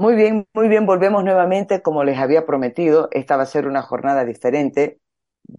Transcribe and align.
Muy 0.00 0.14
bien, 0.14 0.46
muy 0.54 0.68
bien, 0.68 0.86
volvemos 0.86 1.24
nuevamente 1.24 1.82
como 1.82 2.04
les 2.04 2.18
había 2.18 2.46
prometido. 2.46 3.08
Esta 3.10 3.36
va 3.36 3.42
a 3.42 3.46
ser 3.46 3.66
una 3.66 3.82
jornada 3.82 4.24
diferente. 4.24 5.00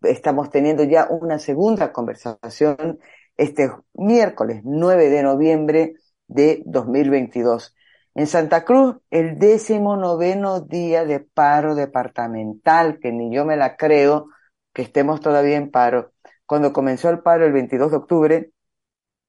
Estamos 0.03 0.49
teniendo 0.49 0.83
ya 0.85 1.07
una 1.09 1.39
segunda 1.39 1.91
conversación 1.91 2.99
este 3.35 3.71
miércoles 3.93 4.61
9 4.63 5.09
de 5.09 5.23
noviembre 5.23 5.93
de 6.27 6.63
2022. 6.65 7.75
En 8.15 8.27
Santa 8.27 8.63
Cruz, 8.63 8.97
el 9.09 9.39
décimo 9.39 9.97
noveno 9.97 10.61
día 10.61 11.03
de 11.05 11.19
paro 11.19 11.75
departamental, 11.75 12.99
que 12.99 13.11
ni 13.11 13.33
yo 13.35 13.45
me 13.45 13.57
la 13.57 13.75
creo 13.75 14.29
que 14.73 14.83
estemos 14.83 15.19
todavía 15.19 15.57
en 15.57 15.69
paro. 15.69 16.13
Cuando 16.45 16.71
comenzó 16.73 17.09
el 17.09 17.19
paro 17.19 17.45
el 17.45 17.51
22 17.53 17.91
de 17.91 17.97
octubre, 17.97 18.51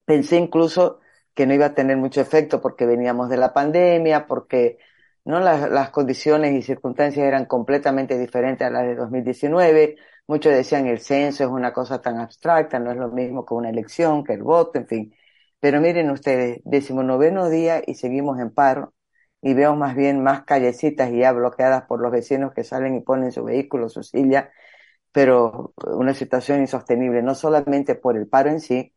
pensé 0.04 0.36
incluso 0.36 1.00
que 1.34 1.46
no 1.46 1.54
iba 1.54 1.66
a 1.66 1.74
tener 1.74 1.96
mucho 1.96 2.20
efecto 2.20 2.60
porque 2.60 2.86
veníamos 2.86 3.28
de 3.28 3.36
la 3.36 3.52
pandemia, 3.52 4.26
porque 4.26 4.78
¿no? 5.24 5.40
Las, 5.40 5.70
las 5.70 5.90
condiciones 5.90 6.54
y 6.54 6.62
circunstancias 6.62 7.26
eran 7.26 7.46
completamente 7.46 8.18
diferentes 8.18 8.66
a 8.66 8.70
las 8.70 8.84
de 8.84 8.94
2019. 8.96 9.96
Muchos 10.26 10.52
decían 10.52 10.86
el 10.86 11.00
censo 11.00 11.44
es 11.44 11.50
una 11.50 11.72
cosa 11.72 12.00
tan 12.00 12.18
abstracta, 12.18 12.78
no 12.78 12.90
es 12.90 12.96
lo 12.96 13.08
mismo 13.10 13.44
que 13.44 13.54
una 13.54 13.70
elección, 13.70 14.24
que 14.24 14.34
el 14.34 14.42
voto, 14.42 14.78
en 14.78 14.86
fin. 14.86 15.14
Pero 15.60 15.80
miren 15.80 16.10
ustedes, 16.10 16.60
decimonoveno 16.64 17.48
día 17.50 17.82
y 17.86 17.94
seguimos 17.94 18.38
en 18.40 18.50
paro 18.50 18.94
y 19.42 19.54
veo 19.54 19.74
más 19.76 19.94
bien 19.96 20.22
más 20.22 20.44
callecitas 20.44 21.10
ya 21.12 21.32
bloqueadas 21.32 21.84
por 21.84 22.00
los 22.00 22.12
vecinos 22.12 22.52
que 22.54 22.64
salen 22.64 22.94
y 22.96 23.00
ponen 23.00 23.32
su 23.32 23.44
vehículo, 23.44 23.88
su 23.88 24.02
silla, 24.02 24.50
pero 25.12 25.74
una 25.84 26.14
situación 26.14 26.60
insostenible, 26.60 27.22
no 27.22 27.34
solamente 27.34 27.94
por 27.94 28.16
el 28.16 28.28
paro 28.28 28.50
en 28.50 28.60
sí, 28.60 28.94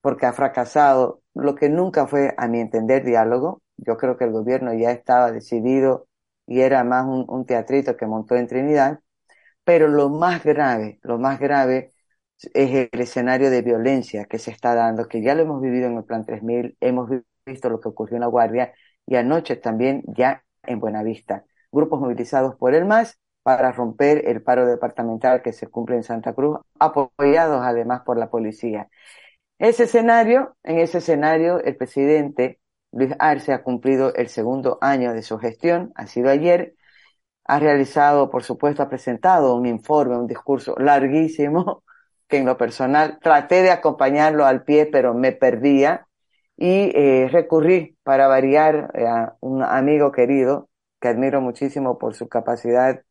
porque 0.00 0.26
ha 0.26 0.32
fracasado 0.32 1.22
lo 1.34 1.54
que 1.54 1.68
nunca 1.68 2.06
fue, 2.06 2.34
a 2.38 2.48
mi 2.48 2.60
entender, 2.60 3.04
diálogo, 3.04 3.62
yo 3.76 3.96
creo 3.96 4.16
que 4.16 4.24
el 4.24 4.32
gobierno 4.32 4.74
ya 4.74 4.90
estaba 4.90 5.32
decidido 5.32 6.08
y 6.46 6.60
era 6.60 6.84
más 6.84 7.06
un, 7.06 7.46
teatrito 7.46 7.96
que 7.96 8.06
montó 8.06 8.36
en 8.36 8.46
Trinidad, 8.46 9.00
pero 9.64 9.88
lo 9.88 10.08
más 10.10 10.44
grave, 10.44 11.00
lo 11.02 11.18
más 11.18 11.40
grave 11.40 11.92
es 12.54 12.88
el 12.92 13.00
escenario 13.00 13.50
de 13.50 13.62
violencia 13.62 14.26
que 14.26 14.38
se 14.38 14.50
está 14.50 14.74
dando, 14.74 15.08
que 15.08 15.22
ya 15.22 15.34
lo 15.34 15.42
hemos 15.42 15.60
vivido 15.62 15.88
en 15.88 15.96
el 15.98 16.04
Plan 16.04 16.24
3000, 16.24 16.76
hemos 16.80 17.10
visto 17.46 17.70
lo 17.70 17.80
que 17.80 17.88
ocurrió 17.88 18.16
en 18.16 18.22
La 18.22 18.26
Guardia 18.28 18.74
y 19.06 19.16
anoche 19.16 19.56
también 19.56 20.02
ya 20.06 20.44
en 20.62 20.80
Buenavista. 20.80 21.44
Grupos 21.72 22.00
movilizados 22.00 22.56
por 22.56 22.74
el 22.74 22.84
MAS 22.84 23.18
para 23.42 23.72
romper 23.72 24.28
el 24.28 24.42
paro 24.42 24.66
departamental 24.66 25.42
que 25.42 25.52
se 25.52 25.68
cumple 25.68 25.96
en 25.96 26.02
Santa 26.02 26.34
Cruz, 26.34 26.58
apoyados 26.78 27.62
además 27.64 28.02
por 28.04 28.18
la 28.18 28.30
policía. 28.30 28.88
Ese 29.58 29.84
escenario, 29.84 30.56
en 30.64 30.78
ese 30.78 30.98
escenario, 30.98 31.62
el 31.62 31.76
presidente 31.76 32.60
Luis 32.96 33.12
Arce 33.18 33.52
ha 33.52 33.62
cumplido 33.62 34.14
el 34.14 34.28
segundo 34.28 34.78
año 34.80 35.12
de 35.12 35.22
su 35.22 35.38
gestión, 35.38 35.92
ha 35.96 36.06
sido 36.06 36.30
ayer, 36.30 36.74
ha 37.44 37.58
realizado, 37.60 38.30
por 38.30 38.42
supuesto, 38.42 38.82
ha 38.82 38.88
presentado 38.88 39.54
un 39.54 39.66
informe, 39.66 40.16
un 40.16 40.26
discurso 40.26 40.74
larguísimo, 40.78 41.84
que 42.28 42.38
en 42.38 42.46
lo 42.46 42.56
personal 42.56 43.18
traté 43.22 43.62
de 43.62 43.70
acompañarlo 43.70 44.46
al 44.46 44.64
pie, 44.64 44.86
pero 44.86 45.14
me 45.14 45.32
perdía, 45.32 46.08
y 46.56 46.90
eh, 46.96 47.28
recurrí 47.30 47.98
para 48.02 48.28
variar 48.28 48.90
eh, 48.94 49.06
a 49.06 49.36
un 49.40 49.62
amigo 49.62 50.10
querido, 50.12 50.70
que 51.00 51.08
admiro 51.08 51.40
muchísimo 51.42 51.98
por 51.98 52.14
su 52.14 52.28
capacidad 52.28 53.02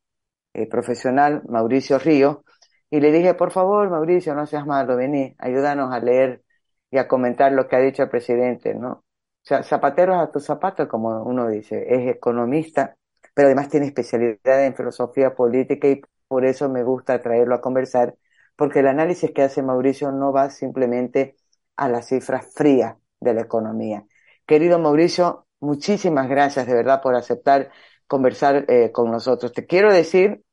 eh, 0.54 0.68
profesional, 0.68 1.44
Mauricio 1.48 2.00
Río, 2.00 2.44
y 2.90 3.02
le 3.02 3.12
dije, 3.12 3.36
por 3.36 3.52
favor, 3.52 3.90
Mauricio, 3.92 4.36
no 4.36 4.48
seas 4.48 4.66
malo, 4.66 4.96
vení, 4.98 5.36
ayúdanos 5.40 5.94
a 5.94 6.00
leer 6.00 6.44
y 6.92 6.98
a 6.98 7.08
comentar 7.08 7.52
lo 7.52 7.68
que 7.68 7.76
ha 7.76 7.80
dicho 7.80 8.04
el 8.04 8.10
presidente, 8.10 8.74
¿no? 8.76 9.05
Sea, 9.46 9.64
zapateros 9.64 10.18
a 10.18 10.32
tus 10.32 10.46
zapatos, 10.46 10.88
como 10.88 11.24
uno 11.24 11.48
dice, 11.50 11.86
es 11.88 12.08
economista, 12.16 12.98
pero 13.34 13.48
además 13.48 13.70
tiene 13.70 13.86
especialidad 13.88 14.66
en 14.66 14.76
filosofía 14.76 15.36
política 15.36 15.88
y 15.88 16.02
por 16.28 16.46
eso 16.46 16.68
me 16.70 16.84
gusta 16.84 17.20
traerlo 17.22 17.56
a 17.56 17.62
conversar, 17.62 18.16
porque 18.56 18.80
el 18.80 18.88
análisis 18.88 19.32
que 19.32 19.44
hace 19.44 19.62
Mauricio 19.62 20.12
no 20.12 20.34
va 20.34 20.50
simplemente 20.50 21.36
a 21.76 21.90
las 21.90 22.08
cifras 22.08 22.52
frías 22.56 22.98
de 23.20 23.34
la 23.36 23.42
economía. 23.42 24.06
Querido 24.48 24.80
Mauricio, 24.80 25.48
muchísimas 25.60 26.28
gracias 26.30 26.66
de 26.68 26.74
verdad 26.74 27.02
por 27.02 27.16
aceptar 27.16 27.72
conversar 28.08 28.66
eh, 28.70 28.92
con 28.92 29.12
nosotros. 29.12 29.52
Te 29.54 29.66
quiero 29.68 29.94
decir 29.94 30.44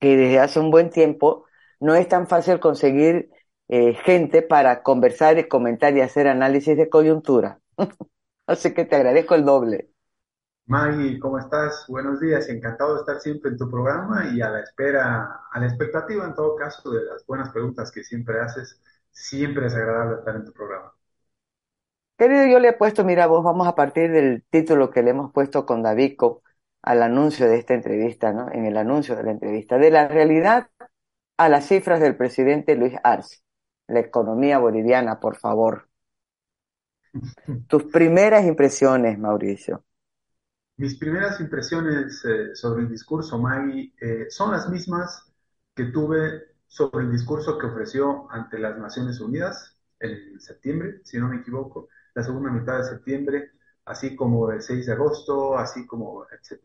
que 0.00 0.16
desde 0.16 0.38
hace 0.40 0.60
un 0.60 0.70
buen 0.70 0.90
tiempo 0.90 1.44
no 1.80 1.94
es 1.94 2.08
tan 2.08 2.26
fácil 2.28 2.60
conseguir 2.60 3.30
eh, 3.68 3.94
gente 3.94 4.42
para 4.42 4.82
conversar 4.82 5.38
y 5.38 5.48
comentar 5.48 5.96
y 5.96 6.00
hacer 6.00 6.28
análisis 6.28 6.76
de 6.76 6.88
coyuntura. 6.88 7.59
Así 8.46 8.74
que 8.74 8.84
te 8.84 8.96
agradezco 8.96 9.34
el 9.34 9.44
doble. 9.44 9.90
Maggie, 10.66 11.18
¿cómo 11.18 11.38
estás? 11.38 11.84
Buenos 11.88 12.18
días, 12.20 12.48
encantado 12.48 12.94
de 12.94 13.00
estar 13.00 13.20
siempre 13.20 13.50
en 13.50 13.58
tu 13.58 13.68
programa 13.70 14.30
y 14.34 14.40
a 14.40 14.48
la 14.48 14.60
espera, 14.60 15.42
a 15.52 15.60
la 15.60 15.66
expectativa 15.66 16.24
en 16.24 16.34
todo 16.34 16.56
caso 16.56 16.90
de 16.92 17.04
las 17.04 17.26
buenas 17.26 17.50
preguntas 17.50 17.92
que 17.92 18.02
siempre 18.04 18.40
haces. 18.40 18.80
Siempre 19.10 19.66
es 19.66 19.74
agradable 19.74 20.16
estar 20.20 20.36
en 20.36 20.44
tu 20.46 20.52
programa. 20.54 20.94
Querido, 22.18 22.46
yo 22.46 22.58
le 22.60 22.68
he 22.68 22.72
puesto, 22.74 23.02
mira 23.04 23.26
vos, 23.26 23.42
vamos 23.42 23.66
a 23.66 23.74
partir 23.74 24.10
del 24.12 24.44
título 24.50 24.90
que 24.90 25.02
le 25.02 25.10
hemos 25.10 25.32
puesto 25.32 25.64
con 25.66 25.82
Davico 25.82 26.42
al 26.82 27.02
anuncio 27.02 27.48
de 27.48 27.56
esta 27.58 27.74
entrevista, 27.74 28.32
¿no? 28.32 28.50
En 28.52 28.66
el 28.66 28.76
anuncio 28.76 29.16
de 29.16 29.22
la 29.24 29.30
entrevista, 29.32 29.78
de 29.78 29.90
la 29.90 30.06
realidad 30.08 30.68
a 31.38 31.50
las 31.50 31.66
cifras 31.68 32.00
del 32.00 32.16
presidente 32.16 32.76
Luis 32.76 32.94
Arce. 33.04 33.40
La 33.88 34.00
economía 34.00 34.58
boliviana, 34.60 35.20
por 35.20 35.36
favor. 35.36 35.89
Tus 37.66 37.84
primeras 37.84 38.44
impresiones, 38.44 39.18
Mauricio. 39.18 39.84
Mis 40.76 40.96
primeras 40.96 41.40
impresiones 41.40 42.24
eh, 42.24 42.54
sobre 42.54 42.82
el 42.82 42.88
discurso, 42.88 43.38
Maggie, 43.38 43.92
eh, 44.00 44.26
son 44.30 44.52
las 44.52 44.68
mismas 44.68 45.30
que 45.74 45.84
tuve 45.86 46.54
sobre 46.66 47.04
el 47.04 47.12
discurso 47.12 47.58
que 47.58 47.66
ofreció 47.66 48.30
ante 48.30 48.58
las 48.58 48.78
Naciones 48.78 49.20
Unidas 49.20 49.76
en 49.98 50.40
septiembre, 50.40 51.00
si 51.04 51.18
no 51.18 51.28
me 51.28 51.36
equivoco, 51.36 51.88
la 52.14 52.22
segunda 52.22 52.50
mitad 52.50 52.78
de 52.78 52.84
septiembre, 52.84 53.50
así 53.84 54.16
como 54.16 54.50
el 54.50 54.62
6 54.62 54.86
de 54.86 54.92
agosto, 54.92 55.58
así 55.58 55.86
como, 55.86 56.24
etc. 56.30 56.64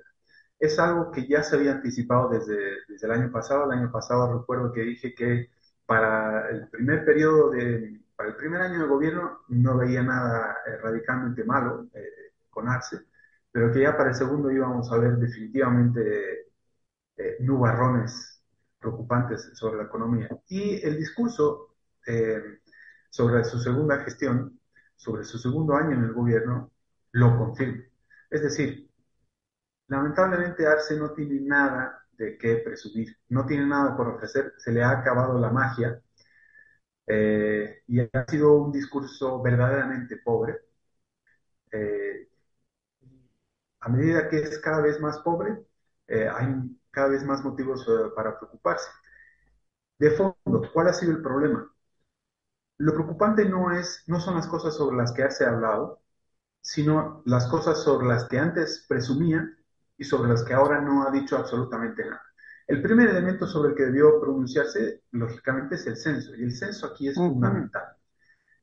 Es 0.59 0.79
algo 0.79 1.11
que 1.11 1.27
ya 1.27 1.43
se 1.43 1.57
había 1.57 1.73
anticipado 1.73 2.29
desde, 2.29 2.55
desde 2.87 3.07
el 3.07 3.13
año 3.13 3.31
pasado. 3.31 3.65
El 3.65 3.79
año 3.79 3.91
pasado 3.91 4.39
recuerdo 4.39 4.71
que 4.71 4.81
dije 4.81 5.13
que 5.13 5.49
para 5.85 6.49
el 6.49 6.69
primer 6.69 7.03
periodo 7.03 7.49
de, 7.51 7.99
para 8.15 8.29
el 8.29 8.35
primer 8.35 8.61
año 8.61 8.81
de 8.81 8.87
gobierno 8.87 9.39
no 9.49 9.77
veía 9.77 10.01
nada 10.01 10.57
eh, 10.65 10.77
radicalmente 10.77 11.43
malo 11.43 11.87
eh, 11.93 12.33
con 12.49 12.69
Arce, 12.69 12.99
pero 13.51 13.71
que 13.71 13.81
ya 13.81 13.97
para 13.97 14.09
el 14.09 14.15
segundo 14.15 14.51
íbamos 14.51 14.91
a 14.91 14.97
ver 14.97 15.17
definitivamente 15.17 16.47
eh, 17.17 17.37
nubarrones 17.41 18.41
preocupantes 18.79 19.51
sobre 19.53 19.77
la 19.77 19.83
economía. 19.83 20.29
Y 20.47 20.85
el 20.85 20.97
discurso 20.97 21.71
sobre 23.09 23.43
su 23.45 23.59
segunda 23.59 24.03
gestión, 24.03 24.59
sobre 24.95 25.23
su 25.23 25.39
segundo 25.39 25.75
año 25.75 25.93
en 25.93 26.03
el 26.03 26.13
gobierno, 26.13 26.71
lo 27.13 27.35
confirma. 27.35 27.83
Es 28.29 28.43
decir, 28.43 28.91
lamentablemente 29.87 30.67
Arce 30.67 30.97
no 30.97 31.11
tiene 31.13 31.41
nada 31.41 32.05
de 32.11 32.37
qué 32.37 32.57
presumir, 32.57 33.17
no 33.29 33.45
tiene 33.47 33.65
nada 33.65 33.97
por 33.97 34.07
ofrecer, 34.07 34.53
se 34.57 34.71
le 34.71 34.83
ha 34.83 34.91
acabado 34.91 35.39
la 35.39 35.49
magia 35.49 35.99
eh, 37.07 37.83
y 37.87 37.99
ha 38.01 38.25
sido 38.27 38.53
un 38.53 38.71
discurso 38.71 39.41
verdaderamente 39.41 40.17
pobre. 40.17 40.55
Eh, 41.71 42.27
a 43.81 43.89
medida 43.89 44.27
que 44.29 44.37
es 44.39 44.59
cada 44.59 44.81
vez 44.81 44.99
más 44.99 45.19
pobre, 45.19 45.57
eh, 46.07 46.27
hay 46.27 46.47
cada 46.91 47.07
vez 47.09 47.23
más 47.23 47.43
motivos 47.43 47.85
para 48.15 48.37
preocuparse. 48.37 48.89
De 49.99 50.09
fondo, 50.11 50.71
¿cuál 50.73 50.87
ha 50.87 50.93
sido 50.93 51.11
el 51.11 51.21
problema? 51.21 51.69
Lo 52.77 52.93
preocupante 52.93 53.43
no, 53.43 53.69
es, 53.77 54.03
no 54.07 54.17
son 54.21 54.35
las 54.35 54.47
cosas 54.47 54.75
sobre 54.77 54.95
las 54.95 55.11
que 55.11 55.29
se 55.29 55.43
ha 55.43 55.49
hablado, 55.49 55.99
sino 56.61 57.23
las 57.25 57.47
cosas 57.47 57.83
sobre 57.83 58.07
las 58.07 58.25
que 58.29 58.39
antes 58.39 58.85
presumía 58.89 59.49
y 59.97 60.05
sobre 60.05 60.29
las 60.29 60.43
que 60.45 60.53
ahora 60.55 60.81
no 60.81 61.07
ha 61.07 61.11
dicho 61.11 61.37
absolutamente 61.37 62.05
nada. 62.05 62.24
El 62.67 62.81
primer 62.81 63.09
elemento 63.09 63.45
sobre 63.45 63.69
el 63.69 63.75
que 63.75 63.83
debió 63.83 64.19
pronunciarse, 64.19 65.03
lógicamente, 65.11 65.75
es 65.75 65.85
el 65.85 65.97
censo, 65.97 66.35
y 66.35 66.43
el 66.43 66.51
censo 66.51 66.87
aquí 66.87 67.07
es 67.07 67.15
fundamental. 67.15 67.83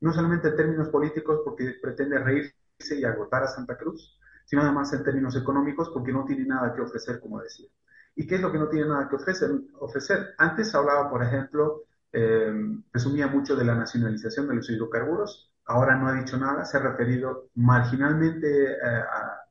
No 0.01 0.11
solamente 0.11 0.49
en 0.49 0.55
términos 0.57 0.89
políticos, 0.89 1.41
porque 1.45 1.75
pretende 1.81 2.19
reírse 2.19 2.53
y 2.91 3.05
agotar 3.05 3.43
a 3.43 3.47
Santa 3.47 3.77
Cruz, 3.77 4.19
sino 4.45 4.61
además 4.61 4.91
en 4.93 5.03
términos 5.03 5.37
económicos, 5.37 5.89
porque 5.93 6.11
no 6.11 6.25
tiene 6.25 6.45
nada 6.45 6.73
que 6.75 6.81
ofrecer, 6.81 7.21
como 7.21 7.39
decía. 7.41 7.67
¿Y 8.15 8.27
qué 8.27 8.35
es 8.35 8.41
lo 8.41 8.51
que 8.51 8.59
no 8.59 8.67
tiene 8.67 8.87
nada 8.87 9.07
que 9.07 9.15
ofrecer? 9.15 9.49
ofrecer? 9.79 10.35
Antes 10.37 10.75
hablaba, 10.75 11.09
por 11.09 11.23
ejemplo, 11.23 11.83
eh, 12.11 12.53
presumía 12.91 13.27
mucho 13.27 13.55
de 13.55 13.65
la 13.65 13.75
nacionalización 13.75 14.47
de 14.49 14.55
los 14.55 14.69
hidrocarburos, 14.69 15.51
ahora 15.65 15.95
no 15.95 16.07
ha 16.07 16.13
dicho 16.13 16.37
nada, 16.37 16.65
se 16.65 16.77
ha 16.77 16.81
referido 16.81 17.49
marginalmente 17.55 18.73
eh, 18.73 18.77
a 18.83 19.42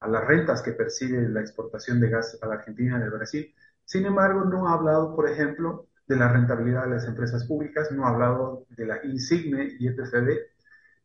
a 0.00 0.08
las 0.08 0.24
rentas 0.26 0.62
que 0.62 0.72
percibe 0.72 1.28
la 1.28 1.40
exportación 1.40 2.00
de 2.00 2.10
gas 2.10 2.38
a 2.42 2.46
la 2.46 2.54
Argentina 2.54 2.98
y 2.98 3.02
al 3.02 3.10
Brasil. 3.10 3.54
Sin 3.84 4.06
embargo, 4.06 4.44
no 4.44 4.68
ha 4.68 4.74
hablado, 4.74 5.14
por 5.14 5.28
ejemplo, 5.28 5.88
de 6.06 6.16
la 6.16 6.28
rentabilidad 6.28 6.84
de 6.84 6.90
las 6.90 7.06
empresas 7.06 7.44
públicas, 7.46 7.92
no 7.92 8.06
ha 8.06 8.10
hablado 8.10 8.66
de 8.70 8.86
la 8.86 9.04
insigne 9.04 9.76
y 9.78 9.88
EPFD. 9.88 10.28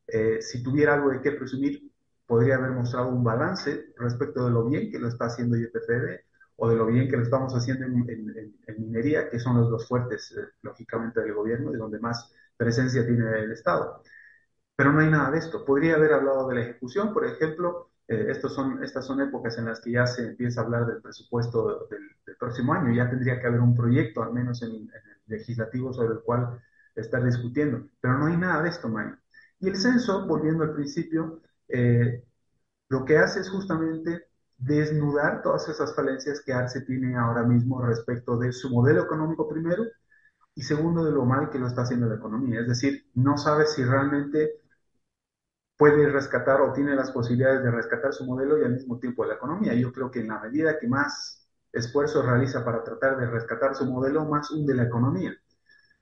Eh, 0.07 0.41
si 0.41 0.63
tuviera 0.63 0.95
algo 0.95 1.09
de 1.09 1.21
qué 1.21 1.31
presumir, 1.31 1.91
podría 2.25 2.55
haber 2.55 2.71
mostrado 2.71 3.09
un 3.09 3.23
balance 3.23 3.93
respecto 3.97 4.45
de 4.45 4.51
lo 4.51 4.65
bien 4.65 4.91
que 4.91 4.99
lo 4.99 5.07
está 5.07 5.25
haciendo 5.25 5.57
YPFB 5.57 6.21
o 6.57 6.69
de 6.69 6.75
lo 6.75 6.85
bien 6.87 7.09
que 7.09 7.17
lo 7.17 7.23
estamos 7.23 7.53
haciendo 7.53 7.85
en, 7.85 8.55
minería, 8.79 9.29
que 9.29 9.39
son 9.39 9.57
los 9.57 9.69
dos 9.69 9.87
fuertes, 9.87 10.33
eh, 10.37 10.41
lógicamente, 10.61 11.21
del 11.21 11.33
gobierno 11.33 11.73
y 11.73 11.77
donde 11.77 11.99
más 11.99 12.31
presencia 12.57 13.05
tiene 13.05 13.39
el 13.39 13.51
Estado. 13.51 14.01
Pero 14.75 14.91
no 14.93 15.01
hay 15.01 15.09
nada 15.09 15.31
de 15.31 15.39
esto. 15.39 15.65
Podría 15.65 15.95
haber 15.95 16.13
hablado 16.13 16.47
de 16.47 16.55
la 16.55 16.61
ejecución, 16.61 17.13
por 17.13 17.25
ejemplo, 17.25 17.91
eh, 18.07 18.27
estos 18.29 18.53
son, 18.53 18.83
estas 18.83 19.05
son 19.05 19.21
épocas 19.21 19.57
en 19.57 19.65
las 19.65 19.81
que 19.81 19.91
ya 19.91 20.05
se 20.05 20.27
empieza 20.27 20.61
a 20.61 20.63
hablar 20.65 20.85
del 20.85 21.01
presupuesto 21.01 21.87
del, 21.89 22.01
próximo 22.37 22.73
año, 22.73 22.93
ya 22.93 23.09
tendría 23.09 23.39
que 23.39 23.47
haber 23.47 23.61
un 23.61 23.75
proyecto, 23.75 24.21
al 24.21 24.33
menos 24.33 24.61
en, 24.61 24.71
el 24.71 24.91
legislativo, 25.27 25.93
sobre 25.93 26.15
el 26.15 26.21
cual 26.21 26.59
estar 26.95 27.23
discutiendo. 27.23 27.87
Pero 28.01 28.17
no 28.17 28.27
hay 28.27 28.37
nada 28.37 28.61
de 28.63 28.69
esto, 28.69 28.89
Mayo. 28.89 29.17
Y 29.59 29.69
el 29.69 29.77
censo, 29.77 30.27
volviendo 30.27 30.63
al 30.63 30.73
principio, 30.73 31.41
eh, 31.69 32.23
lo 32.89 33.05
que 33.05 33.17
hace 33.17 33.39
es 33.39 33.49
justamente 33.49 34.27
desnudar 34.57 35.41
todas 35.41 35.67
esas 35.69 35.95
falencias 35.95 36.41
que 36.41 36.53
Arce 36.53 36.81
tiene 36.81 37.15
ahora 37.17 37.43
mismo 37.43 37.81
respecto 37.81 38.37
de 38.37 38.51
su 38.51 38.69
modelo 38.69 39.03
económico 39.03 39.47
primero 39.47 39.83
y 40.53 40.61
segundo 40.61 41.03
de 41.03 41.11
lo 41.11 41.25
mal 41.25 41.49
que 41.49 41.59
lo 41.59 41.67
está 41.67 41.81
haciendo 41.81 42.07
la 42.07 42.15
economía. 42.15 42.61
Es 42.61 42.67
decir, 42.67 43.07
no 43.15 43.37
sabe 43.37 43.65
si 43.65 43.83
realmente 43.83 44.61
puede 45.77 46.07
rescatar 46.09 46.61
o 46.61 46.73
tiene 46.73 46.95
las 46.95 47.11
posibilidades 47.11 47.63
de 47.63 47.71
rescatar 47.71 48.13
su 48.13 48.25
modelo 48.25 48.57
y 48.57 48.63
al 48.63 48.73
mismo 48.73 48.99
tiempo 48.99 49.25
la 49.25 49.35
economía. 49.35 49.73
Yo 49.73 49.91
creo 49.91 50.09
que 50.09 50.21
en 50.21 50.29
la 50.29 50.39
medida 50.39 50.79
que 50.79 50.87
más 50.87 51.47
esfuerzo 51.71 52.21
realiza 52.21 52.63
para 52.63 52.83
tratar 52.83 53.17
de 53.17 53.27
rescatar 53.27 53.75
su 53.75 53.85
modelo, 53.85 54.25
más 54.25 54.49
hunde 54.51 54.73
la 54.73 54.83
economía. 54.83 55.33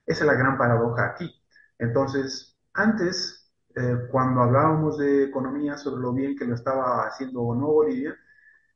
Esa 0.06 0.24
es 0.24 0.26
la 0.26 0.34
gran 0.34 0.56
paradoja 0.56 1.06
aquí. 1.06 1.30
Entonces, 1.78 2.56
antes, 2.72 3.50
eh, 3.74 4.08
cuando 4.10 4.42
hablábamos 4.42 4.98
de 4.98 5.24
economía, 5.24 5.76
sobre 5.76 6.02
lo 6.02 6.12
bien 6.12 6.36
que 6.36 6.44
lo 6.44 6.54
estaba 6.54 7.06
haciendo 7.06 7.42
o 7.42 7.54
no 7.54 7.66
Bolivia, 7.66 8.16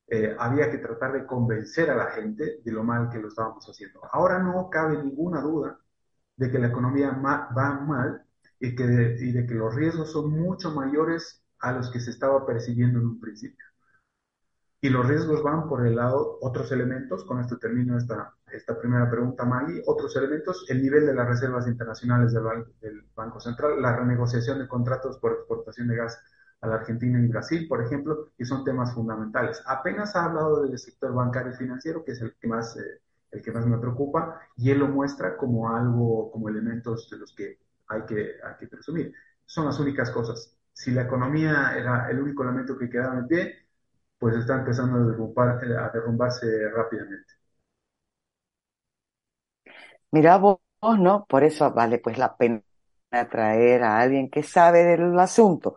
eh, 0.09 0.35
había 0.39 0.71
que 0.71 0.79
tratar 0.79 1.13
de 1.13 1.27
convencer 1.27 1.91
a 1.91 1.97
la 1.97 2.11
gente 2.11 2.61
de 2.65 2.73
lo 2.73 2.83
mal 2.83 3.11
que 3.11 3.19
lo 3.19 3.29
estábamos 3.29 3.65
haciendo. 3.69 4.01
Ahora 4.13 4.39
no 4.39 4.69
cabe 4.71 4.97
ninguna 5.03 5.41
duda 5.43 5.79
de 6.37 6.51
que 6.51 6.59
la 6.59 6.69
economía 6.69 7.11
va 7.11 7.81
mal 7.81 8.28
y, 8.61 8.75
que 8.75 8.85
y 8.85 9.33
de 9.33 9.47
que 9.47 9.55
los 9.55 9.75
riesgos 9.75 10.13
son 10.13 10.31
mucho 10.31 10.73
mayores 10.73 11.43
a 11.61 11.73
los 11.73 11.91
que 11.91 12.01
se 12.01 12.11
estaba 12.11 12.47
percibiendo 12.47 12.99
en 12.99 13.07
un 13.07 13.21
principio. 13.21 13.65
Y 14.81 14.91
los 14.91 15.09
riesgos 15.09 15.43
van 15.43 15.69
por 15.69 15.85
el 15.87 15.97
lado, 15.97 16.39
otros 16.41 16.71
elementos, 16.71 17.25
con 17.25 17.41
esto 17.41 17.59
termino 17.59 17.99
esta, 17.99 18.35
esta 18.53 18.79
primera 18.79 19.11
pregunta, 19.11 19.45
Maggie, 19.45 19.83
otros 19.87 20.15
elementos, 20.17 20.65
el 20.69 20.83
nivel 20.83 21.05
de 21.05 21.15
las 21.15 21.27
reservas 21.27 21.67
internacionales 21.67 22.33
del, 22.33 22.45
del 22.81 23.05
Banco 23.15 23.41
Central, 23.41 23.83
la 23.83 23.97
renegociación 23.97 24.61
de 24.61 24.69
contratos 24.69 25.19
por 25.19 25.33
exportación 25.33 25.89
de 25.89 25.97
gas 25.97 26.21
a 26.61 26.69
la 26.69 26.77
Argentina 26.77 27.21
y 27.21 27.27
Brasil, 27.27 27.67
por 27.69 27.83
ejemplo, 27.83 28.31
que 28.37 28.45
son 28.45 28.65
temas 28.65 28.95
fundamentales. 28.95 29.61
Apenas 29.67 30.15
ha 30.15 30.27
hablado 30.27 30.63
del 30.63 30.79
sector 30.79 31.13
bancario 31.13 31.53
y 31.53 31.57
financiero, 31.57 32.05
que 32.05 32.13
es 32.13 32.21
el 32.21 32.37
que 32.41 32.47
más, 32.47 32.77
eh, 32.77 33.01
el 33.33 33.43
que 33.43 33.53
más 33.53 33.67
me 33.67 33.79
preocupa, 33.79 34.41
y 34.57 34.71
él 34.71 34.79
lo 34.79 34.89
muestra 34.89 35.37
como 35.37 35.75
algo, 35.75 36.31
como 36.31 36.49
elementos 36.49 37.09
de 37.11 37.19
los 37.19 37.35
que 37.35 37.59
hay 37.89 38.03
que, 38.07 38.35
hay 38.45 38.57
que 38.59 38.67
presumir. 38.69 39.13
Son 39.47 39.67
las 39.67 39.79
únicas 39.81 40.11
cosas. 40.11 40.57
Si 40.73 40.91
la 40.93 41.03
economía 41.03 41.75
era 41.77 42.09
el 42.11 42.21
único 42.21 42.43
elemento 42.45 42.79
que 42.79 42.91
quedaba 42.91 43.19
en 43.19 43.27
pie, 43.29 43.57
pues 44.19 44.37
está 44.37 44.57
empezando 44.61 44.99
a, 44.99 45.53
a 45.53 45.91
derrumbarse 45.91 46.71
rápidamente. 46.71 47.35
Mira 50.11 50.39
vos, 50.39 50.59
¿no? 50.99 51.27
Por 51.29 51.45
eso 51.45 51.73
vale 51.73 51.99
pues 51.99 52.19
la 52.19 52.37
pena 52.37 52.63
traer 53.31 53.83
a 53.83 54.01
alguien 54.01 54.31
que 54.31 54.43
sabe 54.43 54.85
del 54.85 55.19
asunto, 55.19 55.77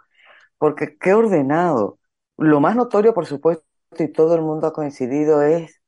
porque 0.57 0.97
qué 0.97 1.13
ordenado. 1.13 1.99
Lo 2.37 2.59
más 2.61 2.75
notorio, 2.75 3.13
por 3.13 3.25
supuesto, 3.27 3.65
y 3.99 4.09
todo 4.09 4.35
el 4.35 4.41
mundo 4.41 4.67
ha 4.67 4.73
coincidido 4.73 5.41
es, 5.43 5.81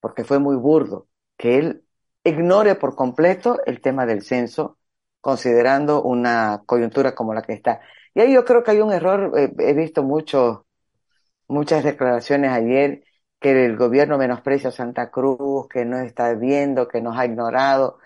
porque 0.00 0.24
fue 0.24 0.38
muy 0.38 0.56
burdo, 0.56 1.08
que 1.36 1.58
él 1.58 1.84
ignore 2.24 2.76
por 2.76 2.96
completo 2.96 3.58
el 3.66 3.80
tema 3.80 4.06
del 4.06 4.22
censo, 4.22 4.78
considerando 5.20 6.02
una 6.02 6.62
coyuntura 6.66 7.14
como 7.14 7.34
la 7.34 7.42
que 7.42 7.52
está. 7.54 7.80
Y 8.14 8.20
ahí 8.20 8.32
yo 8.32 8.44
creo 8.44 8.62
que 8.62 8.72
hay 8.72 8.80
un 8.80 8.92
error, 8.92 9.32
eh, 9.38 9.52
he 9.58 9.74
visto 9.74 10.02
muchos 10.02 10.60
muchas 11.48 11.84
declaraciones 11.84 12.52
ayer 12.52 13.04
que 13.40 13.64
el 13.66 13.76
gobierno 13.76 14.18
menosprecia 14.18 14.68
a 14.70 14.72
Santa 14.72 15.10
Cruz, 15.10 15.68
que 15.68 15.84
no 15.84 15.98
está 15.98 16.34
viendo, 16.34 16.88
que 16.88 17.00
nos 17.00 17.18
ha 17.18 17.26
ignorado. 17.26 17.98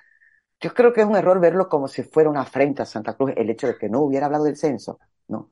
Yo 0.60 0.74
creo 0.74 0.92
que 0.92 1.02
es 1.02 1.06
un 1.06 1.16
error 1.16 1.40
verlo 1.40 1.68
como 1.68 1.88
si 1.88 2.02
fuera 2.04 2.30
una 2.30 2.42
afrenta 2.42 2.84
a 2.84 2.86
Santa 2.86 3.14
Cruz 3.16 3.32
el 3.36 3.50
hecho 3.50 3.66
de 3.68 3.76
que 3.78 3.88
no 3.88 4.00
hubiera 4.02 4.26
hablado 4.26 4.44
del 4.44 4.56
censo, 4.56 5.00
¿no? 5.28 5.50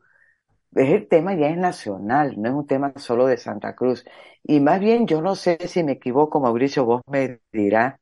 El 0.75 1.09
tema 1.09 1.35
ya 1.35 1.49
es 1.49 1.59
nacional, 1.59 2.41
no 2.41 2.49
es 2.49 2.55
un 2.55 2.67
tema 2.67 2.93
solo 2.97 3.27
de 3.27 3.37
Santa 3.39 3.75
Cruz. 3.75 4.05
Y 4.45 4.61
más 4.61 4.81
bien, 4.81 5.07
yo 5.07 5.23
no 5.23 5.37
sé 5.37 5.59
si 5.69 5.85
me 5.85 5.93
equivoco, 5.93 6.41
Mauricio, 6.41 6.85
vos 6.85 7.03
me 7.09 7.41
dirás, 7.53 8.00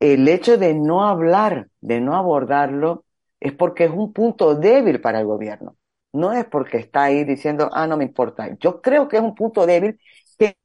el 0.00 0.28
hecho 0.28 0.58
de 0.58 0.74
no 0.74 1.06
hablar, 1.06 1.68
de 1.80 2.00
no 2.00 2.16
abordarlo, 2.16 3.04
es 3.40 3.52
porque 3.52 3.84
es 3.84 3.90
un 3.90 4.12
punto 4.12 4.54
débil 4.54 5.00
para 5.00 5.20
el 5.20 5.26
gobierno 5.26 5.76
no 6.12 6.32
es 6.32 6.44
porque 6.44 6.78
está 6.78 7.04
ahí 7.04 7.24
diciendo, 7.24 7.70
ah, 7.72 7.86
no 7.86 7.96
me 7.96 8.04
importa. 8.04 8.56
Yo 8.58 8.80
creo 8.82 9.08
que 9.08 9.16
es 9.18 9.22
un 9.22 9.34
punto 9.34 9.64
débil 9.66 10.00
que 10.38 10.56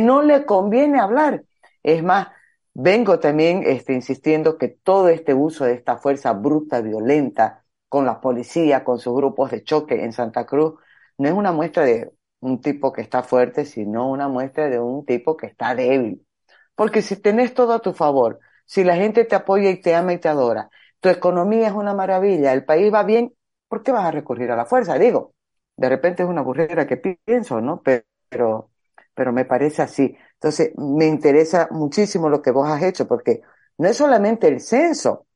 no 0.00 0.22
le 0.22 0.44
conviene 0.46 1.00
hablar. 1.00 1.44
Es 1.82 2.02
más, 2.02 2.28
vengo 2.74 3.20
también 3.20 3.62
este, 3.64 3.92
insistiendo 3.94 4.58
que 4.58 4.68
todo 4.68 5.08
este 5.08 5.34
uso 5.34 5.64
de 5.64 5.74
esta 5.74 5.96
fuerza 5.98 6.32
bruta, 6.32 6.80
violenta, 6.80 7.64
con 7.88 8.06
la 8.06 8.20
policía, 8.20 8.84
con 8.84 8.98
sus 8.98 9.14
grupos 9.14 9.50
de 9.52 9.62
choque 9.64 10.04
en 10.04 10.12
Santa 10.12 10.46
Cruz, 10.46 10.74
no 11.18 11.28
es 11.28 11.34
una 11.34 11.52
muestra 11.52 11.84
de 11.84 12.12
un 12.40 12.60
tipo 12.60 12.92
que 12.92 13.02
está 13.02 13.22
fuerte, 13.22 13.64
sino 13.64 14.10
una 14.10 14.28
muestra 14.28 14.68
de 14.68 14.80
un 14.80 15.04
tipo 15.06 15.36
que 15.36 15.46
está 15.46 15.74
débil. 15.74 16.26
Porque 16.74 17.02
si 17.02 17.16
tenés 17.16 17.54
todo 17.54 17.72
a 17.72 17.80
tu 17.80 17.92
favor, 17.92 18.40
si 18.64 18.84
la 18.84 18.96
gente 18.96 19.24
te 19.24 19.36
apoya 19.36 19.70
y 19.70 19.80
te 19.80 19.94
ama 19.94 20.12
y 20.12 20.18
te 20.18 20.28
adora, 20.28 20.70
tu 21.00 21.08
economía 21.08 21.68
es 21.68 21.74
una 21.74 21.94
maravilla, 21.94 22.52
el 22.52 22.64
país 22.64 22.92
va 22.92 23.02
bien, 23.02 23.34
¿por 23.68 23.82
qué 23.82 23.92
vas 23.92 24.04
a 24.06 24.10
recurrir 24.10 24.50
a 24.50 24.56
la 24.56 24.66
fuerza? 24.66 24.98
Digo, 24.98 25.34
de 25.76 25.88
repente 25.88 26.22
es 26.22 26.28
una 26.28 26.42
burrera 26.42 26.86
que 26.86 26.96
pienso, 26.96 27.60
¿no? 27.60 27.82
Pero, 27.82 28.70
pero 29.14 29.32
me 29.32 29.44
parece 29.44 29.82
así. 29.82 30.16
Entonces, 30.34 30.72
me 30.76 31.06
interesa 31.06 31.68
muchísimo 31.70 32.28
lo 32.28 32.42
que 32.42 32.50
vos 32.50 32.68
has 32.70 32.82
hecho, 32.82 33.06
porque 33.08 33.42
no 33.78 33.88
es 33.88 33.96
solamente 33.96 34.48
el 34.48 34.60
censo. 34.60 35.26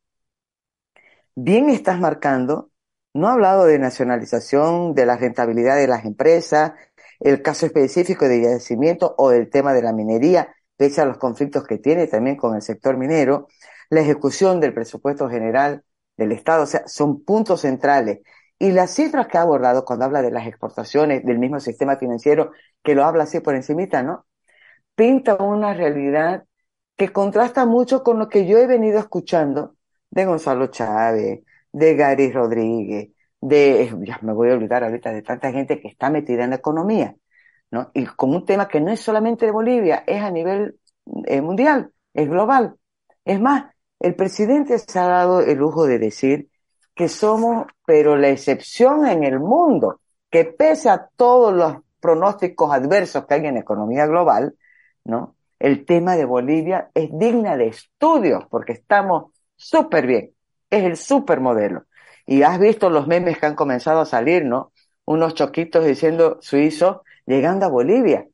Bien 1.35 1.71
estás 1.71 2.01
marcando, 2.01 2.71
no 3.15 3.29
ha 3.29 3.33
hablado 3.33 3.65
de 3.67 3.79
nacionalización, 3.79 4.95
de 4.95 5.07
la 5.07 5.17
rentabilidad 5.17 5.77
de 5.77 5.87
las 5.87 6.05
empresas, 6.05 6.73
el 7.21 7.43
caso 7.43 7.67
específico 7.67 8.29
de 8.29 8.43
yacimiento 8.43 9.15
o 9.19 9.31
del 9.31 9.49
tema 9.51 9.73
de 9.73 9.83
la 9.83 9.93
minería, 9.93 10.55
pese 10.79 11.03
a 11.03 11.05
los 11.05 11.19
conflictos 11.19 11.67
que 11.67 11.79
tiene 11.79 12.07
también 12.07 12.37
con 12.37 12.55
el 12.55 12.63
sector 12.63 12.97
minero, 12.97 13.49
la 13.91 14.01
ejecución 14.01 14.61
del 14.61 14.73
presupuesto 14.73 15.29
general 15.29 15.85
del 16.17 16.33
Estado, 16.33 16.63
o 16.63 16.67
sea, 16.67 16.87
son 16.87 17.23
puntos 17.25 17.63
centrales. 17.63 18.21
Y 18.59 18.73
las 18.73 18.93
cifras 18.95 19.27
que 19.29 19.39
ha 19.39 19.43
abordado 19.43 19.85
cuando 19.85 20.05
habla 20.07 20.23
de 20.23 20.31
las 20.31 20.47
exportaciones 20.47 21.25
del 21.25 21.39
mismo 21.39 21.61
sistema 21.61 21.97
financiero, 21.97 22.53
que 22.83 22.95
lo 22.95 23.05
habla 23.05 23.25
así 23.25 23.41
por 23.41 23.55
encimita, 23.55 24.03
¿no? 24.03 24.27
Pinta 24.95 25.37
una 25.37 25.75
realidad 25.75 26.45
que 26.97 27.13
contrasta 27.13 27.67
mucho 27.67 28.03
con 28.03 28.19
lo 28.19 28.29
que 28.29 28.47
yo 28.47 28.59
he 28.59 28.67
venido 28.67 28.99
escuchando 28.99 29.77
de 30.11 30.25
Gonzalo 30.27 30.69
Chávez, 30.69 31.43
de 31.73 31.95
Gary 31.97 32.33
Rodríguez, 32.33 33.11
de, 33.41 33.95
ya 34.05 34.19
me 34.23 34.33
voy 34.33 34.51
a 34.51 34.55
olvidar 34.55 34.85
ahorita 34.85 35.13
de 35.13 35.23
tanta 35.23 35.53
gente 35.53 35.81
que 35.81 35.89
está 35.89 36.11
metida 36.11 36.45
en 36.45 36.51
la 36.51 36.57
economía, 36.57 37.17
Y 37.93 38.07
con 38.07 38.35
un 38.35 38.45
tema 38.47 38.67
que 38.69 38.81
no 38.81 38.91
es 38.91 39.01
solamente 39.01 39.47
de 39.47 39.53
Bolivia, 39.53 40.05
es 40.07 40.23
a 40.23 40.31
nivel 40.31 40.79
eh, 41.27 41.41
mundial, 41.41 41.93
es 42.15 42.29
global. 42.29 42.77
Es 43.25 43.41
más, 43.41 43.67
el 44.01 44.15
presidente 44.15 44.79
se 44.79 44.99
ha 44.99 45.07
dado 45.07 45.41
el 45.41 45.59
lujo 45.59 45.87
de 45.87 45.99
decir 45.99 46.49
que 46.95 47.09
somos, 47.09 47.67
pero 47.87 48.17
la 48.17 48.29
excepción 48.29 49.07
en 49.07 49.23
el 49.23 49.39
mundo, 49.39 50.01
que 50.31 50.45
pese 50.45 50.89
a 50.89 51.09
todos 51.17 51.55
los 51.55 51.77
pronósticos 52.01 52.73
adversos 52.73 53.27
que 53.27 53.35
hay 53.35 53.47
en 53.47 53.55
la 53.55 53.61
economía 53.61 54.07
global, 54.07 54.57
¿no? 55.05 55.37
El 55.59 55.85
tema 55.85 56.17
de 56.17 56.25
Bolivia 56.25 56.91
es 56.95 57.11
digna 57.13 57.57
de 57.57 57.69
estudio 57.69 58.47
porque 58.51 58.73
estamos 58.73 59.33
súper 59.57 60.07
bien. 60.07 60.31
Es 60.71 60.85
el 60.85 60.97
súper 60.97 61.41
modelo. 61.41 61.85
Y 62.27 62.43
has 62.43 62.59
visto 62.59 62.91
los 62.91 63.07
memes 63.07 63.39
que 63.39 63.47
han 63.47 63.55
comenzado 63.55 64.01
a 64.01 64.07
salir, 64.07 64.45
¿no? 64.45 64.73
Unos 65.05 65.35
choquitos 65.35 65.85
diciendo 65.85 66.39
suizo 66.41 67.03
llegando 67.29 67.67
a 67.67 67.69
Bolivia, 67.69 68.27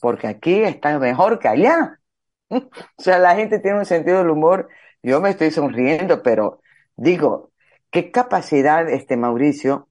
porque 0.00 0.26
aquí 0.26 0.62
está 0.62 0.98
mejor 0.98 1.38
que 1.38 1.48
allá. 1.48 2.00
o 2.50 2.62
sea, 2.98 3.18
la 3.18 3.36
gente 3.36 3.60
tiene 3.60 3.78
un 3.78 3.86
sentido 3.86 4.18
del 4.18 4.30
humor 4.30 4.68
yo 5.02 5.20
me 5.20 5.30
estoy 5.30 5.50
sonriendo, 5.50 6.22
pero 6.22 6.62
digo, 6.96 7.50
qué 7.90 8.10
capacidad 8.12 8.88
este 8.88 9.16
Mauricio 9.16 9.88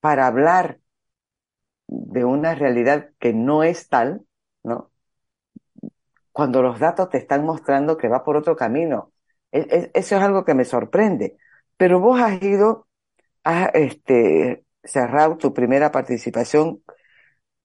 para 0.00 0.26
hablar 0.26 0.80
de 1.88 2.24
una 2.24 2.54
realidad 2.54 3.10
que 3.18 3.32
no 3.32 3.64
es 3.64 3.88
tal, 3.88 4.24
¿no? 4.62 4.90
Cuando 6.32 6.62
los 6.62 6.78
datos 6.80 7.10
te 7.10 7.18
están 7.18 7.44
mostrando 7.44 7.96
que 7.96 8.08
va 8.08 8.24
por 8.24 8.36
otro 8.36 8.56
camino. 8.56 9.12
E, 9.52 9.60
e, 9.60 9.90
eso 9.94 10.16
es 10.16 10.22
algo 10.22 10.44
que 10.44 10.54
me 10.54 10.64
sorprende. 10.64 11.36
Pero 11.76 12.00
vos 12.00 12.20
has 12.20 12.42
ido, 12.42 12.88
este, 13.74 14.64
cerrar 14.82 15.36
tu 15.38 15.52
primera 15.54 15.90
participación 15.92 16.82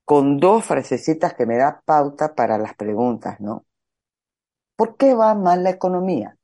con 0.09 0.39
dos 0.39 0.65
frasecitas 0.65 1.35
que 1.35 1.45
me 1.45 1.55
da 1.55 1.83
pauta 1.85 2.33
para 2.33 2.57
las 2.57 2.73
preguntas, 2.73 3.39
¿no? 3.39 3.67
¿Por 4.75 4.97
qué 4.97 5.13
va 5.13 5.35
mal 5.35 5.61
la 5.61 5.69
economía? 5.69 6.35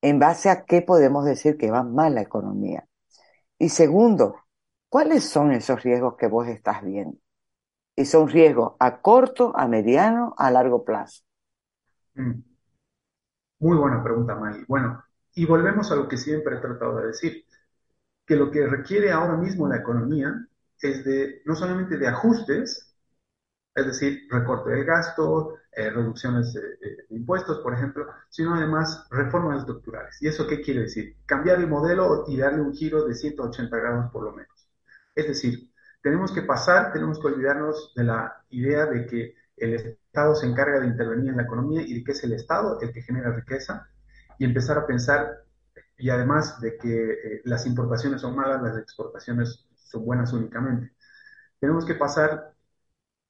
¿En 0.00 0.20
base 0.20 0.50
a 0.50 0.64
qué 0.64 0.80
podemos 0.80 1.24
decir 1.24 1.56
que 1.58 1.72
va 1.72 1.82
mal 1.82 2.14
la 2.14 2.20
economía? 2.20 2.86
Y 3.58 3.70
segundo, 3.70 4.36
¿cuáles 4.88 5.28
son 5.28 5.50
esos 5.50 5.82
riesgos 5.82 6.14
que 6.16 6.28
vos 6.28 6.46
estás 6.46 6.84
viendo? 6.84 7.18
Y 7.96 8.04
son 8.04 8.28
riesgos 8.28 8.74
a 8.78 9.00
corto, 9.00 9.52
a 9.56 9.66
mediano, 9.66 10.32
a 10.38 10.52
largo 10.52 10.84
plazo. 10.84 11.24
Mm. 12.14 12.40
Muy 13.58 13.78
buena 13.78 14.00
pregunta, 14.00 14.36
May. 14.36 14.64
Bueno, 14.68 15.02
y 15.34 15.44
volvemos 15.44 15.90
a 15.90 15.96
lo 15.96 16.06
que 16.06 16.16
siempre 16.16 16.54
he 16.54 16.60
tratado 16.60 16.98
de 16.98 17.08
decir, 17.08 17.44
que 18.24 18.36
lo 18.36 18.48
que 18.48 18.64
requiere 18.68 19.10
ahora 19.10 19.36
mismo 19.36 19.66
la 19.66 19.78
economía 19.78 20.46
es 20.82 21.04
de 21.04 21.42
no 21.44 21.54
solamente 21.54 21.96
de 21.96 22.08
ajustes, 22.08 22.94
es 23.74 23.86
decir, 23.86 24.26
recorte 24.30 24.70
del 24.70 24.84
gasto, 24.84 25.54
eh, 25.72 25.90
reducciones 25.90 26.52
de, 26.52 27.06
impuestos, 27.10 27.60
por 27.60 27.74
ejemplo, 27.74 28.06
sino 28.28 28.54
además 28.54 29.06
reformas 29.10 29.60
estructurales. 29.60 30.20
¿Y 30.20 30.28
eso 30.28 30.46
qué 30.46 30.60
quiere 30.60 30.82
decir? 30.82 31.16
Cambiar 31.26 31.60
el 31.60 31.68
modelo 31.68 32.24
y 32.26 32.36
darle 32.36 32.60
un 32.60 32.74
giro 32.74 33.04
de 33.04 33.14
180 33.14 33.76
grados 33.76 34.10
por 34.10 34.24
lo 34.24 34.32
menos. 34.32 34.68
Es 35.14 35.28
decir, 35.28 35.70
tenemos 36.02 36.32
que 36.32 36.42
pasar, 36.42 36.92
tenemos 36.92 37.20
que 37.20 37.28
olvidarnos 37.28 37.92
de 37.94 38.04
la 38.04 38.44
idea 38.50 38.86
de 38.86 39.06
que 39.06 39.34
el 39.56 39.74
Estado 39.74 40.34
se 40.34 40.46
encarga 40.46 40.80
de 40.80 40.86
intervenir 40.86 41.30
en 41.30 41.36
la 41.36 41.42
economía 41.42 41.82
y 41.82 41.94
de 41.94 42.04
que 42.04 42.12
es 42.12 42.24
el 42.24 42.32
Estado 42.32 42.80
el 42.80 42.92
que 42.92 43.02
genera 43.02 43.32
riqueza 43.32 43.88
y 44.38 44.44
empezar 44.44 44.78
a 44.78 44.86
pensar, 44.86 45.44
y 45.98 46.08
además 46.08 46.60
de 46.60 46.78
que 46.78 47.10
eh, 47.12 47.42
las 47.44 47.66
importaciones 47.66 48.22
son 48.22 48.34
malas, 48.34 48.62
las 48.62 48.78
exportaciones 48.78 49.68
son 49.90 50.04
buenas 50.04 50.32
únicamente. 50.32 50.94
Tenemos 51.58 51.84
que 51.84 51.94
pasar 51.94 52.54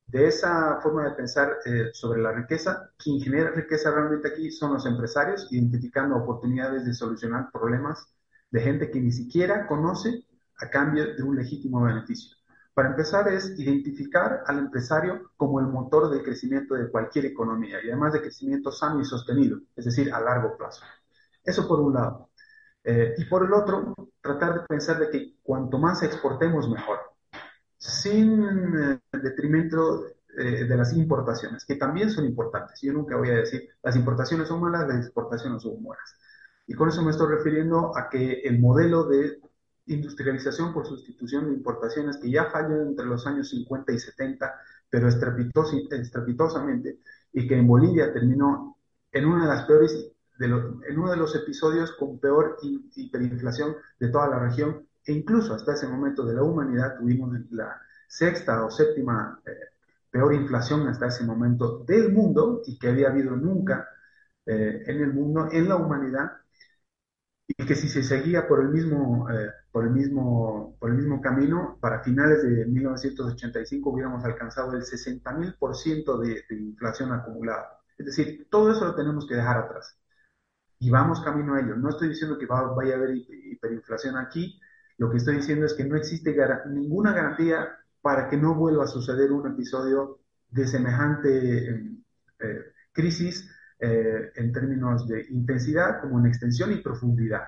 de 0.07 0.27
esa 0.27 0.81
forma 0.81 1.05
de 1.05 1.13
pensar 1.13 1.59
eh, 1.65 1.91
sobre 1.93 2.21
la 2.21 2.33
riqueza, 2.33 2.91
quien 2.97 3.21
genera 3.21 3.51
riqueza 3.51 3.91
realmente 3.93 4.29
aquí 4.29 4.51
son 4.51 4.73
los 4.75 4.87
empresarios, 4.87 5.47
identificando 5.53 6.17
oportunidades 6.17 6.85
de 6.85 6.95
solucionar 6.95 7.51
problemas 7.53 8.09
de 8.51 8.61
gente 8.61 8.91
que 8.91 9.01
ni 9.01 9.13
siquiera 9.13 9.67
conoce 9.67 10.25
a 10.59 10.69
cambio 10.69 11.15
de 11.15 11.23
un 11.23 11.37
legítimo 11.37 11.83
beneficio. 11.83 12.37
Para 12.75 12.91
empezar 12.91 13.29
es 13.29 13.59
identificar 13.59 14.43
al 14.47 14.59
empresario 14.59 15.31
como 15.37 15.61
el 15.61 15.67
motor 15.67 16.11
de 16.11 16.23
crecimiento 16.23 16.75
de 16.75 16.91
cualquier 16.91 17.27
economía 17.27 17.79
y 17.83 17.89
además 17.89 18.13
de 18.13 18.23
crecimiento 18.23 18.73
sano 18.73 19.01
y 19.01 19.05
sostenido, 19.05 19.61
es 19.77 19.85
decir, 19.85 20.13
a 20.13 20.21
largo 20.21 20.57
plazo. 20.57 20.83
Eso 21.45 21.69
por 21.69 21.81
un 21.81 21.95
lado. 21.95 22.30
Eh, 22.91 23.15
y 23.19 23.25
por 23.27 23.45
el 23.45 23.53
otro, 23.53 23.95
tratar 24.21 24.55
de 24.55 24.67
pensar 24.67 24.99
de 24.99 25.11
que 25.11 25.35
cuanto 25.45 25.79
más 25.79 26.03
exportemos, 26.03 26.69
mejor 26.69 26.99
sin 27.79 28.45
eh, 28.77 29.01
detrimento 29.13 30.07
eh, 30.37 30.65
de 30.65 30.77
las 30.77 30.93
importaciones, 30.93 31.65
que 31.65 31.77
también 31.77 32.11
son 32.11 32.25
importantes. 32.25 32.81
Yo 32.83 32.93
nunca 32.93 33.17
voy 33.17 33.31
a 33.31 33.37
decir 33.37 33.69
las 33.83 33.95
importaciones 33.95 34.49
son 34.49 34.61
malas, 34.61 34.89
las 34.89 35.07
exportaciones 35.07 35.63
son 35.63 35.81
buenas. 35.83 36.17
Y 36.67 36.75
con 36.75 36.89
eso 36.89 37.03
me 37.03 37.13
estoy 37.13 37.29
refiriendo 37.29 37.97
a 37.97 38.09
que 38.11 38.41
el 38.41 38.59
modelo 38.59 39.05
de 39.05 39.41
industrialización 39.87 40.75
por 40.75 40.87
sustitución 40.87 41.47
de 41.47 41.55
importaciones 41.55 42.17
que 42.19 42.31
ya 42.31 42.47
falló 42.47 42.83
entre 42.83 43.07
los 43.07 43.25
años 43.27 43.51
50 43.51 43.93
y 43.93 43.99
70, 44.01 44.53
pero 44.91 45.09
estrepitosamente, 45.09 46.99
y 47.33 47.47
que 47.47 47.57
en 47.57 47.69
Bolivia 47.69 48.13
terminó 48.13 48.77
en 49.13 49.27
una 49.27 49.45
de 49.45 49.55
las 49.55 49.65
peores, 49.65 50.13
de 50.41 50.47
en 50.89 50.99
uno 50.99 51.11
de 51.11 51.19
los 51.19 51.37
episodios 51.37 51.93
con 51.93 52.19
peor 52.19 52.57
hiperinflación 52.63 53.77
de 53.99 54.09
toda 54.09 54.29
la 54.29 54.39
región, 54.39 54.87
e 55.05 55.13
incluso 55.13 55.55
hasta 55.55 55.75
ese 55.75 55.87
momento 55.87 56.25
de 56.25 56.35
la 56.35 56.43
humanidad 56.43 56.97
tuvimos 56.99 57.31
la 57.51 57.81
sexta 58.09 58.65
o 58.65 58.71
séptima 58.71 59.41
eh, 59.47 59.51
peor 60.11 60.35
inflación 60.35 60.89
hasta 60.89 61.09
ese 61.09 61.25
momento 61.25 61.85
del 61.87 62.11
mundo 62.13 62.63
y 62.67 62.79
que 62.79 62.89
había 62.89 63.09
habido 63.11 63.37
nunca 63.37 63.87
eh, 64.47 64.83
en 64.87 65.01
el 65.03 65.13
mundo, 65.13 65.49
en 65.53 65.69
la 65.69 65.77
humanidad, 65.77 66.33
y 67.47 67.67
que 67.67 67.75
si 67.75 67.89
se 67.89 68.03
seguía 68.03 68.47
por 68.49 68.61
el 68.61 68.69
mismo, 68.71 69.29
eh, 69.31 69.51
por 69.73 69.85
el 69.85 69.91
mismo, 69.91 70.77
por 70.81 70.91
el 70.91 70.97
mismo 70.97 71.21
camino, 71.21 71.79
para 71.81 72.03
finales 72.03 72.43
de 72.43 72.65
1985 72.67 73.91
hubiéramos 73.91 74.25
alcanzado 74.25 74.73
el 74.75 74.85
60.000% 74.85 76.19
de, 76.19 76.45
de 76.49 76.57
inflación 76.57 77.13
acumulada. 77.13 77.79
Es 77.99 78.07
decir, 78.07 78.49
todo 78.51 78.71
eso 78.73 78.85
lo 78.87 78.95
tenemos 78.95 79.27
que 79.29 79.35
dejar 79.37 79.59
atrás. 79.59 80.00
Y 80.81 80.91
vamos 80.91 81.21
camino 81.21 81.55
a 81.55 81.61
ello. 81.61 81.77
No 81.77 81.91
estoy 81.91 82.09
diciendo 82.09 82.39
que 82.39 82.47
vaya 82.47 82.95
a 82.95 82.97
haber 82.97 83.15
hiperinflación 83.17 84.17
aquí, 84.17 84.59
lo 84.97 85.11
que 85.11 85.19
estoy 85.19 85.37
diciendo 85.37 85.67
es 85.67 85.75
que 85.75 85.85
no 85.85 85.97
existe 85.97 86.35
ninguna 86.69 87.13
garantía 87.13 87.69
para 88.03 88.29
que 88.29 88.37
no 88.37 88.55
vuelva 88.55 88.85
a 88.85 88.87
suceder 88.87 89.31
un 89.31 89.47
episodio 89.47 90.21
de 90.51 90.67
semejante 90.67 91.69
eh, 92.41 92.73
crisis 92.93 93.51
eh, 93.79 94.31
en 94.35 94.53
términos 94.53 95.07
de 95.07 95.27
intensidad 95.31 96.01
como 96.01 96.19
en 96.19 96.27
extensión 96.27 96.73
y 96.73 96.83
profundidad. 96.83 97.45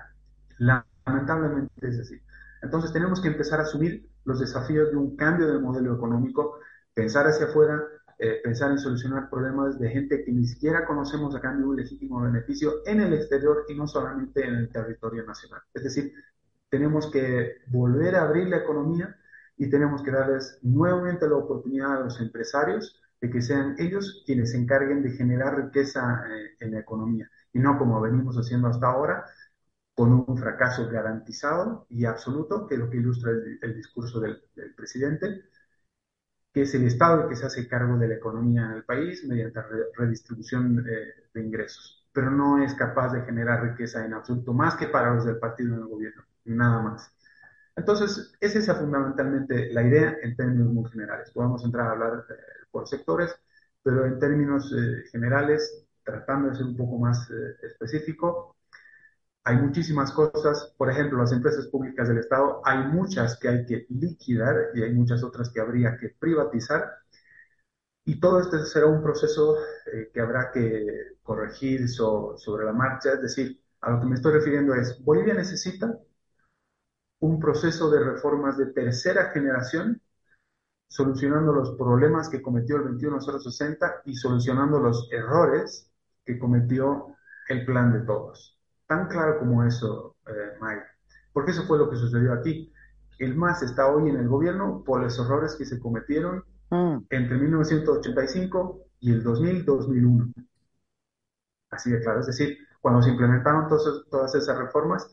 Lamentablemente 0.57 1.71
es 1.87 1.99
así. 1.99 2.19
Entonces 2.61 2.93
tenemos 2.93 3.21
que 3.21 3.27
empezar 3.27 3.59
a 3.59 3.63
asumir 3.63 4.09
los 4.25 4.39
desafíos 4.39 4.89
de 4.89 4.97
un 4.97 5.15
cambio 5.15 5.51
de 5.51 5.59
modelo 5.59 5.95
económico, 5.95 6.59
pensar 6.93 7.27
hacia 7.27 7.47
afuera, 7.47 7.81
eh, 8.25 8.39
pensar 8.41 8.71
en 8.71 8.79
solucionar 8.79 9.29
problemas 9.29 9.77
de 9.77 9.89
gente 9.89 10.23
que 10.23 10.31
ni 10.31 10.47
siquiera 10.47 10.85
conocemos 10.85 11.35
a 11.35 11.41
cambio 11.41 11.65
de 11.65 11.69
un 11.71 11.75
legítimo 11.75 12.21
beneficio 12.21 12.75
en 12.85 13.01
el 13.01 13.13
exterior 13.13 13.65
y 13.67 13.75
no 13.75 13.85
solamente 13.85 14.45
en 14.47 14.55
el 14.55 14.69
territorio 14.69 15.25
nacional. 15.25 15.61
Es 15.73 15.83
decir, 15.83 16.13
tenemos 16.69 17.11
que 17.11 17.57
volver 17.67 18.15
a 18.15 18.23
abrir 18.23 18.47
la 18.47 18.59
economía 18.59 19.13
y 19.57 19.69
tenemos 19.69 20.01
que 20.03 20.11
darles 20.11 20.57
nuevamente 20.61 21.27
la 21.27 21.35
oportunidad 21.35 21.97
a 21.97 21.99
los 21.99 22.21
empresarios 22.21 23.01
de 23.19 23.29
que 23.29 23.41
sean 23.41 23.75
ellos 23.77 24.23
quienes 24.25 24.51
se 24.51 24.57
encarguen 24.57 25.03
de 25.03 25.11
generar 25.11 25.57
riqueza 25.57 26.23
eh, 26.29 26.55
en 26.61 26.71
la 26.71 26.79
economía 26.79 27.29
y 27.51 27.59
no 27.59 27.77
como 27.77 27.99
venimos 27.99 28.37
haciendo 28.37 28.69
hasta 28.69 28.87
ahora 28.87 29.25
con 29.95 30.13
un 30.13 30.37
fracaso 30.37 30.89
garantizado 30.89 31.85
y 31.89 32.05
absoluto, 32.05 32.67
que 32.67 32.75
es 32.75 32.79
lo 32.79 32.89
que 32.89 32.97
ilustra 32.97 33.31
el, 33.31 33.75
discurso 33.75 34.21
del, 34.21 34.41
presidente, 34.77 35.43
que 36.53 36.61
es 36.61 36.73
el 36.75 36.85
Estado 36.85 37.23
el 37.23 37.29
que 37.29 37.35
se 37.35 37.45
hace 37.45 37.67
cargo 37.67 37.97
de 37.97 38.07
la 38.07 38.15
economía 38.15 38.65
en 38.65 38.71
el 38.73 38.83
país 38.83 39.25
mediante 39.27 39.59
redistribución 39.97 40.85
eh, 40.87 41.29
de 41.33 41.41
ingresos, 41.41 42.07
pero 42.13 42.29
no 42.29 42.63
es 42.63 42.75
capaz 42.75 43.11
de 43.13 43.23
generar 43.23 43.63
riqueza 43.63 44.05
en 44.05 44.13
absoluto, 44.13 44.53
más 44.53 44.75
que 44.75 44.87
para 44.87 45.13
los 45.15 45.25
del 45.25 45.39
partido 45.39 45.73
en 45.75 45.81
el 45.81 45.87
gobierno 45.87 46.23
nada 46.45 46.81
más. 46.81 47.11
Entonces, 47.75 48.33
esa 48.39 48.59
es 48.59 48.77
fundamentalmente 48.77 49.73
la 49.73 49.81
idea 49.81 50.17
en 50.21 50.35
términos 50.35 50.67
muy 50.73 50.89
generales. 50.91 51.31
Podemos 51.31 51.63
entrar 51.65 51.87
a 51.87 51.91
hablar 51.91 52.25
eh, 52.29 52.33
por 52.69 52.87
sectores, 52.87 53.35
pero 53.81 54.05
en 54.05 54.19
términos 54.19 54.71
eh, 54.77 55.03
generales, 55.11 55.85
tratando 56.03 56.49
de 56.49 56.55
ser 56.55 56.65
un 56.65 56.77
poco 56.77 56.99
más 56.99 57.29
específico, 57.63 58.55
hay 59.45 59.57
muchísimas 59.57 60.11
cosas, 60.11 60.73
por 60.77 60.89
ejemplo, 60.89 61.17
las 61.19 61.31
empresas 61.31 61.67
públicas 61.67 62.07
del 62.07 62.19
Estado, 62.19 62.61
hay 62.65 62.79
muchas 62.87 63.37
que 63.39 63.49
hay 63.49 63.65
que 63.65 63.85
liquidar 63.89 64.71
y 64.73 64.83
hay 64.83 64.93
muchas 64.93 65.23
otras 65.23 65.49
que 65.49 65.59
habría 65.61 65.97
que 65.97 66.09
privatizar. 66.09 66.99
Y 68.05 68.19
todo 68.19 68.39
este 68.41 68.65
será 68.65 68.87
un 68.87 69.01
proceso 69.03 69.57
que 70.13 70.21
habrá 70.21 70.51
que 70.51 71.17
corregir 71.23 71.89
sobre 71.89 72.65
la 72.65 72.73
marcha, 72.73 73.13
es 73.13 73.21
decir, 73.21 73.61
a 73.81 73.91
lo 73.91 73.99
que 73.99 74.05
me 74.07 74.15
estoy 74.15 74.33
refiriendo 74.33 74.73
es, 74.75 75.03
Bolivia 75.03 75.33
necesita 75.33 75.97
un 77.19 77.39
proceso 77.39 77.89
de 77.89 77.99
reformas 78.03 78.57
de 78.57 78.67
tercera 78.67 79.31
generación, 79.31 80.01
solucionando 80.87 81.53
los 81.53 81.75
problemas 81.77 82.29
que 82.29 82.41
cometió 82.41 82.77
el 82.77 82.83
21060 82.83 84.03
y 84.05 84.15
solucionando 84.15 84.79
los 84.79 85.09
errores 85.11 85.89
que 86.25 86.37
cometió 86.37 87.15
el 87.49 87.65
plan 87.65 87.91
de 87.93 88.01
todos. 88.05 88.52
Tan 88.87 89.07
claro 89.07 89.39
como 89.39 89.63
eso, 89.63 90.15
eh, 90.27 90.57
Mike. 90.61 90.83
Porque 91.31 91.51
eso 91.51 91.63
fue 91.63 91.77
lo 91.77 91.89
que 91.89 91.95
sucedió 91.95 92.33
aquí. 92.33 92.71
El 93.19 93.35
MAS 93.35 93.63
está 93.63 93.87
hoy 93.87 94.09
en 94.09 94.17
el 94.17 94.27
gobierno 94.27 94.83
por 94.85 95.01
los 95.01 95.17
errores 95.19 95.55
que 95.55 95.65
se 95.65 95.79
cometieron 95.79 96.43
mm. 96.69 96.97
entre 97.09 97.37
1985 97.37 98.81
y 98.99 99.11
el 99.11 99.23
2000-2001. 99.23 100.33
Así 101.71 101.91
de 101.91 102.01
claro. 102.01 102.19
Es 102.19 102.27
decir, 102.27 102.57
cuando 102.81 103.01
se 103.01 103.09
implementaron 103.09 103.67
todas 103.67 104.35
esas 104.35 104.57
reformas, 104.57 105.09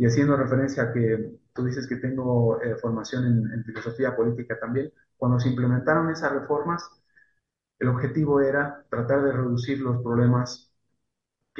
y 0.00 0.06
haciendo 0.06 0.34
referencia 0.34 0.84
a 0.84 0.92
que 0.94 1.38
tú 1.52 1.66
dices 1.66 1.86
que 1.86 1.96
tengo 1.96 2.58
eh, 2.62 2.74
formación 2.76 3.52
en, 3.52 3.64
filosofía 3.64 4.16
política 4.16 4.58
también, 4.58 4.90
cuando 5.18 5.38
se 5.38 5.50
implementaron 5.50 6.08
esas 6.08 6.32
reformas, 6.32 6.88
el 7.78 7.88
objetivo 7.88 8.40
era 8.40 8.82
tratar 8.88 9.22
de 9.22 9.32
reducir 9.32 9.78
los 9.80 10.02
problemas 10.02 10.69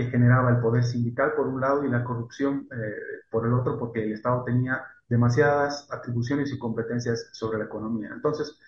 que 0.04 0.10
generaba 0.10 0.50
el 0.50 0.60
poder 0.60 0.84
sindical 0.84 1.34
por 1.34 1.46
un 1.46 1.60
lado 1.60 1.84
y 1.84 1.90
la 1.90 2.04
corrupción 2.04 2.68
eh, 2.72 3.26
por 3.30 3.46
el 3.46 3.54
otro, 3.54 3.78
porque 3.78 4.02
el 4.04 4.12
Estado 4.12 4.44
tenía 4.44 4.82
demasiadas 5.08 5.88
atribuciones 5.92 6.52
y 6.52 6.58
competencias 6.58 7.30
sobre 7.32 7.58
la 7.58 7.64
economía. 7.66 8.10
Entonces, 8.14 8.58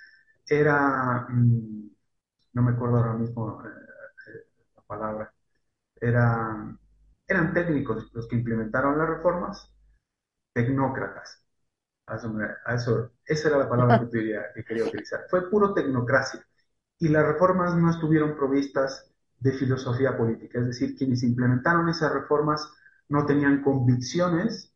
era, 0.47 1.27
mm, 1.29 1.91
no 2.55 2.63
me 2.63 2.73
acuerdo 2.73 2.99
ahora 2.99 3.15
mismo 3.15 3.63
eh, 3.65 3.69
la 4.77 4.83
palabra, 4.83 5.33
era 6.01 6.77
eran 7.27 7.55
técnicos 7.55 8.11
los 8.13 8.29
que 8.29 8.37
implementaron 8.37 8.99
las 8.99 9.09
reformas, 9.09 9.73
tecnócratas. 10.53 11.43
a 12.07 12.75
eso, 12.75 13.13
esa 13.25 13.49
era 13.49 13.59
la 13.59 13.69
palabra 13.69 14.01
que, 14.01 14.11
quería, 14.11 14.53
que 14.55 14.65
quería 14.65 14.85
utilizar. 14.85 15.27
Fue 15.31 15.49
puro 15.51 15.73
tecnocracia. 15.73 16.45
Y 16.99 17.09
las 17.09 17.27
reformas 17.27 17.75
no 17.77 17.91
estuvieron 17.91 18.37
provistas 18.37 19.12
de 19.43 19.53
filosofía 19.53 20.17
política. 20.17 20.61
Es 20.61 20.67
decir, 20.67 20.97
quienes 20.97 21.23
implementaron 21.23 21.89
esas 21.89 22.13
reformas 22.13 22.71
no 23.09 23.27
tenían 23.27 23.63
convicciones 23.63 24.73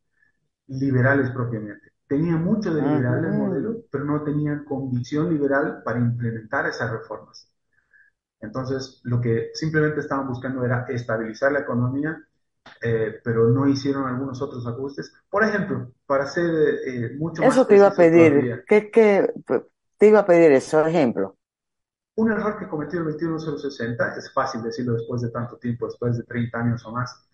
liberales 0.66 1.30
propiamente. 1.30 1.92
Tenía 2.08 2.36
mucho 2.36 2.72
de 2.74 2.82
liberal 2.82 3.24
el 3.24 3.32
modelo, 3.32 3.76
pero 3.90 4.04
no 4.04 4.22
tenían 4.22 4.64
convicción 4.64 5.32
liberal 5.32 5.82
para 5.84 5.98
implementar 5.98 6.66
esas 6.66 6.90
reformas. 6.90 7.50
Entonces, 8.40 9.00
lo 9.04 9.20
que 9.20 9.50
simplemente 9.54 10.00
estaban 10.00 10.28
buscando 10.28 10.64
era 10.64 10.84
estabilizar 10.88 11.52
la 11.52 11.60
economía, 11.60 12.16
eh, 12.82 13.20
pero 13.24 13.48
no 13.48 13.66
hicieron 13.66 14.06
algunos 14.06 14.40
otros 14.42 14.66
ajustes. 14.66 15.12
Por 15.28 15.44
ejemplo, 15.44 15.92
para 16.06 16.26
ser 16.26 16.50
eh, 16.86 17.16
mucho 17.16 17.42
más... 17.42 17.52
Eso 17.52 17.66
te 17.66 17.76
iba 17.76 17.88
a 17.88 17.94
pedir, 17.94 18.64
¿qué, 18.66 18.90
qué, 18.90 19.32
te 19.96 20.08
iba 20.08 20.20
a 20.20 20.26
pedir 20.26 20.52
eso, 20.52 20.84
ejemplo? 20.86 21.36
Un 22.16 22.32
error 22.32 22.58
que 22.58 22.68
cometió 22.68 22.98
el 22.98 23.06
21060, 23.06 24.16
es 24.16 24.32
fácil 24.32 24.62
decirlo 24.62 24.94
después 24.94 25.22
de 25.22 25.30
tanto 25.30 25.56
tiempo, 25.58 25.86
después 25.86 26.16
de 26.18 26.24
30 26.24 26.58
años 26.58 26.84
o 26.84 26.92
más, 26.92 27.26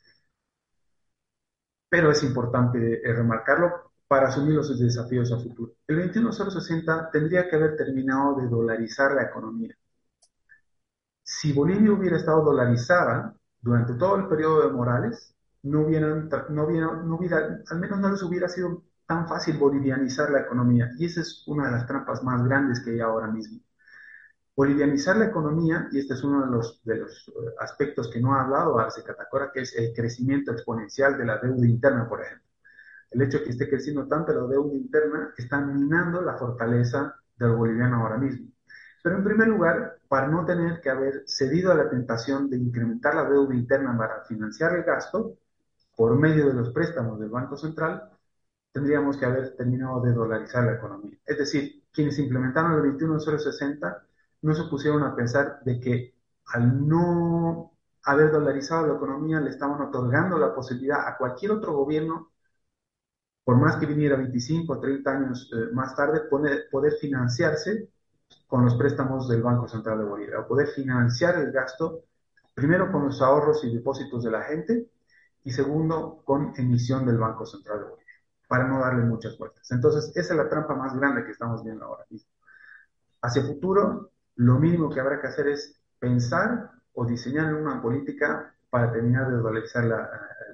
pero 1.89 2.11
es 2.11 2.23
importante 2.23 3.01
eh, 3.03 3.13
remarcarlo 3.13 3.93
para 4.09 4.29
asumir 4.29 4.55
los 4.55 4.79
desafíos 4.79 5.33
a 5.33 5.39
futuro. 5.39 5.73
El 5.87 5.97
21060 5.97 7.11
tendría 7.11 7.49
que 7.49 7.57
haber 7.57 7.77
terminado 7.77 8.37
de 8.37 8.49
dolarizar 8.49 9.13
la 9.13 9.23
economía 9.25 9.77
si 11.23 11.53
Bolivia 11.53 11.93
hubiera 11.93 12.17
estado 12.17 12.43
dolarizada 12.43 13.35
durante 13.61 13.95
todo 13.95 14.17
el 14.17 14.29
periodo 14.29 14.67
de 14.67 14.73
Morales, 14.73 15.35
no 15.63 15.87
al 15.87 17.81
menos 17.81 18.01
no 18.01 18.11
les 18.11 18.23
hubiera 18.23 18.49
sido 18.49 18.85
tan 19.07 19.29
fácil 19.29 19.59
bolivianizar 19.59 20.31
la 20.31 20.41
economía. 20.41 20.91
Y 20.99 21.07
esa 21.07 21.21
es 21.21 21.45
una 21.47 21.67
de 21.67 21.73
las 21.73 21.87
trampas 21.87 22.23
más 22.23 22.43
grandes 22.45 22.81
que 22.81 22.91
hay 22.93 23.01
ahora 23.01 23.29
mismo. 23.29 23.61
Bolivianizar 24.55 25.17
la 25.17 25.27
economía, 25.27 25.89
y 25.93 25.99
este 25.99 26.15
es 26.15 26.23
uno 26.25 26.45
de 26.45 26.51
los, 26.51 26.83
de 26.85 26.97
los 26.97 27.29
eh, 27.29 27.33
aspectos 27.59 28.11
que 28.11 28.21
no 28.21 28.35
ha 28.35 28.43
hablado 28.43 28.79
Arce 28.79 29.03
Catacora, 29.03 29.51
que 29.53 29.61
es 29.63 29.75
el 29.77 29.93
crecimiento 29.95 30.53
exponencial 30.53 31.17
de 31.17 31.25
la 31.25 31.39
deuda 31.39 31.67
interna, 31.67 32.07
por 32.09 32.21
ejemplo. 32.23 32.47
El 33.11 33.23
hecho 33.23 33.39
de 33.39 33.45
que 33.45 33.51
esté 33.51 33.69
creciendo 33.69 34.07
tanto 34.07 34.33
la 34.33 34.47
deuda 34.47 34.75
interna 34.75 35.35
está 35.37 35.61
minando 35.61 36.21
la 36.23 36.37
fortaleza 36.37 37.15
del 37.39 37.53
boliviano 37.53 38.03
ahora 38.03 38.19
mismo. 38.19 38.49
Pero 39.03 39.17
en 39.17 39.25
primer 39.25 39.49
lugar, 39.49 39.99
para 40.09 40.29
no 40.29 40.45
tener 40.45 40.81
que 40.81 40.91
haber 40.91 41.25
cedido 41.27 41.73
a 41.73 41.75
la 41.75 41.91
tentación 41.91 42.49
de 42.51 42.57
incrementar 42.59 43.15
la 43.15 43.25
deuda 43.25 43.55
interna 43.55 43.97
para 43.97 44.23
financiar 44.25 44.77
el 44.77 44.85
gasto 44.85 45.39
por 45.97 46.17
medio 46.19 46.47
de 46.47 46.55
los 46.55 46.71
préstamos 46.71 47.19
del 47.19 47.31
Banco 47.31 47.57
Central, 47.57 48.11
tendríamos 48.73 49.17
que 49.17 49.27
haber 49.27 49.57
terminado 49.57 50.01
de 50.03 50.13
dolarizar 50.13 50.65
la 50.65 50.75
economía. 50.75 51.19
Es 51.27 51.39
decir, 51.39 51.85
quienes 51.93 52.19
implementaron 52.19 52.73
el 52.73 52.97
21.060 52.97 54.03
no 54.43 54.55
se 54.55 54.65
pusieron 54.65 55.03
a 55.05 55.15
pensar 55.15 55.61
de 55.65 55.81
que 55.81 56.15
al 56.47 56.87
no 56.87 57.73
haber 58.05 58.33
dolarizado 58.33 58.87
la 58.87 58.95
economía 58.95 59.41
le 59.41 59.51
estaban 59.51 59.81
otorgando 59.81 60.39
la 60.39 60.55
posibilidad 60.55 61.07
a 61.07 61.17
cualquier 61.17 61.53
otro 61.53 61.73
gobierno, 61.73 62.33
por 63.45 63.57
más 63.57 63.77
que 63.77 63.87
viniera 63.87 64.17
25 64.17 64.73
o 64.73 64.81
30 64.81 65.11
años 65.11 65.51
eh, 65.53 65.73
más 65.73 65.97
tarde, 65.97 66.23
poder 66.29 66.93
financiarse 67.01 67.89
con 68.47 68.65
los 68.65 68.75
préstamos 68.75 69.29
del 69.29 69.43
Banco 69.43 69.69
Central 69.69 69.99
de 69.99 70.05
Bolivia, 70.05 70.41
o 70.41 70.47
poder 70.47 70.69
financiar 70.69 71.37
el 71.37 71.53
gasto, 71.53 72.05
primero 72.55 72.93
con 72.93 73.07
los 73.07 73.21
ahorros 73.23 73.65
y 73.65 73.75
depósitos 73.75 74.25
de 74.25 74.31
la 74.31 74.43
gente, 74.43 74.91
y 75.45 75.51
segundo, 75.53 76.23
con 76.25 76.53
emisión 76.57 77.05
del 77.07 77.19
Banco 77.19 77.47
Central 77.47 77.79
de 77.81 77.85
Bolivia, 77.85 78.15
para 78.47 78.69
no 78.69 78.81
darle 78.81 79.03
muchas 79.05 79.37
vueltas. 79.39 79.71
Entonces, 79.73 80.13
esa 80.17 80.35
es 80.35 80.37
la 80.37 80.49
trampa 80.49 80.75
más 80.75 80.95
grande 80.95 81.25
que 81.25 81.33
estamos 81.33 81.65
viendo 81.65 81.85
ahora 81.85 82.05
mismo. 82.11 82.31
Hacia 83.23 83.43
futuro, 83.43 84.12
lo 84.37 84.59
mínimo 84.59 84.91
que 84.91 85.01
habrá 85.01 85.21
que 85.21 85.29
hacer 85.29 85.49
es 85.49 85.81
pensar 85.99 86.71
o 86.95 87.07
diseñar 87.07 87.55
una 87.55 87.81
política 87.81 88.55
para 88.71 88.93
terminar 88.93 89.31
de 89.31 89.37
dolarizar 89.37 89.85
la, 89.85 90.11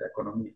economía. 0.08 0.52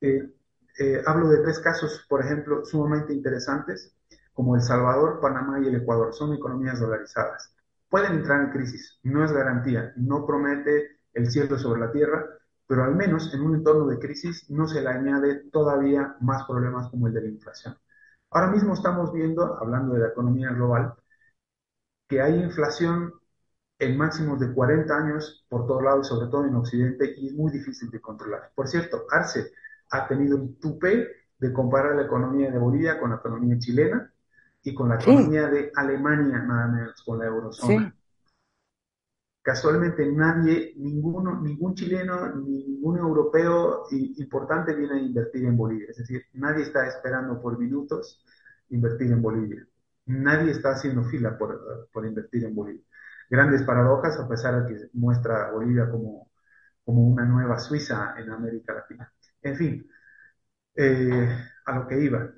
Eh, 0.00 0.32
eh, 0.78 1.02
hablo 1.06 1.28
de 1.28 1.38
tres 1.38 1.58
casos, 1.60 2.04
por 2.08 2.24
ejemplo, 2.24 2.64
sumamente 2.64 3.12
interesantes 3.12 3.94
como 4.32 4.54
El 4.54 4.62
Salvador, 4.62 5.18
Panamá 5.20 5.58
y 5.60 5.66
el 5.66 5.74
Ecuador 5.74 6.14
son 6.14 6.32
economías 6.32 6.78
dolarizadas. 6.78 7.52
Pueden 7.88 8.14
entrar 8.14 8.40
en 8.40 8.50
crisis, 8.50 9.00
no 9.02 9.24
es 9.24 9.32
garantía, 9.32 9.92
no 9.96 10.24
promete 10.24 10.98
el 11.12 11.28
cielo 11.28 11.58
sobre 11.58 11.80
la 11.80 11.90
tierra, 11.90 12.24
pero 12.66 12.84
al 12.84 12.94
menos 12.94 13.34
en 13.34 13.40
un 13.40 13.56
entorno 13.56 13.86
de 13.86 13.98
crisis 13.98 14.48
no 14.50 14.68
se 14.68 14.80
le 14.80 14.90
añade 14.90 15.50
todavía 15.50 16.14
más 16.20 16.44
problemas 16.46 16.88
como 16.88 17.08
el 17.08 17.14
de 17.14 17.22
la 17.22 17.28
inflación. 17.28 17.76
Ahora 18.30 18.52
mismo 18.52 18.74
estamos 18.74 19.12
viendo, 19.12 19.58
hablando 19.60 19.94
de 19.94 20.00
la 20.00 20.08
economía 20.08 20.50
global, 20.50 20.94
que 22.08 22.20
hay 22.20 22.42
inflación 22.42 23.12
en 23.78 23.96
máximos 23.96 24.40
de 24.40 24.52
40 24.52 24.96
años 24.96 25.46
por 25.48 25.66
todos 25.66 25.82
lados, 25.82 26.08
sobre 26.08 26.28
todo 26.28 26.44
en 26.44 26.56
Occidente, 26.56 27.14
y 27.16 27.28
es 27.28 27.34
muy 27.34 27.52
difícil 27.52 27.90
de 27.90 28.00
controlar. 28.00 28.50
Por 28.54 28.66
cierto, 28.66 29.04
Arce 29.10 29.52
ha 29.90 30.08
tenido 30.08 30.36
un 30.36 30.58
tupé 30.58 31.06
de 31.38 31.52
comparar 31.52 31.94
la 31.94 32.02
economía 32.02 32.50
de 32.50 32.58
Bolivia 32.58 32.98
con 32.98 33.10
la 33.10 33.16
economía 33.16 33.58
chilena, 33.58 34.12
y 34.62 34.74
con 34.74 34.88
la 34.88 34.96
economía 34.96 35.48
de 35.48 35.70
Alemania, 35.74 36.38
nada 36.38 36.66
menos, 36.68 37.02
con 37.02 37.18
la 37.18 37.26
eurozona. 37.26 37.94
Casualmente 39.40 40.04
nadie, 40.12 40.74
ninguno, 40.76 41.40
ningún 41.40 41.74
chileno, 41.74 42.34
ningún 42.34 42.98
europeo 42.98 43.84
importante 43.90 44.74
viene 44.74 44.94
a 44.94 44.98
invertir 44.98 45.44
en 45.44 45.56
Bolivia. 45.56 45.86
Es 45.88 45.96
decir, 45.98 46.22
nadie 46.34 46.64
está 46.64 46.86
esperando 46.86 47.40
por 47.40 47.58
minutos 47.58 48.22
invertir 48.68 49.10
en 49.10 49.22
Bolivia. 49.22 49.66
Nadie 50.08 50.52
está 50.52 50.72
haciendo 50.72 51.04
fila 51.04 51.38
por, 51.38 51.88
por 51.92 52.06
invertir 52.06 52.44
en 52.44 52.54
Bolivia. 52.54 52.84
Grandes 53.30 53.62
paradojas, 53.62 54.18
a 54.18 54.28
pesar 54.28 54.64
de 54.64 54.74
que 54.74 54.80
muestra 54.94 55.48
a 55.48 55.52
Bolivia 55.52 55.90
como, 55.90 56.30
como 56.84 57.06
una 57.06 57.24
nueva 57.24 57.58
Suiza 57.58 58.14
en 58.18 58.30
América 58.30 58.74
Latina. 58.74 59.12
En 59.42 59.56
fin, 59.56 59.90
eh, 60.76 61.28
a 61.66 61.74
lo 61.76 61.86
que 61.88 62.00
iba 62.00 62.30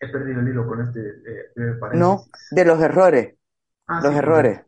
he 0.00 0.08
perdido 0.08 0.40
el 0.40 0.48
hilo 0.48 0.66
con 0.66 0.80
este 0.80 1.00
eh, 1.00 1.78
No, 1.94 2.24
de 2.50 2.64
los 2.64 2.80
errores. 2.80 3.34
Ah, 3.86 4.00
los 4.02 4.14
errores. 4.14 4.60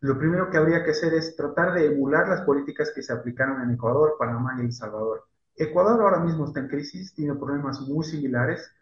Lo 0.00 0.18
primero 0.18 0.50
que 0.50 0.56
habría 0.56 0.82
que 0.84 0.90
hacer 0.92 1.14
es 1.14 1.36
tratar 1.36 1.74
de 1.74 1.86
emular 1.86 2.28
las 2.28 2.42
políticas 2.42 2.90
que 2.94 3.02
se 3.02 3.12
aplicaron 3.12 3.62
en 3.62 3.70
Ecuador, 3.72 4.16
Panamá 4.18 4.56
y 4.58 4.62
El 4.62 4.72
Salvador. 4.72 5.24
Ecuador 5.56 6.00
ahora 6.00 6.20
mismo 6.20 6.46
está 6.46 6.60
en 6.60 6.68
crisis, 6.68 7.14
tiene 7.14 7.34
problemas 7.34 7.80
muy 7.82 8.04
similares, 8.04 8.72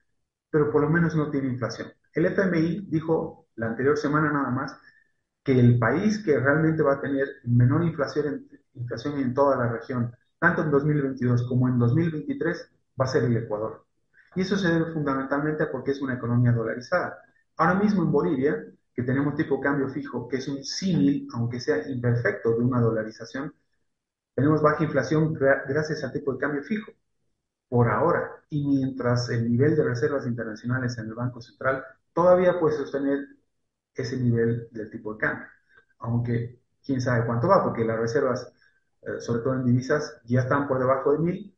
pero 0.50 0.70
por 0.70 0.82
lo 0.82 0.90
menos 0.90 1.14
no 1.16 1.30
tiene 1.30 1.48
inflación. 1.48 1.92
El 2.14 2.26
FMI 2.26 2.86
dijo 2.88 3.48
la 3.56 3.66
anterior 3.66 3.96
semana 3.96 4.32
nada 4.32 4.50
más 4.50 4.76
que 5.42 5.58
el 5.58 5.78
país 5.78 6.22
que 6.24 6.38
realmente 6.38 6.82
va 6.82 6.94
a 6.94 7.00
tener 7.00 7.26
menor 7.44 7.84
inflación 7.84 8.26
en, 8.26 8.60
inflación 8.74 9.18
en 9.18 9.34
toda 9.34 9.56
la 9.56 9.68
región, 9.72 10.14
tanto 10.38 10.62
en 10.62 10.70
2022 10.70 11.46
como 11.48 11.68
en 11.68 11.78
2023, 11.78 12.70
va 13.00 13.04
a 13.04 13.08
ser 13.08 13.24
el 13.24 13.36
Ecuador. 13.36 13.84
Y 14.34 14.42
eso 14.42 14.56
se 14.56 14.68
debe 14.68 14.92
fundamentalmente 14.92 15.66
porque 15.66 15.92
es 15.92 16.00
una 16.02 16.14
economía 16.14 16.52
dolarizada. 16.52 17.18
Ahora 17.56 17.74
mismo 17.74 18.02
en 18.02 18.12
Bolivia, 18.12 18.64
que 18.94 19.02
tenemos 19.02 19.34
tipo 19.36 19.60
cambio 19.60 19.88
fijo, 19.88 20.28
que 20.28 20.36
es 20.36 20.48
un 20.48 20.62
símil, 20.62 21.28
aunque 21.34 21.60
sea 21.60 21.88
imperfecto, 21.88 22.50
de 22.50 22.64
una 22.64 22.80
dolarización, 22.80 23.54
tenemos 24.34 24.62
baja 24.62 24.84
inflación 24.84 25.34
gracias 25.34 26.04
al 26.04 26.12
tipo 26.12 26.32
de 26.32 26.38
cambio 26.38 26.62
fijo, 26.62 26.92
por 27.68 27.88
ahora. 27.88 28.30
Y 28.50 28.66
mientras 28.66 29.28
el 29.30 29.50
nivel 29.50 29.76
de 29.76 29.84
reservas 29.84 30.26
internacionales 30.26 30.96
en 30.98 31.06
el 31.06 31.14
Banco 31.14 31.40
Central 31.42 31.84
todavía 32.12 32.58
puede 32.60 32.76
sostener 32.76 33.20
ese 33.94 34.16
nivel 34.18 34.68
del 34.72 34.90
tipo 34.90 35.14
de 35.14 35.20
cambio. 35.20 35.46
Aunque 36.00 36.60
quién 36.84 37.00
sabe 37.00 37.26
cuánto 37.26 37.48
va, 37.48 37.62
porque 37.64 37.84
las 37.84 37.98
reservas, 37.98 38.52
eh, 39.02 39.20
sobre 39.20 39.42
todo 39.42 39.54
en 39.54 39.64
divisas, 39.64 40.20
ya 40.24 40.40
están 40.40 40.68
por 40.68 40.78
debajo 40.78 41.12
de 41.12 41.18
mil. 41.18 41.56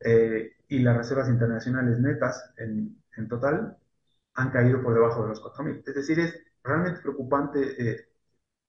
Eh, 0.00 0.52
y 0.68 0.78
las 0.80 0.96
reservas 0.96 1.28
internacionales 1.28 1.98
netas 2.00 2.52
en, 2.56 3.02
en 3.16 3.28
total 3.28 3.76
han 4.34 4.50
caído 4.50 4.82
por 4.82 4.94
debajo 4.94 5.22
de 5.22 5.28
los 5.30 5.40
4.000. 5.40 5.82
Es 5.86 5.94
decir, 5.94 6.20
es 6.20 6.34
realmente 6.62 7.00
preocupante 7.02 7.90
eh, 7.92 8.08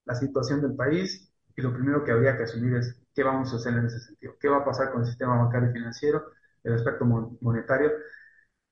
la 0.05 0.15
situación 0.15 0.61
del 0.61 0.75
país 0.75 1.31
y 1.55 1.61
lo 1.61 1.73
primero 1.73 2.03
que 2.03 2.11
habría 2.11 2.37
que 2.37 2.43
asumir 2.43 2.75
es 2.77 3.01
qué 3.13 3.23
vamos 3.23 3.53
a 3.53 3.57
hacer 3.57 3.73
en 3.75 3.85
ese 3.87 3.99
sentido. 3.99 4.35
¿Qué 4.39 4.49
va 4.49 4.57
a 4.59 4.65
pasar 4.65 4.91
con 4.91 5.01
el 5.01 5.07
sistema 5.07 5.37
bancario 5.37 5.69
y 5.69 5.73
financiero? 5.73 6.25
El 6.65 6.73
aspecto 6.75 7.05
monetario 7.05 7.91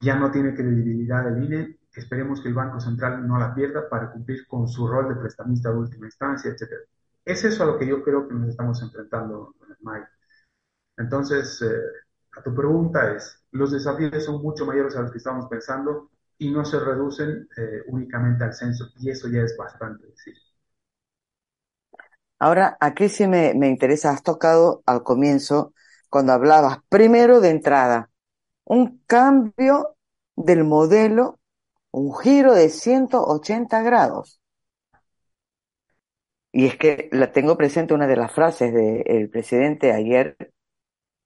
ya 0.01 0.15
no 0.15 0.32
tiene 0.32 0.56
credibilidad 0.56 1.27
el 1.27 1.43
INE. 1.43 1.79
Esperemos 1.95 2.41
que 2.41 2.49
el 2.49 2.56
Banco 2.56 2.79
Central 2.79 3.27
no 3.27 3.39
la 3.39 3.56
pierda 3.56 3.89
para 3.89 4.12
cumplir 4.12 4.47
con 4.47 4.67
su 4.67 4.88
rol 4.88 5.10
de 5.10 5.15
prestamista 5.21 5.71
de 5.71 5.77
última 5.77 6.08
instancia, 6.08 6.51
etc. 6.51 6.73
Es 7.25 7.43
eso 7.45 7.63
a 7.63 7.67
lo 7.67 7.79
que 7.79 7.88
yo 7.88 8.03
creo 8.03 8.27
que 8.27 8.34
nos 8.36 8.49
estamos 8.49 8.82
enfrentando 8.82 9.56
MAI. 9.82 10.03
Entonces, 10.97 11.62
eh, 11.62 11.82
a 12.38 12.41
tu 12.43 12.53
pregunta 12.56 13.13
es, 13.15 13.43
los 13.51 13.71
desafíos 13.71 14.23
son 14.25 14.41
mucho 14.41 14.65
mayores 14.65 14.95
a 14.95 15.01
los 15.01 15.12
que 15.12 15.19
estamos 15.19 15.47
pensando 15.47 16.12
y 16.38 16.51
no 16.51 16.65
se 16.65 16.79
reducen 16.79 17.47
eh, 17.58 17.84
únicamente 17.88 18.43
al 18.43 18.53
censo, 18.53 18.89
y 18.99 19.10
eso 19.10 19.29
ya 19.29 19.41
es 19.41 19.56
bastante 19.58 20.08
decir. 20.08 20.36
Ahora, 22.39 22.77
aquí 22.82 23.10
sí 23.10 23.27
me, 23.27 23.53
me 23.56 23.69
interesa, 23.69 24.12
has 24.12 24.23
tocado 24.23 24.84
al 24.86 25.03
comienzo, 25.03 25.73
cuando 26.13 26.34
hablabas, 26.34 26.78
primero 26.89 27.41
de 27.41 27.49
entrada, 27.49 28.12
un 28.65 29.02
cambio 29.08 29.97
del 30.36 30.63
modelo 30.63 31.39
un 31.93 32.15
giro 32.15 32.54
de 32.54 32.69
180 32.69 33.82
grados. 33.82 34.41
Y 36.52 36.65
es 36.67 36.78
que 36.78 37.10
la 37.12 37.32
tengo 37.32 37.58
presente 37.58 37.93
una 37.93 38.08
de 38.08 38.15
las 38.15 38.32
frases 38.32 38.73
del 38.73 39.30
presidente 39.30 39.91
ayer, 39.91 40.38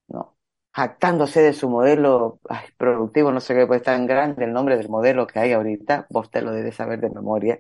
¿no? 0.08 0.38
jactándose 0.74 1.42
de 1.42 1.54
su 1.54 1.70
modelo 1.70 2.40
productivo, 2.78 3.32
no 3.32 3.42
sé 3.42 3.56
qué, 3.56 3.68
pues 3.68 3.84
tan 3.84 4.08
grande 4.08 4.46
el 4.46 4.54
nombre 4.54 4.78
del 4.78 4.90
modelo 4.90 5.28
que 5.28 5.40
hay 5.40 5.54
ahorita, 5.54 6.08
vos 6.10 6.32
te 6.32 6.42
lo 6.42 6.52
debes 6.54 6.76
saber 6.76 7.02
de 7.02 7.10
memoria, 7.10 7.60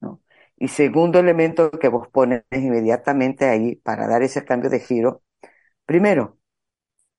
¿no? 0.00 0.22
Y 0.56 0.68
segundo 0.68 1.18
elemento 1.20 1.70
que 1.72 1.88
vos 1.88 2.08
pones 2.08 2.44
inmediatamente 2.52 3.46
ahí 3.48 3.76
para 3.76 4.08
dar 4.08 4.22
ese 4.22 4.44
cambio 4.44 4.70
de 4.70 4.80
giro, 4.80 5.22
primero, 5.86 6.38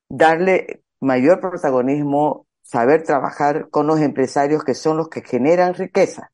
darle 0.10 0.84
mayor 1.00 1.40
protagonismo, 1.40 2.48
saber 2.62 3.04
trabajar 3.04 3.70
con 3.70 3.88
los 3.88 4.00
empresarios 4.00 4.64
que 4.64 4.74
son 4.74 4.98
los 4.98 5.10
que 5.10 5.22
generan 5.22 5.74
riqueza 5.74 6.34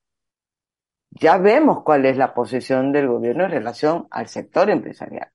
ya 1.12 1.38
vemos 1.38 1.84
cuál 1.84 2.06
es 2.06 2.18
la 2.18 2.34
posición 2.34 2.92
del 2.92 3.08
gobierno 3.08 3.46
en 3.46 3.52
relación 3.52 4.08
al 4.12 4.28
sector 4.28 4.70
empresarial. 4.70 5.32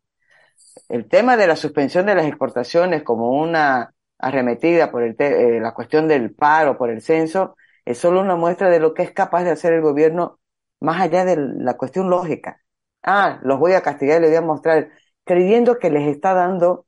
El 0.88 1.08
tema 1.08 1.36
de 1.36 1.46
la 1.46 1.56
suspensión 1.56 2.06
de 2.06 2.14
las 2.14 2.26
exportaciones 2.26 3.02
como 3.02 3.30
una 3.30 3.94
arremetida 4.18 4.90
por 4.90 5.02
el 5.02 5.16
eh, 5.18 5.60
la 5.60 5.74
cuestión 5.74 6.08
del 6.08 6.34
paro, 6.34 6.78
por 6.78 6.90
el 6.90 7.02
censo, 7.02 7.56
es 7.84 7.98
solo 7.98 8.20
una 8.20 8.36
muestra 8.36 8.70
de 8.70 8.80
lo 8.80 8.94
que 8.94 9.02
es 9.02 9.12
capaz 9.12 9.44
de 9.44 9.50
hacer 9.50 9.72
el 9.74 9.82
gobierno 9.82 10.40
más 10.80 11.00
allá 11.00 11.24
de 11.24 11.36
la 11.38 11.76
cuestión 11.76 12.10
lógica. 12.10 12.60
Ah, 13.02 13.40
los 13.42 13.58
voy 13.58 13.72
a 13.74 13.82
castigar 13.82 14.18
y 14.18 14.22
les 14.22 14.30
voy 14.30 14.38
a 14.38 14.42
mostrar, 14.42 14.90
creyendo 15.24 15.78
que 15.78 15.90
les 15.90 16.08
está 16.08 16.34
dando 16.34 16.86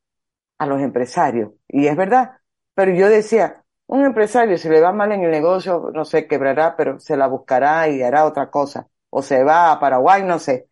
a 0.59 0.67
los 0.67 0.81
empresarios. 0.81 1.53
Y 1.69 1.87
es 1.87 1.97
verdad. 1.97 2.39
Pero 2.75 2.93
yo 2.95 3.09
decía, 3.09 3.65
un 3.87 4.05
empresario, 4.05 4.59
si 4.59 4.69
le 4.69 4.81
va 4.81 4.93
mal 4.93 5.13
en 5.13 5.23
el 5.25 5.31
negocio, 5.31 5.91
no 5.95 6.05
sé, 6.05 6.27
quebrará, 6.27 6.77
pero 6.77 6.99
se 7.01 7.17
la 7.17 7.27
buscará 7.29 7.89
y 7.89 8.03
hará 8.03 8.25
otra 8.27 8.51
cosa. 8.51 8.89
O 9.11 9.23
se 9.23 9.43
va 9.45 9.73
a 9.73 9.81
Paraguay, 9.81 10.23
no 10.25 10.39
sé. 10.39 10.69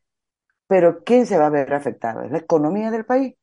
Pero 0.66 1.04
¿quién 1.04 1.26
se 1.26 1.38
va 1.38 1.46
a 1.46 1.50
ver 1.50 1.72
afectado? 1.74 2.22
Es 2.22 2.30
la 2.30 2.38
economía 2.38 2.90
del 2.90 3.04
país. 3.04 3.34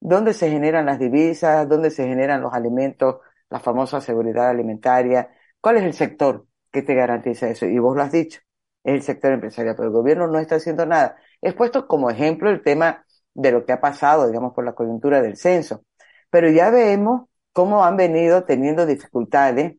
¿Dónde 0.00 0.34
se 0.34 0.50
generan 0.50 0.86
las 0.86 0.98
divisas? 0.98 1.68
¿Dónde 1.68 1.90
se 1.90 2.06
generan 2.06 2.40
los 2.42 2.52
alimentos? 2.54 3.18
La 3.50 3.60
famosa 3.60 4.00
seguridad 4.00 4.48
alimentaria. 4.50 5.30
¿Cuál 5.60 5.78
es 5.78 5.84
el 5.84 5.94
sector 5.94 6.46
que 6.72 6.82
te 6.82 6.94
garantiza 6.94 7.48
eso? 7.48 7.66
Y 7.66 7.78
vos 7.78 7.96
lo 7.96 8.02
has 8.02 8.12
dicho. 8.12 8.40
Es 8.84 8.94
el 8.94 9.02
sector 9.02 9.32
empresarial, 9.32 9.74
pero 9.76 9.88
el 9.88 9.94
gobierno 9.94 10.26
no 10.28 10.38
está 10.38 10.56
haciendo 10.56 10.86
nada. 10.86 11.16
He 11.42 11.52
puesto 11.52 11.88
como 11.88 12.10
ejemplo 12.10 12.50
el 12.50 12.62
tema 12.62 13.04
de 13.38 13.52
lo 13.52 13.64
que 13.64 13.72
ha 13.72 13.80
pasado, 13.80 14.26
digamos, 14.26 14.52
por 14.52 14.64
la 14.64 14.74
coyuntura 14.74 15.22
del 15.22 15.36
censo. 15.36 15.84
Pero 16.30 16.50
ya 16.50 16.70
vemos 16.70 17.28
cómo 17.52 17.84
han 17.84 17.96
venido 17.96 18.44
teniendo 18.44 18.84
dificultades 18.84 19.76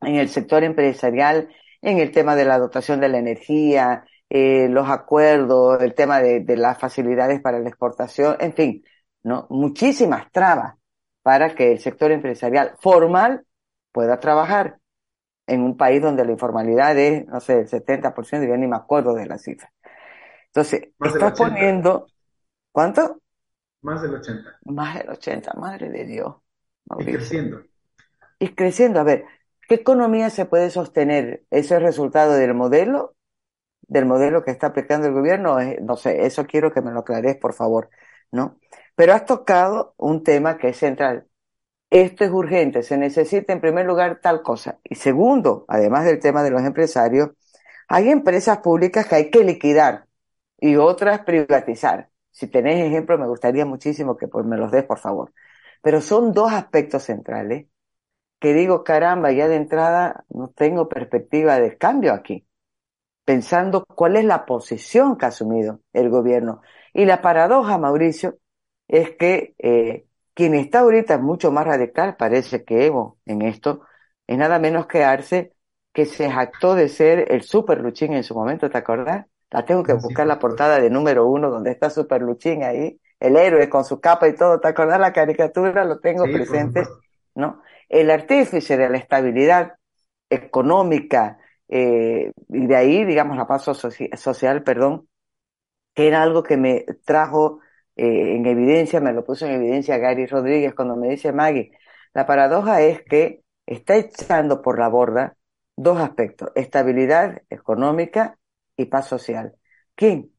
en 0.00 0.16
el 0.16 0.28
sector 0.28 0.64
empresarial, 0.64 1.48
en 1.82 1.98
el 1.98 2.12
tema 2.12 2.36
de 2.36 2.44
la 2.44 2.58
dotación 2.58 3.00
de 3.00 3.08
la 3.08 3.18
energía, 3.18 4.04
eh, 4.30 4.68
los 4.70 4.88
acuerdos, 4.88 5.82
el 5.82 5.94
tema 5.94 6.20
de, 6.20 6.40
de, 6.40 6.56
las 6.56 6.78
facilidades 6.78 7.40
para 7.40 7.58
la 7.58 7.68
exportación, 7.68 8.36
en 8.40 8.52
fin, 8.54 8.84
¿no? 9.22 9.46
Muchísimas 9.50 10.30
trabas 10.30 10.74
para 11.22 11.54
que 11.54 11.72
el 11.72 11.78
sector 11.80 12.12
empresarial 12.12 12.74
formal 12.80 13.44
pueda 13.92 14.20
trabajar 14.20 14.78
en 15.46 15.62
un 15.62 15.76
país 15.76 16.00
donde 16.00 16.24
la 16.24 16.32
informalidad 16.32 16.96
es, 16.98 17.26
no 17.26 17.40
sé, 17.40 17.60
el 17.60 17.68
70%, 17.68 18.48
yo 18.48 18.56
ni 18.56 18.66
me 18.66 18.76
acuerdo 18.76 19.14
de 19.14 19.26
la 19.26 19.38
cifra. 19.38 19.70
Entonces, 20.46 20.90
estás 21.00 21.36
poniendo, 21.36 22.06
¿cuánto? 22.74 23.22
Más 23.82 24.02
del 24.02 24.14
80. 24.14 24.58
Más 24.64 24.98
del 24.98 25.08
80, 25.10 25.54
madre 25.54 25.90
de 25.90 26.04
Dios. 26.04 26.34
Y 26.98 27.04
creciendo. 27.04 27.62
Y 28.40 28.48
creciendo. 28.48 28.98
A 28.98 29.04
ver, 29.04 29.24
¿qué 29.68 29.76
economía 29.76 30.28
se 30.28 30.44
puede 30.44 30.70
sostener? 30.70 31.44
¿Ese 31.50 31.76
es 31.76 31.82
resultado 31.82 32.32
del 32.34 32.52
modelo? 32.52 33.14
¿Del 33.86 34.06
modelo 34.06 34.42
que 34.42 34.50
está 34.50 34.68
aplicando 34.68 35.06
el 35.06 35.12
gobierno? 35.12 35.58
No 35.82 35.96
sé, 35.96 36.26
eso 36.26 36.46
quiero 36.46 36.72
que 36.72 36.80
me 36.82 36.90
lo 36.90 37.00
aclares, 37.00 37.36
por 37.36 37.52
favor, 37.52 37.90
¿no? 38.32 38.58
Pero 38.96 39.12
has 39.12 39.24
tocado 39.24 39.94
un 39.96 40.24
tema 40.24 40.58
que 40.58 40.70
es 40.70 40.78
central. 40.78 41.28
Esto 41.90 42.24
es 42.24 42.30
urgente, 42.32 42.82
se 42.82 42.98
necesita 42.98 43.52
en 43.52 43.60
primer 43.60 43.86
lugar 43.86 44.20
tal 44.20 44.42
cosa. 44.42 44.80
Y 44.82 44.96
segundo, 44.96 45.64
además 45.68 46.04
del 46.06 46.18
tema 46.18 46.42
de 46.42 46.50
los 46.50 46.62
empresarios, 46.62 47.30
hay 47.86 48.08
empresas 48.08 48.58
públicas 48.58 49.06
que 49.06 49.14
hay 49.14 49.30
que 49.30 49.44
liquidar 49.44 50.06
y 50.58 50.74
otras 50.76 51.20
privatizar. 51.20 52.10
Si 52.34 52.48
tenés 52.48 52.84
ejemplos, 52.84 53.20
me 53.20 53.28
gustaría 53.28 53.64
muchísimo 53.66 54.16
que 54.16 54.28
me 54.44 54.58
los 54.58 54.72
des, 54.72 54.84
por 54.84 54.98
favor. 54.98 55.32
Pero 55.82 56.00
son 56.00 56.32
dos 56.32 56.52
aspectos 56.52 57.04
centrales 57.04 57.66
que 58.40 58.54
digo, 58.54 58.84
caramba, 58.84 59.32
ya 59.32 59.48
de 59.48 59.56
entrada 59.56 60.24
no 60.30 60.48
tengo 60.50 60.88
perspectiva 60.88 61.58
de 61.60 61.78
cambio 61.78 62.12
aquí, 62.14 62.46
pensando 63.24 63.84
cuál 63.86 64.16
es 64.16 64.24
la 64.24 64.46
posición 64.46 65.16
que 65.16 65.26
ha 65.26 65.28
asumido 65.28 65.80
el 65.92 66.10
gobierno. 66.10 66.62
Y 66.92 67.04
la 67.06 67.22
paradoja, 67.22 67.78
Mauricio, 67.78 68.38
es 68.88 69.12
que 69.16 69.54
eh, 69.58 70.06
quien 70.34 70.54
está 70.54 70.80
ahorita 70.80 71.18
mucho 71.18 71.52
más 71.52 71.66
radical, 71.66 72.16
parece 72.16 72.64
que 72.64 72.86
Evo 72.86 73.18
en 73.26 73.42
esto, 73.42 73.82
es 74.26 74.38
nada 74.38 74.58
menos 74.58 74.86
que 74.86 75.04
Arce, 75.04 75.54
que 75.92 76.06
se 76.06 76.30
jactó 76.30 76.74
de 76.74 76.88
ser 76.88 77.32
el 77.32 77.42
super 77.42 77.80
Luchín 77.80 78.12
en 78.14 78.24
su 78.24 78.34
momento, 78.34 78.70
¿te 78.70 78.78
acordás? 78.78 79.26
La 79.50 79.64
tengo 79.64 79.82
que 79.82 79.92
buscar 79.92 80.26
la 80.26 80.38
portada 80.38 80.80
de 80.80 80.90
número 80.90 81.26
uno 81.26 81.50
donde 81.50 81.70
está 81.70 81.90
super 81.90 82.22
Luchín 82.22 82.64
ahí, 82.64 83.00
el 83.20 83.36
héroe 83.36 83.68
con 83.68 83.84
su 83.84 84.00
capa 84.00 84.28
y 84.28 84.34
todo, 84.34 84.60
¿te 84.60 84.68
acordás 84.68 85.00
la 85.00 85.12
caricatura? 85.12 85.84
Lo 85.84 86.00
tengo 86.00 86.24
presente, 86.24 86.82
¿no? 87.34 87.62
El 87.88 88.10
artífice 88.10 88.76
de 88.76 88.88
la 88.88 88.98
estabilidad 88.98 89.74
económica 90.28 91.38
eh, 91.68 92.32
y 92.48 92.66
de 92.66 92.76
ahí, 92.76 93.04
digamos, 93.04 93.36
la 93.36 93.46
paz 93.46 93.64
social, 93.64 94.62
perdón, 94.62 95.08
que 95.94 96.08
era 96.08 96.22
algo 96.22 96.42
que 96.42 96.56
me 96.56 96.84
trajo 97.04 97.60
eh, 97.96 98.36
en 98.36 98.46
evidencia, 98.46 99.00
me 99.00 99.12
lo 99.12 99.24
puso 99.24 99.46
en 99.46 99.52
evidencia 99.52 99.98
Gary 99.98 100.26
Rodríguez 100.26 100.74
cuando 100.74 100.96
me 100.96 101.08
dice 101.08 101.32
Maggie, 101.32 101.72
la 102.12 102.26
paradoja 102.26 102.82
es 102.82 103.02
que 103.02 103.42
está 103.66 103.96
echando 103.96 104.62
por 104.62 104.78
la 104.78 104.88
borda 104.88 105.36
dos 105.76 105.98
aspectos, 106.00 106.50
estabilidad 106.54 107.42
económica 107.50 108.38
y 108.76 108.86
paz 108.86 109.08
social. 109.08 109.54
¿Quién? 109.94 110.34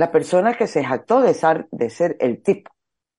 la 0.00 0.10
persona 0.10 0.54
que 0.56 0.66
se 0.66 0.82
jactó 0.82 1.20
de 1.20 1.34
ser, 1.34 1.68
de 1.70 1.90
ser 1.90 2.16
el 2.20 2.42
tipo, 2.42 2.70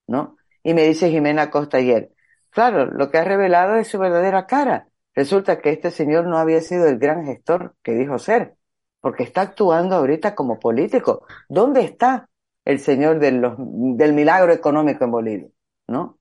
¿no? 0.07 0.37
Y 0.63 0.73
me 0.73 0.83
dice 0.83 1.11
Jimena 1.11 1.51
Costa 1.51 1.77
ayer, 1.77 2.11
claro, 2.49 2.85
lo 2.85 3.11
que 3.11 3.19
ha 3.19 3.23
revelado 3.23 3.75
es 3.75 3.87
su 3.87 3.99
verdadera 3.99 4.47
cara. 4.47 4.87
Resulta 5.13 5.59
que 5.61 5.69
este 5.71 5.91
señor 5.91 6.25
no 6.25 6.39
había 6.39 6.59
sido 6.61 6.87
el 6.87 6.97
gran 6.97 7.25
gestor 7.25 7.75
que 7.83 7.93
dijo 7.93 8.17
ser, 8.17 8.55
porque 8.99 9.23
está 9.23 9.41
actuando 9.41 9.95
ahorita 9.95 10.33
como 10.33 10.59
político. 10.59 11.25
¿Dónde 11.49 11.81
está 11.81 12.29
el 12.65 12.79
señor 12.79 13.19
de 13.19 13.31
los, 13.31 13.55
del 13.59 14.13
milagro 14.13 14.51
económico 14.51 15.03
en 15.03 15.11
Bolivia? 15.11 15.47
¿No? 15.87 16.19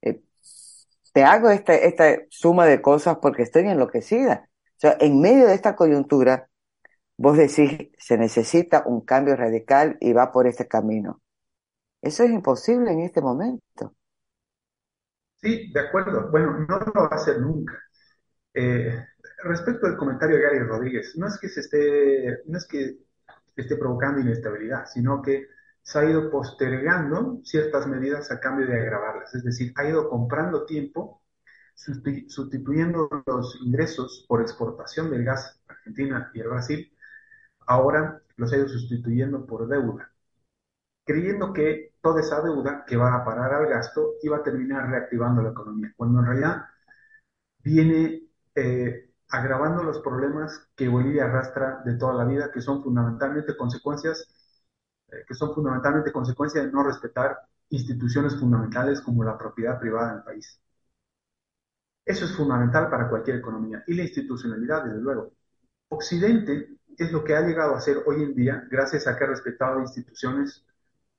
Eh, 0.00 0.22
te 1.12 1.22
hago 1.24 1.50
esta, 1.50 1.74
esta 1.74 2.16
suma 2.30 2.64
de 2.66 2.80
cosas 2.80 3.18
porque 3.20 3.42
estoy 3.42 3.64
enloquecida. 3.68 4.48
O 4.76 4.80
sea, 4.80 4.96
en 5.00 5.20
medio 5.20 5.48
de 5.48 5.54
esta 5.54 5.76
coyuntura, 5.76 6.47
Vos 7.18 7.36
decís, 7.36 7.90
se 7.98 8.16
necesita 8.16 8.84
un 8.86 9.00
cambio 9.00 9.34
radical 9.34 9.96
y 10.00 10.12
va 10.12 10.30
por 10.30 10.46
este 10.46 10.68
camino. 10.68 11.20
Eso 12.00 12.22
es 12.22 12.30
imposible 12.30 12.92
en 12.92 13.00
este 13.00 13.20
momento. 13.20 13.96
Sí, 15.40 15.72
de 15.72 15.80
acuerdo. 15.80 16.30
Bueno, 16.30 16.60
no 16.68 16.78
lo 16.78 16.92
va 16.92 17.08
a 17.10 17.16
hacer 17.16 17.40
nunca. 17.40 17.74
Eh, 18.54 19.04
respecto 19.42 19.86
al 19.86 19.96
comentario 19.96 20.36
de 20.36 20.42
Gary 20.42 20.58
Rodríguez, 20.60 21.14
no 21.16 21.26
es 21.26 21.38
que 21.40 21.48
se 21.48 21.60
esté, 21.60 22.42
no 22.46 22.56
es 22.56 22.66
que 22.68 22.98
esté 23.56 23.76
provocando 23.76 24.20
inestabilidad, 24.20 24.86
sino 24.86 25.20
que 25.20 25.48
se 25.82 25.98
ha 25.98 26.04
ido 26.04 26.30
postergando 26.30 27.40
ciertas 27.42 27.88
medidas 27.88 28.30
a 28.30 28.38
cambio 28.38 28.66
de 28.68 28.80
agravarlas. 28.80 29.34
Es 29.34 29.42
decir, 29.42 29.72
ha 29.76 29.88
ido 29.88 30.08
comprando 30.08 30.66
tiempo, 30.66 31.22
sustituyendo 31.74 33.08
los 33.26 33.58
ingresos 33.60 34.24
por 34.28 34.40
exportación 34.40 35.10
del 35.10 35.24
gas 35.24 35.60
Argentina 35.66 36.30
y 36.32 36.40
el 36.40 36.48
Brasil 36.48 36.92
ahora 37.68 38.22
los 38.36 38.52
ha 38.52 38.56
ido 38.56 38.68
sustituyendo 38.68 39.46
por 39.46 39.68
deuda, 39.68 40.10
creyendo 41.04 41.52
que 41.52 41.94
toda 42.00 42.20
esa 42.20 42.40
deuda 42.42 42.84
que 42.86 42.96
va 42.96 43.14
a 43.14 43.24
parar 43.24 43.54
al 43.54 43.66
gasto 43.68 44.14
iba 44.22 44.38
a 44.38 44.42
terminar 44.42 44.88
reactivando 44.88 45.42
la 45.42 45.50
economía, 45.50 45.92
cuando 45.96 46.20
en 46.20 46.26
realidad 46.26 46.64
viene 47.62 48.28
eh, 48.54 49.10
agravando 49.30 49.82
los 49.82 50.00
problemas 50.00 50.68
que 50.74 50.88
Bolivia 50.88 51.24
arrastra 51.24 51.82
de 51.84 51.94
toda 51.96 52.14
la 52.14 52.24
vida, 52.24 52.50
que 52.52 52.62
son 52.62 52.82
fundamentalmente 52.82 53.56
consecuencias, 53.56 54.26
eh, 55.08 55.24
que 55.26 55.34
son 55.34 55.54
fundamentalmente 55.54 56.12
consecuencia 56.12 56.62
de 56.62 56.72
no 56.72 56.82
respetar 56.82 57.38
instituciones 57.70 58.38
fundamentales 58.38 59.00
como 59.02 59.24
la 59.24 59.36
propiedad 59.36 59.78
privada 59.78 60.12
en 60.12 60.16
el 60.18 60.24
país. 60.24 60.60
Eso 62.04 62.24
es 62.24 62.34
fundamental 62.34 62.88
para 62.90 63.08
cualquier 63.08 63.36
economía 63.36 63.84
y 63.86 63.94
la 63.94 64.02
institucionalidad, 64.04 64.84
desde 64.84 65.00
luego. 65.00 65.32
Occidente 65.90 66.77
es 66.98 67.12
lo 67.12 67.24
que 67.24 67.36
ha 67.36 67.40
llegado 67.42 67.74
a 67.74 67.80
ser 67.80 68.02
hoy 68.06 68.22
en 68.22 68.34
día 68.34 68.66
gracias 68.70 69.06
a 69.06 69.16
que 69.16 69.24
ha 69.24 69.28
respetado 69.28 69.80
instituciones 69.80 70.64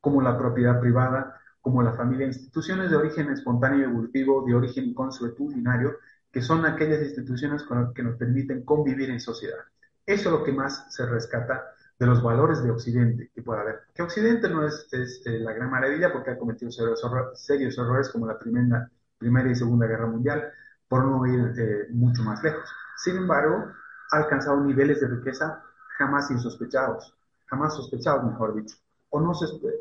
como 0.02 0.22
la 0.22 0.38
propiedad 0.38 0.80
privada, 0.80 1.40
como 1.62 1.82
la 1.82 1.94
familia, 1.94 2.28
instituciones 2.28 2.90
de 2.90 2.98
origen 2.98 3.32
espontáneo 3.32 3.80
y 3.80 3.84
evolutivo, 3.84 4.46
de 4.46 4.56
origen 4.56 4.94
consuetudinario, 4.94 5.98
que 6.32 6.42
son 6.42 6.66
aquellas 6.66 7.02
instituciones 7.02 7.66
que 7.96 8.04
nos 8.04 8.18
permiten 8.18 8.64
convivir 8.64 9.10
en 9.10 9.20
sociedad. 9.20 9.60
Eso 10.06 10.30
es 10.30 10.40
lo 10.40 10.44
que 10.44 10.52
más 10.52 10.94
se 10.94 11.06
rescata 11.06 11.74
de 11.98 12.06
los 12.06 12.24
valores 12.24 12.64
de 12.64 12.72
Occidente 12.72 13.32
que 13.34 13.42
puede 13.42 13.62
haber. 13.62 13.80
Que 13.94 14.04
Occidente 14.04 14.50
no 14.50 14.66
es, 14.66 14.88
eh, 14.92 15.40
la 15.40 15.54
gran 15.54 15.70
maravilla 15.70 16.12
porque 16.12 16.32
ha 16.32 16.38
cometido 16.38 16.72
serios, 16.72 17.78
errores 17.78 18.10
como 18.10 18.26
la 18.26 18.40
primera, 18.40 18.90
primera 19.18 19.50
y 19.50 19.56
Segunda 19.56 19.86
Guerra 19.86 20.08
Mundial, 20.08 20.52
por 20.88 21.06
no 21.06 21.26
ir 21.26 21.54
eh, 21.58 21.88
mucho 21.92 22.24
más 22.24 22.42
lejos. 22.42 22.70
Sin 22.98 23.18
embargo, 23.18 23.66
ha 24.12 24.18
alcanzado 24.18 24.62
niveles 24.62 25.02
de 25.02 25.08
riqueza 25.08 25.64
jamás 26.00 26.32
insospechados, 26.32 27.14
jamás 27.46 27.76
sospechados, 27.76 28.24
mejor 28.24 28.56
dicho, 28.56 28.78
o 29.10 29.20
no, 29.20 29.34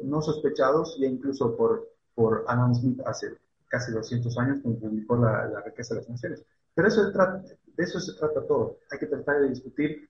no 0.02 0.20
sospechados, 0.20 0.98
ya 1.00 1.06
incluso 1.06 1.56
por, 1.56 1.88
por 2.14 2.44
Adam 2.48 2.74
Smith 2.74 3.00
hace 3.06 3.38
casi 3.68 3.92
200 3.92 4.36
años, 4.38 4.58
cuando 4.62 4.80
publicó 4.80 5.16
la, 5.16 5.46
la 5.46 5.60
riqueza 5.60 5.94
de 5.94 6.00
las 6.00 6.10
naciones. 6.10 6.44
Pero 6.74 6.88
eso 6.88 7.10
de 7.10 7.84
eso 7.84 8.00
se 8.00 8.14
trata 8.14 8.46
todo. 8.46 8.78
Hay 8.90 8.98
que 8.98 9.06
tratar 9.06 9.40
de 9.40 9.50
discutir 9.50 10.08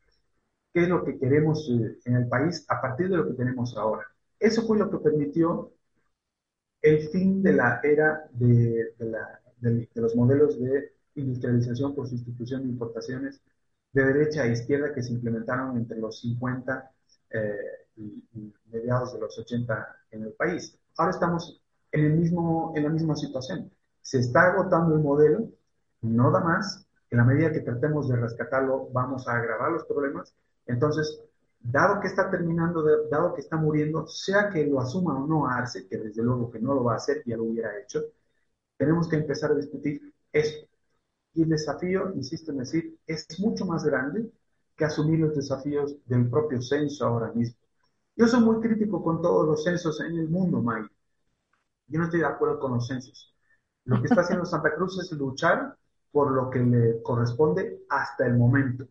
qué 0.73 0.83
es 0.83 0.88
lo 0.88 1.05
que 1.05 1.18
queremos 1.18 1.68
eh, 1.71 1.99
en 2.07 2.16
el 2.16 2.29
país 2.29 2.64
a 2.68 2.81
partir 2.81 3.11
de 3.11 3.16
lo 3.16 3.27
que 3.27 3.35
tenemos 3.35 3.77
ahora. 3.77 4.07
Eso 4.38 4.66
fue 4.66 4.79
lo 4.79 4.90
que 4.90 4.99
permitió 4.99 5.73
el 6.81 7.09
fin 7.09 7.42
de 7.42 7.53
la 7.53 7.81
era 7.83 8.29
de, 8.33 8.94
de, 9.61 9.88
los 9.94 10.14
modelos 10.14 10.59
de 10.61 10.92
industrialización 11.16 11.94
por 11.94 12.09
sustitución 12.09 12.62
de 12.62 12.68
importaciones 12.68 13.40
de 13.92 14.05
derecha 14.05 14.42
a 14.42 14.46
izquierda 14.46 14.94
que 14.94 15.03
se 15.03 15.12
implementaron 15.12 15.77
entre 15.77 15.98
los 15.98 16.20
50 16.20 16.90
eh, 17.31 17.57
y, 17.96 18.53
mediados 18.70 19.14
de 19.14 19.20
los 19.20 19.38
80 19.38 19.96
en 20.11 20.22
el 20.24 20.33
país. 20.33 20.79
Ahora 20.96 21.12
estamos 21.12 21.62
en, 21.92 22.05
el 22.05 22.12
mismo, 22.14 22.72
en 22.77 22.85
la 22.85 22.90
misma 22.90 23.16
situación. 23.16 23.70
Se 24.03 24.18
está 24.18 24.53
agotando 24.53 24.94
el 24.94 25.03
modelo, 25.03 25.48
no 26.03 26.31
da 26.31 26.40
más. 26.40 26.87
En 27.11 27.18
la 27.18 27.24
medida 27.24 27.53
que 27.53 27.61
tratemos 27.61 28.09
de 28.09 28.16
rescatarlo, 28.16 28.90
vamos 28.92 29.27
a 29.27 29.37
agravar 29.37 29.72
los 29.72 29.85
problemas. 29.85 30.35
Entonces, 30.66 31.22
dado 31.61 32.01
que 32.01 32.09
está 32.09 32.31
terminando, 32.31 32.83
dado 33.11 33.35
que 33.35 33.40
está 33.40 33.57
muriendo, 33.57 34.07
sea 34.07 34.51
que 34.51 34.66
lo 34.66 34.81
asuma 34.81 35.16
o 35.16 35.27
no 35.27 35.46
Arce, 35.46 35.88
que 35.88 35.96
desde 35.96 36.22
luego 36.22 36.51
que 36.51 36.61
no 36.61 36.74
lo 36.74 36.85
va 36.85 36.94
a 36.94 36.96
hacer, 36.96 37.22
ya 37.24 37.37
lo 37.37 37.44
hubiera 37.44 37.79
hecho, 37.79 38.03
tenemos 38.77 39.09
que 39.09 39.16
empezar 39.16 39.53
a 39.53 39.55
discutir 39.55 40.14
esto. 40.33 40.67
Y 41.38 41.42
el 41.42 41.51
desafío, 41.51 42.12
insisto 42.16 42.51
en 42.51 42.59
decir, 42.59 42.98
es 43.07 43.38
mucho 43.38 43.64
más 43.64 43.85
grande 43.85 44.29
que 44.77 44.85
asumir 44.85 45.20
los 45.20 45.37
desafíos 45.37 45.96
del 46.07 46.29
propio 46.29 46.61
censo 46.61 47.07
ahora 47.07 47.31
mismo. 47.33 47.57
Yo 48.16 48.27
soy 48.27 48.40
muy 48.40 48.59
crítico 48.61 49.01
con 49.05 49.22
todos 49.22 49.46
los 49.46 49.62
censos 49.62 50.01
en 50.01 50.18
el 50.18 50.29
mundo, 50.29 50.61
Mike. 50.61 50.92
Yo 51.87 52.01
no 52.01 52.07
estoy 52.07 52.18
de 52.18 52.27
acuerdo 52.27 52.59
con 52.59 52.74
los 52.74 52.88
censos. 52.88 53.33
Lo 53.85 54.01
que 54.01 54.09
está 54.09 54.22
haciendo 54.22 54.46
Santa 54.46 54.74
Cruz 54.74 54.98
es 54.98 55.12
luchar 55.12 55.77
por 56.11 56.33
lo 56.33 56.51
que 56.51 56.59
le 56.59 57.03
corresponde 57.05 57.85
hasta 57.88 58.27
el 58.27 58.37
momento. 58.37 58.88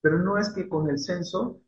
Pero 0.00 0.18
no 0.18 0.38
es 0.38 0.48
que 0.48 0.68
con 0.68 0.90
el 0.90 0.98
censo 0.98 1.60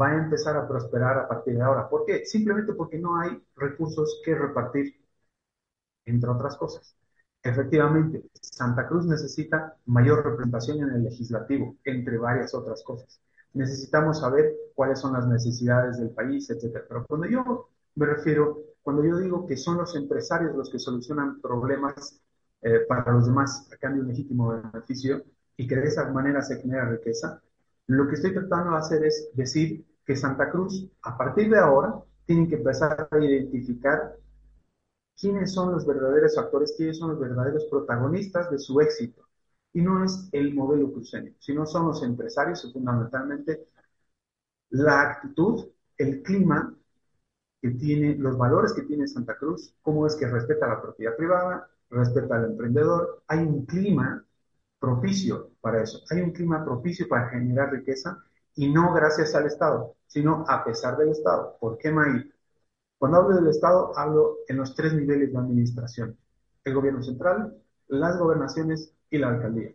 va 0.00 0.08
a 0.08 0.16
empezar 0.24 0.56
a 0.56 0.66
prosperar 0.66 1.18
a 1.18 1.28
partir 1.28 1.56
de 1.56 1.62
ahora. 1.62 1.86
¿Por 1.86 2.06
qué? 2.06 2.24
Simplemente 2.24 2.72
porque 2.72 2.98
no 2.98 3.20
hay 3.20 3.38
recursos 3.56 4.22
que 4.24 4.34
repartir, 4.34 4.98
entre 6.06 6.30
otras 6.30 6.56
cosas. 6.56 6.96
Efectivamente, 7.42 8.24
Santa 8.40 8.86
Cruz 8.86 9.06
necesita 9.06 9.76
mayor 9.86 10.24
representación 10.24 10.80
en 10.80 10.90
el 10.96 11.04
legislativo, 11.04 11.76
entre 11.84 12.18
varias 12.18 12.54
otras 12.54 12.82
cosas. 12.82 13.20
Necesitamos 13.54 14.20
saber 14.20 14.54
cuáles 14.74 15.00
son 15.00 15.12
las 15.14 15.26
necesidades 15.26 15.98
del 15.98 16.10
país, 16.10 16.50
etc. 16.50 16.84
Pero 16.88 17.06
cuando 17.06 17.26
yo 17.26 17.68
me 17.94 18.06
refiero, 18.06 18.62
cuando 18.82 19.04
yo 19.04 19.18
digo 19.18 19.46
que 19.46 19.56
son 19.56 19.78
los 19.78 19.94
empresarios 19.96 20.54
los 20.54 20.70
que 20.70 20.78
solucionan 20.78 21.40
problemas 21.40 22.20
eh, 22.62 22.80
para 22.88 23.12
los 23.12 23.26
demás 23.26 23.68
a 23.72 23.76
cambio 23.76 24.02
de 24.02 24.10
legítimo 24.10 24.48
beneficio 24.48 25.22
y 25.56 25.66
que 25.66 25.76
de 25.76 25.86
esa 25.86 26.10
manera 26.10 26.42
se 26.42 26.60
genera 26.60 26.88
riqueza, 26.88 27.40
lo 27.86 28.06
que 28.08 28.14
estoy 28.16 28.34
tratando 28.34 28.72
de 28.72 28.78
hacer 28.78 29.04
es 29.04 29.30
decir 29.34 29.84
que 30.04 30.16
Santa 30.16 30.50
Cruz, 30.50 30.88
a 31.02 31.16
partir 31.16 31.50
de 31.50 31.58
ahora, 31.58 31.94
tiene 32.26 32.48
que 32.48 32.56
empezar 32.56 33.08
a 33.10 33.18
identificar 33.18 34.16
quiénes 35.18 35.52
son 35.52 35.72
los 35.72 35.86
verdaderos 35.86 36.38
actores, 36.38 36.74
quiénes 36.76 36.98
son 36.98 37.10
los 37.10 37.20
verdaderos 37.20 37.64
protagonistas 37.66 38.50
de 38.50 38.58
su 38.58 38.80
éxito. 38.80 39.26
Y 39.72 39.82
no 39.82 40.04
es 40.04 40.28
el 40.32 40.54
modelo 40.54 40.92
cruceño, 40.92 41.32
sino 41.38 41.66
son 41.66 41.88
los 41.88 42.02
empresarios 42.02 42.64
y 42.64 42.72
fundamentalmente 42.72 43.68
la 44.70 45.02
actitud, 45.02 45.66
el 45.96 46.22
clima 46.22 46.74
que 47.60 47.70
tiene, 47.70 48.16
los 48.16 48.38
valores 48.38 48.72
que 48.72 48.82
tiene 48.82 49.06
Santa 49.08 49.36
Cruz, 49.36 49.74
cómo 49.82 50.06
es 50.06 50.14
que 50.16 50.28
respeta 50.28 50.68
la 50.68 50.80
propiedad 50.80 51.16
privada, 51.16 51.68
respeta 51.90 52.36
al 52.36 52.46
emprendedor. 52.46 53.22
Hay 53.26 53.40
un 53.40 53.66
clima 53.66 54.24
propicio 54.78 55.50
para 55.60 55.82
eso, 55.82 56.00
hay 56.10 56.20
un 56.20 56.32
clima 56.32 56.64
propicio 56.64 57.08
para 57.08 57.28
generar 57.30 57.72
riqueza 57.72 58.22
y 58.54 58.72
no 58.72 58.92
gracias 58.92 59.34
al 59.34 59.46
Estado, 59.46 59.96
sino 60.06 60.44
a 60.48 60.64
pesar 60.64 60.96
del 60.96 61.10
Estado. 61.10 61.56
¿Por 61.60 61.78
qué, 61.78 61.90
May? 61.90 62.30
Cuando 62.98 63.18
hablo 63.18 63.36
del 63.36 63.48
Estado, 63.48 63.96
hablo 63.96 64.38
en 64.48 64.56
los 64.56 64.74
tres 64.74 64.92
niveles 64.92 65.32
de 65.32 65.38
administración, 65.38 66.16
el 66.64 66.74
gobierno 66.74 67.02
central, 67.02 67.56
las 67.88 68.18
gobernaciones 68.18 68.92
y 69.10 69.18
la 69.18 69.28
alcaldía. 69.28 69.72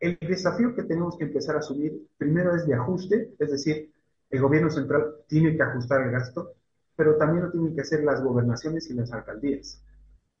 El 0.00 0.18
desafío 0.20 0.74
que 0.74 0.82
tenemos 0.84 1.16
que 1.16 1.24
empezar 1.24 1.56
a 1.56 1.60
asumir 1.60 2.08
primero 2.16 2.54
es 2.54 2.66
de 2.66 2.74
ajuste, 2.74 3.34
es 3.38 3.50
decir, 3.50 3.92
el 4.30 4.40
gobierno 4.40 4.70
central 4.70 5.14
tiene 5.28 5.56
que 5.56 5.62
ajustar 5.62 6.02
el 6.02 6.10
gasto, 6.10 6.54
pero 6.96 7.16
también 7.16 7.44
lo 7.44 7.50
tienen 7.50 7.74
que 7.74 7.82
hacer 7.82 8.02
las 8.02 8.22
gobernaciones 8.22 8.90
y 8.90 8.94
las 8.94 9.12
alcaldías. 9.12 9.82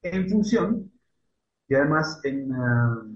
En 0.02 0.28
función, 0.28 0.90
y 1.68 1.74
además 1.74 2.20
en, 2.24 2.52
ah, 2.52 3.06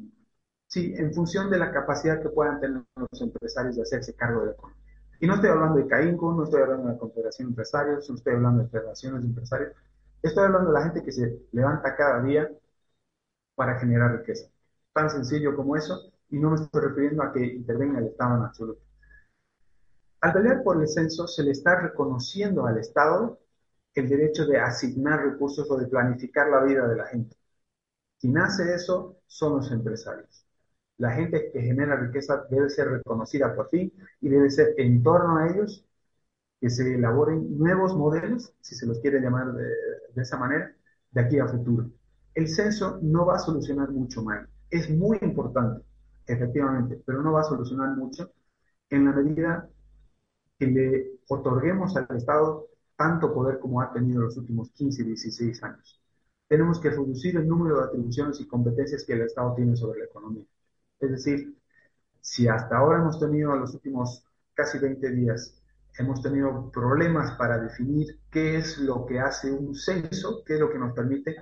sí, 0.67 0.95
en 0.97 1.13
función 1.15 1.51
de 1.51 1.59
la 1.59 1.73
capacidad 1.73 2.23
que 2.23 2.29
puedan 2.29 2.61
tener 2.61 2.85
los 2.95 3.23
empresarios 3.23 3.77
de 3.77 3.83
hacerse 3.83 4.15
cargo 4.15 4.41
de 4.41 4.47
la 4.47 4.53
economía. 4.53 4.78
Y 5.21 5.27
no 5.27 5.35
estoy 5.35 5.51
hablando 5.51 5.79
de 5.79 5.87
CAINCO, 5.87 6.33
no 6.33 6.45
estoy 6.45 6.63
hablando 6.63 6.87
de 6.87 6.93
la 6.95 6.99
Confederación 6.99 7.49
de 7.49 7.51
Empresarios, 7.53 8.09
no 8.09 8.17
estoy 8.17 8.35
hablando 8.35 8.63
de 8.63 8.69
federaciones 8.69 9.23
de 9.23 9.29
empresarios, 9.29 9.73
estoy 10.23 10.45
hablando 10.45 10.71
de 10.71 10.79
la 10.79 10.85
gente 10.85 11.03
que 11.03 11.13
se 11.13 11.43
levanta 11.53 11.97
cada 11.97 12.23
día 12.23 12.49
para 13.55 13.79
generar 13.79 14.19
riqueza. 14.19 14.49
Tan 14.93 15.11
sencillo 15.11 15.57
como 15.57 15.77
eso, 15.77 16.13
y 16.31 16.39
no 16.39 16.51
me 16.51 16.57
estoy 16.57 16.83
refiriendo 16.83 17.23
a 17.23 17.33
que 17.33 17.45
intervenga 17.45 17.99
el 17.99 18.07
Estado 18.07 18.37
en 18.37 18.43
absoluto. 18.43 18.83
Al 20.21 20.33
pelear 20.33 20.63
por 20.63 20.81
el 20.81 20.89
censo, 20.89 21.27
se 21.27 21.43
le 21.43 21.53
está 21.53 21.81
reconociendo 21.81 22.67
al 22.67 22.79
Estado 22.79 23.39
el 23.99 24.09
derecho 24.09 24.47
de 24.47 24.59
asignar 24.59 25.25
recursos 25.25 25.71
o 25.71 25.77
de 25.77 25.87
planificar 25.87 26.49
la 26.49 26.63
vida 26.63 26.87
de 26.87 26.97
la 26.97 27.07
gente. 27.07 27.37
Quien 28.21 28.39
hace 28.39 28.75
eso 28.75 29.17
son 29.27 29.57
los 29.57 29.71
empresarios. 29.71 30.48
La 30.99 31.13
gente 31.13 31.51
que 31.53 31.63
genera 31.63 31.97
riqueza 31.97 32.45
debe 32.51 32.69
ser 32.71 32.89
reconocida 32.89 33.55
por 33.55 33.69
fin 33.69 33.93
y 34.21 34.29
debe 34.29 34.51
ser 34.51 34.75
en 34.79 35.03
torno 35.03 35.39
a 35.39 35.49
ellos 35.49 35.87
que 36.61 36.71
se 36.71 36.95
elaboren 36.95 37.57
nuevos 37.57 37.97
modelos, 37.97 38.53
si 38.61 38.75
se 38.75 38.87
los 38.87 38.99
quiere 39.01 39.21
llamar 39.21 39.53
de, 39.53 40.23
esa 40.23 40.37
manera, 40.37 40.75
de 41.13 41.21
aquí 41.21 41.39
a 41.39 41.47
futuro. 41.47 41.91
El 42.35 42.49
censo 42.49 42.99
no 43.01 43.27
va 43.27 43.37
a 43.37 43.39
solucionar 43.39 43.91
mucho 43.91 44.23
mal. 44.23 44.49
Es 44.71 44.91
muy 44.91 45.19
importante, 45.23 45.85
efectivamente, 46.27 47.01
pero 47.07 47.23
no 47.23 47.33
va 47.33 47.43
a 47.43 47.45
solucionar 47.45 47.97
mucho 47.97 48.33
en 48.91 49.05
la 49.05 49.13
medida 49.13 49.69
que 50.59 50.67
le 50.67 51.21
otorguemos 51.29 51.97
al 51.97 52.09
Estado 52.17 52.67
tanto 52.97 53.33
poder 53.33 53.61
como 53.61 53.81
ha 53.81 53.93
tenido 53.93 54.23
los 54.23 54.37
últimos 54.37 54.73
15, 54.73 55.05
16 55.05 55.63
años. 55.63 56.01
Tenemos 56.49 56.81
que 56.81 56.91
reducir 56.91 57.37
el 57.37 57.47
número 57.47 57.79
de 57.79 57.85
atribuciones 57.85 58.41
y 58.41 58.49
competencias 58.49 59.05
que 59.05 59.13
el 59.13 59.23
Estado 59.23 59.55
tiene 59.55 59.77
sobre 59.77 60.01
la 60.01 60.07
economía. 60.07 60.45
Es 61.01 61.11
decir, 61.11 61.55
si 62.21 62.49
hasta 62.49 62.77
ahora 62.77 62.99
hemos 62.99 63.19
tenido, 63.21 63.55
en 63.55 63.61
los 63.61 63.75
últimos 63.75 64.25
casi 64.55 64.79
20 64.79 65.11
días, 65.11 65.55
hemos 65.99 66.23
tenido 66.23 66.71
problemas 66.71 67.33
para 67.33 67.59
definir 67.59 68.19
qué 68.31 68.57
es 68.57 68.79
lo 68.79 69.07
que 69.07 69.21
hace 69.21 69.51
un 69.51 69.75
censo, 69.75 70.43
qué 70.45 70.55
es 70.55 70.61
lo 70.61 70.71
que 70.71 70.79
nos 70.79 70.95
permite, 70.95 71.37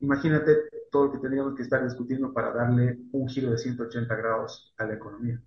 imagínate 0.00 0.56
todo 0.90 1.06
lo 1.06 1.12
que 1.12 1.18
tendríamos 1.18 1.54
que 1.54 1.62
estar 1.62 1.82
discutiendo 1.82 2.32
para 2.32 2.52
darle 2.52 2.98
un 3.12 3.28
giro 3.28 3.50
de 3.50 3.58
180 3.58 4.14
grados 4.14 4.74
a 4.78 4.84
la 4.84 4.94
economía. 4.94 5.40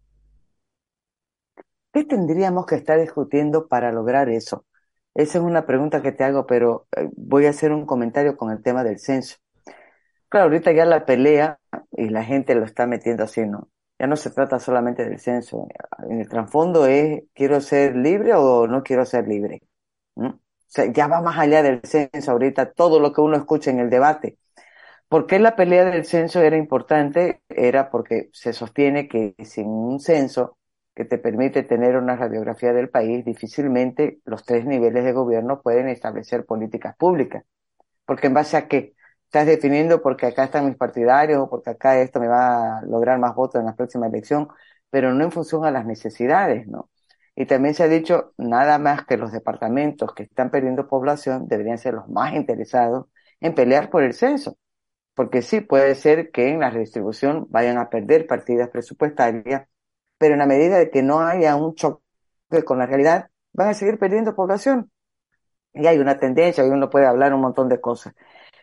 ¿Qué 1.94 2.04
tendríamos 2.04 2.66
que 2.66 2.76
estar 2.76 3.00
discutiendo 3.00 3.68
para 3.68 3.92
lograr 3.92 4.30
eso? 4.30 4.66
Esa 5.16 5.40
es 5.40 5.44
una 5.44 5.66
pregunta 5.66 6.02
que 6.02 6.12
te 6.12 6.24
hago, 6.24 6.46
pero 6.46 6.88
eh, 6.96 7.10
voy 7.16 7.48
a 7.48 7.50
hacer 7.50 7.72
un 7.72 7.86
comentario 7.86 8.38
con 8.38 8.52
el 8.52 8.62
tema 8.62 8.84
del 8.84 9.00
censo. 9.00 9.38
Claro, 10.30 10.46
ahorita 10.46 10.72
ya 10.74 10.86
la 10.86 11.06
pelea 11.06 11.60
y 11.92 12.10
la 12.10 12.24
gente 12.24 12.56
lo 12.56 12.66
está 12.66 12.88
metiendo 12.88 13.24
así, 13.24 13.46
¿no? 13.46 13.70
Ya 14.00 14.08
no 14.08 14.16
se 14.16 14.30
trata 14.30 14.60
solamente 14.60 15.04
del 15.04 15.20
censo. 15.20 15.68
En 16.10 16.22
el 16.22 16.30
trasfondo 16.30 16.86
es, 16.86 17.24
¿quiero 17.34 17.62
ser 17.62 17.96
libre 17.96 18.34
o 18.36 18.68
no 18.68 18.84
quiero 18.84 19.06
ser 19.06 19.28
libre? 19.28 19.62
O 20.16 20.34
sea, 20.68 20.92
ya 20.92 21.08
va 21.08 21.22
más 21.22 21.38
allá 21.38 21.64
del 21.64 21.82
censo 21.84 22.32
ahorita, 22.32 22.74
todo 22.74 23.00
lo 23.00 23.14
que 23.14 23.22
uno 23.22 23.38
escucha 23.38 23.72
en 23.72 23.80
el 23.80 23.90
debate. 23.90 24.38
¿Por 25.08 25.26
qué 25.26 25.40
la 25.40 25.56
pelea 25.56 25.86
del 25.86 26.06
censo 26.06 26.42
era 26.42 26.58
importante? 26.58 27.42
Era 27.50 27.90
porque 27.90 28.30
se 28.34 28.54
sostiene 28.54 29.08
que 29.08 29.36
sin 29.44 29.68
un 29.68 30.00
censo 30.00 30.58
que 30.94 31.06
te 31.06 31.18
permite 31.18 31.64
tener 31.64 31.96
una 31.96 32.16
radiografía 32.16 32.74
del 32.74 32.90
país, 32.90 33.24
difícilmente 33.24 34.20
los 34.26 34.44
tres 34.44 34.66
niveles 34.66 35.06
de 35.06 35.14
gobierno 35.14 35.62
pueden 35.62 35.88
establecer 35.88 36.46
políticas 36.46 36.96
públicas. 36.98 37.46
Porque 38.06 38.28
en 38.28 38.34
base 38.34 38.58
a 38.58 38.68
qué? 38.68 38.96
Estás 39.28 39.46
definiendo 39.46 40.02
porque 40.02 40.26
acá 40.28 40.46
están 40.46 40.66
mis 40.68 40.78
partidarios 40.78 41.40
o 41.40 41.50
porque 41.50 41.72
acá 41.72 42.00
esto 42.02 42.20
me 42.20 42.28
va 42.28 42.80
a 42.80 42.82
lograr 42.84 43.20
más 43.20 43.36
votos 43.36 43.60
en 43.60 43.68
la 43.68 43.76
próxima 43.76 44.08
elección, 44.08 44.48
pero 44.90 45.14
no 45.14 45.24
en 45.24 45.32
función 45.32 45.66
a 45.66 45.72
las 45.72 45.86
necesidades, 45.86 46.68
¿no? 46.68 46.90
Y 47.36 47.46
también 47.46 47.76
se 47.76 47.84
ha 47.84 47.88
dicho 47.88 48.34
nada 48.38 48.80
más 48.80 49.06
que 49.06 49.18
los 49.18 49.32
departamentos 49.32 50.14
que 50.16 50.24
están 50.24 50.50
perdiendo 50.50 50.88
población 50.88 51.48
deberían 51.48 51.78
ser 51.78 51.94
los 51.94 52.08
más 52.10 52.34
interesados 52.34 53.08
en 53.40 53.54
pelear 53.54 53.90
por 53.92 54.04
el 54.04 54.14
censo. 54.14 54.58
Porque 55.16 55.42
sí, 55.42 55.62
puede 55.62 55.96
ser 55.96 56.32
que 56.32 56.50
en 56.50 56.60
la 56.62 56.70
redistribución 56.72 57.48
vayan 57.50 57.78
a 57.78 57.90
perder 57.90 58.28
partidas 58.28 58.70
presupuestarias, 58.70 59.68
pero 60.18 60.34
en 60.34 60.40
la 60.40 60.46
medida 60.48 60.78
de 60.80 60.90
que 60.92 61.04
no 61.04 61.22
haya 61.22 61.56
un 61.56 61.76
choque 61.76 62.02
con 62.66 62.80
la 62.80 62.86
realidad, 62.88 63.30
van 63.54 63.70
a 63.70 63.74
seguir 63.74 64.00
perdiendo 64.00 64.36
población. 64.36 64.92
Y 65.74 65.88
hay 65.88 66.00
una 66.00 66.20
tendencia, 66.20 66.66
y 66.66 66.70
uno 66.70 66.90
puede 66.90 67.08
hablar 67.08 67.34
un 67.34 67.42
montón 67.42 67.70
de 67.70 67.82
cosas. 67.82 68.14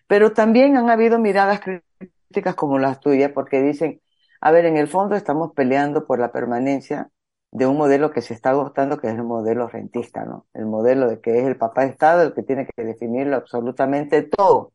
Pero 0.07 0.33
también 0.33 0.77
han 0.77 0.91
habido 0.91 1.19
miradas 1.19 1.61
críticas 1.61 2.55
como 2.55 2.79
las 2.79 3.01
tuyas, 3.01 3.33
porque 3.33 3.63
dicen, 3.63 4.01
a 4.41 4.51
ver, 4.51 4.67
en 4.67 4.77
el 4.77 4.89
fondo 4.89 5.17
estamos 5.17 5.53
peleando 5.55 6.07
por 6.07 6.19
la 6.19 6.33
permanencia 6.33 7.11
de 7.51 7.67
un 7.67 7.77
modelo 7.79 8.11
que 8.11 8.21
se 8.21 8.35
está 8.35 8.51
agotando, 8.51 8.99
que 8.99 9.09
es 9.09 9.15
el 9.15 9.23
modelo 9.25 9.69
rentista, 9.69 10.25
¿no? 10.25 10.47
El 10.55 10.67
modelo 10.67 11.09
de 11.09 11.21
que 11.21 11.39
es 11.39 11.47
el 11.47 11.57
papá 11.57 11.85
Estado 11.85 12.23
el 12.23 12.35
que 12.35 12.43
tiene 12.43 12.67
que 12.67 12.85
definirlo 12.85 13.37
absolutamente 13.37 14.23
todo, 14.23 14.73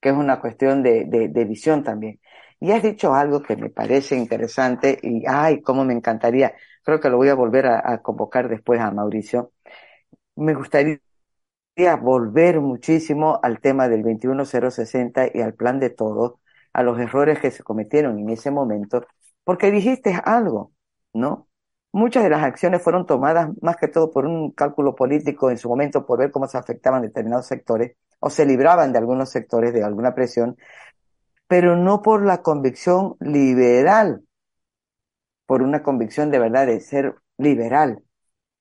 que 0.00 0.10
es 0.10 0.16
una 0.16 0.40
cuestión 0.40 0.82
de, 0.82 1.04
visión 1.48 1.84
también. 1.84 2.20
Y 2.60 2.72
has 2.72 2.82
dicho 2.82 3.14
algo 3.14 3.42
que 3.42 3.56
me 3.56 3.70
parece 3.70 4.16
interesante 4.16 4.98
y, 5.02 5.24
ay, 5.28 5.62
cómo 5.62 5.84
me 5.84 5.94
encantaría, 5.94 6.54
creo 6.84 7.00
que 7.00 7.10
lo 7.10 7.16
voy 7.18 7.28
a 7.28 7.34
volver 7.34 7.66
a 7.66 8.02
convocar 8.02 8.48
después 8.48 8.80
a 8.80 8.90
Mauricio. 8.90 9.52
Me 10.36 10.54
gustaría 10.54 11.00
volver 12.00 12.60
muchísimo 12.60 13.38
al 13.42 13.60
tema 13.60 13.88
del 13.88 14.02
21060 14.02 15.28
y 15.34 15.40
al 15.42 15.54
plan 15.54 15.78
de 15.80 15.90
todo, 15.90 16.40
a 16.72 16.82
los 16.82 16.98
errores 16.98 17.38
que 17.40 17.50
se 17.50 17.62
cometieron 17.62 18.18
en 18.18 18.30
ese 18.30 18.50
momento, 18.50 19.06
porque 19.44 19.70
dijiste 19.70 20.14
algo, 20.24 20.72
¿no? 21.12 21.48
Muchas 21.92 22.24
de 22.24 22.30
las 22.30 22.42
acciones 22.44 22.82
fueron 22.82 23.06
tomadas 23.06 23.50
más 23.62 23.76
que 23.76 23.88
todo 23.88 24.10
por 24.10 24.26
un 24.26 24.52
cálculo 24.52 24.94
político 24.94 25.50
en 25.50 25.58
su 25.58 25.68
momento, 25.68 26.04
por 26.06 26.18
ver 26.18 26.30
cómo 26.30 26.46
se 26.48 26.58
afectaban 26.58 27.02
determinados 27.02 27.46
sectores 27.46 27.96
o 28.20 28.30
se 28.30 28.44
libraban 28.46 28.92
de 28.92 28.98
algunos 28.98 29.30
sectores 29.30 29.72
de 29.72 29.82
alguna 29.84 30.14
presión, 30.14 30.56
pero 31.48 31.76
no 31.76 32.02
por 32.02 32.24
la 32.24 32.42
convicción 32.42 33.16
liberal, 33.20 34.22
por 35.46 35.62
una 35.62 35.82
convicción 35.82 36.30
de 36.30 36.38
verdad 36.38 36.66
de 36.66 36.80
ser 36.80 37.16
liberal. 37.38 38.02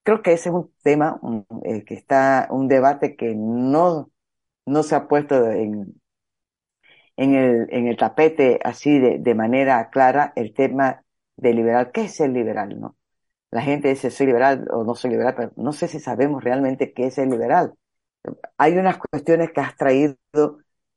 Creo 0.06 0.22
que 0.24 0.34
ese 0.34 0.50
es 0.50 0.56
un 0.56 0.72
tema 0.84 1.20
eh, 1.66 1.84
que 1.86 1.96
está, 1.96 2.48
un 2.52 2.68
debate 2.70 3.16
que 3.18 3.36
no, 3.36 4.12
no 4.66 4.84
se 4.84 4.96
ha 4.96 5.08
puesto 5.10 5.52
en, 5.52 6.02
en, 7.18 7.36
el, 7.36 7.68
en 7.72 7.88
el 7.88 7.98
tapete 7.98 8.60
así 8.64 9.00
de, 9.00 9.20
de 9.20 9.36
manera 9.36 9.90
clara 9.90 10.34
el 10.36 10.54
tema 10.54 11.04
de 11.38 11.54
liberal. 11.54 11.92
¿Qué 11.92 12.04
es 12.06 12.20
el 12.20 12.34
liberal? 12.34 12.80
No? 12.80 12.98
la 13.52 13.62
gente 13.64 13.90
dice 13.90 14.12
soy 14.12 14.28
liberal 14.28 14.68
o 14.72 14.84
no 14.84 14.96
soy 14.96 15.12
liberal, 15.12 15.36
pero 15.38 15.54
no 15.58 15.74
sé 15.74 15.88
si 15.88 16.00
sabemos 16.00 16.44
realmente 16.44 16.94
qué 16.94 17.08
es 17.08 17.18
el 17.20 17.30
liberal. 17.32 17.76
Hay 18.58 18.78
unas 18.78 18.98
cuestiones 18.98 19.52
que 19.52 19.62
has 19.62 19.76
traído 19.78 20.18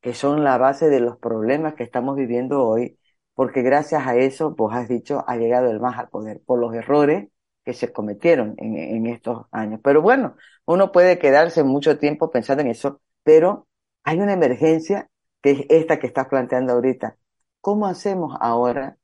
que 0.01 0.15
son 0.15 0.45
la 0.45 0.59
base 0.59 0.89
de 0.89 1.01
los 1.01 1.19
problemas 1.19 1.75
que 1.75 1.85
estamos 1.85 2.17
viviendo 2.17 2.65
hoy, 2.65 2.99
porque 3.35 3.63
gracias 3.63 4.07
a 4.07 4.17
eso, 4.17 4.55
vos 4.57 4.75
has 4.75 4.89
dicho, 4.89 5.25
ha 5.29 5.37
llegado 5.37 5.71
el 5.71 5.81
más 5.81 5.99
al 5.99 6.09
poder, 6.09 6.41
por 6.47 6.59
los 6.61 6.75
errores 6.75 7.29
que 7.69 7.75
se 7.75 7.93
cometieron 7.93 8.55
en, 8.57 9.07
estos 9.07 9.45
años. 9.51 9.81
Pero 9.85 10.01
bueno, 10.01 10.37
uno 10.65 10.91
puede 10.91 11.19
quedarse 11.19 11.65
mucho 11.65 11.99
tiempo 11.99 12.31
pensando 12.31 12.63
en 12.63 12.69
eso, 12.69 13.03
pero 13.25 13.69
hay 14.05 14.21
una 14.21 14.33
emergencia 14.33 15.11
que 15.43 15.51
es 15.51 15.67
esta 15.69 15.99
que 15.99 16.07
estás 16.07 16.29
planteando 16.29 16.73
ahorita. 16.73 17.19
¿Cómo 17.61 17.87
hacemos 17.87 18.35
ahora 18.41 18.97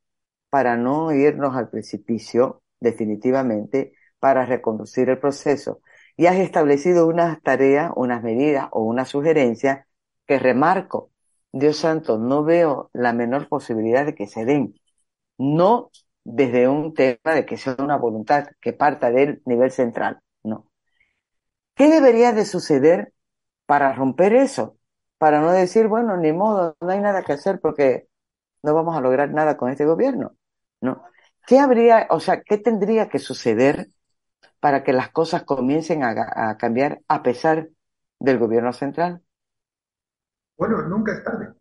para 0.48 0.78
no 0.78 1.12
irnos 1.12 1.54
al 1.54 1.68
precipicio 1.68 2.62
definitivamente 2.80 3.92
para 4.18 4.46
reconducir 4.46 5.10
el 5.10 5.18
proceso. 5.18 5.82
Y 6.16 6.24
has 6.24 6.36
establecido 6.36 7.06
unas 7.06 7.42
tareas, 7.42 7.92
unas 7.96 8.22
medidas 8.22 8.68
o 8.72 8.82
una 8.82 9.04
sugerencia 9.04 9.86
que 10.26 10.38
remarco. 10.38 11.10
Dios 11.52 11.76
santo, 11.76 12.16
no 12.18 12.44
veo 12.44 12.88
la 12.94 13.12
menor 13.12 13.46
posibilidad 13.48 14.06
de 14.06 14.14
que 14.14 14.26
se 14.26 14.46
den. 14.46 14.74
No 15.36 15.90
desde 16.24 16.68
un 16.68 16.94
tema 16.94 17.34
de 17.34 17.46
que 17.46 17.56
sea 17.56 17.76
una 17.78 17.96
voluntad 17.96 18.48
que 18.60 18.72
parta 18.72 19.10
del 19.10 19.42
nivel 19.44 19.70
central, 19.70 20.20
no. 20.42 20.70
¿Qué 21.74 21.88
debería 21.88 22.32
de 22.32 22.44
suceder 22.44 23.12
para 23.66 23.92
romper 23.92 24.34
eso? 24.34 24.78
Para 25.18 25.40
no 25.40 25.52
decir, 25.52 25.88
bueno, 25.88 26.16
ni 26.16 26.32
modo, 26.32 26.76
no 26.80 26.90
hay 26.90 27.00
nada 27.00 27.22
que 27.22 27.32
hacer 27.32 27.60
porque 27.60 28.08
no 28.62 28.74
vamos 28.74 28.96
a 28.96 29.00
lograr 29.00 29.30
nada 29.30 29.56
con 29.56 29.70
este 29.70 29.84
gobierno, 29.84 30.36
¿no? 30.80 31.04
¿Qué 31.46 31.58
habría, 31.58 32.06
o 32.10 32.20
sea, 32.20 32.42
qué 32.42 32.56
tendría 32.56 33.08
que 33.08 33.18
suceder 33.18 33.90
para 34.60 34.82
que 34.82 34.94
las 34.94 35.10
cosas 35.10 35.42
comiencen 35.42 36.02
a, 36.02 36.56
cambiar 36.56 37.02
a 37.06 37.22
pesar 37.22 37.68
del 38.18 38.38
gobierno 38.38 38.72
central? 38.72 39.22
Bueno, 40.56 40.82
nunca 40.88 41.12
es 41.12 41.22
tarde. 41.22 41.52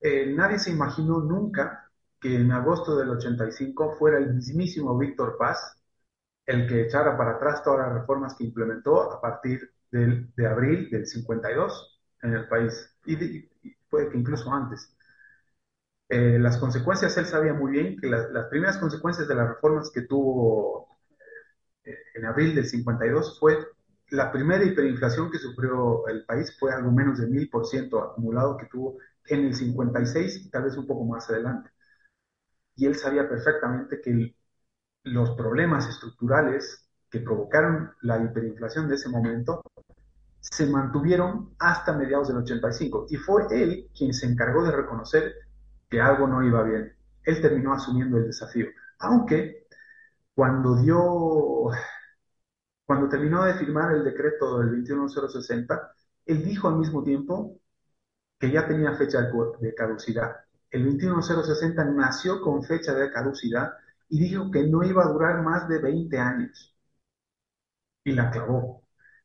Eh, 0.00 0.32
nadie 0.36 0.60
se 0.60 0.70
imaginó 0.70 1.18
nunca 1.18 1.87
que 2.20 2.36
en 2.36 2.52
agosto 2.52 2.96
del 2.96 3.10
85 3.10 3.96
fuera 3.98 4.18
el 4.18 4.34
mismísimo 4.34 4.96
Víctor 4.98 5.36
Paz 5.38 5.78
el 6.46 6.66
que 6.66 6.82
echara 6.82 7.16
para 7.16 7.32
atrás 7.32 7.62
todas 7.62 7.80
las 7.86 8.00
reformas 8.00 8.34
que 8.34 8.44
implementó 8.44 9.12
a 9.12 9.20
partir 9.20 9.70
de 9.90 10.46
abril 10.46 10.88
del 10.90 11.06
52 11.06 12.00
en 12.22 12.34
el 12.34 12.48
país 12.48 12.90
y 13.04 13.42
puede 13.90 14.10
que 14.10 14.18
incluso 14.18 14.52
antes. 14.52 14.94
Eh, 16.08 16.38
las 16.38 16.56
consecuencias, 16.56 17.16
él 17.18 17.26
sabía 17.26 17.52
muy 17.52 17.72
bien 17.72 17.96
que 17.98 18.08
las 18.08 18.46
primeras 18.48 18.78
consecuencias 18.78 19.28
de 19.28 19.34
las 19.34 19.48
reformas 19.48 19.90
que 19.92 20.02
tuvo 20.02 20.98
eh, 21.84 21.94
en 22.14 22.24
abril 22.24 22.54
del 22.54 22.66
52 22.66 23.38
fue 23.38 23.58
la 24.10 24.32
primera 24.32 24.64
hiperinflación 24.64 25.30
que 25.30 25.38
sufrió 25.38 26.06
el 26.08 26.24
país, 26.24 26.56
fue 26.58 26.72
algo 26.72 26.90
menos 26.90 27.18
de 27.18 27.26
mil 27.26 27.50
por 27.50 27.66
ciento 27.66 28.02
acumulado 28.02 28.56
que 28.56 28.66
tuvo 28.66 28.96
en 29.26 29.46
el 29.46 29.54
56 29.54 30.46
y 30.46 30.50
tal 30.50 30.64
vez 30.64 30.76
un 30.78 30.86
poco 30.86 31.04
más 31.04 31.28
adelante. 31.28 31.70
Y 32.78 32.86
él 32.86 32.94
sabía 32.94 33.28
perfectamente 33.28 34.00
que 34.00 34.36
los 35.02 35.30
problemas 35.32 35.88
estructurales 35.88 36.88
que 37.10 37.18
provocaron 37.18 37.90
la 38.02 38.22
hiperinflación 38.22 38.88
de 38.88 38.94
ese 38.94 39.08
momento 39.08 39.62
se 40.40 40.64
mantuvieron 40.66 41.56
hasta 41.58 41.92
mediados 41.92 42.28
del 42.28 42.36
85 42.36 43.06
y 43.10 43.16
fue 43.16 43.46
él 43.50 43.90
quien 43.96 44.14
se 44.14 44.26
encargó 44.26 44.62
de 44.62 44.70
reconocer 44.70 45.34
que 45.90 46.00
algo 46.00 46.28
no 46.28 46.44
iba 46.44 46.62
bien. 46.62 46.94
Él 47.24 47.42
terminó 47.42 47.74
asumiendo 47.74 48.16
el 48.16 48.26
desafío, 48.26 48.68
aunque 49.00 49.66
cuando 50.32 50.76
dio, 50.76 51.70
cuando 52.86 53.08
terminó 53.08 53.44
de 53.44 53.54
firmar 53.54 53.92
el 53.92 54.04
decreto 54.04 54.60
del 54.60 54.70
21060, 54.70 55.92
él 56.26 56.44
dijo 56.44 56.68
al 56.68 56.76
mismo 56.76 57.02
tiempo 57.02 57.58
que 58.38 58.52
ya 58.52 58.68
tenía 58.68 58.94
fecha 58.94 59.28
de 59.60 59.74
caducidad. 59.74 60.47
El 60.70 60.84
21060 60.84 61.84
nació 61.84 62.40
con 62.40 62.62
fecha 62.62 62.94
de 62.94 63.10
caducidad 63.12 63.72
y 64.08 64.20
dijo 64.20 64.50
que 64.50 64.66
no 64.66 64.82
iba 64.84 65.04
a 65.04 65.08
durar 65.08 65.42
más 65.42 65.68
de 65.68 65.78
20 65.78 66.18
años. 66.18 66.74
Y 68.04 68.12
la 68.12 68.30
clavó. 68.30 68.82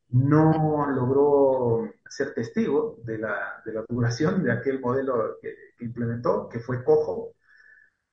No 0.09 0.89
logró 0.91 1.91
ser 2.07 2.33
testigo 2.33 2.97
de 3.03 3.17
la, 3.17 3.61
de 3.65 3.73
duración 3.89 4.43
de 4.43 4.51
aquel 4.51 4.79
modelo 4.79 5.37
que, 5.41 5.55
implementó, 5.79 6.47
que 6.49 6.59
fue 6.59 6.83
cojo, 6.83 7.35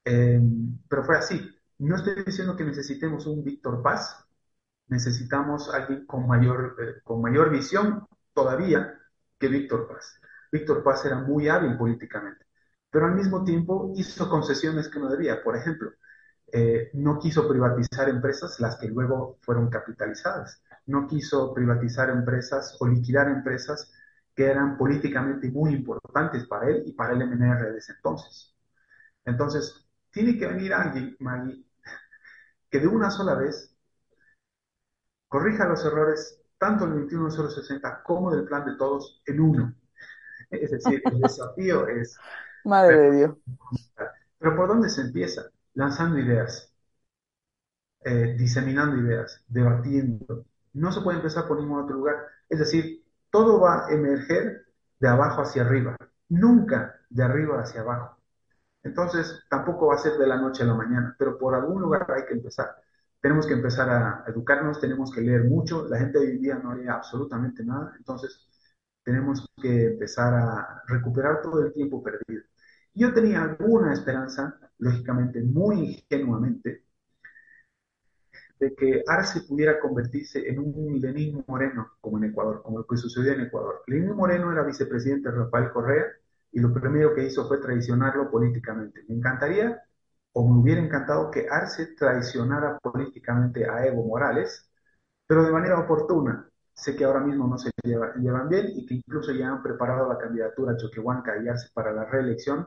eh, 0.05 0.41
pero 0.89 1.05
fue 1.05 1.19
así. 1.19 1.41
No 1.79 1.97
estoy 1.97 2.23
diciendo 2.25 2.57
que 2.57 2.65
necesitemos 2.65 3.27
un 3.27 3.45
Víctor 3.45 3.83
Paz, 3.83 4.25
necesitamos 4.89 5.73
alguien 5.73 6.07
con 6.07 6.27
mayor, 6.27 6.77
eh, 6.81 7.01
con 7.05 7.23
mayor 7.23 7.51
visión 7.51 8.07
todavía 8.35 8.99
que 9.39 9.49
Víctor 9.49 9.89
Paz. 9.89 10.21
Víctor 10.53 10.83
Paz 10.83 11.05
era 11.07 11.19
muy 11.21 11.49
hábil 11.49 11.77
políticamente, 11.79 12.45
pero 12.91 13.07
al 13.07 13.15
mismo 13.15 13.45
tiempo 13.45 13.93
hizo 13.97 14.29
concesiones 14.29 14.89
que 14.89 14.99
no 14.99 15.09
debía. 15.09 15.43
Por 15.43 15.57
ejemplo, 15.57 15.93
eh, 16.53 16.91
no 16.95 17.19
quiso 17.19 17.49
privatizar 17.49 18.09
empresas 18.09 18.59
las 18.61 18.77
que 18.77 18.89
luego 18.89 19.39
fueron 19.43 19.71
capitalizadas. 19.71 20.63
No 20.87 21.07
quiso 21.07 21.55
privatizar 21.55 22.11
empresas 22.11 22.77
o 22.81 22.89
liquidar 22.89 23.29
empresas 23.29 23.93
que 24.35 24.47
eran 24.47 24.77
políticamente 24.77 25.51
muy 25.51 25.75
importantes 25.75 26.47
para 26.47 26.69
él 26.69 26.83
y 26.87 26.93
para 26.93 27.13
el 27.13 27.23
MNR 27.23 27.73
de 27.73 27.79
ese 27.79 27.93
entonces. 27.93 28.55
Entonces, 29.25 29.87
tiene 30.11 30.39
que 30.39 30.47
venir 30.47 30.73
alguien, 30.75 31.17
Maggie, 31.21 31.65
que 32.71 32.81
de 32.81 32.89
una 32.89 33.11
sola 33.11 33.35
vez 33.35 33.77
corrija 35.29 35.67
los 35.67 35.85
errores 35.85 36.43
tanto 36.59 36.87
del 36.87 37.07
21060 37.07 38.03
como 38.03 38.31
del 38.35 38.45
plan 38.45 38.65
de 38.65 38.77
todos 38.77 39.23
en 39.27 39.41
uno. 39.41 39.75
Es 40.51 40.71
decir, 40.73 41.01
el 41.05 41.21
desafío 41.21 41.87
es... 41.87 42.19
Madre 42.65 42.97
de 42.99 43.11
Dios. 43.17 43.37
Pero 44.39 44.57
¿por 44.57 44.67
dónde 44.69 44.89
se 44.91 45.03
empieza? 45.03 45.51
Lanzando 45.75 46.19
ideas, 46.19 46.73
eh, 48.05 48.35
diseminando 48.39 48.97
ideas, 48.97 49.45
debatiendo. 49.49 50.47
No 50.75 50.93
se 50.93 51.01
puede 51.01 51.19
empezar 51.19 51.47
por 51.47 51.61
ningún 51.61 51.81
otro 51.83 51.97
lugar. 51.97 52.17
Es 52.49 52.59
decir, 52.59 53.05
todo 53.31 53.61
va 53.61 53.87
a 53.87 53.93
emerger 53.93 54.67
de 54.99 55.09
abajo 55.09 55.43
hacia 55.43 55.63
arriba. 55.63 55.97
Nunca 56.29 57.01
de 57.11 57.23
arriba 57.25 57.61
hacia 57.61 57.81
abajo. 57.83 58.17
Entonces, 58.83 59.45
tampoco 59.51 59.89
va 59.89 59.97
a 59.97 59.99
ser 59.99 60.15
de 60.19 60.27
la 60.27 60.39
noche 60.39 60.63
a 60.65 60.67
la 60.67 60.75
mañana, 60.75 61.15
pero 61.19 61.39
por 61.39 61.55
algún 61.55 61.83
lugar 61.83 62.07
hay 62.13 62.27
que 62.27 62.35
empezar. 62.35 62.77
Tenemos 63.21 63.47
que 63.47 63.55
empezar 63.55 63.91
a 63.91 64.25
educarnos, 64.29 64.81
tenemos 64.81 65.13
que 65.13 65.23
leer 65.23 65.45
mucho. 65.45 65.87
La 65.89 65.99
gente 65.99 66.19
hoy 66.19 66.33
en 66.33 66.43
día 66.43 66.57
no 66.57 66.75
lee 66.75 66.89
absolutamente 66.89 67.65
nada, 67.65 67.95
entonces 67.99 68.49
tenemos 69.05 69.47
que 69.63 69.87
empezar 69.89 70.35
a 70.35 70.83
recuperar 70.89 71.43
todo 71.43 71.65
el 71.65 71.73
tiempo 71.75 72.03
perdido. 72.03 72.43
Yo 72.95 73.13
tenía 73.13 73.43
alguna 73.43 73.93
esperanza, 73.93 74.57
lógicamente 74.79 75.43
muy 75.43 76.05
ingenuamente, 76.09 76.85
de 78.59 78.75
que 78.75 79.03
Arce 79.07 79.41
pudiera 79.49 79.81
convertirse 79.81 80.47
en 80.49 80.59
un 80.59 81.01
Lenín 81.01 81.43
Moreno, 81.47 81.93
como 82.01 82.19
en 82.19 82.25
Ecuador, 82.25 82.63
como 82.63 82.79
lo 82.79 82.87
que 82.87 82.97
sucedió 82.97 83.33
en 83.33 83.43
Ecuador. 83.43 83.83
Lenín 83.87 84.15
Moreno 84.15 84.53
era 84.53 84.65
vicepresidente 84.65 85.31
de 85.31 85.37
Rafael 85.37 85.71
Correa 85.73 86.05
y 86.53 86.61
lo 86.61 86.73
primero 86.73 87.15
que 87.15 87.25
hizo 87.25 87.49
fue 87.49 87.59
traicionarlo 87.59 88.31
políticamente. 88.31 89.03
Me 89.09 89.15
encantaría, 89.17 89.83
o 90.33 90.47
me 90.49 90.61
hubiera 90.61 90.81
encantado, 90.83 91.31
que 91.31 91.47
Arce 91.51 91.95
traicionara 91.97 92.79
políticamente 92.81 93.69
a 93.69 93.87
Evo 93.87 94.05
Morales, 94.05 94.71
pero 95.27 95.45
de 95.45 95.53
manera 95.53 95.79
oportuna. 95.81 96.49
Sé 96.75 96.97
que 96.97 97.05
ahora 97.05 97.21
mismo 97.21 97.47
no 97.49 97.59
se 97.59 97.71
llevan 97.85 98.49
bien 98.49 98.67
y 98.75 98.87
que 98.87 98.95
incluso 98.95 99.33
ya 99.33 99.49
han 99.51 99.63
preparado 99.63 100.09
la 100.09 100.19
candidatura 100.19 100.77
Choquehuanca 100.77 101.43
y 101.43 101.49
Arce 101.49 101.69
para 101.75 101.93
la 101.93 102.05
reelección, 102.07 102.67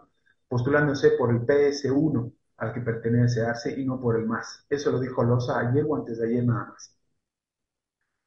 postulándose 0.54 1.10
por 1.18 1.32
el 1.32 1.42
PS1 1.48 2.32
al 2.58 2.74
que 2.76 2.82
pertenece 2.82 3.42
Arce 3.44 3.72
y 3.76 3.86
no 3.88 4.00
por 4.00 4.16
el 4.20 4.28
MAS. 4.28 4.68
Eso 4.70 4.92
lo 4.92 5.00
dijo 5.00 5.24
Loza 5.24 5.60
ayer 5.60 5.84
o 5.90 5.96
antes 5.96 6.20
de 6.20 6.28
ayer 6.28 6.46
nada 6.46 6.66
más. 6.68 6.96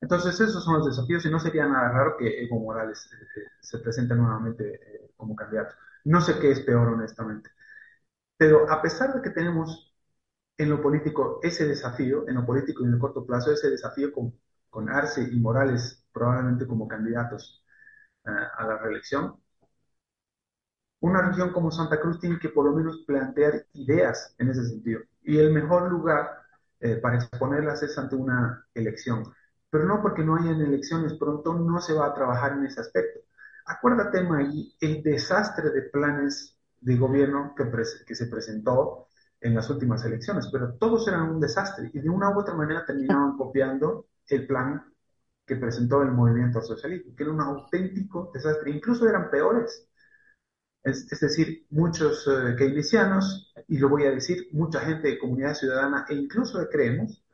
Entonces 0.01 0.41
esos 0.41 0.65
son 0.65 0.75
los 0.79 0.87
desafíos 0.87 1.25
y 1.25 1.31
no 1.31 1.39
sería 1.39 1.67
nada 1.69 1.89
raro 1.91 2.17
que 2.19 2.43
Evo 2.45 2.59
Morales 2.59 3.09
eh, 3.13 3.41
eh, 3.41 3.45
se 3.61 3.79
presente 3.79 4.15
nuevamente 4.17 4.75
eh, 4.75 5.11
como 5.17 5.37
candidato. 5.37 5.75
No 6.05 6.21
sé 6.21 6.39
qué 6.41 6.51
es 6.51 6.61
peor 6.61 6.89
honestamente. 6.89 7.49
Pero 8.37 8.71
a 8.71 8.83
pesar 8.83 9.15
de 9.15 9.23
que 9.23 9.31
tenemos 9.31 9.95
en 10.59 10.71
lo 10.71 10.83
político 10.83 11.41
ese 11.43 11.67
desafío, 11.67 12.29
en 12.29 12.37
lo 12.37 12.47
político 12.47 12.85
y 12.85 12.89
en 12.89 12.95
el 12.95 13.01
corto 13.01 13.27
plazo, 13.27 13.53
ese 13.53 13.71
desafío 13.71 14.13
con, 14.13 14.35
con 14.71 14.91
Arce 14.91 15.23
y 15.33 15.37
Morales 15.41 16.05
probablemente 16.13 16.67
como 16.67 16.89
candidatos 16.89 17.65
a 18.25 18.67
la 18.67 18.79
reelección, 18.79 19.37
una 21.07 21.23
región 21.23 21.53
como 21.53 21.71
Santa 21.71 22.01
Cruz 22.01 22.21
tiene 22.21 22.39
que 22.39 22.49
por 22.49 22.67
lo 22.67 22.73
menos 22.73 23.05
plantear 23.07 23.67
ideas 23.75 24.35
en 24.39 24.51
ese 24.51 24.65
sentido. 24.65 25.01
Y 25.23 25.39
el 25.39 25.53
mejor 25.53 25.91
lugar 25.91 26.43
eh, 26.81 26.97
para 26.97 27.17
exponerlas 27.17 27.83
es 27.83 27.97
ante 27.99 28.17
una 28.17 28.67
elección. 28.75 29.25
Pero 29.71 29.85
no 29.85 30.03
porque 30.03 30.23
no 30.25 30.37
hayan 30.37 30.61
elecciones 30.61 31.15
pronto, 31.15 31.55
no 31.55 31.81
se 31.81 31.95
va 31.95 32.07
a 32.07 32.15
trabajar 32.15 32.53
en 32.53 32.65
ese 32.67 32.81
aspecto. 32.81 33.21
Acuérdate, 33.67 34.23
Magui, 34.23 34.75
el 34.81 35.03
desastre 35.03 35.71
de 35.71 35.83
planes 35.83 36.57
de 36.81 36.97
gobierno 36.97 37.55
que, 37.57 37.65
que 38.07 38.15
se 38.15 38.27
presentó 38.27 39.09
en 39.41 39.55
las 39.55 39.69
últimas 39.71 40.05
elecciones, 40.05 40.49
pero 40.53 40.75
todos 40.75 41.07
eran 41.09 41.23
un 41.23 41.41
desastre 41.41 41.91
y 41.93 42.01
de 42.01 42.09
una 42.09 42.31
u 42.31 42.41
otra 42.41 42.55
manera 42.55 42.85
terminaban 42.85 43.37
copiando 43.39 44.07
el 44.29 44.47
plan 44.47 44.85
que 45.47 45.57
presentó 45.57 46.03
el 46.03 46.11
movimiento 46.11 46.61
socialista, 46.61 47.11
que 47.17 47.23
era 47.23 47.33
un 47.33 47.41
auténtico 47.41 48.31
desastre, 48.35 48.71
incluso 48.71 49.09
eran 49.09 49.31
peores 49.31 49.89
es, 50.87 51.21
decir, 51.21 51.67
muchos 51.71 52.27
eh, 52.29 52.55
keynesianos, 52.57 53.53
y 53.67 53.79
lo 53.79 53.89
voy 53.89 54.05
a 54.05 54.13
decir, 54.13 54.49
mucha 54.53 54.81
gente 54.81 55.09
de 55.09 55.19
comunidad 55.19 55.55
ciudadana 55.55 56.07
e 56.09 56.15
incluso 56.15 56.59
de 56.61 56.69
Creemos, 56.69 57.25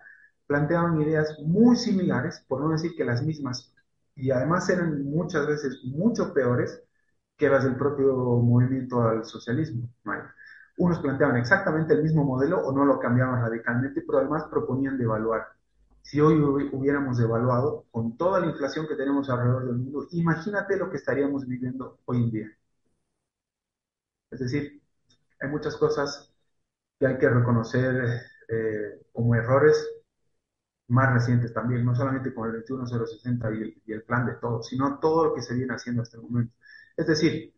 planteaban 0.47 1.01
ideas 1.03 1.39
muy 1.45 1.77
similares, 1.77 2.45
por 2.49 2.63
no 2.63 2.71
decir 2.71 2.93
que 2.97 3.05
las 3.05 3.23
mismas, 3.23 3.75
y 4.17 4.31
además 4.31 4.69
eran 4.71 5.05
muchas 5.05 5.47
veces 5.47 5.81
mucho 5.85 6.33
peores 6.33 6.83
que 7.37 7.49
las 7.49 7.65
del 7.65 7.77
propio 7.77 8.15
movimiento 8.15 9.03
al 9.03 9.25
socialismo. 9.25 9.89
Unos 10.79 11.01
planteaban 11.01 11.37
exactamente 11.37 11.93
el 11.95 12.03
mismo 12.03 12.25
modelo 12.25 12.59
o 12.59 12.73
no 12.73 12.87
lo 12.87 12.99
cambiaban 12.99 13.43
radicalmente, 13.43 14.03
pero 14.03 14.19
además 14.19 14.45
proponían 14.51 14.97
devaluar. 14.97 15.49
Si 16.01 16.21
hoy 16.21 16.41
hubiéramos 16.73 17.19
devaluado 17.19 17.85
con 17.91 18.17
toda 18.17 18.41
la 18.41 18.47
inflación 18.47 18.89
que 18.89 18.97
tenemos 18.97 19.29
alrededor 19.29 19.67
del 19.67 19.77
mundo, 19.77 20.07
imagínate 20.13 20.77
lo 20.77 20.91
que 20.91 20.97
estaríamos 20.97 21.47
viviendo 21.47 21.99
hoy 22.07 22.23
en 22.23 22.31
día. 22.31 22.49
Es 24.33 24.41
decir, 24.41 24.83
hay 25.41 25.51
muchas 25.51 25.77
cosas 25.77 26.33
que 26.99 27.07
hay 27.07 27.19
que 27.19 27.31
reconocer 27.31 28.23
eh, 28.49 29.03
como 29.13 29.35
errores 29.37 29.77
más 30.89 31.13
recientes 31.15 31.53
también, 31.55 31.85
no 31.85 31.95
solamente 31.95 32.35
con 32.35 32.49
el 32.49 32.57
21060 32.57 33.51
y 33.53 33.63
el, 33.63 33.83
y 33.87 33.93
el 33.93 34.03
plan 34.05 34.27
de 34.27 34.35
todo, 34.35 34.63
sino 34.63 34.99
todo 34.99 35.27
lo 35.27 35.35
que 35.35 35.43
se 35.43 35.55
viene 35.55 35.75
haciendo 35.75 36.03
hasta 36.03 36.17
el 36.19 36.25
momento. 36.25 36.55
Es 36.97 37.07
decir, 37.07 37.55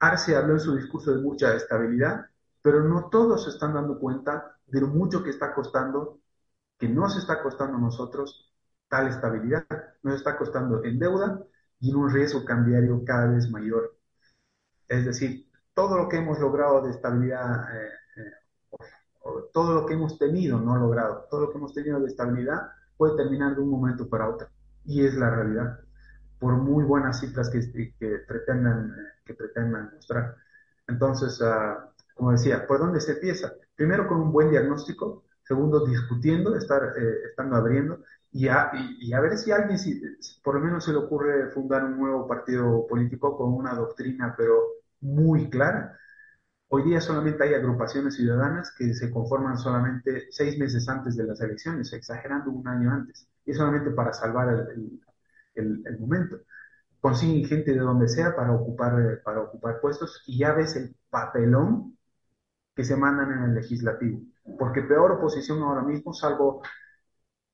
Arce 0.00 0.36
habló 0.36 0.54
en 0.54 0.60
su 0.60 0.76
discurso 0.76 1.12
de 1.14 1.22
mucha 1.22 1.54
estabilidad, 1.54 2.26
pero 2.62 2.82
no 2.84 3.08
todos 3.10 3.44
se 3.44 3.50
están 3.50 3.74
dando 3.74 3.98
cuenta 3.98 4.58
de 4.66 4.80
lo 4.80 4.88
mucho 4.88 5.22
que 5.24 5.30
está 5.30 5.54
costando, 5.54 6.20
que 6.78 6.88
no 6.88 7.08
se 7.10 7.20
está 7.20 7.42
costando 7.42 7.78
a 7.78 7.80
nosotros 7.80 8.52
tal 8.88 9.08
estabilidad, 9.08 9.66
nos 10.02 10.16
está 10.16 10.36
costando 10.38 10.84
en 10.84 10.98
deuda 10.98 11.42
y 11.80 11.90
en 11.90 11.96
un 11.96 12.12
riesgo 12.12 12.44
cambiario 12.44 13.04
cada 13.04 13.28
vez 13.28 13.50
mayor. 13.50 13.96
Es 14.88 15.04
decir, 15.06 15.47
todo 15.78 15.96
lo 15.96 16.08
que 16.08 16.16
hemos 16.16 16.40
logrado 16.40 16.82
de 16.82 16.90
estabilidad, 16.90 17.72
eh, 17.72 17.88
eh, 18.16 18.80
todo 19.52 19.74
lo 19.74 19.86
que 19.86 19.94
hemos 19.94 20.18
tenido, 20.18 20.58
no 20.58 20.76
logrado, 20.76 21.28
todo 21.30 21.42
lo 21.42 21.50
que 21.52 21.58
hemos 21.58 21.72
tenido 21.72 22.00
de 22.00 22.08
estabilidad 22.08 22.72
puede 22.96 23.16
terminar 23.16 23.54
de 23.54 23.62
un 23.62 23.70
momento 23.70 24.08
para 24.08 24.28
otro. 24.28 24.48
Y 24.84 25.06
es 25.06 25.14
la 25.14 25.30
realidad, 25.30 25.78
por 26.40 26.54
muy 26.54 26.82
buenas 26.82 27.20
cifras 27.20 27.48
que, 27.48 27.60
que 27.96 28.18
pretendan, 28.26 28.90
eh, 28.90 29.22
que 29.24 29.34
pretendan 29.34 29.92
mostrar. 29.94 30.34
Entonces, 30.88 31.40
ah, 31.42 31.92
como 32.12 32.32
decía, 32.32 32.66
¿por 32.66 32.80
dónde 32.80 33.00
se 33.00 33.12
empieza? 33.12 33.52
Primero 33.76 34.08
con 34.08 34.20
un 34.20 34.32
buen 34.32 34.50
diagnóstico, 34.50 35.26
segundo 35.44 35.86
discutiendo, 35.86 36.56
estar, 36.56 36.92
estando 37.30 37.54
abriendo, 37.54 38.00
y 38.32 38.48
a, 38.48 38.72
y, 38.98 39.12
a, 39.12 39.20
ver 39.20 39.38
si 39.38 39.52
alguien, 39.52 39.78
si, 39.78 40.02
por 40.42 40.56
lo 40.56 40.60
menos 40.60 40.84
se 40.84 40.90
le 40.90 40.98
ocurre 40.98 41.50
fundar 41.50 41.84
un 41.84 41.98
nuevo 41.98 42.26
partido 42.26 42.84
político 42.88 43.36
con 43.36 43.54
una 43.54 43.74
doctrina, 43.74 44.34
pero 44.36 44.77
muy 45.00 45.50
clara. 45.50 45.98
Hoy 46.68 46.84
día 46.84 47.00
solamente 47.00 47.44
hay 47.44 47.54
agrupaciones 47.54 48.16
ciudadanas 48.16 48.72
que 48.76 48.92
se 48.94 49.10
conforman 49.10 49.58
solamente 49.58 50.28
seis 50.30 50.58
meses 50.58 50.88
antes 50.88 51.16
de 51.16 51.24
las 51.24 51.40
elecciones, 51.40 51.92
exagerando 51.92 52.50
un 52.50 52.68
año 52.68 52.92
antes, 52.92 53.26
y 53.46 53.54
solamente 53.54 53.90
para 53.90 54.12
salvar 54.12 54.48
el, 54.50 55.00
el, 55.54 55.98
momento. 55.98 56.38
Consiguen 57.00 57.48
gente 57.48 57.72
de 57.72 57.78
donde 57.80 58.08
sea 58.08 58.36
para 58.36 58.52
ocupar, 58.52 59.22
para 59.24 59.40
ocupar 59.42 59.80
puestos 59.80 60.22
y 60.26 60.38
ya 60.38 60.52
ves 60.52 60.76
el 60.76 60.94
papelón 61.10 61.96
que 62.74 62.84
se 62.84 62.96
mandan 62.96 63.32
en 63.32 63.44
el 63.44 63.54
legislativo. 63.54 64.20
Porque 64.58 64.82
peor 64.82 65.12
oposición 65.12 65.62
ahora 65.62 65.82
mismo, 65.82 66.12
salvo 66.12 66.62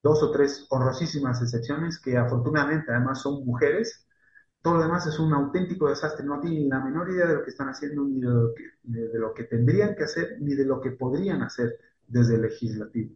dos 0.02 0.22
o 0.22 0.30
tres 0.30 0.66
honrosísimas 0.70 1.40
excepciones 1.42 1.98
que 2.00 2.16
afortunadamente 2.18 2.92
además 2.92 3.22
son 3.22 3.44
mujeres, 3.46 4.06
todo 4.64 4.78
lo 4.78 4.82
demás 4.82 5.06
es 5.06 5.18
un 5.18 5.34
auténtico 5.34 5.90
desastre, 5.90 6.24
no 6.24 6.40
tienen 6.40 6.70
la 6.70 6.80
menor 6.80 7.10
idea 7.10 7.26
de 7.26 7.34
lo 7.34 7.42
que 7.44 7.50
están 7.50 7.68
haciendo, 7.68 8.02
ni 8.02 8.18
de 8.18 9.18
lo 9.18 9.34
que, 9.34 9.44
tendrían 9.44 9.94
que 9.94 10.04
hacer, 10.04 10.38
ni 10.40 10.54
de 10.54 10.64
lo 10.64 10.80
que 10.80 10.92
podrían 10.92 11.42
hacer 11.42 11.78
desde 12.08 12.36
el 12.36 12.42
legislativo. 12.42 13.14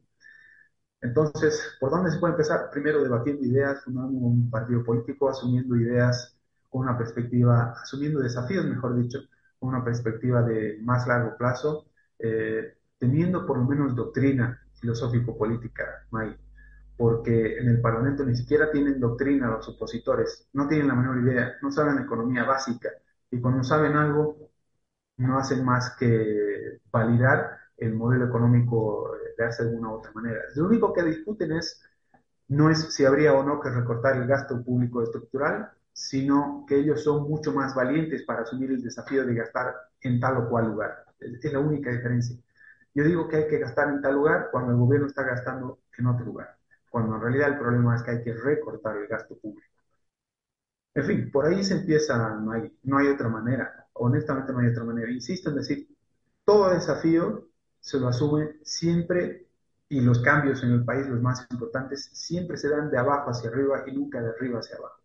Entonces, 1.01 1.59
¿por 1.81 1.91
dónde 1.91 2.11
se 2.11 2.19
puede 2.19 2.35
empezar? 2.35 2.69
Primero, 2.71 3.03
debatiendo 3.03 3.47
ideas, 3.47 3.83
fundando 3.83 4.19
un 4.19 4.51
partido 4.51 4.85
político, 4.85 5.31
asumiendo 5.31 5.75
ideas 5.77 6.37
con 6.69 6.83
una 6.83 6.99
perspectiva, 6.99 7.75
asumiendo 7.83 8.21
desafíos, 8.21 8.67
mejor 8.67 9.01
dicho, 9.01 9.21
con 9.59 9.71
una 9.71 9.83
perspectiva 9.83 10.43
de 10.43 10.79
más 10.83 11.07
largo 11.07 11.35
plazo, 11.39 11.87
eh, 12.19 12.77
teniendo 12.99 13.47
por 13.47 13.57
lo 13.57 13.65
menos 13.65 13.97
doctrina 13.97 14.61
filosófico-política, 14.75 16.07
May 16.11 16.37
porque 16.99 17.59
en 17.59 17.69
el 17.69 17.81
Parlamento 17.81 18.25
ni 18.25 18.35
siquiera 18.35 18.73
tienen 18.73 18.99
doctrina 18.99 19.47
los 19.49 19.69
opositores, 19.69 20.49
no 20.53 20.67
tienen 20.67 20.89
la 20.89 20.97
menor 20.97 21.19
idea, 21.23 21.55
no 21.63 21.71
saben 21.71 22.01
economía 22.01 22.45
básica 22.45 22.91
y 23.31 23.41
cuando 23.41 23.63
saben 23.63 23.97
algo 23.97 24.51
no 25.19 25.39
hacen 25.39 25.65
más 25.65 25.95
que 25.97 26.81
validar 26.91 27.57
el 27.77 27.95
modelo 27.95 28.27
económico 28.27 29.13
de 29.37 29.45
hace 29.45 29.63
de 29.63 29.71
alguna 29.71 29.91
u 29.91 29.93
otra 29.99 30.11
manera. 30.13 30.41
Lo 30.57 30.67
único 30.67 30.93
que 30.93 31.05
discuten 31.05 31.53
es 31.53 31.81
no 32.49 32.69
es 32.69 32.93
si 32.93 33.05
habría 33.05 33.33
o 33.35 33.45
no 33.45 33.61
que 33.61 33.71
recortar 33.71 34.17
el 34.17 34.27
gasto 34.27 34.61
público 34.65 35.03
estructural, 35.03 35.71
sino 35.93 36.65
que 36.67 36.79
ellos 36.81 37.05
son 37.05 37.29
mucho 37.29 37.53
más 37.53 37.77
valientes 37.77 38.25
para 38.25 38.43
asumir 38.43 38.73
el 38.73 38.83
desafío 38.83 39.25
de 39.25 39.35
gastar 39.35 39.73
en 40.01 40.19
tal 40.19 40.39
o 40.39 40.49
cual 40.49 40.67
lugar. 40.67 41.05
Es 41.21 41.53
la 41.53 41.61
única 41.61 41.91
diferencia. 41.93 42.37
Yo 42.95 43.05
digo 43.05 43.29
que 43.29 43.37
hay 43.37 43.49
que 43.49 43.59
gastar 43.59 43.89
en 43.91 44.03
tal 44.03 44.15
lugar 44.15 44.49
cuando 44.51 44.73
el 44.73 44.79
gobierno 44.79 45.07
está 45.07 45.23
gastando 45.23 45.79
en 45.97 46.07
otro 46.07 46.25
lugar 46.27 46.58
cuando 46.91 47.17
en 47.17 47.23
realidad 47.23 47.49
el 47.51 47.59
problema 47.59 47.97
es 47.97 48.03
que 48.03 48.11
hay 48.13 48.23
que 48.23 48.35
recortar 48.35 48.97
el 48.97 49.07
gasto 49.09 49.37
público. 49.39 49.69
En 50.95 51.05
fin, 51.05 51.31
por 51.31 51.47
ahí 51.47 51.63
se 51.65 51.75
empieza, 51.75 52.17
no 52.37 52.53
hay, 52.53 52.77
no 52.83 52.99
hay 52.99 53.09
otra 53.09 53.29
manera, 53.29 53.87
honestamente 53.95 54.53
no 54.53 54.59
hay 54.61 54.69
otra 54.69 54.85
manera. 54.85 55.11
Insisto 55.11 55.51
en 55.51 55.57
decir, 55.57 55.89
todo 56.45 56.71
desafío 56.71 57.49
se 57.81 57.99
lo 58.01 58.09
asume 58.09 58.57
siempre 58.63 59.47
y 59.89 60.01
los 60.01 60.21
cambios 60.23 60.63
en 60.65 60.73
el 60.73 60.85
país, 60.85 61.07
los 61.07 61.21
más 61.23 61.47
importantes, 61.51 62.11
siempre 62.13 62.57
se 62.57 62.69
dan 62.69 62.91
de 62.91 62.99
abajo 62.99 63.31
hacia 63.31 63.51
arriba 63.51 63.85
y 63.87 63.93
nunca 63.93 64.21
de 64.21 64.31
arriba 64.31 64.59
hacia 64.61 64.77
abajo. 64.77 65.01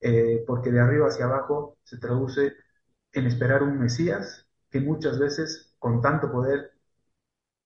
Eh, 0.00 0.44
porque 0.46 0.70
de 0.70 0.80
arriba 0.80 1.08
hacia 1.08 1.26
abajo 1.26 1.78
se 1.84 1.98
traduce 1.98 2.54
en 3.12 3.26
esperar 3.26 3.62
un 3.62 3.80
Mesías 3.80 4.46
que 4.70 4.80
muchas 4.80 5.18
veces 5.18 5.74
con 5.78 6.02
tanto 6.02 6.30
poder 6.32 6.72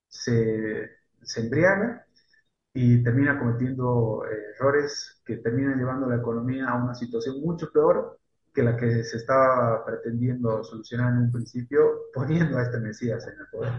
se, 0.09 0.91
se 1.23 1.41
embriaga 1.41 2.08
y 2.81 3.03
termina 3.03 3.39
cometiendo 3.39 4.25
eh, 4.25 4.55
errores 4.57 5.21
que 5.25 5.39
terminan 5.39 5.79
llevando 5.79 6.07
a 6.07 6.11
la 6.11 6.17
economía 6.17 6.69
a 6.69 6.77
una 6.77 6.95
situación 6.95 7.41
mucho 7.41 7.71
peor 7.73 8.19
que 8.55 8.63
la 8.63 8.77
que 8.77 9.03
se 9.05 9.17
estaba 9.19 9.85
pretendiendo 9.85 10.63
solucionar 10.65 11.13
en 11.13 11.19
un 11.25 11.33
principio 11.33 11.81
poniendo 12.15 12.57
a 12.59 12.63
este 12.63 12.79
Mesías 12.81 13.27
en 13.27 13.41
el 13.41 13.47
poder. 13.51 13.73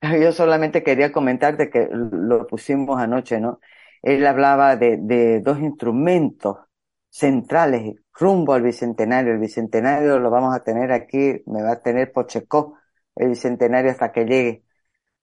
Yo 0.22 0.32
solamente 0.32 0.82
quería 0.82 1.12
comentar 1.12 1.56
de 1.56 1.70
que 1.70 1.88
lo 1.92 2.46
pusimos 2.46 3.00
anoche, 3.00 3.40
¿no? 3.40 3.60
Él 4.02 4.26
hablaba 4.26 4.76
de, 4.76 4.96
de 4.98 5.40
dos 5.40 5.58
instrumentos 5.58 6.56
centrales 7.10 7.96
rumbo 8.12 8.54
al 8.54 8.62
bicentenario. 8.62 9.32
El 9.32 9.38
bicentenario 9.40 10.18
lo 10.18 10.30
vamos 10.30 10.54
a 10.54 10.62
tener 10.62 10.92
aquí, 10.92 11.42
me 11.46 11.62
va 11.62 11.72
a 11.72 11.82
tener 11.82 12.12
Pochecó 12.12 12.78
el 13.16 13.30
bicentenario 13.30 13.90
hasta 13.90 14.12
que 14.12 14.24
llegue. 14.24 14.64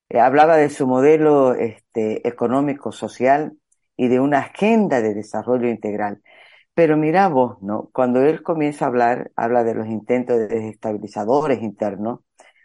Eh, 0.09 0.19
hablaba 0.19 0.57
de 0.57 0.69
su 0.69 0.87
modelo 0.87 1.55
este, 1.55 2.27
económico, 2.27 2.91
social 2.91 3.57
y 3.97 4.07
de 4.07 4.19
una 4.19 4.39
agenda 4.39 5.01
de 5.01 5.13
desarrollo 5.13 5.67
integral. 5.67 6.21
Pero 6.75 6.97
mira 6.97 7.27
vos, 7.29 7.61
¿no? 7.61 7.89
Cuando 7.93 8.21
él 8.21 8.43
comienza 8.43 8.85
a 8.85 8.89
hablar, 8.89 9.31
habla 9.35 9.63
de 9.63 9.75
los 9.75 9.87
intentos 9.87 10.37
de 10.37 10.47
desestabilizadores 10.47 11.61
internos, 11.63 12.21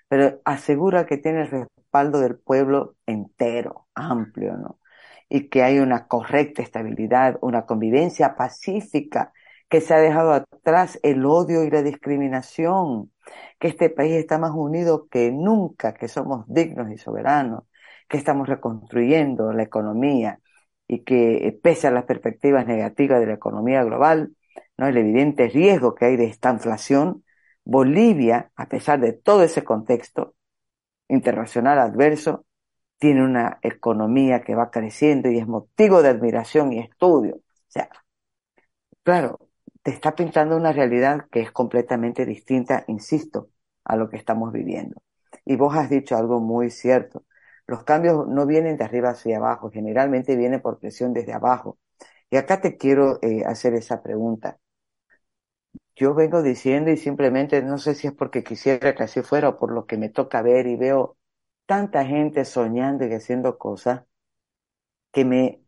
pero 0.09 0.41
asegura 0.45 1.07
que 1.07 1.19
tiene 1.19 1.43
el 1.43 1.51
respaldo 1.51 2.21
del 2.21 2.39
pueblo 2.39 2.97
entero, 3.07 3.89
amplio, 3.95 4.57
¿no? 4.57 4.81
Y 5.29 5.49
que 5.49 5.63
hay 5.63 5.79
una 5.79 6.09
correcta 6.09 6.63
estabilidad, 6.63 7.39
una 7.41 7.67
convivencia 7.67 8.35
pacífica, 8.37 9.33
que 9.71 9.81
se 9.81 9.95
ha 9.95 10.01
dejado 10.01 10.33
atrás 10.33 10.99
el 11.03 11.25
odio 11.27 11.65
y 11.65 11.71
la 11.71 11.83
discriminación, 11.83 13.13
que 13.61 13.69
este 13.69 13.91
país 13.91 14.15
está 14.15 14.39
más 14.39 14.53
unido 14.55 15.09
que 15.09 15.31
nunca, 15.33 15.95
que 15.95 16.09
somos 16.09 16.45
dignos 16.49 16.91
y 16.93 16.99
soberanos, 16.99 17.65
que 18.09 18.19
estamos 18.19 18.49
reconstruyendo 18.49 19.53
la 19.53 19.63
economía 19.63 20.41
y 20.89 21.05
que 21.05 21.49
eh, 21.49 21.53
pese 21.53 21.87
a 21.87 21.93
las 21.93 22.05
perspectivas 22.05 22.67
negativas 22.67 23.21
de 23.21 23.27
la 23.29 23.35
economía 23.35 23.85
global, 23.85 24.37
¿no? 24.77 24.89
el 24.89 24.97
evidente 24.99 25.49
riesgo 25.49 25.95
que 25.95 26.07
hay 26.07 26.17
de 26.17 26.27
esta 26.27 26.51
inflación, 26.51 27.25
Bolivia, 27.65 28.51
a 28.57 28.69
pesar 28.69 29.01
de 29.01 29.13
todo 29.13 29.45
ese 29.45 29.65
contexto 29.65 30.35
internacional 31.09 31.79
adverso, 31.79 32.47
tiene 32.99 33.25
una 33.25 33.59
economía 33.63 34.43
que 34.43 34.55
va 34.57 34.71
creciendo 34.71 35.31
y 35.31 35.39
es 35.39 35.47
motivo 35.47 36.03
de 36.03 36.11
admiración 36.11 36.73
y 36.73 36.81
estudio. 36.81 37.37
O 37.37 37.43
sea, 37.69 37.89
claro, 39.03 39.39
te 39.83 39.91
está 39.93 40.15
pintando 40.15 40.57
una 40.57 40.73
realidad 40.73 41.27
que 41.31 41.41
es 41.41 41.53
completamente 41.53 42.27
distinta, 42.27 42.85
insisto, 42.89 43.51
a 43.85 43.97
lo 43.97 44.09
que 44.09 44.17
estamos 44.17 44.53
viviendo. 44.53 45.03
Y 45.45 45.57
vos 45.57 45.75
has 45.77 45.91
dicho 45.91 46.17
algo 46.17 46.41
muy 46.41 46.71
cierto. 46.71 47.25
Los 47.67 47.85
cambios 47.85 48.27
no 48.29 48.47
vienen 48.47 48.77
de 48.77 48.85
arriba 48.85 49.11
hacia 49.11 49.39
abajo, 49.39 49.71
generalmente 49.71 50.37
vienen 50.37 50.61
por 50.63 50.79
presión 50.79 51.13
desde 51.15 51.33
abajo. 51.33 51.79
Y 52.31 52.37
acá 52.37 52.61
te 52.61 52.77
quiero 52.77 53.19
eh, 53.23 53.45
hacer 53.47 53.75
esa 53.75 54.03
pregunta. 54.03 54.59
Yo 55.95 56.15
vengo 56.15 56.43
diciendo 56.43 56.91
y 56.91 56.97
simplemente 56.97 57.63
no 57.63 57.79
sé 57.79 57.95
si 57.95 58.09
es 58.09 58.13
porque 58.13 58.43
quisiera 58.43 58.93
que 58.97 59.05
así 59.05 59.23
fuera 59.23 59.51
o 59.51 59.57
por 59.57 59.71
lo 59.73 59.87
que 59.87 59.97
me 59.99 60.09
toca 60.09 60.43
ver 60.43 60.67
y 60.67 60.75
veo 60.77 61.17
tanta 61.67 62.05
gente 62.05 62.45
soñando 62.45 63.07
y 63.07 63.13
haciendo 63.15 63.57
cosas 63.59 64.03
que 65.13 65.25
me 65.25 65.63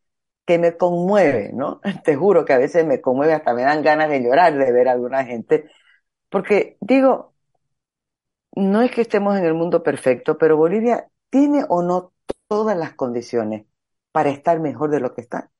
que 0.46 0.58
me 0.58 0.76
conmueve, 0.76 1.52
¿no? 1.54 1.80
Te 2.04 2.16
juro 2.16 2.44
que 2.44 2.52
a 2.54 2.58
veces 2.58 2.86
me 2.86 3.00
conmueve, 3.00 3.34
hasta 3.34 3.54
me 3.54 3.62
dan 3.62 3.82
ganas 3.82 4.08
de 4.10 4.22
llorar 4.22 4.56
de 4.56 4.72
ver 4.72 4.88
a 4.88 4.92
alguna 4.92 5.24
gente, 5.24 5.70
porque 6.30 6.78
digo, 6.80 7.34
no 8.56 8.82
es 8.82 8.90
que 8.90 9.02
estemos 9.02 9.36
en 9.38 9.44
el 9.44 9.54
mundo 9.54 9.82
perfecto, 9.82 10.38
pero 10.38 10.56
Bolivia 10.56 11.08
tiene 11.30 11.64
o 11.68 11.82
no 11.82 12.12
todas 12.48 12.76
las 12.76 12.94
condiciones 12.94 13.66
para 14.12 14.30
estar 14.30 14.60
mejor 14.60 14.90
de 14.90 15.00
lo 15.00 15.14
que 15.14 15.22
está. 15.22 15.50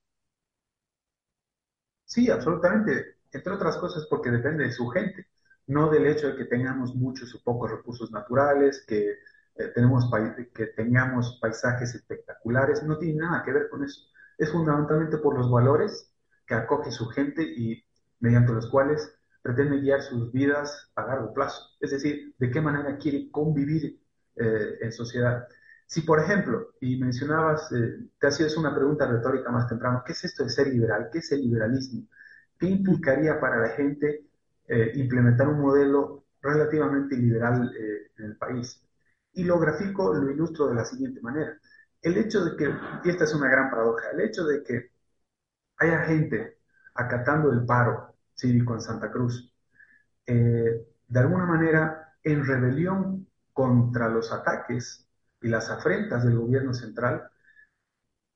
Sí, 2.05 2.29
absolutamente. 2.29 3.17
Entre 3.31 3.53
otras 3.53 3.77
cosas 3.77 4.07
porque 4.09 4.29
depende 4.31 4.65
de 4.65 4.71
su 4.71 4.87
gente, 4.89 5.27
no 5.67 5.89
del 5.89 6.05
hecho 6.07 6.27
de 6.29 6.37
que 6.37 6.45
tengamos 6.45 6.93
muchos 6.95 7.33
o 7.35 7.41
pocos 7.43 7.71
recursos 7.71 8.11
naturales, 8.11 8.83
que, 8.87 9.11
eh, 9.55 9.67
tenemos 9.73 10.09
que 10.53 10.67
tengamos 10.67 11.39
paisajes 11.41 11.95
espectaculares, 11.95 12.83
no 12.83 12.97
tiene 12.99 13.19
nada 13.21 13.43
que 13.43 13.53
ver 13.53 13.69
con 13.69 13.83
eso 13.83 14.01
es 14.37 14.51
fundamentalmente 14.51 15.17
por 15.17 15.37
los 15.37 15.49
valores 15.49 16.11
que 16.45 16.55
acoge 16.55 16.91
su 16.91 17.07
gente 17.07 17.43
y 17.43 17.83
mediante 18.19 18.53
los 18.53 18.69
cuales 18.69 19.13
pretende 19.41 19.81
guiar 19.81 20.01
sus 20.01 20.31
vidas 20.31 20.91
a 20.95 21.05
largo 21.05 21.33
plazo. 21.33 21.61
Es 21.79 21.91
decir, 21.91 22.33
de 22.37 22.49
qué 22.49 22.61
manera 22.61 22.97
quiere 22.97 23.29
convivir 23.29 23.99
eh, 24.35 24.77
en 24.81 24.91
sociedad. 24.91 25.47
Si, 25.85 26.01
por 26.01 26.19
ejemplo, 26.19 26.69
y 26.79 26.97
mencionabas, 26.97 27.71
eh, 27.73 28.09
te 28.19 28.27
hacías 28.27 28.55
una 28.57 28.73
pregunta 28.73 29.05
retórica 29.05 29.51
más 29.51 29.67
temprano, 29.67 30.01
¿qué 30.05 30.13
es 30.13 30.23
esto 30.23 30.43
de 30.43 30.49
ser 30.49 30.67
liberal? 30.67 31.09
¿Qué 31.11 31.19
es 31.19 31.31
el 31.33 31.41
liberalismo? 31.41 32.07
¿Qué 32.57 32.67
implicaría 32.67 33.39
para 33.39 33.59
la 33.59 33.69
gente 33.69 34.25
eh, 34.67 34.91
implementar 34.95 35.49
un 35.49 35.59
modelo 35.59 36.23
relativamente 36.41 37.17
liberal 37.17 37.71
en 38.17 38.25
el 38.25 38.37
país? 38.37 38.81
Y 39.33 39.43
lo 39.43 39.59
grafico, 39.59 40.13
lo 40.13 40.31
ilustro 40.31 40.67
de 40.67 40.75
la 40.75 40.85
siguiente 40.85 41.19
manera 41.21 41.59
el 42.03 42.17
hecho 42.17 42.45
de 42.45 42.57
que, 42.57 42.71
y 43.05 43.09
esta 43.11 43.25
es 43.25 43.33
una 43.35 43.49
gran 43.49 43.71
paradoja, 43.71 44.11
el 44.13 44.21
hecho 44.21 44.45
de 44.45 44.63
que 44.63 44.91
haya 45.77 46.01
gente 46.03 46.59
acatando 46.95 47.51
el 47.51 47.65
paro 47.65 48.15
cívico 48.35 48.73
en 48.75 48.81
Santa 48.81 49.11
Cruz, 49.11 49.53
eh, 50.27 50.87
de 51.07 51.19
alguna 51.19 51.45
manera 51.45 52.15
en 52.23 52.45
rebelión 52.45 53.27
contra 53.53 54.09
los 54.09 54.31
ataques 54.31 55.07
y 55.41 55.49
las 55.49 55.69
afrentas 55.69 56.25
del 56.25 56.39
gobierno 56.39 56.73
central, 56.73 57.29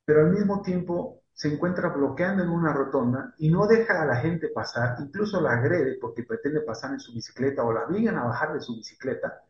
pero 0.05 0.21
al 0.21 0.31
mismo 0.31 0.61
tiempo 0.61 1.23
se 1.33 1.53
encuentra 1.53 1.89
bloqueando 1.89 2.43
en 2.43 2.49
una 2.49 2.73
rotonda 2.73 3.35
y 3.37 3.51
no 3.51 3.67
deja 3.67 4.01
a 4.01 4.05
la 4.05 4.15
gente 4.17 4.49
pasar, 4.49 4.95
incluso 4.99 5.39
la 5.41 5.51
agrede 5.53 5.97
porque 6.01 6.23
pretende 6.23 6.61
pasar 6.61 6.93
en 6.93 6.99
su 6.99 7.13
bicicleta 7.13 7.63
o 7.63 7.73
la 7.73 7.85
obligan 7.85 8.17
a 8.17 8.25
bajar 8.25 8.53
de 8.53 8.61
su 8.61 8.75
bicicleta, 8.75 9.41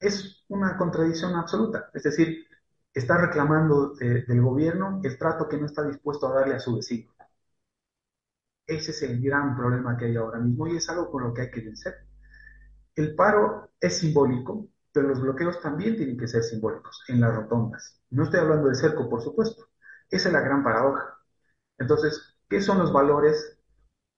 es 0.00 0.44
una 0.48 0.76
contradicción 0.76 1.34
absoluta. 1.36 1.90
Es 1.94 2.04
decir, 2.04 2.46
está 2.94 3.18
reclamando 3.18 3.94
eh, 4.00 4.24
del 4.26 4.42
gobierno 4.42 5.00
el 5.04 5.18
trato 5.18 5.48
que 5.48 5.58
no 5.58 5.66
está 5.66 5.82
dispuesto 5.86 6.28
a 6.28 6.34
darle 6.34 6.54
a 6.56 6.60
su 6.60 6.76
vecino. 6.76 7.12
Ese 8.66 8.90
es 8.90 9.02
el 9.02 9.22
gran 9.22 9.56
problema 9.56 9.96
que 9.96 10.04
hay 10.06 10.16
ahora 10.16 10.38
mismo 10.38 10.66
y 10.66 10.76
es 10.76 10.88
algo 10.90 11.10
con 11.10 11.22
lo 11.24 11.32
que 11.34 11.42
hay 11.42 11.50
que 11.50 11.60
vencer. 11.62 11.94
El 12.96 13.14
paro 13.14 13.72
es 13.80 13.98
simbólico, 13.98 14.68
pero 14.92 15.08
los 15.08 15.20
bloqueos 15.20 15.60
también 15.60 15.96
tienen 15.96 16.18
que 16.18 16.28
ser 16.28 16.42
simbólicos 16.42 17.04
en 17.08 17.20
las 17.20 17.34
rotondas. 17.36 18.00
No 18.10 18.24
estoy 18.24 18.40
hablando 18.40 18.68
de 18.68 18.74
cerco, 18.76 19.08
por 19.08 19.22
supuesto. 19.22 19.66
Esa 20.10 20.28
es 20.28 20.34
la 20.34 20.40
gran 20.40 20.64
paradoja. 20.64 21.18
Entonces, 21.78 22.36
¿qué 22.48 22.60
son 22.62 22.78
los 22.78 22.92
valores? 22.92 23.58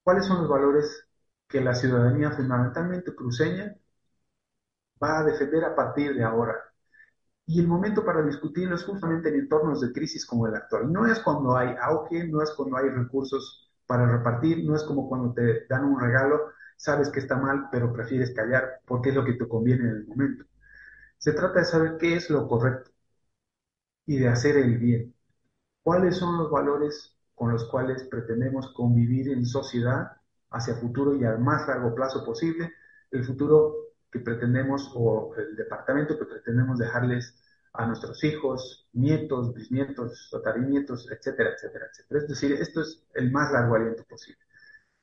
¿Cuáles 0.04 0.26
son 0.26 0.38
los 0.42 0.48
valores 0.50 1.08
que 1.48 1.60
la 1.62 1.74
ciudadanía 1.74 2.32
fundamentalmente 2.32 3.14
cruceña 3.14 3.76
va 5.02 5.20
a 5.20 5.24
defender 5.24 5.64
a 5.64 5.74
partir 5.74 6.14
de 6.14 6.22
ahora? 6.22 6.54
Y 7.46 7.60
el 7.60 7.68
momento 7.68 8.04
para 8.04 8.22
discutirlo 8.22 8.74
es 8.76 8.84
justamente 8.84 9.28
en 9.28 9.36
entornos 9.36 9.80
de 9.80 9.92
crisis 9.92 10.26
como 10.26 10.46
el 10.46 10.54
actual. 10.56 10.92
No 10.92 11.06
es 11.06 11.20
cuando 11.20 11.56
hay 11.56 11.74
auge, 11.80 12.26
no 12.28 12.42
es 12.42 12.50
cuando 12.52 12.76
hay 12.76 12.88
recursos 12.90 13.70
para 13.86 14.06
repartir, 14.10 14.64
no 14.66 14.74
es 14.76 14.82
como 14.82 15.08
cuando 15.08 15.32
te 15.32 15.66
dan 15.68 15.84
un 15.84 16.00
regalo, 16.00 16.50
sabes 16.76 17.08
que 17.10 17.20
está 17.20 17.36
mal, 17.36 17.68
pero 17.70 17.92
prefieres 17.92 18.34
callar 18.34 18.80
porque 18.86 19.10
es 19.10 19.14
lo 19.16 19.24
que 19.24 19.34
te 19.34 19.48
conviene 19.48 19.84
en 19.84 19.90
el 19.96 20.06
momento. 20.08 20.44
Se 21.18 21.32
trata 21.32 21.60
de 21.60 21.66
saber 21.66 21.98
qué 21.98 22.16
es 22.16 22.30
lo 22.30 22.48
correcto 22.48 22.90
y 24.06 24.18
de 24.18 24.28
hacer 24.28 24.56
el 24.56 24.78
bien. 24.78 25.14
¿Cuáles 25.82 26.16
son 26.18 26.38
los 26.38 26.50
valores 26.50 27.16
con 27.34 27.52
los 27.52 27.64
cuales 27.70 28.04
pretendemos 28.04 28.72
convivir 28.74 29.30
en 29.30 29.46
sociedad 29.46 30.12
hacia 30.50 30.76
futuro 30.76 31.14
y 31.16 31.24
al 31.24 31.40
más 31.40 31.68
largo 31.68 31.94
plazo 31.94 32.24
posible? 32.24 32.72
El 33.10 33.24
futuro 33.24 33.74
que 34.16 34.24
pretendemos 34.24 34.90
o 34.94 35.34
el 35.36 35.56
departamento 35.56 36.18
que 36.18 36.24
pretendemos 36.24 36.78
dejarles 36.78 37.34
a 37.74 37.86
nuestros 37.86 38.22
hijos, 38.24 38.88
nietos, 38.92 39.54
bisnietos, 39.54 40.28
tatarinietos, 40.32 41.10
etcétera, 41.10 41.50
etcétera, 41.50 41.86
etcétera. 41.90 42.20
Es 42.20 42.28
decir, 42.28 42.52
esto 42.52 42.80
es 42.80 43.04
el 43.14 43.30
más 43.30 43.52
largo 43.52 43.74
aliento 43.74 44.04
posible. 44.04 44.40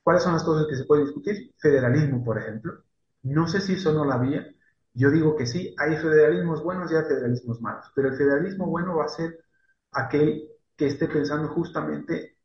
¿Cuáles 0.01 0.23
son 0.23 0.33
las 0.33 0.43
cosas 0.43 0.67
que 0.67 0.75
se 0.75 0.85
puede 0.85 1.03
discutir? 1.03 1.53
Federalismo, 1.57 2.23
por 2.23 2.39
ejemplo. 2.39 2.83
No 3.23 3.47
sé 3.47 3.61
si 3.61 3.73
eso 3.73 3.93
no 3.93 4.03
la 4.05 4.15
había. 4.15 4.47
Yo 4.93 5.11
digo 5.11 5.35
que 5.35 5.45
sí, 5.45 5.75
hay 5.77 5.95
federalismos 5.97 6.63
buenos 6.63 6.91
y 6.91 6.95
hay 6.95 7.03
federalismos 7.03 7.61
malos, 7.61 7.91
pero 7.95 8.09
el 8.09 8.15
federalismo 8.17 8.67
bueno 8.67 8.97
va 8.97 9.05
a 9.05 9.09
ser 9.09 9.43
aquel 9.91 10.49
que 10.75 10.87
esté 10.87 11.07
pensando 11.07 11.47
justamente 11.49 12.37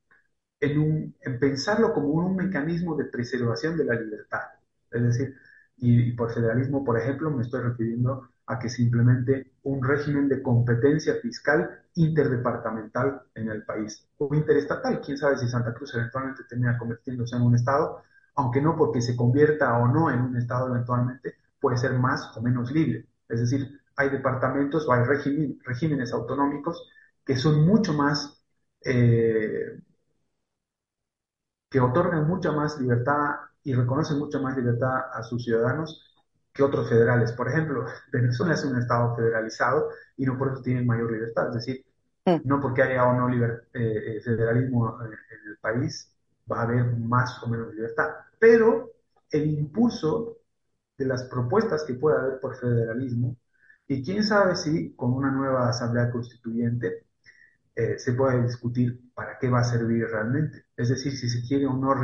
en, 0.60 0.78
un, 0.78 1.16
en 1.20 1.38
pensarlo 1.38 1.92
como 1.94 2.08
un 2.08 2.36
mecanismo 2.36 2.96
de 2.96 3.06
preservación 3.06 3.76
de 3.76 3.84
la 3.84 3.94
libertad. 3.94 4.42
Es 4.90 5.02
decir, 5.02 5.36
y, 5.80 6.12
por 6.12 6.32
federalismo, 6.32 6.84
por 6.84 6.98
ejemplo, 6.98 7.30
me 7.30 7.42
estoy 7.42 7.62
refiriendo 7.62 8.28
a 8.46 8.58
que 8.58 8.68
se 8.68 8.82
implemente 8.82 9.52
un 9.62 9.82
régimen 9.82 10.28
de 10.28 10.42
competencia 10.42 11.14
fiscal 11.22 11.82
interdepartamental 11.94 13.22
en 13.34 13.48
el 13.50 13.64
país 13.64 14.06
o 14.18 14.34
interestatal. 14.34 15.00
Quién 15.00 15.18
sabe 15.18 15.38
si 15.38 15.48
Santa 15.48 15.74
Cruz 15.74 15.94
eventualmente 15.94 16.44
termina 16.48 16.78
convirtiéndose 16.78 17.36
en 17.36 17.42
un 17.42 17.54
estado, 17.54 18.02
aunque 18.36 18.60
no 18.60 18.76
porque 18.76 19.00
se 19.02 19.16
convierta 19.16 19.76
o 19.78 19.88
no 19.88 20.10
en 20.10 20.20
un 20.20 20.36
Estado 20.36 20.68
eventualmente, 20.68 21.34
puede 21.60 21.76
ser 21.76 21.92
más 21.94 22.36
o 22.36 22.42
menos 22.42 22.70
libre. 22.72 23.06
Es 23.28 23.40
decir, 23.40 23.80
hay 23.96 24.10
departamentos 24.10 24.86
o 24.88 24.92
hay 24.92 25.02
regímenes 25.04 26.12
autonómicos 26.12 26.88
que 27.24 27.36
son 27.36 27.66
mucho 27.66 27.92
más, 27.92 28.42
eh, 28.84 29.80
que 31.70 31.80
otorgan 31.80 32.26
mucha 32.28 32.52
más 32.52 32.78
libertad 32.80 33.47
y 33.64 33.74
reconocen 33.74 34.18
mucha 34.18 34.38
más 34.38 34.56
libertad 34.56 34.96
a 35.12 35.22
sus 35.22 35.44
ciudadanos 35.44 36.04
que 36.52 36.62
otros 36.62 36.88
federales. 36.88 37.32
Por 37.32 37.48
ejemplo, 37.48 37.86
Venezuela 38.12 38.54
es 38.54 38.64
un 38.64 38.78
Estado 38.78 39.14
federalizado 39.16 39.90
y 40.16 40.26
no 40.26 40.36
por 40.36 40.52
eso 40.52 40.62
tienen 40.62 40.86
mayor 40.86 41.12
libertad. 41.12 41.48
Es 41.48 41.54
decir, 41.54 41.84
mm. 42.26 42.40
no 42.44 42.60
porque 42.60 42.82
haya 42.82 43.04
o 43.06 43.14
no 43.14 43.32
eh, 43.32 43.58
eh, 43.72 44.20
federalismo 44.22 44.98
en 45.04 45.12
el 45.12 45.56
país 45.60 46.12
va 46.50 46.60
a 46.60 46.62
haber 46.62 46.96
más 46.96 47.42
o 47.42 47.48
menos 47.48 47.74
libertad. 47.74 48.08
Pero 48.38 48.90
el 49.30 49.46
impulso 49.46 50.38
de 50.96 51.06
las 51.06 51.24
propuestas 51.24 51.84
que 51.84 51.94
pueda 51.94 52.20
haber 52.20 52.40
por 52.40 52.56
federalismo, 52.56 53.36
y 53.86 54.02
quién 54.04 54.22
sabe 54.22 54.56
si 54.56 54.94
con 54.94 55.14
una 55.14 55.30
nueva 55.30 55.68
asamblea 55.68 56.10
constituyente 56.10 57.06
eh, 57.74 57.98
se 57.98 58.12
puede 58.12 58.42
discutir 58.42 59.12
para 59.14 59.38
qué 59.38 59.48
va 59.48 59.60
a 59.60 59.64
servir 59.64 60.06
realmente. 60.08 60.64
Es 60.76 60.88
decir, 60.88 61.16
si 61.16 61.28
se 61.28 61.46
quiere 61.46 61.66
o 61.66 61.74
no 61.74 61.94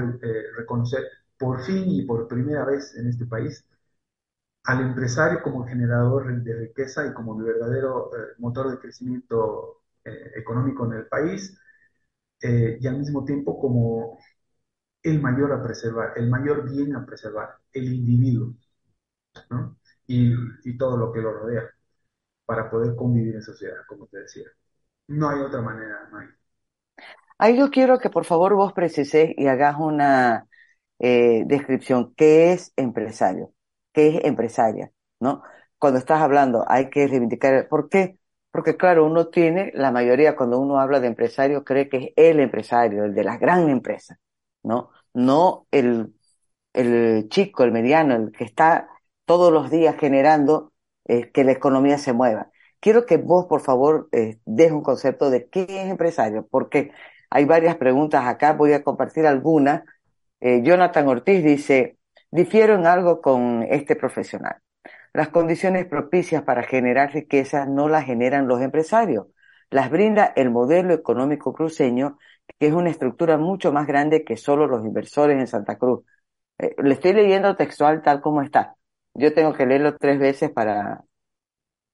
reconocer 0.57 1.03
por 1.39 1.63
fin 1.65 1.85
y 1.89 2.03
por 2.03 2.29
primera 2.29 2.65
vez 2.65 2.95
en 2.97 3.09
este 3.09 3.27
país 3.27 3.65
al 4.65 4.81
empresario 4.81 5.43
como 5.43 5.67
generador 5.67 6.43
de 6.43 6.55
riqueza 6.55 7.07
y 7.07 7.13
como 7.13 7.37
verdadero 7.37 8.11
eh, 8.17 8.35
motor 8.39 8.71
de 8.71 8.79
crecimiento 8.79 9.83
eh, 10.05 10.33
económico 10.37 10.87
en 10.87 10.93
el 10.95 11.07
país, 11.07 11.59
eh, 12.41 12.79
y 12.81 12.87
al 12.87 12.99
mismo 12.99 13.25
tiempo 13.25 13.59
como 13.61 14.19
el 15.03 15.21
mayor 15.21 15.53
a 15.53 15.63
preservar, 15.63 16.13
el 16.17 16.29
mayor 16.31 16.71
bien 16.71 16.97
a 16.97 17.05
preservar, 17.05 17.57
el 17.73 17.93
individuo, 17.93 18.55
y, 20.07 20.77
todo 20.79 20.97
lo 20.97 21.13
que 21.13 21.21
lo 21.21 21.33
rodea, 21.33 21.63
para 22.47 22.71
poder 22.71 22.95
convivir 22.97 23.37
en 23.37 23.43
sociedad, 23.43 23.77
como 23.87 24.07
te 24.07 24.19
decía. 24.19 24.45
No 25.09 25.29
hay 25.29 25.41
otra 25.41 25.61
manera, 25.61 26.09
no 26.11 26.19
hay. 26.19 26.29
Ahí 27.39 27.59
yo 27.59 27.71
quiero 27.71 27.99
que 27.99 28.11
por 28.11 28.25
favor 28.25 28.55
vos 28.55 28.73
precises 28.73 29.31
y 29.37 29.47
hagas 29.47 29.77
una 29.79 30.47
descripción. 30.99 32.15
¿Qué 32.17 32.53
es 32.53 32.73
empresario? 32.77 33.53
que 33.93 34.09
es 34.09 34.25
empresaria, 34.25 34.93
¿no? 35.21 35.43
Cuando 35.79 35.99
estás 35.99 36.21
hablando 36.21 36.65
hay 36.69 36.91
que 36.91 37.07
reivindicar, 37.07 37.69
¿por 37.69 37.89
qué? 37.89 38.19
Porque 38.51 38.77
claro, 38.77 39.07
uno 39.07 39.29
tiene, 39.29 39.73
la 39.75 39.91
mayoría 39.93 40.37
cuando 40.37 40.59
uno 40.61 40.81
habla 40.81 41.01
de 41.01 41.09
empresario 41.09 41.65
cree 41.65 41.89
que 41.89 41.97
es 41.99 42.13
el 42.17 42.41
empresario, 42.41 43.05
el 43.05 43.15
de 43.15 43.25
la 43.25 43.39
gran 43.39 43.69
empresa, 43.71 44.19
¿no? 44.63 44.91
No 45.15 45.67
el, 45.71 46.15
el 46.73 47.29
chico, 47.29 47.65
el 47.65 47.73
mediano, 47.73 48.15
el 48.17 48.33
que 48.33 48.45
está 48.45 48.89
todos 49.25 49.53
los 49.53 49.71
días 49.71 49.97
generando 49.99 50.73
eh, 51.07 51.31
que 51.33 51.45
la 51.45 51.53
economía 51.53 51.99
se 51.99 52.13
mueva. 52.13 52.51
Quiero 52.81 53.07
que 53.07 53.17
vos, 53.17 53.47
por 53.47 53.61
favor, 53.63 54.09
eh, 54.13 54.41
un 54.47 54.83
concepto 54.83 55.31
de 55.31 55.49
qué 55.49 55.63
es 55.63 55.91
empresario, 55.91 56.47
porque 56.51 56.93
hay 57.31 57.45
varias 57.45 57.77
preguntas 57.77 58.27
acá, 58.27 58.53
voy 58.53 58.73
a 58.73 58.85
compartir 58.85 59.27
algunas. 59.27 59.83
Eh, 60.41 60.63
Jonathan 60.63 61.09
Ortiz 61.09 61.43
dice, 61.45 61.99
Difiero 62.31 62.75
en 62.75 62.87
algo 62.87 63.21
con 63.21 63.63
este 63.63 63.97
profesional. 63.97 64.57
Las 65.13 65.29
condiciones 65.31 65.87
propicias 65.87 66.43
para 66.45 66.65
generar 66.65 67.13
riqueza 67.15 67.67
no 67.67 67.89
las 67.89 68.05
generan 68.07 68.49
los 68.49 68.61
empresarios, 68.63 69.29
las 69.71 69.91
brinda 69.91 70.33
el 70.37 70.51
modelo 70.51 70.95
económico 70.95 71.53
cruceño, 71.55 72.19
que 72.59 72.69
es 72.69 72.73
una 72.75 72.91
estructura 72.91 73.39
mucho 73.39 73.73
más 73.73 73.87
grande 73.87 74.25
que 74.25 74.37
solo 74.37 74.67
los 74.67 74.85
inversores 74.85 75.39
en 75.39 75.47
Santa 75.49 75.79
Cruz. 75.79 76.05
Eh, 76.59 76.75
le 76.83 76.95
estoy 76.95 77.15
leyendo 77.15 77.57
textual 77.57 78.03
tal 78.03 78.21
como 78.23 78.43
está. 78.43 78.77
Yo 79.15 79.35
tengo 79.35 79.53
que 79.55 79.67
leerlo 79.67 79.97
tres 79.99 80.19
veces 80.19 80.51
para 80.53 81.05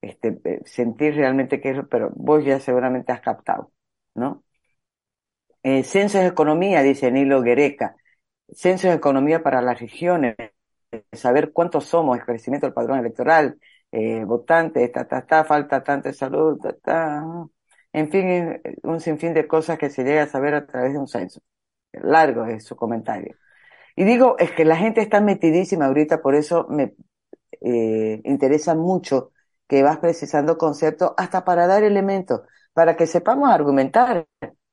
este, 0.03 0.39
eh, 0.45 0.61
sentir 0.65 1.15
realmente 1.17 1.61
que 1.61 1.71
es, 1.71 1.79
pero 1.91 2.11
vos 2.15 2.45
ya 2.45 2.61
seguramente 2.61 3.13
has 3.13 3.21
captado, 3.21 3.73
¿no? 4.15 4.45
Eh, 5.63 5.85
Censo 5.85 6.19
de 6.19 6.27
Economía, 6.27 6.83
dice 6.83 7.11
Nilo 7.11 7.43
Guereca, 7.43 7.97
censo 8.55 8.89
de 8.89 8.95
economía 8.95 9.43
para 9.43 9.63
las 9.63 9.81
regiones, 9.81 10.37
saber 11.13 11.53
cuántos 11.53 11.87
somos, 11.87 12.19
el 12.19 12.25
crecimiento 12.25 12.67
del 12.67 12.75
padrón 12.75 12.99
electoral, 12.99 13.59
eh, 13.93 14.25
votantes, 14.25 14.91
ta, 14.93 15.07
ta, 15.07 15.27
ta, 15.27 15.45
falta 15.45 15.83
tanta 15.83 16.13
salud, 16.13 16.59
ta, 16.83 17.25
en 17.93 18.11
fin, 18.11 18.61
un 18.83 19.01
sinfín 19.01 19.35
de 19.35 19.47
cosas 19.47 19.79
que 19.79 19.91
se 19.91 20.05
llega 20.05 20.23
a 20.25 20.27
saber 20.27 20.55
a 20.55 20.67
través 20.67 20.93
de 20.93 20.99
un 20.99 21.09
censo. 21.09 21.41
Largo 21.93 22.47
es 22.47 22.65
su 22.65 22.77
comentario. 22.77 23.37
Y 23.97 24.05
digo, 24.05 24.37
es 24.39 24.53
que 24.53 24.65
la 24.65 24.77
gente 24.77 25.01
está 25.03 25.21
metidísima 25.21 25.87
ahorita, 25.87 26.23
por 26.23 26.35
eso 26.35 26.67
me 26.71 26.95
eh, 27.61 28.21
interesa 28.25 28.75
mucho 28.75 29.33
que 29.69 29.83
vas 29.83 29.99
precisando 29.99 30.59
conceptos 30.59 31.13
hasta 31.17 31.45
para 31.45 31.67
dar 31.67 31.85
elementos, 31.85 32.43
para 32.73 32.97
que 32.97 33.07
sepamos 33.07 33.51
argumentar 33.51 34.27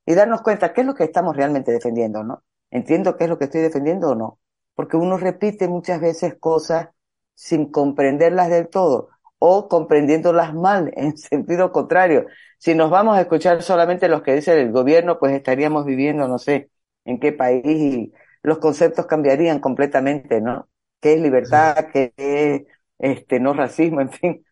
y 0.06 0.14
darnos 0.16 0.42
cuenta 0.42 0.74
qué 0.74 0.82
es 0.82 0.88
lo 0.88 0.96
que 0.96 1.04
estamos 1.04 1.36
realmente 1.36 1.72
defendiendo, 1.72 2.24
¿no? 2.24 2.44
¿Entiendo 2.72 3.18
qué 3.18 3.26
es 3.26 3.30
lo 3.30 3.38
que 3.38 3.46
estoy 3.46 3.62
defendiendo 3.62 4.10
o 4.12 4.16
no? 4.16 4.40
Porque 4.76 4.98
uno 4.98 5.18
repite 5.18 5.68
muchas 5.68 6.02
veces 6.02 6.36
cosas 6.40 6.90
sin 7.36 7.72
comprenderlas 7.72 8.50
del 8.50 8.68
todo 8.70 9.10
o 9.40 9.68
comprendiéndolas 9.70 10.54
mal, 10.54 10.92
en 10.98 11.18
sentido 11.18 11.72
contrario. 11.72 12.26
Si 12.58 12.76
nos 12.76 12.90
vamos 12.90 13.18
a 13.18 13.22
escuchar 13.22 13.62
solamente 13.62 14.08
los 14.10 14.22
que 14.24 14.34
dice 14.36 14.60
el 14.60 14.72
gobierno, 14.72 15.20
pues 15.20 15.34
estaríamos 15.34 15.86
viviendo, 15.86 16.28
no 16.28 16.40
sé, 16.40 16.70
en 17.06 17.20
qué 17.20 17.32
país 17.34 17.64
y 17.66 18.14
los 18.44 18.58
conceptos 18.60 19.06
cambiarían 19.06 19.60
completamente, 19.60 20.42
¿no? 20.42 20.70
¿Qué 21.00 21.14
es 21.14 21.22
libertad? 21.22 21.88
¿Qué 21.94 22.14
es 22.18 22.64
este, 23.00 23.40
no 23.40 23.54
racismo? 23.54 24.02
En 24.02 24.12
fin, 24.12 24.46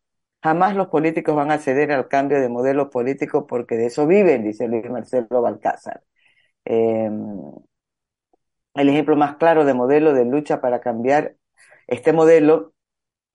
jamás 0.43 0.75
los 0.75 0.87
políticos 0.87 1.35
van 1.35 1.51
a 1.51 1.57
ceder 1.59 1.91
al 1.91 2.07
cambio 2.07 2.39
de 2.39 2.49
modelo 2.49 2.89
político 2.89 3.47
porque 3.47 3.75
de 3.77 3.87
eso 3.87 4.05
viven, 4.07 4.43
dice 4.43 4.67
Luis 4.67 4.89
Marcelo 4.89 5.41
Balcázar. 5.41 6.03
Eh, 6.65 7.09
el 8.75 8.89
ejemplo 8.89 9.15
más 9.15 9.37
claro 9.37 9.65
de 9.65 9.73
modelo 9.73 10.13
de 10.13 10.25
lucha 10.25 10.61
para 10.61 10.81
cambiar 10.81 11.35
este 11.87 12.13
modelo 12.13 12.73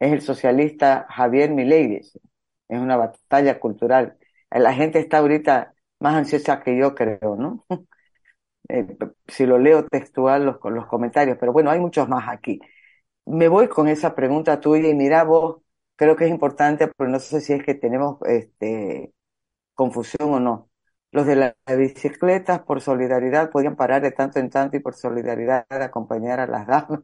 es 0.00 0.12
el 0.12 0.22
socialista 0.22 1.06
Javier 1.10 1.50
Milei. 1.52 1.96
Es 1.98 2.80
una 2.80 2.96
batalla 2.96 3.60
cultural. 3.60 4.18
La 4.50 4.74
gente 4.74 4.98
está 5.00 5.18
ahorita 5.18 5.74
más 6.00 6.14
ansiosa 6.16 6.62
que 6.62 6.78
yo, 6.78 6.94
creo, 6.94 7.36
¿no? 7.36 7.66
Eh, 8.68 8.86
si 9.26 9.46
lo 9.46 9.58
leo 9.58 9.86
textual 9.86 10.44
los, 10.46 10.58
los 10.64 10.86
comentarios, 10.86 11.36
pero 11.40 11.52
bueno, 11.52 11.70
hay 11.70 11.80
muchos 11.80 12.08
más 12.08 12.28
aquí. 12.28 12.60
Me 13.26 13.48
voy 13.48 13.68
con 13.68 13.88
esa 13.88 14.14
pregunta 14.14 14.60
tuya 14.60 14.88
y 14.90 14.94
mira 14.94 15.24
vos, 15.24 15.62
creo 15.96 16.16
que 16.16 16.24
es 16.26 16.30
importante, 16.30 16.88
pero 16.96 17.10
no 17.10 17.20
sé 17.20 17.40
si 17.42 17.52
es 17.54 17.64
que 17.64 17.74
tenemos 17.74 18.18
este, 18.26 19.12
confusión 19.74 20.34
o 20.34 20.40
no. 20.40 20.69
Los 21.12 21.26
de 21.26 21.36
las 21.36 21.54
bicicletas 21.76 22.60
por 22.62 22.80
solidaridad 22.80 23.50
podían 23.50 23.76
parar 23.76 24.02
de 24.02 24.12
tanto 24.12 24.38
en 24.38 24.50
tanto 24.50 24.76
y 24.76 24.80
por 24.80 24.94
solidaridad 24.94 25.66
acompañar 25.70 26.40
a 26.40 26.46
las 26.46 26.66
damas 26.66 27.00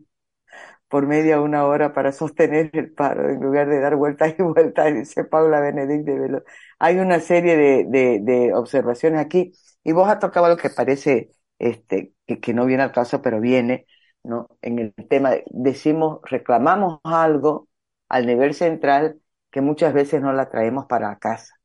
por 0.88 1.06
media 1.06 1.40
una 1.40 1.66
hora 1.66 1.92
para 1.94 2.12
sostener 2.12 2.70
el 2.74 2.92
paro 2.92 3.30
en 3.30 3.40
lugar 3.40 3.68
de 3.68 3.80
dar 3.80 3.96
vueltas 3.96 4.34
y 4.38 4.42
vueltas, 4.44 4.94
dice 4.94 5.24
Paula 5.24 5.60
Benedict 5.60 6.04
de 6.06 6.18
Velo. 6.18 6.44
Hay 6.78 6.98
una 6.98 7.20
serie 7.20 7.56
de, 7.56 7.84
de, 7.88 8.20
de, 8.22 8.54
observaciones 8.54 9.20
aquí 9.20 9.52
y 9.84 9.92
vos 9.92 10.08
has 10.08 10.18
tocado 10.20 10.46
algo 10.46 10.58
que 10.58 10.70
parece 10.70 11.30
este, 11.58 12.14
que, 12.26 12.40
que 12.40 12.54
no 12.54 12.66
viene 12.66 12.82
al 12.84 12.92
caso, 12.92 13.22
pero 13.22 13.40
viene, 13.40 13.86
¿no? 14.22 14.48
En 14.62 14.78
el 14.78 14.94
tema, 15.08 15.32
decimos, 15.50 16.20
reclamamos 16.24 17.00
algo 17.04 17.68
al 18.08 18.26
nivel 18.26 18.54
central 18.54 19.20
que 19.50 19.60
muchas 19.60 19.94
veces 19.94 20.20
no 20.22 20.32
la 20.32 20.48
traemos 20.50 20.86
para 20.86 21.18
casa. 21.18 21.55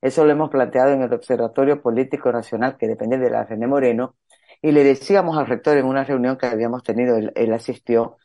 Eso 0.00 0.24
lo 0.24 0.32
hemos 0.32 0.50
planteado 0.50 0.92
en 0.92 1.02
el 1.02 1.12
Observatorio 1.12 1.82
Político 1.82 2.32
Nacional, 2.32 2.76
que 2.78 2.86
depende 2.88 3.18
de 3.18 3.30
la 3.30 3.44
René 3.44 3.66
Moreno, 3.66 4.16
y 4.62 4.72
le 4.72 4.84
decíamos 4.84 5.36
al 5.38 5.46
rector 5.46 5.76
en 5.76 5.86
una 5.86 6.04
reunión 6.04 6.38
que 6.38 6.46
habíamos 6.46 6.82
tenido, 6.82 7.16
él, 7.16 7.52
asistió, 7.52 8.16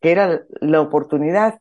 que 0.00 0.12
era 0.12 0.42
la 0.60 0.80
oportunidad 0.80 1.60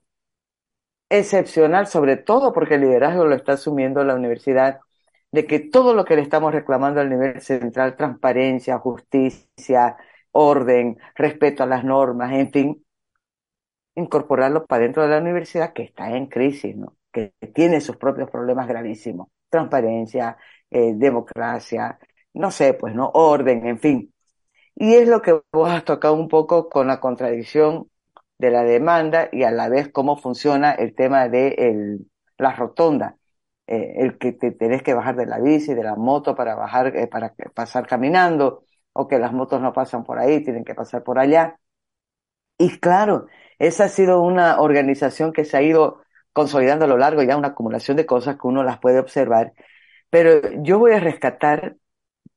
excepcional, 1.10 1.88
sobre 1.88 2.18
todo 2.18 2.54
porque 2.54 2.76
el 2.76 2.82
liderazgo 2.82 3.26
lo 3.26 3.36
está 3.36 3.54
asumiendo 3.54 4.04
la 4.04 4.16
universidad, 4.16 4.80
de 5.32 5.46
que 5.46 5.60
todo 5.60 5.94
lo 5.94 6.06
que 6.06 6.16
le 6.16 6.22
estamos 6.24 6.54
reclamando 6.54 7.02
al 7.02 7.10
nivel 7.10 7.42
central, 7.42 7.96
transparencia, 7.96 8.80
justicia, 8.80 9.98
orden, 10.32 10.98
respeto 11.16 11.64
a 11.64 11.66
las 11.68 11.84
normas, 11.84 12.34
en 12.34 12.52
fin, 12.52 12.86
incorporarlo 13.96 14.66
para 14.66 14.84
dentro 14.84 15.04
de 15.04 15.10
la 15.10 15.20
universidad 15.20 15.74
que 15.74 15.84
está 15.84 16.16
en 16.16 16.28
crisis, 16.28 16.76
que 17.12 17.34
tiene 17.54 17.82
sus 17.82 17.98
propios 17.98 18.30
problemas 18.30 18.68
gravísimos 18.68 19.28
transparencia, 19.52 20.38
eh, 20.72 20.94
democracia, 20.96 22.00
no 22.34 22.52
sé, 22.52 22.74
pues, 22.74 22.96
¿no? 22.96 23.12
Orden, 23.14 23.68
en 23.68 23.80
fin. 23.80 24.14
Y 24.76 24.96
es 24.96 25.08
lo 25.08 25.22
que 25.22 25.42
vos 25.54 25.70
has 25.70 25.86
tocado 25.86 26.16
un 26.16 26.28
poco 26.30 26.70
con 26.70 26.88
la 26.88 27.00
contradicción 27.00 27.90
de 28.38 28.52
la 28.52 28.64
demanda 28.64 29.30
y 29.32 29.44
a 29.44 29.52
la 29.52 29.70
vez 29.70 29.90
cómo 29.92 30.18
funciona 30.18 30.72
el 30.74 30.96
tema 30.96 31.30
de 31.30 31.50
el, 31.58 32.12
la 32.38 32.54
rotonda. 32.56 33.18
Eh, 33.68 33.94
el 34.04 34.18
que 34.18 34.34
te 34.34 34.52
tenés 34.52 34.84
que 34.84 34.94
bajar 34.94 35.16
de 35.16 35.26
la 35.28 35.40
bici, 35.40 35.74
de 35.74 35.84
la 35.84 35.96
moto 35.96 36.36
para 36.36 36.56
bajar, 36.56 36.96
eh, 36.98 37.08
para 37.08 37.34
pasar 37.54 37.88
caminando, 37.88 38.66
o 38.94 39.08
que 39.08 39.20
las 39.20 39.34
motos 39.34 39.62
no 39.62 39.74
pasan 39.74 40.04
por 40.04 40.20
ahí, 40.20 40.44
tienen 40.44 40.66
que 40.66 40.76
pasar 40.76 41.04
por 41.04 41.20
allá. 41.20 41.60
Y 42.58 42.80
claro, 42.80 43.28
esa 43.60 43.86
ha 43.86 43.90
sido 43.90 44.22
una 44.22 44.62
organización 44.62 45.34
que 45.34 45.46
se 45.46 45.58
ha 45.58 45.62
ido 45.62 46.02
consolidando 46.34 46.86
a 46.86 46.88
lo 46.88 46.98
largo, 46.98 47.24
ya 47.24 47.38
una 47.38 47.50
acumulación 47.50 47.98
de 47.98 48.06
cosas 48.06 48.38
que 48.38 48.48
uno 48.48 48.64
las 48.64 48.80
puede 48.80 49.00
observar. 49.00 49.54
Pero 50.10 50.42
yo 50.64 50.80
voy 50.80 50.94
a 50.94 51.00
rescatar, 51.00 51.78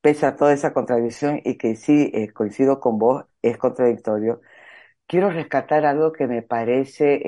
pese 0.01 0.27
a 0.27 0.37
toda 0.37 0.53
esa 0.55 0.73
contradicción 0.75 1.41
y 1.45 1.57
que 1.59 1.77
sí 1.77 2.11
eh, 2.15 2.33
coincido 2.33 2.81
con 2.81 2.99
vos, 2.99 3.25
es 3.43 3.59
contradictorio, 3.59 4.41
quiero 5.07 5.31
rescatar 5.31 5.87
algo 5.87 6.13
que 6.13 6.27
me 6.27 6.43
parece 6.43 7.21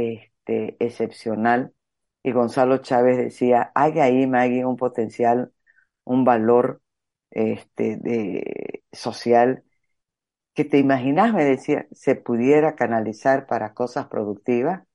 este, 0.46 0.76
excepcional. 0.80 1.74
Y 2.22 2.32
Gonzalo 2.32 2.78
Chávez 2.78 3.18
decía, 3.18 3.72
hay 3.74 4.00
ahí, 4.00 4.26
Maggie, 4.26 4.64
un 4.64 4.76
potencial, 4.76 5.52
un 6.04 6.24
valor 6.24 6.82
este, 7.30 7.96
de, 7.98 8.84
social 8.92 9.64
que 10.54 10.64
te 10.64 10.78
imaginas, 10.78 11.34
me 11.34 11.44
decía, 11.44 11.86
se 11.92 12.16
pudiera 12.16 12.76
canalizar 12.76 13.46
para 13.46 13.74
cosas 13.74 14.08
productivas, 14.08 14.85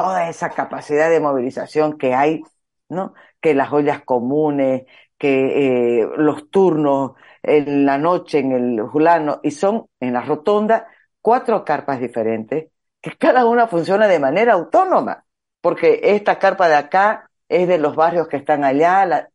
toda 0.00 0.28
esa 0.28 0.50
capacidad 0.50 1.10
de 1.10 1.20
movilización 1.20 1.98
que 1.98 2.14
hay, 2.14 2.42
¿no? 2.88 3.14
Que 3.40 3.54
las 3.54 3.72
ollas 3.72 4.02
comunes, 4.04 4.84
que 5.18 6.00
eh, 6.02 6.08
los 6.16 6.50
turnos 6.50 7.12
en 7.42 7.84
la 7.86 7.98
noche, 7.98 8.38
en 8.38 8.52
el 8.52 8.82
Julano, 8.82 9.40
y 9.42 9.50
son 9.50 9.86
en 10.00 10.14
la 10.14 10.22
rotonda 10.22 10.86
cuatro 11.20 11.64
carpas 11.64 12.00
diferentes, 12.00 12.70
que 13.00 13.16
cada 13.16 13.46
una 13.46 13.68
funciona 13.68 14.08
de 14.08 14.18
manera 14.18 14.54
autónoma, 14.54 15.24
porque 15.60 16.00
esta 16.02 16.38
carpa 16.38 16.68
de 16.68 16.76
acá 16.76 17.30
es 17.48 17.68
de 17.68 17.78
los 17.78 17.96
barrios 17.96 18.28
que 18.28 18.38
están 18.38 18.64
allá, 18.64 19.28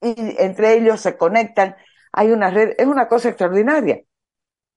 y 0.00 0.14
entre 0.38 0.74
ellos 0.74 1.00
se 1.00 1.16
conectan, 1.16 1.76
hay 2.12 2.30
una 2.30 2.50
red, 2.50 2.74
es 2.78 2.86
una 2.86 3.08
cosa 3.08 3.28
extraordinaria 3.30 4.02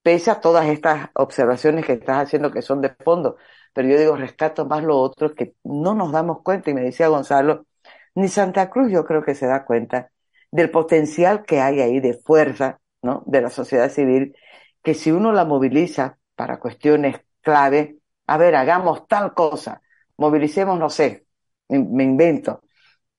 pese 0.08 0.32
a 0.32 0.40
todas 0.40 0.66
estas 0.68 1.10
observaciones 1.16 1.86
que 1.86 1.94
estás 1.94 2.24
haciendo 2.24 2.50
que 2.50 2.62
son 2.62 2.82
de 2.82 2.96
fondo. 3.04 3.36
Pero 3.78 3.90
yo 3.90 4.00
digo, 4.00 4.16
rescato 4.16 4.66
más 4.66 4.84
lo 4.84 4.98
otro 4.98 5.36
que 5.36 5.54
no 5.64 5.94
nos 5.94 6.12
damos 6.12 6.42
cuenta. 6.42 6.72
Y 6.72 6.74
me 6.74 6.82
decía 6.82 7.10
Gonzalo, 7.10 7.68
ni 8.16 8.28
Santa 8.28 8.72
Cruz 8.72 8.92
yo 8.92 9.06
creo 9.06 9.22
que 9.24 9.36
se 9.36 9.46
da 9.46 9.66
cuenta 9.66 10.10
del 10.50 10.72
potencial 10.72 11.46
que 11.46 11.62
hay 11.62 11.80
ahí 11.82 12.00
de 12.00 12.16
fuerza, 12.16 12.80
¿no? 13.04 13.22
De 13.28 13.40
la 13.40 13.52
sociedad 13.52 13.92
civil, 13.92 14.36
que 14.82 14.96
si 14.96 15.12
uno 15.12 15.32
la 15.32 15.46
moviliza 15.46 16.18
para 16.36 16.60
cuestiones 16.60 17.18
clave, 17.42 18.00
a 18.26 18.38
ver, 18.40 18.56
hagamos 18.56 19.08
tal 19.08 19.36
cosa, 19.36 19.84
movilicemos, 20.18 20.80
no 20.80 20.90
sé, 20.90 21.28
me 21.70 22.04
invento, 22.04 22.64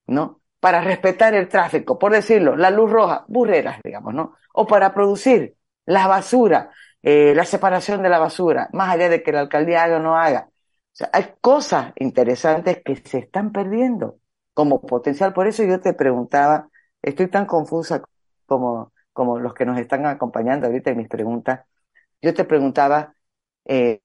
¿no? 0.08 0.40
Para 0.58 0.80
respetar 0.80 1.34
el 1.34 1.48
tráfico, 1.48 2.00
por 2.00 2.10
decirlo, 2.10 2.56
la 2.56 2.70
luz 2.70 2.90
roja, 2.90 3.24
burreras, 3.28 3.78
digamos, 3.84 4.12
¿no? 4.12 4.34
O 4.54 4.66
para 4.66 4.92
producir 4.92 5.54
la 5.86 6.08
basura, 6.08 6.72
eh, 7.02 7.32
la 7.36 7.44
separación 7.44 8.02
de 8.02 8.08
la 8.08 8.18
basura, 8.18 8.68
más 8.72 8.90
allá 8.92 9.08
de 9.08 9.22
que 9.22 9.32
la 9.32 9.40
alcaldía 9.40 9.84
haga 9.84 9.98
o 9.98 10.00
no 10.00 10.16
haga. 10.16 10.47
Hay 11.12 11.34
cosas 11.40 11.92
interesantes 11.96 12.82
que 12.84 12.96
se 12.96 13.18
están 13.18 13.52
perdiendo 13.52 14.18
como 14.54 14.80
potencial. 14.80 15.32
Por 15.32 15.46
eso 15.46 15.62
yo 15.64 15.80
te 15.80 15.94
preguntaba, 15.94 16.68
estoy 17.02 17.28
tan 17.28 17.46
confusa 17.46 18.02
como, 18.46 18.92
como 19.12 19.38
los 19.38 19.54
que 19.54 19.64
nos 19.66 19.78
están 19.78 20.06
acompañando 20.06 20.66
ahorita 20.66 20.90
en 20.90 20.98
mis 20.98 21.08
preguntas. 21.08 21.66
Yo 22.22 22.34
te 22.34 22.44
preguntaba, 22.44 23.14
eh, 23.66 24.00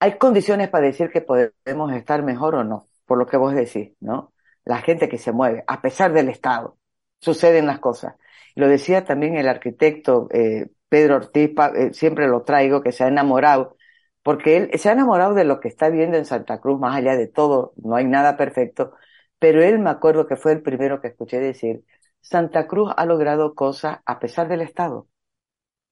¿hay 0.00 0.18
condiciones 0.18 0.68
para 0.68 0.86
decir 0.86 1.10
que 1.10 1.20
podemos 1.20 1.92
estar 1.92 2.22
mejor 2.22 2.54
o 2.56 2.64
no? 2.64 2.88
Por 3.06 3.18
lo 3.18 3.26
que 3.26 3.36
vos 3.36 3.54
decís, 3.54 3.92
¿no? 4.00 4.32
La 4.64 4.78
gente 4.78 5.08
que 5.08 5.18
se 5.18 5.32
mueve, 5.32 5.64
a 5.66 5.80
pesar 5.82 6.12
del 6.12 6.28
Estado, 6.28 6.78
suceden 7.20 7.66
las 7.66 7.78
cosas. 7.80 8.14
Lo 8.54 8.68
decía 8.68 9.04
también 9.04 9.36
el 9.36 9.48
arquitecto 9.48 10.28
eh, 10.30 10.68
Pedro 10.88 11.16
Ortiz, 11.16 11.50
eh, 11.76 11.92
siempre 11.94 12.28
lo 12.28 12.42
traigo, 12.42 12.82
que 12.82 12.92
se 12.92 13.04
ha 13.04 13.08
enamorado, 13.08 13.76
porque 14.22 14.56
él 14.56 14.70
se 14.78 14.88
ha 14.88 14.92
enamorado 14.92 15.34
de 15.34 15.44
lo 15.44 15.60
que 15.60 15.68
está 15.68 15.88
viendo 15.88 16.16
en 16.16 16.24
Santa 16.24 16.60
Cruz, 16.60 16.80
más 16.80 16.96
allá 16.96 17.16
de 17.16 17.26
todo, 17.28 17.74
no 17.76 17.96
hay 17.96 18.04
nada 18.04 18.36
perfecto, 18.36 18.92
pero 19.38 19.62
él 19.62 19.78
me 19.78 19.90
acuerdo 19.90 20.26
que 20.26 20.36
fue 20.36 20.52
el 20.52 20.62
primero 20.62 21.00
que 21.00 21.08
escuché 21.08 21.40
decir, 21.40 21.84
Santa 22.20 22.66
Cruz 22.68 22.92
ha 22.96 23.04
logrado 23.06 23.54
cosas 23.54 23.98
a 24.06 24.20
pesar 24.20 24.48
del 24.48 24.62
Estado. 24.62 25.08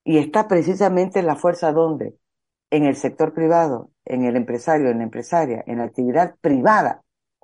Y 0.05 0.19
está 0.19 0.49
precisamente 0.49 1.19
en 1.21 1.27
la 1.27 1.37
fuerza 1.37 1.73
donde? 1.73 2.17
En 2.71 2.85
el 2.85 2.97
sector 2.97 3.35
privado, 3.35 3.91
en 4.05 4.25
el 4.25 4.37
empresario, 4.37 4.91
en 4.91 4.99
la 4.99 5.05
empresaria, 5.05 5.65
en 5.67 5.79
la 5.79 5.85
actividad 5.85 6.37
privada, 6.41 7.03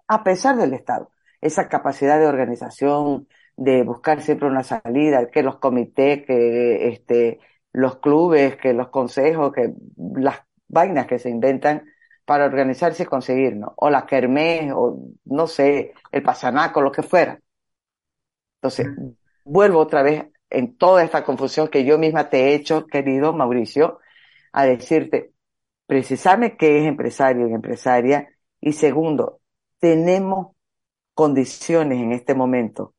a 0.09 0.25
pesar 0.25 0.57
del 0.57 0.75
Estado. 0.75 1.11
Esa 1.41 1.69
capacidad 1.69 2.19
de 2.21 2.27
organización, 2.27 3.29
de 3.57 3.83
buscar 3.83 4.23
siempre 4.23 4.49
una 4.49 4.63
salida, 4.63 5.29
que 5.31 5.43
los 5.43 5.59
comités, 5.59 6.25
que 6.27 6.89
este, 6.89 7.41
los 7.73 7.99
clubes, 7.99 8.57
que 8.57 8.73
los 8.73 8.89
consejos, 8.91 9.53
que 9.53 9.75
las 9.97 10.41
vainas 10.69 11.07
que 11.07 11.19
se 11.19 11.31
inventan 11.31 11.85
para 12.25 12.45
organizarse 12.47 13.05
y 13.05 13.07
conseguir, 13.07 13.57
¿no? 13.57 13.75
O 13.77 13.89
la 13.91 14.07
kermés, 14.07 14.73
o 14.75 14.99
no 15.25 15.47
sé, 15.47 15.95
el 16.11 16.23
pasanaco, 16.23 16.81
lo 16.81 16.93
que 16.93 17.03
fuera. 17.03 17.41
Entonces, 18.61 18.89
vuelvo 19.45 19.81
otra 19.81 20.03
vez 20.03 20.27
en 20.51 20.77
toda 20.77 21.05
esta 21.05 21.25
confusión 21.25 21.69
que 21.69 21.85
yo 21.85 21.99
misma 21.99 22.29
te 22.29 22.49
he 22.51 22.55
hecho, 22.55 22.87
querido 22.87 23.33
Mauricio, 23.33 24.01
a 24.53 24.65
decirte, 24.65 25.33
precisame 25.87 26.57
que 26.57 26.81
es 26.81 26.87
empresario 26.87 27.49
y 27.49 27.53
empresaria, 27.53 28.29
y 28.61 28.73
segundo, 28.73 29.41
tenemos 29.79 30.57
condiciones 31.15 31.99
en 32.01 32.13
este 32.13 32.35
momento 32.35 32.95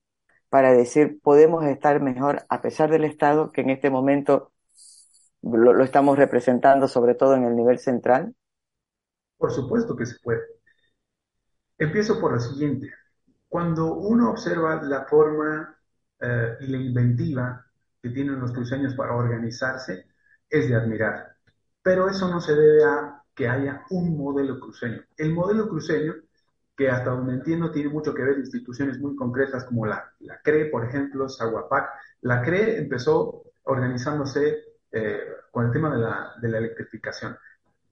para 0.49 0.73
decir 0.73 1.19
podemos 1.21 1.65
estar 1.65 2.01
mejor 2.01 2.45
a 2.49 2.61
pesar 2.61 2.89
del 2.89 3.03
Estado 3.03 3.51
que 3.51 3.61
en 3.61 3.69
este 3.69 3.89
momento 3.89 4.51
lo, 5.41 5.83
estamos 5.83 6.17
representando 6.17 6.87
sobre 6.87 7.15
todo 7.15 7.35
en 7.35 7.43
el 7.43 7.55
nivel 7.55 7.79
central? 7.79 8.35
Por 9.37 9.51
supuesto 9.51 9.95
que 9.95 10.05
se 10.05 10.19
puede. 10.21 10.41
Empiezo 11.77 12.19
por 12.19 12.33
lo 12.33 12.39
siguiente. 12.39 12.91
Cuando 13.47 13.93
uno 13.95 14.31
observa 14.31 14.81
la 14.81 15.05
forma 15.05 15.77
eh, 16.19 16.57
y 16.61 16.67
la 16.67 16.77
inventiva 16.77 17.65
que 18.01 18.09
tienen 18.09 18.39
los 18.39 18.51
cruceños 18.51 18.95
para 18.95 19.15
organizarse, 19.15 20.07
es 20.49 20.69
de 20.69 20.75
admirar. 20.75 21.35
Pero 21.81 22.09
eso 22.09 22.27
no 22.29 22.41
se 22.41 22.55
debe 22.55 22.83
a 22.83 23.21
que 23.35 23.47
haya 23.47 23.83
un 23.91 24.17
modelo 24.17 24.59
cruceño. 24.59 25.01
El 25.15 25.33
modelo 25.33 25.69
cruceño 25.69 26.13
que 26.77 26.89
hasta 26.89 27.09
donde 27.09 27.33
entiendo 27.33 27.71
tiene 27.71 27.89
mucho 27.89 28.13
que 28.13 28.23
ver 28.23 28.37
instituciones 28.37 28.99
muy 28.99 29.15
concretas 29.15 29.65
como 29.65 29.87
la, 29.87 30.13
la 30.19 30.39
CRE, 30.43 30.65
por 30.67 30.85
ejemplo, 30.85 31.27
Zaguapac. 31.27 31.89
La 32.21 32.41
CRE 32.43 32.77
empezó 32.77 33.45
organizándose 33.63 34.63
eh, 34.91 35.19
con 35.51 35.65
el 35.65 35.71
tema 35.71 35.93
de 35.93 36.49
la, 36.49 36.59
electrificación. 36.59 37.37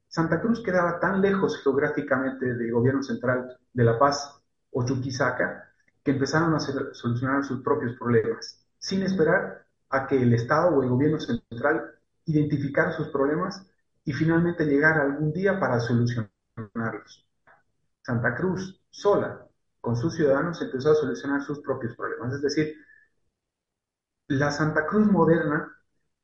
Santa 0.08 0.40
Cruz 0.40 0.62
quedaba 0.62 0.98
tan 0.98 1.20
lejos 1.20 1.62
geográficamente 1.62 2.54
del 2.54 2.72
gobierno 2.72 3.02
central 3.02 3.58
de 3.72 3.84
La 3.84 3.98
Paz 3.98 4.40
o 4.70 4.84
Chuquisaca 4.84 5.72
que 6.02 6.12
empezaron 6.12 6.54
a 6.54 6.60
solucionar 6.60 7.44
sus 7.44 7.62
propios 7.62 7.96
problemas, 7.98 8.64
sin 8.78 9.02
esperar 9.02 9.66
a 9.90 10.06
que 10.06 10.22
el 10.22 10.32
Estado 10.32 10.68
o 10.68 10.82
el 10.82 10.88
gobierno 10.88 11.18
central 11.18 11.96
identificara 12.26 12.92
sus 12.92 13.08
problemas 13.08 13.66
y 14.04 14.12
finalmente 14.12 14.64
llegara 14.64 15.02
algún 15.02 15.32
día 15.32 15.58
para 15.58 15.80
solucionarlos. 15.80 17.26
Santa 18.02 18.36
Cruz 18.36 18.80
sola, 18.88 19.46
con 19.80 19.96
sus 19.96 20.14
ciudadanos, 20.14 20.62
empezó 20.62 20.92
a 20.92 20.94
solucionar 20.94 21.42
sus 21.42 21.58
propios 21.60 21.96
problemas. 21.96 22.34
Es 22.34 22.42
decir, 22.42 22.76
la 24.28 24.50
Santa 24.50 24.86
Cruz 24.86 25.06
moderna 25.06 25.76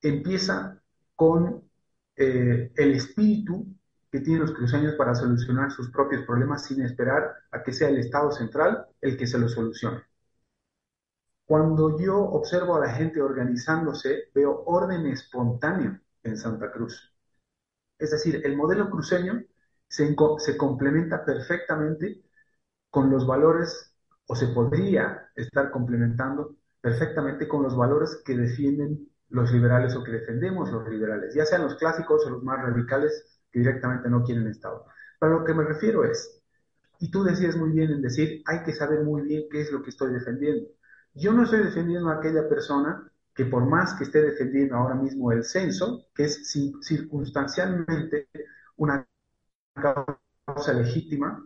empieza 0.03 0.81
con 1.15 1.63
eh, 2.15 2.71
el 2.75 2.93
espíritu 2.93 3.65
que 4.11 4.19
tienen 4.19 4.41
los 4.41 4.51
cruceños 4.53 4.93
para 4.95 5.15
solucionar 5.15 5.71
sus 5.71 5.89
propios 5.89 6.23
problemas 6.25 6.65
sin 6.65 6.81
esperar 6.83 7.33
a 7.51 7.63
que 7.63 7.73
sea 7.73 7.89
el 7.89 7.97
Estado 7.97 8.31
central 8.31 8.85
el 9.01 9.17
que 9.17 9.25
se 9.25 9.39
los 9.39 9.53
solucione. 9.53 10.03
Cuando 11.45 11.99
yo 11.99 12.19
observo 12.19 12.75
a 12.75 12.79
la 12.85 12.93
gente 12.93 13.21
organizándose, 13.21 14.29
veo 14.33 14.63
orden 14.65 15.07
espontáneo 15.07 15.99
en 16.23 16.37
Santa 16.37 16.71
Cruz. 16.71 17.13
Es 17.97 18.11
decir, 18.11 18.41
el 18.43 18.55
modelo 18.55 18.89
cruceño 18.89 19.43
se, 19.87 20.15
complementa 20.57 21.25
perfectamente 21.25 22.23
con 22.89 23.09
los 23.09 23.27
valores, 23.27 23.93
o 24.27 24.35
se 24.35 24.47
podría 24.47 25.29
estar 25.35 25.71
complementando 25.71 26.55
perfectamente 26.81 27.47
con 27.47 27.63
los 27.63 27.75
valores 27.75 28.21
que 28.25 28.35
defienden 28.35 29.09
los 29.33 29.51
liberales 29.51 29.95
o 29.95 30.03
que 30.03 30.11
defendemos 30.11 30.71
los 30.71 30.87
liberales, 30.87 31.33
ya 31.33 31.43
sean 31.45 31.63
los 31.63 31.75
clásicos 31.75 32.23
o 32.25 32.29
los 32.29 32.43
más 32.43 32.61
radicales 32.61 33.41
que 33.51 33.59
directamente 33.59 34.07
no 34.07 34.23
quieren 34.23 34.47
Estado. 34.47 34.85
Pero 35.19 35.39
lo 35.39 35.43
que 35.43 35.55
me 35.55 35.63
refiero 35.63 36.03
es, 36.03 36.39
y 36.99 37.09
tú 37.09 37.23
decías 37.23 37.55
muy 37.55 37.71
bien 37.71 37.91
en 37.91 38.01
decir, 38.03 38.43
hay 38.45 38.61
que 38.63 38.73
saber 38.73 39.01
muy 39.03 39.23
bien 39.23 39.45
qué 39.51 39.61
es 39.61 39.71
lo 39.71 39.81
que 39.81 39.89
estoy 39.89 40.13
defendiendo. 40.13 40.69
Yo 41.15 41.33
no 41.33 41.43
estoy 41.43 41.63
defendiendo 41.63 42.09
a 42.09 42.17
aquella 42.17 42.47
persona 42.47 43.11
que 43.33 43.45
por 43.45 43.65
más 43.65 43.95
que 43.95 44.03
esté 44.03 44.21
defendiendo 44.21 44.75
ahora 44.75 44.93
mismo 44.95 45.31
el 45.31 45.43
censo, 45.43 46.05
que 46.13 46.25
es 46.25 46.51
circunstancialmente 46.81 48.27
una 48.77 49.07
causa 49.73 50.73
legítima, 50.73 51.43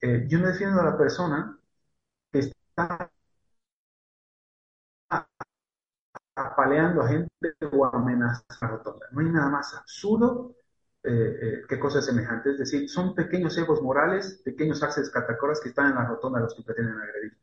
eh, 0.00 0.26
yo 0.28 0.40
no 0.40 0.48
defiendo 0.48 0.80
a 0.80 0.84
la 0.84 0.98
persona 0.98 1.56
que 2.32 2.40
está 2.40 3.12
apaleando 6.46 7.02
a 7.02 7.08
gente 7.08 7.30
o 7.72 7.86
amenazando. 7.86 8.98
No 9.12 9.20
hay 9.20 9.28
nada 9.30 9.50
más 9.50 9.74
absurdo 9.74 10.56
qué 11.02 11.78
cosa 11.80 12.00
es 12.00 12.06
semejante. 12.06 12.50
Es 12.50 12.58
decir, 12.58 12.88
son 12.88 13.14
pequeños 13.14 13.56
egos 13.56 13.80
morales, 13.82 14.42
pequeños 14.44 14.82
axes 14.82 15.10
catacoras 15.10 15.60
que 15.60 15.70
están 15.70 15.90
en 15.90 15.94
la 15.96 16.06
rotonda 16.06 16.40
los 16.40 16.54
que 16.54 16.62
pretenden 16.62 16.98
agredir. 16.98 17.38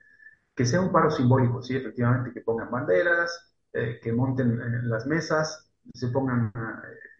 Que 0.56 0.66
sea 0.66 0.82
un 0.82 0.92
paro 0.92 1.10
simbólico, 1.12 1.62
sí, 1.62 1.76
efectivamente, 1.76 2.34
que 2.34 2.42
pongan 2.42 2.72
banderas, 2.72 3.56
que 3.72 4.12
monten 4.12 4.90
las 4.90 5.06
mesas, 5.06 5.72
se 5.94 6.08
pongan, 6.08 6.52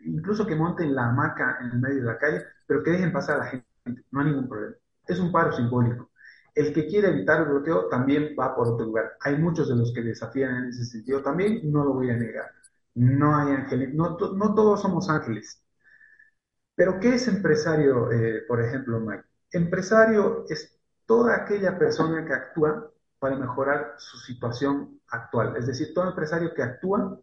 incluso 0.02 0.46
que 0.46 0.56
monten 0.56 0.96
la 0.96 1.10
hamaca 1.10 1.60
en 1.62 1.72
el 1.72 1.80
medio 1.80 1.98
de 1.98 2.08
la 2.08 2.18
calle, 2.18 2.44
pero 2.66 2.84
que 2.84 2.92
dejen 2.92 3.14
pasar 3.14 3.36
a 3.36 3.44
la 3.44 3.46
gente, 3.46 3.68
no 4.12 4.20
hay 4.20 4.26
ningún 4.28 4.50
problema. 4.50 4.76
Es 5.06 5.20
un 5.20 5.32
paro 5.32 5.52
simbólico. 5.54 6.10
El 6.58 6.74
que 6.74 6.88
quiere 6.88 7.10
evitar 7.10 7.42
el 7.42 7.50
bloqueo 7.50 7.88
también 7.88 8.36
va 8.38 8.56
por 8.56 8.68
otro 8.70 8.88
lugar. 8.88 9.16
Hay 9.22 9.38
muchos 9.38 9.70
de 9.70 9.76
los 9.76 9.94
que 9.94 10.02
desafían 10.02 10.56
en 10.56 10.70
ese 10.70 10.86
sentido 10.86 11.22
también, 11.22 11.72
no 11.72 11.84
lo 11.84 11.94
voy 11.94 12.10
a 12.10 12.18
negar. 12.18 12.52
No 12.96 13.36
hay 13.36 13.54
ángeles, 13.54 13.94
no, 13.94 14.16
todos 14.18 14.82
somos 14.82 15.08
ángeles. 15.08 15.64
Pero 16.74 17.00
¿qué 17.00 17.14
es 17.14 17.28
empresario, 17.28 18.12
eh, 18.12 18.42
por 18.48 18.60
ejemplo, 18.60 19.00
Mike? 19.00 19.24
Empresario 19.52 20.46
es 20.50 20.80
toda 21.06 21.36
aquella 21.36 21.78
persona 21.78 22.26
que 22.26 22.34
actúa 22.34 22.92
para 23.20 23.36
mejorar 23.36 23.94
su 24.00 24.18
situación 24.18 25.00
actual. 25.10 25.58
Es 25.58 25.68
decir, 25.68 25.94
todo 25.94 26.10
empresario 26.10 26.56
que 26.56 26.64
actúa 26.64 27.22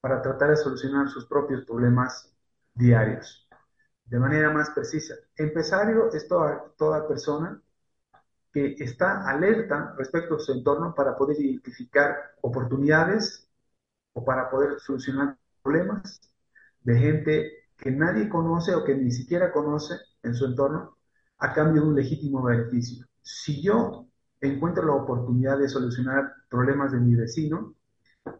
para 0.00 0.22
tratar 0.22 0.48
de 0.48 0.56
solucionar 0.56 1.10
sus 1.10 1.26
propios 1.26 1.62
problemas 1.66 2.34
diarios. 2.72 3.46
De 4.06 4.18
manera 4.18 4.50
más 4.50 4.70
precisa, 4.70 5.14
empresario 5.36 6.10
es 6.10 6.26
toda 6.26 7.06
persona 7.06 7.60
que 8.54 8.76
está 8.78 9.28
alerta 9.28 9.96
respecto 9.98 10.36
a 10.36 10.38
su 10.38 10.52
entorno 10.52 10.94
para 10.94 11.16
poder 11.16 11.40
identificar 11.40 12.14
oportunidades 12.40 13.48
o 14.12 14.24
para 14.24 14.48
poder 14.48 14.78
solucionar 14.78 15.36
problemas 15.60 16.20
de 16.82 16.96
gente 16.96 17.52
que 17.76 17.90
nadie 17.90 18.28
conoce 18.28 18.72
o 18.76 18.84
que 18.84 18.94
ni 18.94 19.10
siquiera 19.10 19.50
conoce 19.50 19.94
en 20.22 20.34
su 20.36 20.46
entorno 20.46 20.96
a 21.38 21.52
cambio 21.52 21.82
de 21.82 21.88
un 21.88 21.96
legítimo 21.96 22.44
beneficio. 22.44 23.04
Si 23.22 23.60
yo 23.60 24.06
encuentro 24.40 24.86
la 24.86 24.94
oportunidad 24.94 25.58
de 25.58 25.68
solucionar 25.68 26.32
problemas 26.48 26.92
de 26.92 27.00
mi 27.00 27.16
vecino, 27.16 27.74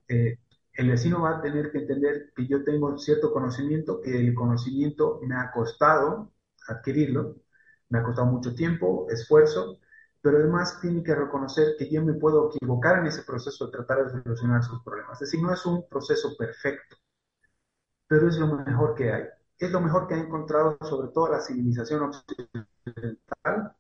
eh, 0.07 0.39
el 0.75 0.91
vecino 0.91 1.23
va 1.23 1.39
a 1.39 1.43
tener 1.43 1.73
que 1.73 1.79
entender 1.79 2.33
que 2.37 2.47
yo 2.47 2.63
tengo 2.63 2.97
cierto 2.99 3.33
conocimiento, 3.33 4.01
que 4.01 4.17
el 4.17 4.33
conocimiento 4.33 5.19
me 5.27 5.35
ha 5.35 5.51
costado 5.51 6.31
adquirirlo, 6.69 7.35
me 7.89 7.99
ha 7.99 8.05
costado 8.05 8.29
mucho 8.29 8.55
tiempo, 8.55 9.09
esfuerzo, 9.11 9.79
pero 10.25 10.39
además 10.39 10.81
tiene 10.81 11.03
que 11.03 11.15
reconocer 11.15 11.77
que 11.79 11.91
yo 11.91 12.03
me 12.03 12.15
puedo 12.15 12.49
equivocar 12.49 12.99
en 13.01 13.09
ese 13.09 13.25
proceso 13.25 13.67
de 13.67 13.73
tratar 13.73 14.07
de 14.07 14.23
solucionar 14.23 14.65
sus 14.65 14.83
problemas. 14.83 15.21
Es 15.21 15.29
decir, 15.31 15.43
no 15.43 15.53
es 15.53 15.67
un 15.67 15.87
proceso 15.87 16.35
perfecto, 16.39 16.97
pero 18.09 18.29
es 18.29 18.39
lo 18.39 18.47
mejor 18.47 18.95
que 18.95 19.13
hay. 19.13 19.25
Es 19.59 19.71
lo 19.71 19.83
mejor 19.83 20.09
que 20.09 20.15
ha 20.15 20.19
encontrado 20.19 20.79
sobre 20.81 21.09
todo 21.09 21.29
la 21.31 21.43
civilización 21.43 22.05
occidental 22.05 23.77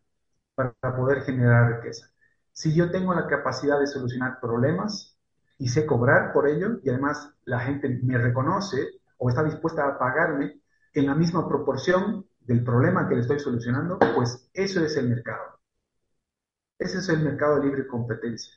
para 0.55 0.97
poder 0.97 1.22
generar 1.22 1.76
riqueza. 1.76 2.11
Si 2.53 2.74
yo 2.74 2.90
tengo 2.90 3.14
la 3.14 3.26
capacidad 3.26 3.80
de 3.80 3.86
solucionar 3.86 4.38
problemas 4.38 5.16
y 5.57 5.68
sé 5.68 5.86
cobrar 5.86 6.34
por 6.34 6.47
ello, 6.47 6.78
y 6.82 6.90
además 6.90 7.32
la 7.47 7.61
gente 7.61 7.88
me 8.03 8.18
reconoce 8.18 9.01
o 9.16 9.30
está 9.30 9.42
dispuesta 9.45 9.88
a 9.88 9.99
pagarme 9.99 10.61
en 10.92 11.07
la 11.07 11.14
misma 11.14 11.49
proporción 11.49 12.26
del 12.40 12.62
problema 12.62 13.09
que 13.09 13.14
le 13.14 13.22
estoy 13.22 13.40
solucionando, 13.40 13.99
pues 14.14 14.51
eso 14.53 14.84
es 14.84 14.95
el 14.99 15.09
mercado. 15.09 15.53
Ese 16.85 16.99
es 16.99 17.09
el 17.09 17.20
mercado 17.20 17.57
de 17.57 17.64
libre 17.64 17.87
competencia. 17.87 18.53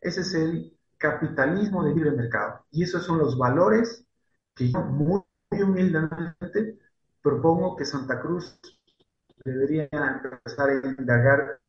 Ese 0.00 0.20
es 0.20 0.34
el 0.34 0.78
capitalismo 0.98 1.82
de 1.82 1.92
libre 1.92 2.12
mercado. 2.12 2.64
Y 2.70 2.84
esos 2.84 3.04
son 3.04 3.18
los 3.18 3.36
valores 3.36 4.06
que 4.54 4.70
yo 4.70 4.78
muy, 4.82 5.20
humildemente 5.50 6.78
propongo 7.20 7.74
que 7.74 7.84
Santa 7.84 8.20
Cruz 8.20 8.56
debería 9.44 9.88
empezar 9.90 10.70
a 10.70 10.74
indagar 10.96 11.60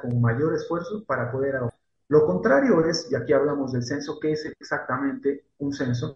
con 0.00 0.20
mayor 0.20 0.54
esfuerzo 0.54 1.04
para 1.04 1.32
poder 1.32 1.58
Lo 2.06 2.24
contrario 2.24 2.84
es, 2.86 3.10
y 3.10 3.16
aquí 3.16 3.32
hablamos 3.32 3.72
del 3.72 3.82
censo, 3.82 4.20
¿qué 4.20 4.30
es 4.30 4.44
exactamente 4.60 5.46
un 5.58 5.72
censo? 5.72 6.14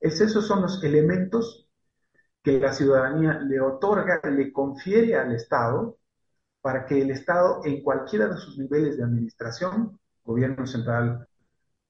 El 0.00 0.10
censo 0.10 0.42
son 0.42 0.62
los 0.62 0.82
elementos 0.82 1.68
que 2.42 2.58
la 2.58 2.72
ciudadanía 2.72 3.38
le 3.38 3.60
otorga, 3.60 4.20
le 4.28 4.52
confiere 4.52 5.14
al 5.14 5.32
Estado 5.32 6.00
para 6.62 6.86
que 6.86 7.02
el 7.02 7.10
Estado 7.10 7.60
en 7.64 7.82
cualquiera 7.82 8.28
de 8.28 8.36
sus 8.38 8.56
niveles 8.56 8.96
de 8.96 9.04
administración, 9.04 9.98
gobierno 10.24 10.66
central, 10.66 11.28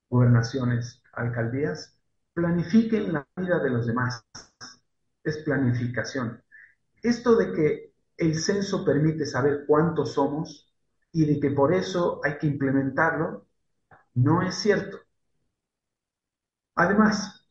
gobernaciones, 0.09 1.03
alcaldías, 1.13 1.97
planifiquen 2.33 3.13
la 3.13 3.27
vida 3.37 3.59
de 3.61 3.71
los 3.71 3.87
demás. 3.87 4.25
Es 5.23 5.39
planificación. 5.39 6.43
Esto 7.03 7.37
de 7.37 7.53
que 7.53 7.93
el 8.17 8.39
censo 8.39 8.85
permite 8.85 9.27
saber 9.27 9.65
cuántos 9.67 10.15
somos 10.15 10.73
y 11.13 11.27
de 11.27 11.39
que 11.39 11.51
por 11.51 11.73
eso 11.75 12.21
hay 12.25 12.39
que 12.39 12.47
implementarlo, 12.47 13.47
no 14.15 14.43
es 14.43 14.55
cierto. 14.55 14.99
Además, 16.75 17.47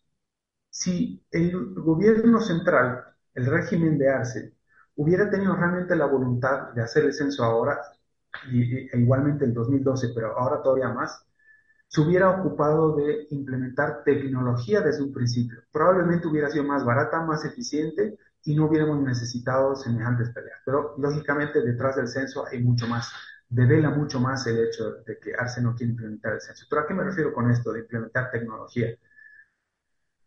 si 0.70 1.24
el 1.32 1.76
gobierno 1.76 2.42
central, 2.42 3.04
el 3.36 3.46
régimen 3.46 3.98
de 3.98 4.10
Arce, 4.10 4.54
hubiera 5.02 5.30
tenido 5.30 5.56
realmente 5.56 5.96
la 5.96 6.06
voluntad 6.06 6.74
de 6.74 6.84
hacer 6.84 7.06
el 7.06 7.14
censo 7.14 7.44
ahora, 7.44 7.80
y, 8.52 8.88
e 8.88 9.00
igualmente 9.00 9.46
el 9.46 9.54
2012, 9.54 10.10
pero 10.14 10.38
ahora 10.38 10.62
todavía 10.62 10.90
más, 10.90 11.26
se 11.88 12.02
hubiera 12.02 12.30
ocupado 12.30 12.96
de 12.96 13.28
implementar 13.32 14.04
tecnología 14.06 14.82
desde 14.82 15.04
un 15.04 15.12
principio. 15.12 15.60
Probablemente 15.72 16.28
hubiera 16.28 16.50
sido 16.50 16.64
más 16.64 16.86
barata, 16.86 17.22
más 17.22 17.44
eficiente 17.46 18.18
y 18.44 18.56
no 18.56 18.68
hubiéramos 18.68 19.02
necesitado 19.02 19.76
semejantes 19.76 20.30
peleas. 20.30 20.60
Pero 20.66 20.96
lógicamente 20.98 21.62
detrás 21.62 21.96
del 21.98 22.08
censo 22.08 22.46
hay 22.48 22.64
mucho 22.64 22.88
más, 22.88 23.12
devela 23.50 23.90
mucho 23.90 24.20
más 24.20 24.46
el 24.48 24.60
hecho 24.60 24.94
de 25.06 25.20
que 25.20 25.34
Arce 25.38 25.62
no 25.62 25.76
quiere 25.76 25.92
implementar 25.92 26.34
el 26.34 26.42
censo. 26.42 26.66
¿Pero 26.70 26.84
a 26.84 26.88
qué 26.88 26.94
me 26.94 27.04
refiero 27.04 27.34
con 27.34 27.52
esto 27.52 27.74
de 27.74 27.82
implementar 27.82 28.32
tecnología? 28.32 28.88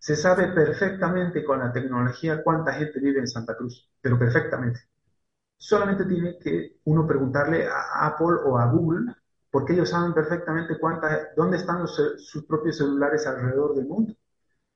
Se 0.05 0.17
sabe 0.17 0.49
perfectamente 0.49 1.43
con 1.43 1.61
la 1.61 1.73
tecnología 1.73 2.43
cuánta 2.43 2.75
gente 2.75 3.01
vive 3.01 3.21
en 3.21 3.27
Santa 3.27 3.57
Cruz, 3.57 3.89
pero 4.03 4.19
perfectamente. 4.19 4.81
Solamente 5.57 6.05
tiene 6.05 6.39
que 6.39 6.77
uno 6.85 7.07
preguntarle 7.07 7.67
a 7.67 8.09
Apple 8.09 8.37
o 8.45 8.59
a 8.59 8.67
Google, 8.67 9.15
porque 9.51 9.73
ellos 9.73 9.89
saben 9.89 10.13
perfectamente 10.13 10.79
cuánta, 10.79 11.31
dónde 11.35 11.57
están 11.57 11.89
sus 11.89 12.45
propios 12.47 12.77
celulares 12.77 13.27
alrededor 13.27 13.75
del 13.77 13.87
mundo 13.87 14.15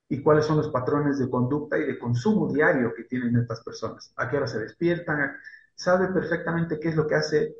y 0.08 0.22
cuáles 0.22 0.46
son 0.46 0.56
los 0.56 0.68
patrones 0.68 1.18
de 1.18 1.28
conducta 1.28 1.76
y 1.76 1.84
de 1.84 1.98
consumo 1.98 2.50
diario 2.50 2.94
que 2.94 3.04
tienen 3.04 3.36
estas 3.36 3.62
personas. 3.62 4.10
A 4.16 4.30
qué 4.30 4.38
hora 4.38 4.46
se 4.46 4.60
despiertan, 4.60 5.36
sabe 5.74 6.08
perfectamente 6.08 6.80
qué 6.80 6.88
es 6.88 6.96
lo 6.96 7.06
que 7.06 7.16
hace, 7.16 7.54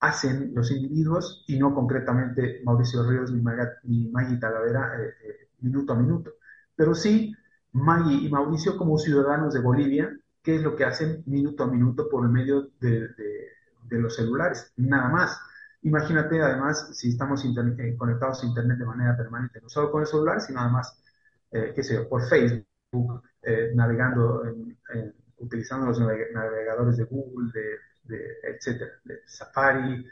hacen 0.00 0.52
los 0.54 0.70
individuos 0.70 1.42
y 1.48 1.58
no 1.58 1.74
concretamente 1.74 2.60
Mauricio 2.64 3.02
Ríos 3.08 3.32
ni, 3.32 4.10
Maggie 4.10 4.36
Talavera 4.38 5.00
eh, 5.00 5.14
eh, 5.24 5.48
minuto 5.60 5.94
a 5.94 5.96
minuto 5.96 6.32
pero 6.82 6.96
sí 6.96 7.32
Maggie 7.70 8.26
y 8.26 8.28
Mauricio 8.28 8.76
como 8.76 8.98
ciudadanos 8.98 9.54
de 9.54 9.60
Bolivia, 9.60 10.10
qué 10.42 10.56
es 10.56 10.62
lo 10.62 10.74
que 10.74 10.84
hacen 10.84 11.22
minuto 11.26 11.62
a 11.62 11.68
minuto 11.68 12.08
por 12.10 12.24
el 12.24 12.32
medio 12.32 12.72
de, 12.80 13.08
los 13.88 14.16
celulares, 14.16 14.72
nada 14.76 15.08
más. 15.08 15.40
Imagínate 15.82 16.42
además 16.42 16.88
si 16.92 17.10
estamos 17.10 17.44
eh, 17.44 17.96
conectados 17.96 18.42
a 18.42 18.46
Internet 18.46 18.78
de 18.78 18.84
manera 18.84 19.16
permanente, 19.16 19.60
no 19.60 19.68
solo 19.68 19.92
con 19.92 20.00
el 20.00 20.08
celular, 20.08 20.40
sino 20.40 20.58
además, 20.58 21.00
eh, 21.52 21.72
qué 21.72 21.84
sé 21.84 21.94
yo, 21.94 22.08
por 22.08 22.28
Facebook, 22.28 23.22
eh, 23.42 23.70
navegando, 23.76 24.42
utilizando 25.36 25.86
los 25.86 26.00
navegadores 26.00 26.96
de 26.96 27.04
Google, 27.04 27.52
de, 28.08 28.24
etcétera, 28.42 28.90
de 29.04 29.20
Safari, 29.24 30.04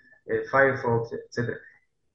Firefox, 0.52 1.14
etcétera. 1.14 1.58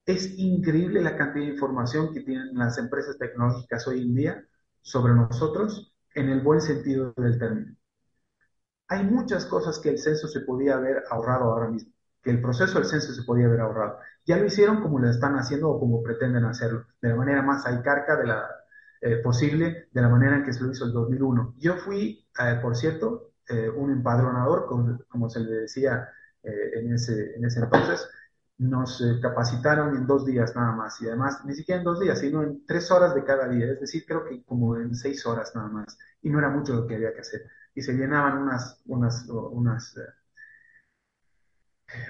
Es 0.05 0.37
increíble 0.37 1.01
la 1.01 1.17
cantidad 1.17 1.45
de 1.45 1.53
información 1.53 2.13
que 2.13 2.21
tienen 2.21 2.49
las 2.53 2.77
empresas 2.77 3.17
tecnológicas 3.17 3.87
hoy 3.87 4.01
en 4.03 4.15
día 4.15 4.45
sobre 4.81 5.13
nosotros 5.15 5.93
en 6.13 6.29
el 6.29 6.41
buen 6.41 6.61
sentido 6.61 7.13
del 7.17 7.39
término. 7.39 7.75
Hay 8.87 9.03
muchas 9.03 9.45
cosas 9.45 9.79
que 9.79 9.89
el 9.89 9.97
censo 9.97 10.27
se 10.27 10.41
podía 10.41 10.75
haber 10.75 11.03
ahorrado 11.09 11.45
ahora 11.45 11.69
mismo, 11.69 11.91
que 12.21 12.29
el 12.29 12.41
proceso 12.41 12.77
del 12.77 12.87
censo 12.87 13.13
se 13.13 13.23
podía 13.23 13.47
haber 13.47 13.61
ahorrado. 13.61 13.97
Ya 14.25 14.37
lo 14.37 14.45
hicieron 14.45 14.81
como 14.81 14.99
lo 14.99 15.09
están 15.09 15.35
haciendo 15.35 15.69
o 15.69 15.79
como 15.79 16.03
pretenden 16.03 16.45
hacerlo, 16.45 16.85
de 17.01 17.09
la 17.09 17.15
manera 17.15 17.41
más 17.41 17.65
aicarca 17.65 18.15
de 18.15 18.27
la, 18.27 18.47
eh, 19.01 19.17
posible, 19.17 19.87
de 19.91 20.01
la 20.01 20.09
manera 20.09 20.37
en 20.37 20.43
que 20.43 20.53
se 20.53 20.63
lo 20.63 20.71
hizo 20.71 20.85
el 20.85 20.93
2001. 20.93 21.55
Yo 21.57 21.77
fui, 21.77 22.27
eh, 22.39 22.59
por 22.61 22.75
cierto, 22.75 23.33
eh, 23.49 23.69
un 23.69 23.91
empadronador, 23.91 24.67
como, 24.67 25.29
se 25.29 25.39
le 25.39 25.51
decía 25.61 26.09
en, 26.43 26.93
ese, 26.93 27.35
en 27.35 27.45
ese 27.45 27.59
entonces, 27.59 28.07
nos 28.57 29.01
eh, 29.01 29.19
capacitaron 29.21 29.95
en 29.95 30.07
dos 30.07 30.25
días 30.25 30.55
nada 30.55 30.71
más 30.71 31.01
y 31.01 31.07
además 31.07 31.43
ni 31.45 31.53
siquiera 31.53 31.79
en 31.79 31.85
dos 31.85 31.99
días, 31.99 32.19
sino 32.19 32.41
en 32.41 32.65
tres 32.65 32.89
horas 32.89 33.13
de 33.13 33.23
cada 33.23 33.47
día, 33.47 33.71
es 33.71 33.81
decir, 33.81 34.05
creo 34.07 34.23
que 34.23 34.43
como 34.43 34.77
en 34.77 34.95
seis 34.95 35.25
horas 35.25 35.53
nada 35.55 35.67
más 35.67 35.97
y 36.21 36.29
no 36.29 36.39
era 36.39 36.49
mucho 36.49 36.73
lo 36.73 36.87
que 36.87 36.95
había 36.95 37.13
que 37.13 37.21
hacer 37.21 37.41
y 37.73 37.81
se 37.81 37.93
llenaban 37.93 38.37
unas 38.37 38.81
unas 38.85 39.27
unas 39.27 39.97
eh, 39.97 40.01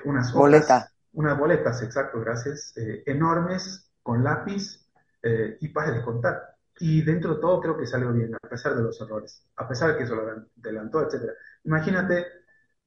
unas 0.05 0.31
boletas, 0.33 0.93
unas 1.13 1.37
boletas, 1.37 1.81
exacto, 1.81 2.19
gracias, 2.19 2.73
eh, 2.77 3.03
enormes 3.05 3.91
con 4.03 4.23
lápiz 4.23 4.81
y 5.59 5.69
para 5.69 5.89
de 5.89 6.03
contar 6.03 6.55
y 6.79 7.01
dentro 7.03 7.35
de 7.35 7.41
todo 7.41 7.61
creo 7.61 7.77
que 7.77 7.85
salió 7.85 8.11
bien, 8.11 8.35
a 8.35 8.47
pesar 8.47 8.75
de 8.75 8.83
los 8.83 8.99
errores, 8.99 9.45
a 9.55 9.67
pesar 9.67 9.93
de 9.93 9.97
que 9.97 10.05
se 10.05 10.15
lo 10.15 10.23
adelantó, 10.61 11.01
etc. 11.01 11.31
Imagínate, 11.63 12.25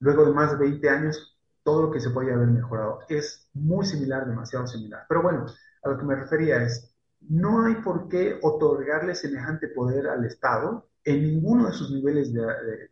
luego 0.00 0.26
de 0.26 0.32
más 0.32 0.52
de 0.52 0.58
20 0.58 0.88
años, 0.90 1.37
todo 1.68 1.82
lo 1.82 1.90
que 1.90 2.00
se 2.00 2.08
podía 2.08 2.32
haber 2.32 2.48
mejorado. 2.48 3.00
Es 3.10 3.46
muy 3.52 3.84
similar, 3.84 4.26
demasiado 4.26 4.66
similar. 4.66 5.04
Pero 5.06 5.20
bueno, 5.20 5.44
a 5.82 5.88
lo 5.90 5.98
que 5.98 6.06
me 6.06 6.16
refería 6.16 6.62
es, 6.62 6.96
no 7.28 7.66
hay 7.66 7.74
por 7.74 8.08
qué 8.08 8.38
otorgarle 8.42 9.14
semejante 9.14 9.68
poder 9.68 10.06
al 10.08 10.24
Estado 10.24 10.88
en 11.04 11.22
ninguno 11.22 11.66
de 11.66 11.74
sus 11.74 11.90
niveles 11.90 12.32
de, 12.32 12.42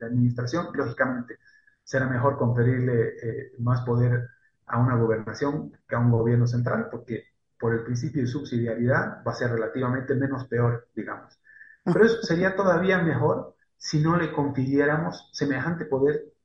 administración. 0.02 0.66
Lógicamente, 0.74 1.38
será 1.82 2.06
mejor 2.06 2.36
conferirle 2.36 3.14
eh, 3.22 3.52
más 3.60 3.80
poder 3.80 4.28
a 4.66 4.78
una 4.78 4.96
gobernación 4.96 5.72
que 5.88 5.96
a 5.96 5.98
un 5.98 6.10
gobierno 6.10 6.46
central, 6.46 6.88
porque 6.90 7.24
por 7.58 7.72
el 7.72 7.82
principio 7.82 8.20
de 8.20 8.28
subsidiariedad 8.28 9.22
va 9.26 9.32
a 9.32 9.36
ser 9.36 9.52
relativamente 9.52 10.14
menos 10.14 10.46
peor, 10.48 10.86
digamos. 10.94 11.32
Pero 11.82 12.04
eso 12.04 12.20
sería 12.20 12.54
todavía 12.54 12.98
mejor 12.98 13.54
si 13.78 14.02
no 14.02 14.18
le 14.18 14.34
confiriéramos 14.34 15.30
semejante 15.32 15.86
poder 15.86 16.35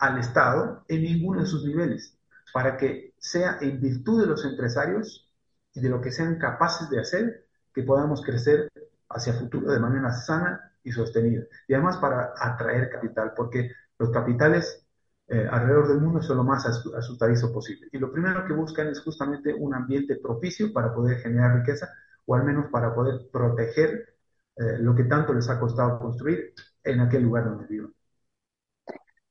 al 0.00 0.18
Estado 0.18 0.84
en 0.88 1.02
ninguno 1.02 1.40
de 1.40 1.46
sus 1.46 1.64
niveles, 1.64 2.18
para 2.52 2.76
que 2.76 3.14
sea 3.18 3.58
en 3.60 3.80
virtud 3.80 4.22
de 4.22 4.26
los 4.26 4.44
empresarios 4.44 5.30
y 5.74 5.80
de 5.80 5.90
lo 5.90 6.00
que 6.00 6.10
sean 6.10 6.38
capaces 6.38 6.90
de 6.90 7.00
hacer 7.00 7.46
que 7.72 7.82
podamos 7.82 8.22
crecer 8.22 8.70
hacia 9.10 9.34
futuro 9.34 9.70
de 9.72 9.78
manera 9.78 10.10
sana 10.12 10.72
y 10.82 10.90
sostenida. 10.90 11.44
Y 11.68 11.74
además 11.74 11.98
para 11.98 12.32
atraer 12.40 12.88
capital, 12.90 13.32
porque 13.36 13.70
los 13.98 14.10
capitales 14.10 14.86
eh, 15.28 15.46
alrededor 15.50 15.88
del 15.88 16.00
mundo 16.00 16.22
son 16.22 16.38
lo 16.38 16.44
más 16.44 16.66
asustadizo 16.66 17.52
posible. 17.52 17.88
Y 17.92 17.98
lo 17.98 18.10
primero 18.10 18.46
que 18.46 18.54
buscan 18.54 18.88
es 18.88 19.00
justamente 19.00 19.52
un 19.54 19.74
ambiente 19.74 20.16
propicio 20.16 20.72
para 20.72 20.94
poder 20.94 21.18
generar 21.18 21.56
riqueza 21.58 21.92
o 22.26 22.34
al 22.34 22.44
menos 22.44 22.70
para 22.70 22.94
poder 22.94 23.28
proteger 23.30 24.16
eh, 24.56 24.78
lo 24.80 24.94
que 24.94 25.04
tanto 25.04 25.34
les 25.34 25.48
ha 25.50 25.60
costado 25.60 25.98
construir 25.98 26.54
en 26.82 27.00
aquel 27.00 27.22
lugar 27.22 27.44
donde 27.44 27.66
viven. 27.66 27.94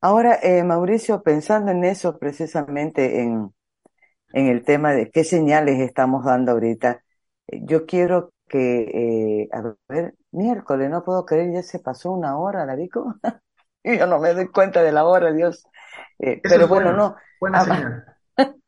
Ahora, 0.01 0.39
eh, 0.41 0.63
Mauricio, 0.63 1.21
pensando 1.23 1.71
en 1.71 1.83
eso 1.83 2.17
precisamente 2.19 3.21
en, 3.21 3.53
en 4.33 4.47
el 4.47 4.63
tema 4.63 4.93
de 4.93 5.11
qué 5.11 5.23
señales 5.23 5.79
estamos 5.79 6.25
dando 6.25 6.53
ahorita, 6.53 7.03
yo 7.47 7.85
quiero 7.85 8.31
que, 8.47 9.47
a 9.51 9.61
ver, 9.87 10.15
miércoles, 10.31 10.89
no 10.89 11.03
puedo 11.03 11.25
creer, 11.25 11.53
ya 11.53 11.63
se 11.63 11.79
pasó 11.79 12.11
una 12.11 12.37
hora, 12.37 12.65
la 12.65 12.75
digo. 12.75 13.15
y 13.83 13.97
yo 13.99 14.07
no 14.07 14.19
me 14.19 14.33
doy 14.33 14.47
cuenta 14.49 14.83
de 14.83 14.91
la 14.91 15.05
hora, 15.05 15.31
Dios. 15.33 15.65
Eh, 16.19 16.39
pero 16.43 16.67
bueno, 16.67 16.93
no. 16.93 17.15
Buena 17.39 17.63
señal. 17.63 18.05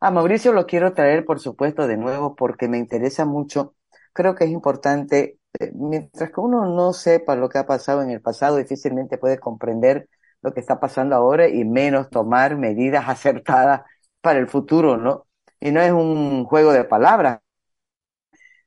A 0.00 0.10
Mauricio 0.10 0.52
lo 0.52 0.66
quiero 0.66 0.92
traer, 0.92 1.24
por 1.24 1.40
supuesto, 1.40 1.86
de 1.86 1.96
nuevo 1.96 2.36
porque 2.36 2.68
me 2.68 2.78
interesa 2.78 3.24
mucho. 3.24 3.74
Creo 4.12 4.34
que 4.34 4.44
es 4.44 4.50
importante, 4.50 5.38
eh, 5.58 5.72
mientras 5.74 6.30
que 6.30 6.40
uno 6.40 6.66
no 6.66 6.92
sepa 6.92 7.34
lo 7.34 7.48
que 7.48 7.58
ha 7.58 7.66
pasado 7.66 8.02
en 8.02 8.10
el 8.10 8.20
pasado, 8.20 8.56
difícilmente 8.56 9.18
puede 9.18 9.38
comprender 9.38 10.08
lo 10.42 10.52
que 10.54 10.60
está 10.60 10.80
pasando 10.80 11.14
ahora 11.16 11.48
y 11.48 11.64
menos 11.64 12.10
tomar 12.10 12.56
medidas 12.56 13.04
acertadas 13.08 13.82
para 14.20 14.38
el 14.38 14.48
futuro, 14.48 14.96
¿no? 14.96 15.26
Y 15.60 15.70
no 15.72 15.80
es 15.80 15.92
un 15.92 16.44
juego 16.44 16.72
de 16.72 16.84
palabras. 16.84 17.40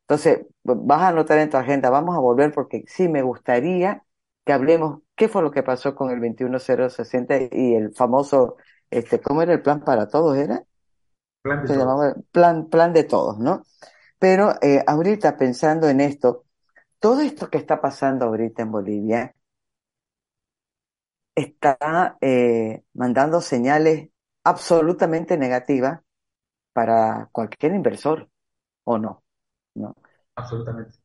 Entonces, 0.01 0.47
vas 0.63 1.01
a 1.01 1.09
anotar 1.09 1.37
en 1.39 1.49
tu 1.49 1.57
agenda, 1.57 1.89
vamos 1.89 2.15
a 2.15 2.19
volver 2.19 2.51
porque 2.53 2.83
sí 2.87 3.07
me 3.09 3.21
gustaría 3.21 4.03
que 4.45 4.53
hablemos 4.53 5.01
qué 5.15 5.27
fue 5.29 5.41
lo 5.43 5.51
que 5.51 5.61
pasó 5.63 5.93
con 5.95 6.09
el 6.11 6.19
21060 6.19 7.37
y 7.51 7.75
el 7.75 7.93
famoso, 7.93 8.57
este, 8.89 9.21
¿cómo 9.21 9.41
era 9.41 9.53
el 9.53 9.61
plan 9.61 9.83
para 9.83 10.07
todos? 10.07 10.35
¿Era? 10.37 10.63
Plan 11.41 11.63
de 11.63 11.67
Se 11.67 11.75
todos. 11.75 11.89
llamaba 11.89 12.15
plan, 12.31 12.69
plan 12.69 12.93
de 12.93 13.03
todos, 13.03 13.37
¿no? 13.39 13.63
Pero 14.19 14.53
eh, 14.61 14.83
ahorita 14.87 15.37
pensando 15.37 15.89
en 15.89 16.01
esto, 16.01 16.45
todo 16.99 17.21
esto 17.21 17.49
que 17.49 17.57
está 17.59 17.81
pasando 17.81 18.25
ahorita 18.27 18.63
en 18.63 18.71
Bolivia 18.71 19.35
está 21.41 22.17
eh, 22.21 22.83
mandando 22.93 23.41
señales 23.41 24.09
absolutamente 24.43 25.37
negativas 25.37 26.01
para 26.73 27.29
cualquier 27.31 27.73
inversor, 27.73 28.29
¿o 28.83 28.97
no? 28.97 29.23
¿No? 29.75 29.95
Absolutamente. 30.35 30.97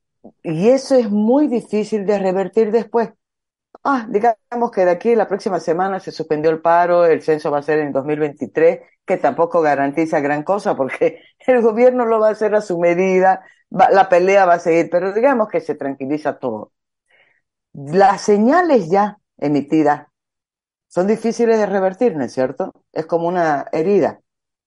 Y 0.42 0.68
eso 0.68 0.94
es 0.94 1.10
muy 1.10 1.48
difícil 1.48 2.06
de 2.06 2.18
revertir 2.18 2.70
después. 2.70 3.10
Ah, 3.82 4.06
digamos 4.08 4.70
que 4.70 4.84
de 4.84 4.92
aquí 4.92 5.12
a 5.12 5.16
la 5.16 5.28
próxima 5.28 5.60
semana 5.60 6.00
se 6.00 6.12
suspendió 6.12 6.50
el 6.50 6.62
paro, 6.62 7.04
el 7.04 7.22
censo 7.22 7.50
va 7.50 7.58
a 7.58 7.62
ser 7.62 7.80
en 7.80 7.92
2023, 7.92 8.80
que 9.04 9.16
tampoco 9.18 9.60
garantiza 9.60 10.20
gran 10.20 10.42
cosa 10.42 10.74
porque 10.74 11.20
el 11.46 11.60
gobierno 11.60 12.06
lo 12.06 12.18
va 12.20 12.28
a 12.28 12.32
hacer 12.32 12.54
a 12.54 12.62
su 12.62 12.78
medida, 12.78 13.44
la 13.70 14.08
pelea 14.08 14.46
va 14.46 14.54
a 14.54 14.58
seguir, 14.58 14.88
pero 14.90 15.12
digamos 15.12 15.48
que 15.48 15.60
se 15.60 15.74
tranquiliza 15.74 16.38
todo. 16.38 16.72
Las 17.72 18.22
señales 18.22 18.88
ya 18.88 19.18
emitidas 19.36 20.06
son 20.94 21.08
difíciles 21.08 21.58
de 21.58 21.66
revertir, 21.66 22.16
¿no 22.16 22.24
es 22.24 22.32
cierto? 22.32 22.72
Es 22.92 23.06
como 23.06 23.26
una 23.26 23.66
herida, 23.72 24.20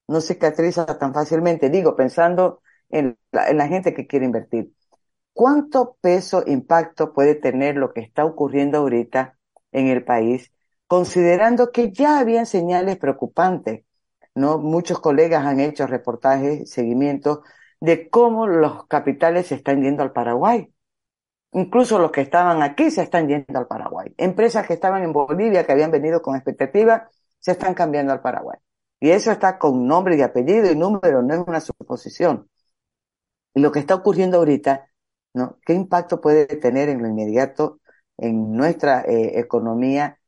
no 0.09 0.19
cicatriza 0.21 0.85
tan 0.97 1.13
fácilmente, 1.13 1.69
digo, 1.69 1.95
pensando 1.95 2.61
en 2.89 3.17
la, 3.31 3.49
en 3.49 3.57
la 3.57 3.67
gente 3.69 3.93
que 3.93 4.07
quiere 4.07 4.25
invertir. 4.25 4.73
¿Cuánto 5.33 5.97
peso, 6.01 6.43
impacto 6.45 7.13
puede 7.13 7.35
tener 7.35 7.77
lo 7.77 7.93
que 7.93 8.01
está 8.01 8.25
ocurriendo 8.25 8.79
ahorita 8.79 9.37
en 9.71 9.87
el 9.87 10.03
país, 10.03 10.51
considerando 10.87 11.71
que 11.71 11.93
ya 11.93 12.19
habían 12.19 12.45
señales 12.45 12.97
preocupantes? 12.97 13.85
¿no? 14.35 14.57
Muchos 14.57 14.99
colegas 14.99 15.45
han 15.45 15.61
hecho 15.61 15.87
reportajes, 15.87 16.69
seguimientos 16.69 17.39
de 17.79 18.09
cómo 18.09 18.47
los 18.47 18.85
capitales 18.87 19.47
se 19.47 19.55
están 19.55 19.81
yendo 19.81 20.03
al 20.03 20.11
Paraguay. 20.11 20.73
Incluso 21.53 21.97
los 21.99 22.11
que 22.11 22.21
estaban 22.21 22.61
aquí 22.61 22.91
se 22.91 23.03
están 23.03 23.27
yendo 23.27 23.57
al 23.59 23.67
Paraguay. 23.67 24.13
Empresas 24.17 24.67
que 24.67 24.73
estaban 24.73 25.03
en 25.03 25.13
Bolivia, 25.13 25.65
que 25.65 25.71
habían 25.71 25.91
venido 25.91 26.21
con 26.21 26.35
expectativa, 26.35 27.09
se 27.39 27.51
están 27.51 27.73
cambiando 27.73 28.13
al 28.13 28.21
Paraguay. 28.21 28.59
Y 28.99 29.09
eso 29.11 29.31
está 29.31 29.57
con 29.57 29.87
nombre 29.87 30.17
y 30.17 30.21
apellido 30.21 30.71
y 30.71 30.75
número, 30.75 31.21
no 31.21 31.33
es 31.33 31.41
una 31.47 31.61
suposición. 31.61 32.49
Y 33.53 33.59
lo 33.61 33.71
que 33.71 33.79
está 33.79 33.95
ocurriendo 33.95 34.37
ahorita 34.37 34.87
¿no? 35.33 35.59
¿Qué 35.65 35.73
impacto 35.73 36.21
puede 36.21 36.47
tener 36.47 36.89
en 36.89 37.01
lo 37.01 37.07
inmediato 37.09 37.79
en 38.17 38.53
nuestra 38.53 39.01
eh, 39.03 39.39
economía? 39.39 40.19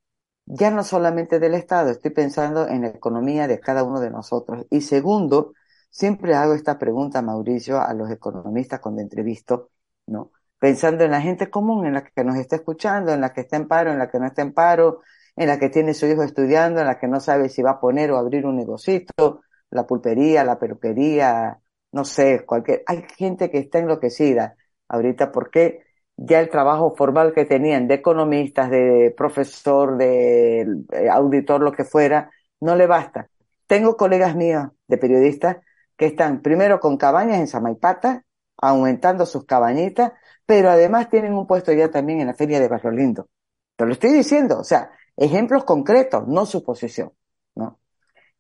Ya 0.46 0.72
no 0.72 0.84
solamente 0.84 1.40
del 1.40 1.56
Estado, 1.56 1.92
estoy 1.92 2.12
pensando 2.12 2.68
en 2.68 2.84
la 2.84 2.90
economía 2.90 3.48
de 3.48 3.60
cada 3.60 3.84
uno 3.84 4.00
de 4.02 4.12
nosotros. 4.12 4.66
Y 4.70 4.82
segundo, 4.82 5.54
siempre 5.92 6.36
hago 6.36 6.54
esta 6.54 6.80
pregunta, 6.80 7.22
Mauricio, 7.22 7.82
a 7.82 7.94
los 7.94 8.12
economistas 8.12 8.80
cuando 8.82 9.02
entrevisto, 9.02 9.72
¿no? 10.08 10.32
Pensando 10.60 11.04
en 11.04 11.12
la 11.12 11.22
gente 11.22 11.50
común, 11.50 11.86
en 11.88 11.94
la 11.94 12.04
que 12.04 12.24
nos 12.24 12.36
está 12.38 12.58
escuchando, 12.58 13.14
en 13.14 13.22
la 13.22 13.34
que 13.34 13.42
está 13.42 13.58
en 13.58 13.68
paro, 13.68 13.92
en 13.92 14.00
la 14.00 14.10
que 14.10 14.20
no 14.20 14.28
está 14.28 14.42
en 14.42 14.54
paro, 14.54 15.02
en 15.36 15.48
la 15.48 15.58
que 15.58 15.70
tiene 15.70 15.94
su 15.94 16.06
hijo 16.06 16.24
estudiando, 16.24 16.82
en 16.82 16.88
la 16.88 17.00
que 17.00 17.08
no 17.08 17.20
sabe 17.20 17.50
si 17.50 17.62
va 17.62 17.72
a 17.72 17.80
poner 17.80 18.12
o 18.12 18.18
abrir 18.18 18.46
un 18.46 18.58
negocito, 18.58 19.42
la 19.72 19.88
pulpería, 19.88 20.44
la 20.44 20.60
peluquería, 20.60 21.60
no 21.92 22.06
sé, 22.06 22.46
cualquier, 22.46 22.84
hay 22.86 23.04
gente 23.18 23.50
que 23.50 23.60
está 23.60 23.80
enloquecida 23.80 24.56
ahorita 24.88 25.32
porque 25.32 25.84
ya 26.18 26.40
el 26.40 26.50
trabajo 26.50 26.94
formal 26.96 27.34
que 27.34 27.46
tenían 27.46 27.88
de 27.88 27.96
economistas, 27.96 28.70
de 28.70 29.14
profesor, 29.16 29.98
de 29.98 30.62
eh, 30.92 31.10
auditor, 31.10 31.62
lo 31.62 31.72
que 31.72 31.86
fuera, 31.86 32.30
no 32.60 32.76
le 32.76 32.88
basta. 32.88 33.30
Tengo 33.68 33.96
colegas 33.96 34.36
míos 34.36 34.68
de 34.88 34.98
periodistas 34.98 35.58
que 35.96 36.08
están 36.08 36.42
primero 36.42 36.80
con 36.80 36.98
cabañas 36.98 37.40
en 37.40 37.48
Samaipata, 37.48 38.26
aumentando 38.62 39.26
sus 39.26 39.46
cabañitas, 39.46 40.14
pero 40.46 40.70
además 40.70 41.10
tienen 41.10 41.34
un 41.34 41.48
puesto 41.48 41.72
ya 41.74 41.90
también 41.92 42.22
en 42.22 42.28
la 42.28 42.34
Feria 42.34 42.60
de 42.60 42.68
Barrio 42.68 42.92
Lindo. 42.92 43.30
Te 43.76 43.86
lo 43.86 43.94
estoy 43.94 44.12
diciendo, 44.12 44.60
o 44.60 44.64
sea, 44.64 44.92
ejemplos 45.18 45.64
concretos, 45.64 46.28
no 46.28 46.46
suposición, 46.46 47.12
¿no? 47.56 47.80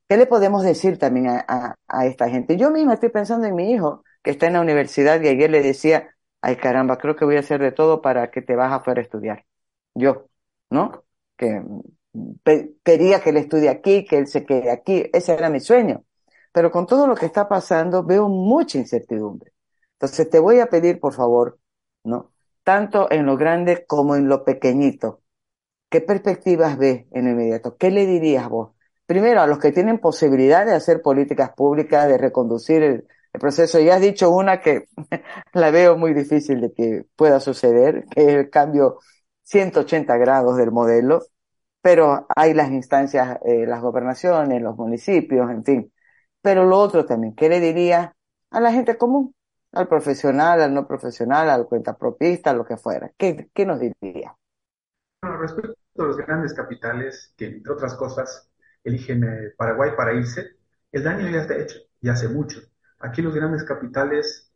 ¿Qué 0.07 0.17
le 0.17 0.26
podemos 0.26 0.63
decir 0.63 0.97
también 0.97 1.28
a, 1.30 1.76
esta 2.05 2.30
gente? 2.30 2.57
Yo 2.57 2.72
misma 2.72 2.95
estoy 2.95 3.09
pensando 3.09 3.47
en 3.47 3.55
mi 3.55 3.72
hijo, 3.72 4.03
que 4.24 4.32
está 4.32 4.47
en 4.47 4.53
la 4.53 4.61
universidad 4.61 5.22
y 5.22 5.28
ayer 5.28 5.49
le 5.51 5.61
decía, 5.61 6.15
ay 6.41 6.55
caramba, 6.57 6.97
creo 6.97 7.15
que 7.15 7.26
voy 7.26 7.38
a 7.38 7.41
hacer 7.41 7.61
de 7.61 7.72
todo 7.72 8.01
para 8.01 8.32
que 8.32 8.41
te 8.41 8.55
vas 8.55 8.74
afuera 8.74 9.01
a 9.01 9.03
estudiar. 9.03 9.45
Yo, 9.95 10.28
¿no? 10.70 11.03
Que 11.38 11.61
quería 12.84 13.22
que 13.22 13.30
él 13.32 13.38
estudie 13.38 13.70
aquí, 13.70 14.05
que 14.05 14.17
él 14.17 14.28
se 14.28 14.45
quede 14.45 14.72
aquí, 14.72 15.09
ese 15.13 15.34
era 15.34 15.49
mi 15.49 15.59
sueño. 15.59 16.03
Pero 16.51 16.72
con 16.72 16.88
todo 16.88 17.07
lo 17.07 17.15
que 17.15 17.26
está 17.26 17.47
pasando 17.47 18.03
veo 18.03 18.28
mucha 18.30 18.78
incertidumbre. 18.78 19.51
Entonces 20.00 20.30
te 20.30 20.39
voy 20.39 20.60
a 20.60 20.68
pedir, 20.70 21.00
por 21.00 21.14
favor, 21.14 21.60
¿no? 22.04 22.32
Tanto 22.64 23.12
en 23.12 23.26
lo 23.26 23.38
grande 23.38 23.86
como 23.88 24.16
en 24.16 24.28
lo 24.30 24.45
pequeñito. 24.45 25.22
¿Qué 25.89 26.02
perspectivas 26.02 26.78
ves 26.78 27.06
en 27.12 27.26
lo 27.26 27.32
inmediato? 27.32 27.78
¿Qué 27.78 27.89
le 27.91 28.06
dirías 28.06 28.47
vos? 28.50 28.72
Primero, 29.06 29.41
a 29.41 29.47
los 29.47 29.58
que 29.60 29.72
tienen 29.72 30.00
posibilidad 30.00 30.66
de 30.66 30.74
hacer 30.74 31.02
políticas 31.02 31.52
públicas, 31.54 32.08
de 32.08 32.18
reconducir 32.18 32.84
el, 32.84 33.08
el 33.34 33.39
proceso. 33.39 33.80
Ya 33.80 33.95
has 33.95 34.02
dicho 34.02 34.30
una 34.30 34.62
que 34.62 34.86
la 35.54 35.72
veo 35.72 35.97
muy 35.97 36.14
difícil 36.14 36.62
de 36.62 36.74
que 36.74 37.06
pueda 37.16 37.39
suceder, 37.39 38.06
que 38.12 38.22
es 38.24 38.28
el 38.30 38.50
cambio 38.52 39.00
180 39.43 40.18
grados 40.18 40.58
del 40.58 40.72
modelo, 40.72 41.22
pero 41.82 42.28
hay 42.36 42.54
las 42.54 42.72
instancias, 42.72 43.39
eh, 43.45 43.66
las 43.68 43.82
gobernaciones, 43.82 44.62
los 44.62 44.78
municipios, 44.78 45.50
en 45.52 45.64
fin. 45.66 45.93
Pero 46.41 46.66
lo 46.66 46.78
otro 46.80 47.06
también, 47.06 47.36
¿qué 47.36 47.50
le 47.50 47.60
diría 47.60 48.16
a 48.52 48.60
la 48.62 48.72
gente 48.74 48.97
común? 48.97 49.34
Al 49.72 49.88
profesional, 49.88 50.61
al 50.61 50.74
no 50.74 50.88
profesional, 50.88 51.49
al 51.49 51.65
cuentapropista, 51.67 52.53
lo 52.53 52.65
que 52.65 52.78
fuera. 52.78 53.11
¿Qué, 53.17 53.49
qué 53.53 53.65
nos 53.65 53.80
diría? 53.80 54.36
Bueno, 55.22 55.38
respecto 55.38 55.76
a 55.99 56.03
los 56.03 56.17
grandes 56.17 56.53
capitales, 56.53 57.34
que 57.38 57.45
entre 57.47 57.74
otras 57.74 57.95
cosas 57.95 58.49
eligen 58.84 59.24
eh, 59.24 59.53
Paraguay 59.57 59.91
para 59.95 60.13
irse, 60.13 60.57
el 60.91 61.03
daño 61.03 61.30
ya 61.30 61.41
está 61.41 61.57
hecho, 61.57 61.80
y 62.01 62.09
hace 62.09 62.30
mucho. 62.30 62.61
Aquí 62.99 63.22
los 63.22 63.34
grandes 63.36 63.63
capitales 63.63 64.51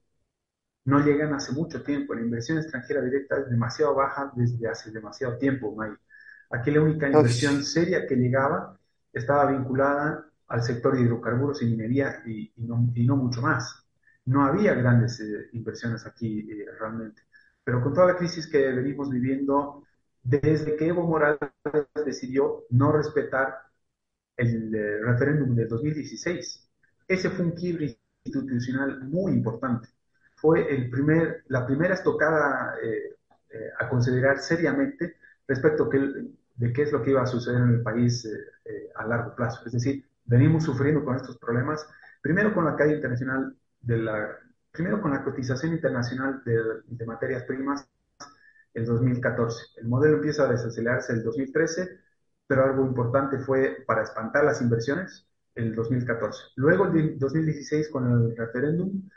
no 0.85 0.99
llegan 0.99 1.33
hace 1.33 1.51
mucho 1.53 1.83
tiempo. 1.83 2.13
La 2.13 2.21
inversión 2.21 2.57
extranjera 2.57 3.01
directa 3.01 3.37
es 3.39 3.49
demasiado 3.49 3.95
baja 3.95 4.31
desde 4.35 4.67
hace 4.67 4.91
demasiado 4.91 5.37
tiempo, 5.37 5.75
May. 5.75 5.91
Aquí 6.51 6.71
la 6.71 6.81
única 6.81 7.09
inversión 7.09 7.63
seria 7.63 8.05
que 8.07 8.15
llegaba 8.15 8.77
estaba 9.11 9.51
vinculada 9.51 10.25
al 10.47 10.63
sector 10.63 10.95
de 10.95 11.03
hidrocarburos 11.03 11.61
y 11.61 11.65
minería 11.67 12.21
y, 12.25 12.53
no, 12.57 12.91
y 12.93 13.05
no, 13.05 13.15
mucho 13.15 13.41
más. 13.41 13.82
No 14.25 14.45
había 14.45 14.73
grandes 14.73 15.19
eh, 15.19 15.49
inversiones 15.53 16.05
aquí 16.05 16.39
eh, 16.49 16.65
realmente. 16.79 17.23
Pero 17.63 17.81
con 17.81 17.93
toda 17.93 18.07
la 18.07 18.17
crisis 18.17 18.47
que 18.47 18.71
venimos 18.71 19.09
viviendo, 19.09 19.83
desde 20.23 20.75
que 20.77 20.87
Evo 20.87 21.05
Morales 21.07 21.39
decidió 22.05 22.65
no 22.69 22.91
respetar 22.91 23.55
el 24.37 24.73
eh, 24.75 24.99
referéndum 25.01 25.55
de 25.55 25.65
2016, 25.65 26.69
ese 27.07 27.29
fue 27.29 27.45
un 27.45 27.51
quiebre 27.51 27.97
institucional 28.23 29.03
muy 29.05 29.33
importante. 29.33 29.89
Fue 30.35 30.73
el 30.73 30.89
primer, 30.89 31.43
la 31.47 31.65
primera 31.65 31.93
estocada 31.93 32.75
a 33.79 33.89
considerar 33.89 34.39
seriamente 34.39 35.17
respecto 35.47 35.89
de 35.89 36.73
qué 36.73 36.81
es 36.81 36.91
lo 36.91 37.01
que 37.03 37.11
iba 37.11 37.21
a 37.21 37.27
suceder 37.27 37.61
en 37.61 37.69
el 37.69 37.81
país 37.81 38.27
a 38.95 39.05
largo 39.05 39.35
plazo. 39.35 39.63
Es 39.65 39.73
decir, 39.73 40.05
venimos 40.25 40.63
sufriendo 40.63 41.05
con 41.05 41.15
estos 41.15 41.37
problemas, 41.37 41.87
primero 42.21 42.53
con 42.53 42.65
la 42.65 42.75
caída 42.75 42.95
internacional 42.95 43.55
de 43.83 43.97
la, 43.97 44.37
primero 44.71 45.01
con 45.01 45.11
la 45.11 45.23
cotización 45.23 45.73
internacional 45.73 46.41
de, 46.43 46.59
de 46.87 47.05
materias 47.05 47.43
primas 47.43 47.87
el 48.73 48.85
2014. 48.85 49.63
El 49.77 49.87
modelo 49.87 50.15
empieza 50.15 50.43
a 50.43 50.51
desacelerarse 50.51 51.13
el 51.13 51.23
2013, 51.23 51.99
pero 52.47 52.65
algo 52.65 52.85
importante 52.85 53.39
fue 53.39 53.83
para 53.85 54.03
espantar 54.03 54.43
las 54.43 54.61
inversiones 54.61 55.27
el 55.55 55.75
2014. 55.75 56.43
Luego 56.55 56.85
el 56.85 57.19
2016 57.19 57.89
con 57.89 58.11
el 58.11 58.35
referéndum 58.35 59.09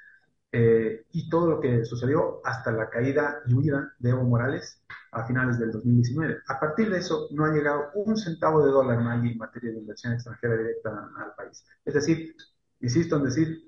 eh, 0.52 1.04
y 1.12 1.28
todo 1.28 1.50
lo 1.50 1.60
que 1.60 1.84
sucedió 1.84 2.40
hasta 2.44 2.70
la 2.72 2.88
caída 2.88 3.40
y 3.46 3.54
huida 3.54 3.94
de 3.98 4.10
Evo 4.10 4.24
Morales 4.24 4.82
a 5.12 5.26
finales 5.26 5.58
del 5.58 5.72
2019. 5.72 6.38
A 6.46 6.60
partir 6.60 6.90
de 6.90 6.98
eso, 6.98 7.28
no 7.32 7.44
ha 7.44 7.52
llegado 7.52 7.90
un 7.94 8.16
centavo 8.16 8.64
de 8.64 8.70
dólar 8.70 9.00
más 9.02 9.24
en 9.24 9.38
materia 9.38 9.72
de 9.72 9.78
inversión 9.78 10.12
extranjera 10.12 10.56
directa 10.56 11.10
al 11.18 11.34
país. 11.34 11.64
Es 11.84 11.94
decir, 11.94 12.36
insisto 12.80 13.16
en 13.16 13.24
decir, 13.24 13.65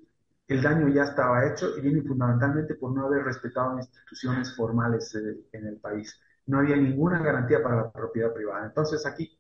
el 0.48 0.62
daño 0.62 0.88
ya 0.88 1.04
estaba 1.04 1.46
hecho 1.46 1.76
y 1.78 1.82
viene 1.82 2.02
fundamentalmente 2.02 2.74
por 2.74 2.92
no 2.92 3.06
haber 3.06 3.24
respetado 3.24 3.78
instituciones 3.78 4.56
formales 4.56 5.14
eh, 5.14 5.36
en 5.52 5.66
el 5.66 5.78
país. 5.78 6.20
No 6.46 6.58
había 6.60 6.76
ninguna 6.76 7.22
garantía 7.22 7.62
para 7.62 7.76
la 7.76 7.92
propiedad 7.92 8.32
privada. 8.34 8.66
Entonces 8.66 9.06
aquí, 9.06 9.38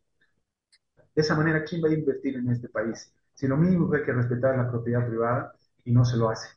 de 1.14 1.22
esa 1.22 1.34
manera, 1.36 1.64
¿quién 1.64 1.82
va 1.82 1.88
a 1.88 1.92
invertir 1.92 2.36
en 2.36 2.50
este 2.50 2.68
país? 2.68 3.12
Si 3.34 3.46
lo 3.48 3.56
mínimo 3.56 3.92
hay 3.94 4.04
que 4.04 4.12
respetar 4.12 4.56
la 4.56 4.70
propiedad 4.70 5.06
privada 5.06 5.54
y 5.84 5.92
no 5.92 6.04
se 6.04 6.16
lo 6.16 6.30
hace. 6.30 6.48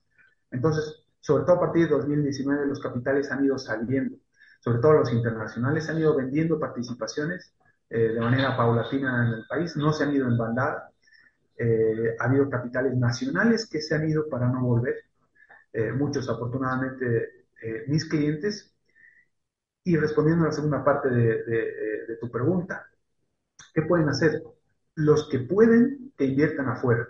Entonces, 0.51 1.05
sobre 1.19 1.45
todo 1.45 1.57
a 1.57 1.59
partir 1.61 1.89
de 1.89 1.95
2019, 1.95 2.67
los 2.67 2.79
capitales 2.81 3.31
han 3.31 3.45
ido 3.45 3.57
saliendo, 3.57 4.17
sobre 4.59 4.79
todo 4.79 4.93
los 4.93 5.13
internacionales 5.13 5.89
han 5.89 5.99
ido 5.99 6.15
vendiendo 6.15 6.59
participaciones 6.59 7.53
eh, 7.89 8.13
de 8.13 8.19
manera 8.21 8.55
paulatina 8.55 9.27
en 9.27 9.33
el 9.33 9.47
país, 9.47 9.75
no 9.77 9.93
se 9.93 10.03
han 10.03 10.13
ido 10.13 10.27
en 10.27 10.37
bandada. 10.37 10.90
Eh, 11.57 12.15
ha 12.19 12.25
habido 12.25 12.49
capitales 12.49 12.95
nacionales 12.97 13.67
que 13.69 13.81
se 13.81 13.95
han 13.95 14.09
ido 14.09 14.27
para 14.29 14.47
no 14.47 14.61
volver, 14.65 14.95
eh, 15.73 15.91
muchos 15.93 16.29
afortunadamente 16.29 17.45
mis 17.87 18.05
clientes. 18.05 18.73
Y 19.83 19.95
respondiendo 19.97 20.43
a 20.43 20.47
la 20.47 20.53
segunda 20.53 20.83
parte 20.83 21.09
de, 21.09 21.43
de 22.07 22.17
tu 22.19 22.29
pregunta, 22.31 22.87
¿qué 23.73 23.83
pueden 23.83 24.09
hacer? 24.09 24.43
Los 24.95 25.29
que 25.29 25.39
pueden, 25.39 26.13
que 26.17 26.25
inviertan 26.25 26.69
afuera 26.69 27.07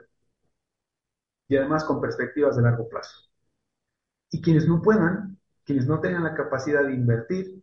y 1.48 1.56
además 1.56 1.84
con 1.84 2.02
perspectivas 2.02 2.56
de 2.56 2.64
largo 2.64 2.90
plazo. 2.90 3.30
Y 4.32 4.42
quienes 4.42 4.68
no 4.68 4.82
puedan, 4.82 5.38
quienes 5.64 5.86
no 5.86 6.00
tengan 6.02 6.24
la 6.24 6.34
capacidad 6.34 6.84
de 6.84 6.94
invertir, 6.96 7.62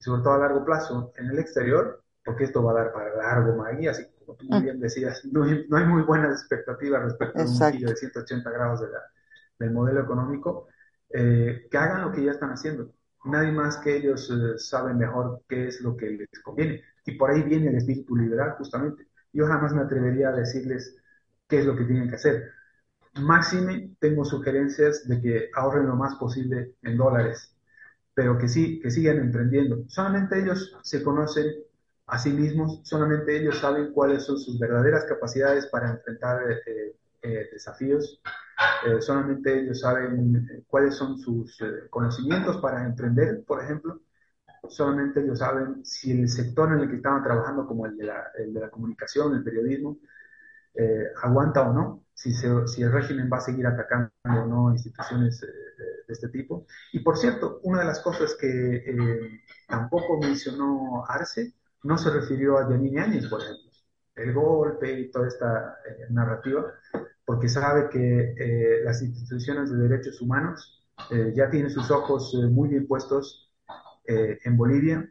sobre 0.00 0.22
todo 0.22 0.32
a 0.34 0.38
largo 0.38 0.64
plazo, 0.64 1.12
en 1.16 1.26
el 1.26 1.38
exterior, 1.38 1.99
porque 2.24 2.44
esto 2.44 2.62
va 2.62 2.72
a 2.72 2.82
dar 2.82 2.92
para 2.92 3.16
largo, 3.16 3.56
Maggie, 3.56 3.88
así 3.88 4.04
como 4.18 4.36
tú 4.36 4.46
mm. 4.48 4.62
bien 4.62 4.80
decías, 4.80 5.24
no 5.24 5.44
hay, 5.44 5.86
muy 5.86 6.02
buenas 6.02 6.40
expectativas 6.40 7.02
respecto 7.02 7.40
a 7.40 7.44
un 7.44 7.72
giro 7.72 7.90
de 7.90 7.96
180 7.96 8.50
grados 8.50 8.80
de 8.80 8.88
del 9.58 9.72
modelo 9.72 10.00
económico, 10.00 10.68
eh, 11.10 11.66
que 11.70 11.76
hagan 11.76 12.00
lo 12.00 12.12
que 12.12 12.24
ya 12.24 12.30
están 12.30 12.50
haciendo. 12.50 12.92
Nadie 13.26 13.52
más 13.52 13.76
que 13.76 13.96
ellos 13.96 14.30
eh, 14.30 14.58
saben 14.58 14.96
mejor 14.96 15.42
qué 15.46 15.68
es 15.68 15.82
lo 15.82 15.94
que 15.96 16.06
les 16.06 16.28
conviene. 16.42 16.82
Y 17.04 17.12
por 17.12 17.30
ahí 17.30 17.42
viene 17.42 17.68
el 17.68 17.76
espíritu 17.76 18.16
liberal, 18.16 18.54
justamente. 18.56 19.08
Yo 19.34 19.46
jamás 19.46 19.74
me 19.74 19.82
atrevería 19.82 20.30
a 20.30 20.32
decirles 20.32 20.96
qué 21.46 21.58
es 21.58 21.66
lo 21.66 21.76
que 21.76 21.84
tienen 21.84 22.08
que 22.08 22.14
hacer 22.14 22.50
Máxime, 23.14 23.96
tengo 23.98 24.24
sugerencias 24.24 25.06
de 25.08 25.20
que 25.20 25.50
ahorren 25.54 25.86
lo 25.86 25.96
más 25.96 26.14
posible 26.14 26.76
en 26.82 26.96
dólares, 26.96 27.56
pero 28.14 28.38
que 28.38 28.48
sí, 28.48 28.80
que 28.80 28.90
sigan 28.90 29.18
emprendiendo. 29.18 29.84
Solamente 29.88 30.40
ellos 30.40 30.76
se 30.82 31.02
conocen 31.02 31.46
a 32.10 32.18
sí 32.18 32.30
mismos, 32.30 32.80
solamente 32.84 33.36
ellos 33.36 33.58
saben 33.58 33.92
cuáles 33.92 34.24
son 34.24 34.38
sus 34.38 34.58
verdaderas 34.58 35.04
capacidades 35.04 35.66
para 35.66 35.90
enfrentar 35.90 36.42
eh, 36.66 36.96
eh, 37.22 37.48
desafíos, 37.52 38.20
eh, 38.86 39.00
solamente 39.00 39.60
ellos 39.60 39.80
saben 39.80 40.64
cuáles 40.66 40.94
son 40.94 41.18
sus 41.18 41.58
conocimientos 41.88 42.58
para 42.58 42.84
emprender, 42.84 43.44
por 43.46 43.62
ejemplo, 43.62 44.00
solamente 44.68 45.20
ellos 45.20 45.38
saben 45.38 45.84
si 45.84 46.12
el 46.12 46.28
sector 46.28 46.72
en 46.72 46.80
el 46.80 46.90
que 46.90 46.96
estaban 46.96 47.22
trabajando, 47.22 47.66
como 47.66 47.86
el 47.86 47.96
de 47.96 48.04
la, 48.04 48.24
el 48.38 48.52
de 48.52 48.60
la 48.60 48.70
comunicación, 48.70 49.34
el 49.34 49.44
periodismo, 49.44 49.98
aguanta 51.22 51.68
o 51.68 51.72
no 51.72 52.04
si, 52.20 52.34
si 52.34 52.82
el 52.82 52.92
régimen 52.92 53.30
va 53.32 53.38
a 53.38 53.40
seguir 53.40 53.66
atacando 53.66 54.10
o 54.24 54.46
no 54.46 54.72
instituciones 54.72 55.42
eh, 55.42 55.46
de 56.06 56.12
este 56.12 56.28
tipo. 56.28 56.66
Y 56.92 57.00
por 57.00 57.16
cierto, 57.16 57.60
una 57.62 57.80
de 57.80 57.86
las 57.86 58.00
cosas 58.00 58.36
que 58.38 58.76
eh, 58.76 59.40
tampoco 59.66 60.18
mencionó 60.18 61.04
Arce 61.08 61.54
no 61.82 61.98
se 61.98 62.10
refirió 62.10 62.58
a 62.58 62.68
Yanine 62.68 63.00
Áñez, 63.00 63.26
por 63.28 63.40
ejemplo, 63.40 63.70
el 64.16 64.32
golpe 64.34 65.00
y 65.00 65.10
toda 65.10 65.28
esta 65.28 65.78
eh, 65.86 66.06
narrativa, 66.10 66.66
porque 67.24 67.48
sabe 67.48 67.88
que 67.88 68.82
las 68.84 69.02
instituciones 69.02 69.70
de 69.70 69.88
derechos 69.88 70.20
humanos 70.20 70.84
ya 71.34 71.48
tienen 71.48 71.70
sus 71.70 71.90
ojos 71.90 72.34
muy 72.50 72.70
bien 72.70 72.88
puestos 72.88 73.52
en 74.04 74.56
Bolivia. 74.56 75.08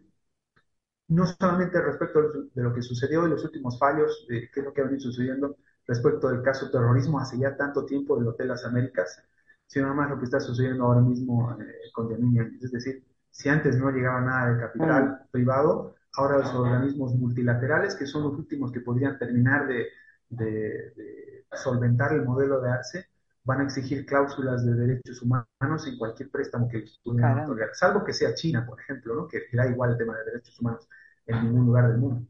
No 1.08 1.26
solamente 1.26 1.82
respecto 1.82 2.22
de 2.54 2.62
lo 2.62 2.74
que 2.74 2.82
sucedió 2.82 3.24
en 3.24 3.32
los 3.32 3.46
últimos 3.46 3.80
fallos, 3.80 4.28
qué 4.28 4.50
es 4.54 4.64
lo 4.64 4.74
que 4.74 4.82
ha 4.82 4.84
venido 4.84 5.00
sucediendo, 5.00 5.56
respecto 5.90 6.30
del 6.30 6.44
caso 6.44 6.70
terrorismo 6.70 7.20
hace 7.20 7.40
ya 7.40 7.58
tanto 7.58 7.84
tiempo 7.86 8.18
del 8.18 8.28
Hotel 8.28 8.50
Las 8.50 8.64
Américas, 8.64 9.24
sino 9.66 9.88
además 9.88 10.12
lo 10.12 10.20
que 10.20 10.26
está 10.26 10.40
sucediendo 10.40 10.86
ahora 10.86 11.02
mismo 11.02 11.52
eh, 11.60 11.66
con 11.94 12.10
Yanine. 12.10 12.58
Es 12.62 12.72
decir, 12.72 13.04
si 13.32 13.50
antes 13.50 13.78
no 13.78 13.90
llegaba 13.92 14.22
nada 14.22 14.54
de 14.54 14.60
capital 14.62 15.26
privado, 15.32 15.96
ahora 16.20 16.40
los 16.40 16.54
organismos 16.54 17.16
multilaterales, 17.16 17.96
que 17.96 18.06
son 18.06 18.24
los 18.24 18.34
últimos 18.34 18.72
que 18.72 18.82
podrían 18.82 19.18
terminar 19.18 19.68
de, 19.68 19.88
de, 20.30 21.46
solventar 21.54 22.14
el 22.14 22.26
modelo 22.26 22.60
de 22.62 22.70
ARCE, 22.72 23.06
van 23.44 23.62
a 23.62 23.64
exigir 23.64 24.06
cláusulas 24.06 24.66
de 24.66 24.74
derechos 24.74 25.22
humanos 25.22 25.88
en 25.88 25.98
cualquier 25.98 26.30
préstamo 26.30 26.68
que 26.68 26.80
les 26.80 27.00
pudieran 27.00 27.40
otorgar, 27.46 27.70
salvo 27.74 28.04
que 28.04 28.14
sea 28.14 28.36
China, 28.36 28.66
por 28.66 28.80
ejemplo, 28.80 29.16
¿no? 29.16 29.28
que 29.28 29.44
da 29.54 29.66
igual 29.66 29.92
el 29.92 29.98
tema 29.98 30.18
de 30.18 30.26
derechos 30.26 30.60
humanos 30.60 30.88
en 31.26 31.44
ningún 31.44 31.66
lugar 31.66 31.88
del 31.88 31.98
mundo. 31.98 32.28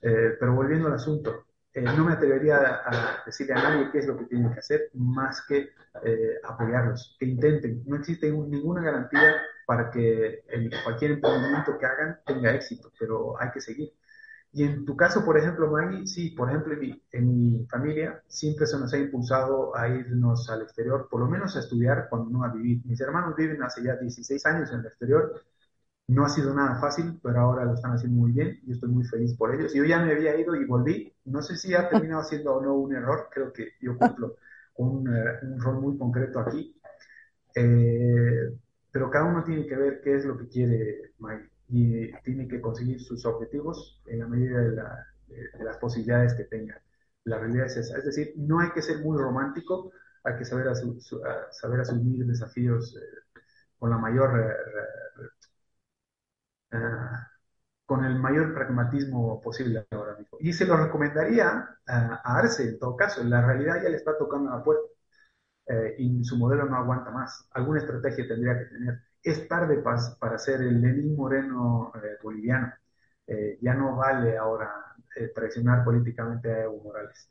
Eh, 0.00 0.36
pero 0.38 0.54
volviendo 0.54 0.86
al 0.88 0.94
asunto, 0.94 1.46
eh, 1.74 1.82
no 1.82 2.04
me 2.04 2.12
atrevería 2.12 2.82
a, 2.84 3.22
decirle 3.26 3.54
a 3.54 3.62
nadie 3.62 3.90
qué 3.90 3.98
es 3.98 4.06
lo 4.06 4.16
que 4.16 4.24
tienen 4.24 4.52
que 4.52 4.60
hacer, 4.60 4.90
más 4.94 5.42
que 5.46 5.70
eh, 6.04 6.40
apoyarlos, 6.44 7.16
que 7.18 7.26
intenten. 7.26 7.82
No 7.86 7.96
existe 7.96 8.30
ninguna 8.30 8.82
garantía 8.82 9.36
para 9.66 9.90
que 9.90 10.44
cualquier 10.84 11.12
emprendimiento 11.12 11.78
que 11.78 11.86
hagan 11.86 12.18
tenga 12.26 12.54
éxito, 12.54 12.92
pero 12.98 13.40
hay 13.40 13.50
que 13.50 13.60
seguir. 13.60 13.92
Y 14.52 14.64
en 14.64 14.84
tu 14.84 14.96
caso, 14.96 15.24
por 15.24 15.38
ejemplo, 15.38 15.70
Maggie, 15.70 16.06
sí, 16.06 16.30
por 16.30 16.48
ejemplo, 16.50 16.74
en 16.74 16.80
mi, 16.80 17.02
en 17.12 17.58
mi, 17.58 17.66
familia 17.66 18.22
siempre 18.26 18.66
se 18.66 18.78
nos 18.78 18.92
ha 18.92 18.98
impulsado 18.98 19.74
a 19.76 19.88
irnos 19.88 20.48
al 20.50 20.62
exterior, 20.62 21.08
por 21.10 21.20
lo 21.20 21.28
menos 21.28 21.56
a 21.56 21.60
estudiar 21.60 22.08
cuando 22.10 22.30
no 22.30 22.44
a 22.44 22.52
vivir. 22.52 22.82
Mis 22.84 23.00
hermanos 23.00 23.34
viven 23.36 23.62
hace 23.62 23.82
ya 23.82 23.96
16 23.96 24.44
años 24.46 24.70
en 24.72 24.80
el 24.80 24.86
exterior 24.86 25.42
no 26.08 26.24
ha 26.24 26.28
sido 26.28 26.54
nada 26.54 26.80
fácil, 26.80 27.18
pero 27.22 27.40
ahora 27.40 27.64
lo 27.64 27.74
están 27.74 27.92
haciendo 27.92 28.20
muy 28.20 28.32
bien 28.32 28.60
y 28.66 28.72
estoy 28.72 28.90
muy 28.90 29.04
feliz 29.04 29.34
por 29.36 29.54
ellos. 29.54 29.72
Yo 29.74 29.84
ya 29.84 29.98
me 30.00 30.12
había 30.12 30.38
ido 30.38 30.54
y 30.56 30.64
volví. 30.64 31.14
No 31.24 31.42
sé 31.42 31.56
si 31.56 31.74
ha 31.74 31.88
terminado 31.90 32.24
siendo 32.24 32.54
o 32.54 32.62
no 32.62 32.74
un 32.74 32.94
error. 32.94 33.28
Creo 33.32 33.52
que 33.52 33.72
yo 33.80 33.96
cumplo 33.98 34.36
un, 34.76 35.08
eh, 35.08 35.38
un 35.42 35.60
rol 35.60 35.80
muy 35.80 35.98
concreto 35.98 36.40
aquí. 36.40 36.76
Eh, 37.54 38.50
pero 38.92 39.10
cada 39.10 39.24
uno 39.24 39.42
tiene 39.42 39.66
que 39.66 39.76
ver 39.76 40.00
qué 40.02 40.16
es 40.16 40.24
lo 40.24 40.38
que 40.38 40.48
quiere 40.48 41.14
Mike 41.18 41.50
y 41.68 42.12
tiene 42.22 42.46
que 42.46 42.60
conseguir 42.60 43.00
sus 43.00 43.24
objetivos 43.26 44.00
en 44.06 44.20
la 44.20 44.28
medida 44.28 44.60
de, 44.60 45.64
las 45.64 45.78
posibilidades 45.78 46.34
que 46.34 46.44
tenga. 46.44 46.80
La 47.24 47.38
realidad 47.38 47.66
es 47.66 47.78
esa. 47.78 47.96
Es 47.96 48.04
decir, 48.04 48.34
no 48.36 48.60
hay 48.60 48.70
que 48.72 48.82
ser 48.82 48.98
muy 48.98 49.16
romántico 49.18 49.90
hay 50.24 50.36
que 50.36 50.44
saber, 50.44 50.66
saber 51.50 51.80
asumir 51.80 52.26
desafíos 52.26 52.96
eh, 52.96 53.40
con 53.78 53.90
la 53.90 53.98
mayor, 53.98 54.56
ah, 56.72 57.28
con 57.86 58.04
el 58.04 58.18
mayor 58.18 58.54
pragmatismo 58.54 59.40
posible 59.40 59.86
ahora 59.90 60.16
mismo. 60.16 60.38
Y 60.40 60.52
se 60.52 60.66
lo 60.66 60.76
recomendaría 60.76 61.76
a 61.86 62.38
Arce, 62.38 62.68
en 62.68 62.78
todo 62.78 62.96
caso, 62.96 63.24
la 63.24 63.44
realidad 63.44 63.82
ya 63.82 63.88
le 63.88 63.96
está 63.96 64.16
tocando 64.16 64.52
a 64.52 64.58
la 64.58 64.64
puerta. 64.64 64.82
Eh, 65.66 65.94
y 65.98 66.24
su 66.24 66.36
modelo 66.36 66.64
no 66.66 66.76
aguanta 66.76 67.10
más. 67.10 67.48
Alguna 67.52 67.80
estrategia 67.80 68.26
tendría 68.26 68.58
que 68.58 68.64
tener. 68.66 69.00
Es 69.22 69.46
tarde 69.48 69.78
para, 69.78 70.00
para 70.18 70.38
ser 70.38 70.60
el 70.62 70.80
Lenín 70.80 71.16
Moreno 71.16 71.92
eh, 71.96 72.18
boliviano. 72.22 72.72
Eh, 73.26 73.58
ya 73.60 73.74
no 73.74 73.96
vale 73.96 74.36
ahora 74.36 74.70
traicionar 75.34 75.84
políticamente 75.84 76.50
a 76.50 76.64
Evo 76.64 76.82
Morales. 76.82 77.28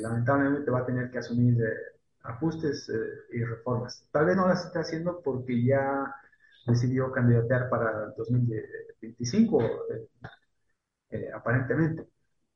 lamentablemente 0.00 0.70
va 0.70 0.80
a 0.80 0.86
tener 0.86 1.10
que 1.10 1.18
asumir 1.18 1.58
ajustes 2.22 2.90
y 3.32 3.44
reformas. 3.44 4.06
Tal 4.10 4.26
vez 4.26 4.36
no 4.36 4.48
las 4.48 4.64
esté 4.66 4.78
haciendo 4.80 5.20
porque 5.22 5.62
ya 5.64 6.14
decidió 6.66 7.12
candidatear 7.12 7.68
para 7.68 8.06
el 8.06 8.14
2025, 8.16 9.62
aparentemente 11.34 12.06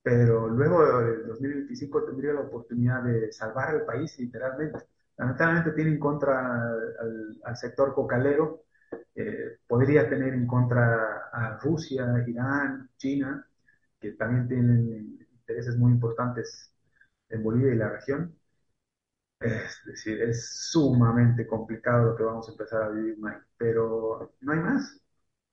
pero 0.07 0.47
luego 0.49 1.03
del 1.05 1.27
2025 1.27 2.05
tendría 2.05 2.33
la 2.33 2.43
oportunidad 2.43 3.03
de 3.03 3.33
salvar 3.33 3.71
al 3.71 3.85
país 3.85 4.17
literalmente. 4.21 4.79
Lamentablemente 5.19 5.73
tiene 5.73 5.91
en 5.93 5.99
contra 5.99 6.71
al, 7.45 7.57
sector 7.57 7.95
cocalero, 7.95 8.65
eh, 9.15 9.59
podría 9.67 10.09
tener 10.09 10.35
en 10.35 10.47
contra 10.47 11.29
a 11.33 11.59
Rusia, 11.59 12.07
Irán, 12.27 12.91
China, 12.99 13.47
que 14.01 14.13
también 14.13 14.49
tienen 14.49 15.19
intereses 15.41 15.77
muy 15.77 15.93
importantes 15.93 16.73
en 17.31 17.43
Bolivia 17.43 17.75
y 17.75 17.77
la 17.79 17.89
región. 17.91 18.37
Es 19.41 19.81
decir, 19.87 20.21
es 20.23 20.71
sumamente 20.71 21.47
complicado 21.47 22.07
lo 22.07 22.17
que 22.17 22.23
vamos 22.23 22.49
a 22.49 22.53
empezar 22.53 22.83
a 22.83 22.89
vivir, 22.89 23.17
pero 23.57 24.35
no 24.41 24.53
hay 24.53 24.59
más. 24.61 25.01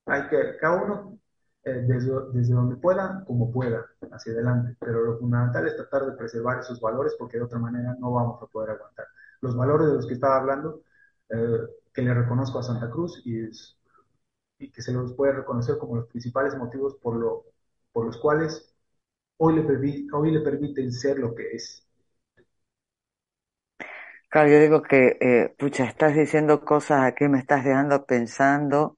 Hay 0.06 0.28
que, 0.30 0.58
cada 0.60 0.84
uno 0.84 1.20
eh, 1.64 1.86
desde, 1.88 2.12
desde, 2.34 2.54
donde 2.54 2.76
pueda, 2.78 3.24
como 3.26 3.52
pueda, 3.52 3.86
hacia 4.12 4.34
adelante. 4.34 4.78
Pero 4.80 5.04
lo 5.06 5.18
fundamental 5.20 5.68
es 5.68 5.76
tratar 5.76 6.06
de 6.06 6.18
preservar 6.18 6.60
esos 6.60 6.80
valores 6.82 7.16
porque 7.20 7.38
de 7.38 7.44
otra 7.44 7.60
manera 7.60 7.96
no 8.00 8.12
vamos 8.12 8.42
a 8.42 8.48
poder 8.48 8.72
aguantar 8.72 9.08
los 9.44 9.58
valores 9.58 9.88
de 9.90 9.94
los 9.96 10.08
que 10.08 10.14
estaba 10.14 10.38
hablando, 10.38 10.82
eh, 11.30 11.60
que 11.94 12.02
le 12.02 12.14
reconozco 12.14 12.60
a 12.60 12.64
Santa 12.64 12.90
Cruz 12.90 13.22
y, 13.26 13.42
y, 14.58 14.72
que 14.72 14.82
se 14.82 14.94
los 14.94 15.14
puede 15.14 15.34
reconocer 15.34 15.78
como 15.78 15.98
los 15.98 16.08
principales 16.08 16.56
motivos 16.56 16.96
por, 16.96 17.18
lo, 17.18 17.44
los 17.94 18.18
cuales 18.18 18.74
hoy 19.38 19.56
le, 19.56 20.08
hoy 20.14 20.32
le 20.32 20.40
permiten 20.40 20.92
ser 20.94 21.20
lo 21.20 21.36
que 21.36 21.52
es. 21.52 21.86
Claro, 24.30 24.50
yo 24.50 24.60
digo 24.62 24.82
que, 24.82 25.18
eh, 25.20 25.54
pucha, 25.60 25.84
estás 25.84 26.16
diciendo 26.16 26.64
cosas 26.66 27.04
aquí, 27.04 27.28
me 27.28 27.38
estás 27.38 27.66
dejando 27.66 28.06
pensando 28.06 28.98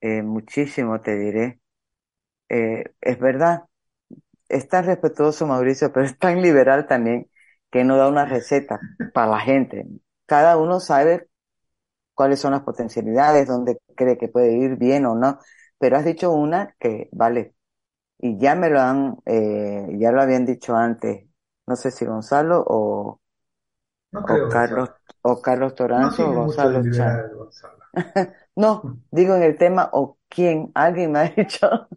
eh, 0.00 0.22
muchísimo, 0.22 1.00
te 1.00 1.16
diré. 1.16 1.60
es 2.48 3.18
verdad, 3.18 3.64
es 4.48 4.68
tan 4.68 4.84
respetuoso 4.86 5.46
Mauricio, 5.46 5.92
pero 5.92 6.06
es 6.06 6.18
tan 6.18 6.42
liberal 6.42 6.86
también 6.86 7.28
que 7.70 7.84
no 7.84 7.96
da 7.96 8.08
una 8.08 8.24
receta 8.26 8.80
para 9.12 9.28
la 9.32 9.40
gente. 9.40 9.86
Cada 10.26 10.56
uno 10.56 10.80
sabe 10.80 11.28
cuáles 12.14 12.40
son 12.40 12.52
las 12.52 12.62
potencialidades, 12.62 13.48
dónde 13.48 13.78
cree 13.96 14.18
que 14.18 14.28
puede 14.28 14.56
ir 14.56 14.76
bien 14.76 15.06
o 15.06 15.14
no, 15.14 15.38
pero 15.78 15.96
has 15.96 16.04
dicho 16.04 16.32
una 16.32 16.74
que 16.78 17.08
vale. 17.12 17.54
Y 18.18 18.38
ya 18.38 18.54
me 18.54 18.70
lo 18.70 18.80
han, 18.80 19.18
eh, 19.26 19.86
ya 19.98 20.12
lo 20.12 20.22
habían 20.22 20.46
dicho 20.46 20.76
antes, 20.76 21.28
no 21.66 21.76
sé 21.76 21.90
si 21.90 22.04
Gonzalo 22.06 22.64
o, 22.66 23.20
o 24.12 24.48
Carlos, 24.48 24.90
o 25.22 25.40
Carlos 25.42 25.74
Toranzo 25.74 26.28
o 26.30 26.34
Gonzalo 26.34 26.82
no, 28.56 28.82
digo 29.10 29.34
en 29.34 29.42
el 29.42 29.56
tema 29.58 29.88
o 29.92 30.18
quién, 30.28 30.70
alguien 30.74 31.12
me 31.12 31.18
ha 31.20 31.24
dicho, 31.36 31.88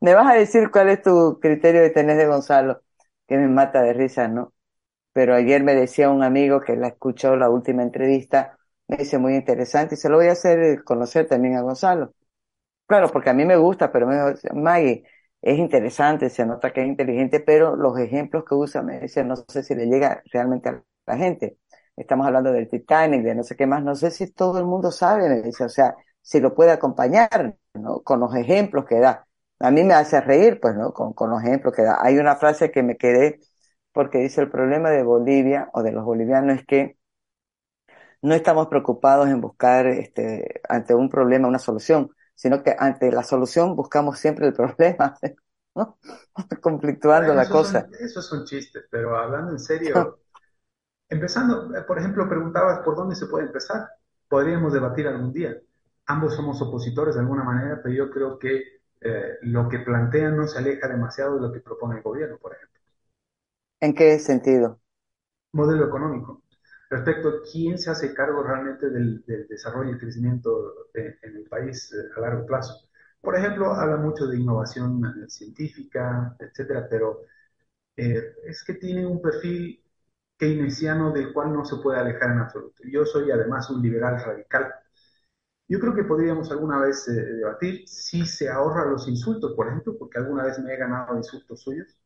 me 0.00 0.14
vas 0.14 0.28
a 0.28 0.34
decir 0.34 0.70
cuál 0.70 0.88
es 0.90 1.02
tu 1.02 1.38
criterio 1.40 1.82
de 1.82 1.90
tener 1.90 2.16
de 2.16 2.26
Gonzalo, 2.26 2.82
que 3.26 3.36
me 3.36 3.48
mata 3.48 3.82
de 3.82 3.92
risa, 3.92 4.28
¿no? 4.28 4.52
Pero 5.16 5.34
ayer 5.34 5.62
me 5.64 5.74
decía 5.74 6.10
un 6.10 6.22
amigo 6.22 6.60
que 6.60 6.76
la 6.76 6.88
escuchó 6.88 7.36
la 7.36 7.48
última 7.48 7.82
entrevista, 7.82 8.58
me 8.86 8.98
dice 8.98 9.16
muy 9.16 9.34
interesante 9.34 9.94
y 9.94 9.98
se 9.98 10.10
lo 10.10 10.16
voy 10.18 10.26
a 10.28 10.32
hacer 10.32 10.84
conocer 10.84 11.26
también 11.26 11.56
a 11.56 11.62
Gonzalo. 11.62 12.12
Claro, 12.86 13.10
porque 13.12 13.30
a 13.30 13.34
mí 13.34 13.44
me 13.46 13.56
gusta, 13.56 13.92
pero 13.92 14.06
me 14.06 14.32
dice, 14.32 14.50
Maggie, 14.54 15.04
es 15.42 15.58
interesante, 15.58 16.30
se 16.30 16.46
nota 16.46 16.72
que 16.72 16.82
es 16.82 16.88
inteligente, 16.88 17.40
pero 17.40 17.76
los 17.76 17.98
ejemplos 17.98 18.44
que 18.44 18.54
usa, 18.54 18.82
me 18.82 19.00
dice, 19.00 19.24
no 19.24 19.36
sé 19.36 19.62
si 19.62 19.74
le 19.74 19.86
llega 19.86 20.22
realmente 20.32 20.68
a 20.70 20.84
la 21.06 21.16
gente. 21.16 21.58
Estamos 21.96 22.26
hablando 22.26 22.52
del 22.52 22.68
Titanic, 22.68 23.22
de 23.24 23.34
no 23.34 23.42
sé 23.44 23.56
qué 23.56 23.66
más, 23.66 23.82
no 23.84 23.94
sé 23.96 24.10
si 24.10 24.32
todo 24.32 24.58
el 24.58 24.66
mundo 24.66 24.92
sabe, 24.92 25.28
me 25.30 25.42
dice, 25.42 25.64
o 25.64 25.68
sea, 25.70 25.96
si 26.22 26.40
lo 26.40 26.54
puede 26.54 26.72
acompañar, 26.72 27.56
¿no? 27.74 28.02
Con 28.02 28.20
los 28.20 28.34
ejemplos 28.34 28.84
que 28.86 29.00
da. 29.00 29.26
A 29.60 29.70
mí 29.70 29.84
me 29.84 29.94
hace 29.94 30.20
reír, 30.20 30.60
pues, 30.60 30.74
¿no? 30.76 30.92
Con, 30.92 31.14
con 31.14 31.30
los 31.30 31.42
ejemplos 31.42 31.74
que 31.74 31.82
da. 31.84 31.98
Hay 32.02 32.18
una 32.18 32.36
frase 32.36 32.70
que 32.70 32.82
me 32.82 32.96
quedé 32.98 33.40
porque 33.96 34.18
dice 34.18 34.42
el 34.42 34.50
problema 34.50 34.90
de 34.90 35.02
Bolivia 35.02 35.70
o 35.72 35.82
de 35.82 35.90
los 35.90 36.04
bolivianos 36.04 36.58
es 36.58 36.66
que 36.66 36.98
no 38.20 38.34
estamos 38.34 38.66
preocupados 38.68 39.26
en 39.28 39.40
buscar 39.40 39.86
este, 39.86 40.60
ante 40.68 40.94
un 40.94 41.08
problema 41.08 41.48
una 41.48 41.58
solución, 41.58 42.10
sino 42.34 42.62
que 42.62 42.76
ante 42.78 43.10
la 43.10 43.22
solución 43.22 43.74
buscamos 43.74 44.18
siempre 44.18 44.48
el 44.48 44.52
problema, 44.52 45.16
¿no? 45.74 45.98
Conflictuando 46.60 47.32
la 47.32 47.48
cosa. 47.48 47.88
esos 47.98 48.26
son 48.26 48.44
chistes, 48.44 48.84
pero 48.90 49.16
hablando 49.16 49.52
en 49.52 49.60
serio, 49.60 50.18
empezando, 51.08 51.72
por 51.86 51.98
ejemplo, 51.98 52.28
preguntabas 52.28 52.80
por 52.80 52.96
dónde 52.96 53.16
se 53.16 53.24
puede 53.24 53.46
empezar. 53.46 53.88
Podríamos 54.28 54.74
debatir 54.74 55.08
algún 55.08 55.32
día. 55.32 55.56
Ambos 56.04 56.36
somos 56.36 56.60
opositores 56.60 57.14
de 57.14 57.22
alguna 57.22 57.44
manera, 57.44 57.80
pero 57.82 57.94
yo 57.94 58.10
creo 58.10 58.38
que 58.38 58.62
eh, 59.00 59.38
lo 59.40 59.70
que 59.70 59.78
plantean 59.78 60.36
no 60.36 60.46
se 60.46 60.58
aleja 60.58 60.86
demasiado 60.86 61.36
de 61.36 61.40
lo 61.40 61.50
que 61.50 61.60
propone 61.60 61.96
el 61.96 62.02
gobierno, 62.02 62.36
por 62.36 62.52
ejemplo. 62.52 62.75
¿En 63.80 63.94
qué 63.94 64.18
sentido? 64.18 64.80
Modelo 65.52 65.86
económico. 65.86 66.42
Respecto 66.90 67.28
a 67.28 67.42
quién 67.50 67.78
se 67.78 67.90
hace 67.90 68.14
cargo 68.14 68.42
realmente 68.42 68.88
del, 68.90 69.24
desarrollo 69.48 69.92
y 69.92 69.98
crecimiento 69.98 70.88
en 70.94 71.36
el 71.36 71.44
país 71.48 71.92
eh, 71.92 72.08
a 72.16 72.20
largo 72.20 72.46
plazo. 72.46 72.74
Por 73.20 73.36
ejemplo, 73.36 73.72
habla 73.72 73.96
mucho 73.96 74.26
de 74.26 74.38
innovación 74.38 75.02
eh, 75.04 75.28
científica, 75.28 76.36
etcétera, 76.38 76.86
pero 76.88 77.22
eh, 77.96 78.34
es 78.46 78.64
que 78.64 78.74
tiene 78.74 79.06
un 79.06 79.20
perfil 79.22 79.82
keynesiano 80.38 81.12
del 81.12 81.32
cual 81.32 81.52
no 81.52 81.64
se 81.64 81.76
puede 81.76 82.00
alejar 82.00 82.32
en 82.32 82.40
absoluto. 82.40 82.82
Yo 82.90 83.04
soy 83.06 83.30
además 83.30 83.70
un 83.70 83.82
liberal 83.82 84.22
radical. 84.24 84.72
Yo 85.68 85.80
creo 85.80 85.94
que 85.94 86.04
podríamos 86.04 86.50
alguna 86.52 86.80
vez 86.80 87.06
debatir 87.06 87.88
si 87.88 88.24
se 88.26 88.48
ahorra 88.48 88.84
los 88.86 89.08
insultos, 89.08 89.54
por 89.54 89.68
ejemplo, 89.68 89.96
porque 89.98 90.18
alguna 90.18 90.44
vez 90.44 90.58
me 90.60 90.72
he 90.72 90.76
ganado 90.76 91.16
insultos 91.16 91.62
suyos 91.62 91.96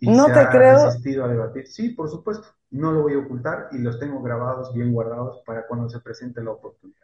y 0.00 0.10
no 0.10 0.26
se 0.26 0.32
te 0.32 0.38
ha 0.38 0.50
creo. 0.50 0.84
resistido 0.86 1.24
a 1.24 1.28
debatir. 1.28 1.66
Sí, 1.66 1.90
por 1.90 2.08
supuesto, 2.08 2.46
no 2.70 2.92
lo 2.92 3.02
voy 3.02 3.14
a 3.14 3.18
ocultar 3.18 3.68
y 3.72 3.78
los 3.78 3.98
tengo 3.98 4.22
grabados, 4.22 4.72
bien 4.74 4.92
guardados 4.92 5.42
para 5.46 5.66
cuando 5.66 5.88
se 5.88 6.00
presente 6.00 6.42
la 6.42 6.52
oportunidad. 6.52 6.98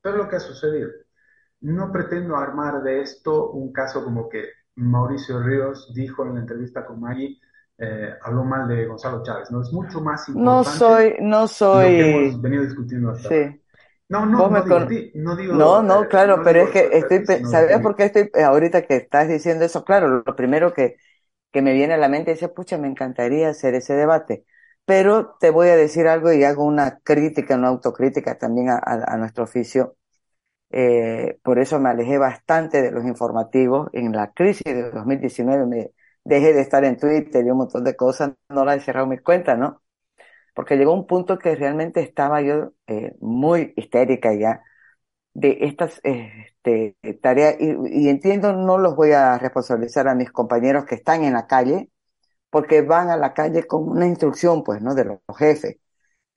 Pero 0.00 0.16
lo 0.18 0.28
que 0.28 0.36
ha 0.36 0.40
sucedido, 0.40 0.90
no 1.60 1.90
pretendo 1.92 2.36
armar 2.36 2.82
de 2.82 3.02
esto 3.02 3.50
un 3.50 3.72
caso 3.72 4.04
como 4.04 4.28
que 4.28 4.44
Mauricio 4.76 5.42
Ríos 5.42 5.92
dijo 5.94 6.24
en 6.24 6.34
la 6.34 6.40
entrevista 6.40 6.86
con 6.86 7.00
Maggie, 7.00 7.38
eh, 7.78 8.14
habló 8.22 8.44
mal 8.44 8.68
de 8.68 8.86
Gonzalo 8.86 9.22
Chávez, 9.22 9.50
¿no? 9.50 9.62
Es 9.62 9.72
mucho 9.72 10.00
más 10.00 10.28
importante. 10.28 10.44
No 10.44 10.64
soy, 10.64 11.14
no 11.20 11.48
soy. 11.48 11.84
Lo 11.84 12.04
que 12.04 12.10
hemos 12.10 12.42
venido 12.42 12.62
discutiendo 12.64 13.10
hasta 13.10 13.28
sí. 13.28 13.60
No, 14.08 14.24
no, 14.24 14.48
no, 14.48 14.62
digo, 14.62 15.12
no 15.14 15.36
digo. 15.36 15.54
No, 15.54 15.82
no, 15.82 16.04
eh, 16.04 16.08
claro, 16.08 16.40
pero 16.42 16.62
es 16.62 16.70
que 16.70 16.88
estoy, 16.92 17.44
¿sabes 17.44 17.78
por 17.80 17.94
qué 17.94 18.04
estoy, 18.04 18.30
ahorita 18.42 18.82
que 18.82 18.96
estás 18.96 19.28
diciendo 19.28 19.64
eso? 19.64 19.84
Claro, 19.84 20.22
lo 20.24 20.34
primero 20.34 20.72
que, 20.72 20.96
que 21.52 21.62
me 21.62 21.72
viene 21.72 21.94
a 21.94 21.96
la 21.98 22.08
mente 22.08 22.30
y 22.32 22.34
dice, 22.34 22.48
pucha, 22.48 22.78
me 22.78 22.88
encantaría 22.88 23.48
hacer 23.48 23.74
ese 23.74 23.94
debate. 23.94 24.44
Pero 24.84 25.36
te 25.40 25.50
voy 25.50 25.68
a 25.68 25.76
decir 25.76 26.08
algo 26.08 26.32
y 26.32 26.44
hago 26.44 26.64
una 26.64 27.00
crítica, 27.00 27.56
una 27.56 27.68
autocrítica 27.68 28.38
también 28.38 28.68
a, 28.70 29.16
nuestro 29.18 29.44
oficio. 29.44 29.96
Eh, 30.70 31.38
por 31.42 31.58
eso 31.58 31.80
me 31.80 31.90
alejé 31.90 32.18
bastante 32.18 32.82
de 32.82 32.90
los 32.92 33.04
informativos. 33.06 33.88
En 33.92 34.12
la 34.12 34.32
crisis 34.32 34.64
de 34.64 34.90
2019 34.90 35.66
me 35.66 35.92
dejé 36.24 36.52
de 36.54 36.62
estar 36.62 36.84
en 36.84 36.96
Twitter 36.98 37.44
y 37.44 37.50
un 37.50 37.58
montón 37.58 37.84
de 37.84 37.96
cosas, 37.96 38.32
no 38.48 38.64
la 38.64 38.74
he 38.74 38.80
cerrado 38.80 39.06
mis 39.06 39.22
cuentas, 39.22 39.58
¿no? 39.58 39.82
Porque 40.54 40.76
llegó 40.76 40.92
un 40.94 41.06
punto 41.06 41.38
que 41.38 41.54
realmente 41.56 42.00
estaba 42.00 42.42
yo 42.42 42.72
eh, 42.86 43.14
muy 43.20 43.72
histérica 43.76 44.34
ya 44.34 44.62
de 45.34 45.58
estas 45.62 46.00
este, 46.02 46.96
tareas, 47.22 47.56
y, 47.60 48.08
entiendo, 48.08 48.52
no 48.52 48.78
los 48.78 48.96
voy 48.96 49.12
a 49.12 49.38
responsabilizar 49.38 50.08
a 50.08 50.14
mis 50.14 50.30
compañeros 50.30 50.84
que 50.84 50.96
están 50.96 51.24
en 51.24 51.34
la 51.34 51.46
calle, 51.46 51.90
porque 52.50 52.82
van 52.82 53.10
a 53.10 53.16
la 53.16 53.34
calle 53.34 53.66
con 53.66 53.88
una 53.88 54.06
instrucción, 54.06 54.64
pues, 54.64 54.82
¿no? 54.82 54.94
De 54.94 55.04
los 55.04 55.18
jefes, 55.36 55.76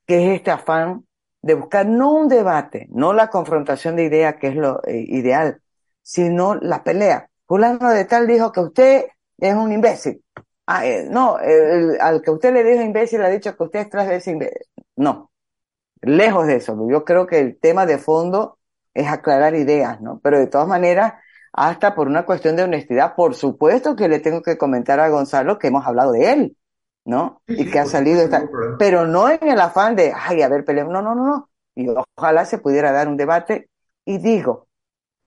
que 0.06 0.28
es 0.34 0.38
este 0.38 0.52
afán 0.52 1.06
de 1.42 1.56
buscar 1.56 1.88
no 1.88 2.14
un 2.14 2.28
debate, 2.28 2.88
no 2.92 3.14
la 3.14 3.30
confrontación 3.30 3.96
de 3.96 4.04
ideas, 4.06 4.36
que 4.40 4.50
es 4.50 4.56
lo 4.56 4.84
eh, 4.86 5.04
ideal, 5.08 5.62
sino 6.02 6.56
la 6.56 6.84
pelea. 6.84 7.30
Fulano 7.48 7.90
de 7.90 8.06
tal 8.06 8.28
dijo 8.28 8.52
que 8.52 8.60
usted 8.60 9.06
es 9.38 9.56
un 9.56 9.72
imbécil. 9.72 10.24
Ah, 10.68 10.86
eh, 10.86 11.08
no, 11.10 11.38
al 12.00 12.22
que 12.22 12.32
usted 12.32 12.54
le 12.54 12.64
dijo 12.64 12.84
imbécil 12.84 13.22
ha 13.24 13.30
dicho 13.30 13.56
que 13.58 13.64
usted 13.64 13.80
es 13.82 13.90
tras 13.90 14.08
de 14.08 14.18
ese 14.18 14.32
imbécil. 14.32 14.68
No, 14.96 15.32
lejos 16.02 16.48
de 16.48 16.58
eso. 16.58 16.78
Yo 16.90 17.04
creo 17.06 17.28
que 17.28 17.40
el 17.40 17.60
tema 17.60 17.86
de 17.86 17.98
fondo 17.98 18.60
es 18.94 19.08
aclarar 19.08 19.56
ideas, 19.56 20.02
¿no? 20.02 20.20
Pero 20.24 20.40
de 20.40 20.48
todas 20.48 20.68
maneras, 20.68 21.14
hasta 21.54 21.96
por 21.96 22.08
una 22.08 22.26
cuestión 22.26 22.56
de 22.56 22.64
honestidad, 22.64 23.16
por 23.16 23.36
supuesto 23.36 23.96
que 23.96 24.08
le 24.08 24.20
tengo 24.20 24.42
que 24.42 24.58
comentar 24.58 25.00
a 25.00 25.10
Gonzalo 25.10 25.60
que 25.60 25.68
hemos 25.68 25.86
hablado 25.86 26.14
de 26.14 26.32
él, 26.32 26.58
¿no? 27.06 27.42
y 27.48 27.70
que 27.70 27.80
ha 27.80 27.86
salido, 27.86 28.22
esta... 28.22 28.48
pero 28.78 29.08
no 29.08 29.30
en 29.30 29.48
el 29.48 29.60
afán 29.60 29.96
de, 29.96 30.14
ay, 30.16 30.42
a 30.42 30.50
ver, 30.50 30.66
peleamos, 30.66 30.94
no, 30.94 31.02
no, 31.02 31.16
no, 31.16 31.26
no. 31.26 31.50
Y 31.76 31.88
ojalá 32.18 32.46
se 32.46 32.58
pudiera 32.58 32.92
dar 32.92 33.08
un 33.08 33.18
debate 33.18 33.70
y 34.06 34.18
digo, 34.18 34.68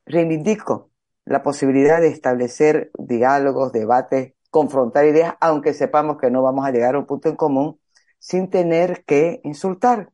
reivindico 0.07 0.91
la 1.25 1.43
posibilidad 1.43 2.01
de 2.01 2.09
establecer 2.09 2.91
diálogos, 2.99 3.73
debates, 3.73 4.35
confrontar 4.51 5.07
ideas, 5.07 5.35
aunque 5.41 5.73
sepamos 5.75 6.19
que 6.19 6.31
no 6.31 6.43
vamos 6.43 6.67
a 6.67 6.71
llegar 6.71 6.95
a 6.95 6.99
un 6.99 7.07
punto 7.07 7.29
en 7.29 7.37
común 7.37 7.81
sin 8.19 8.51
tener 8.51 9.05
que 9.05 9.41
insultar. 9.43 10.11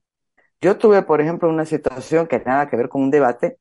Yo 0.61 0.77
tuve, 0.79 1.03
por 1.03 1.21
ejemplo, 1.21 1.49
una 1.49 1.65
situación 1.65 2.27
que 2.27 2.39
nada 2.41 2.69
que 2.69 2.77
ver 2.77 2.89
con 2.89 3.03
un 3.03 3.11
debate, 3.11 3.59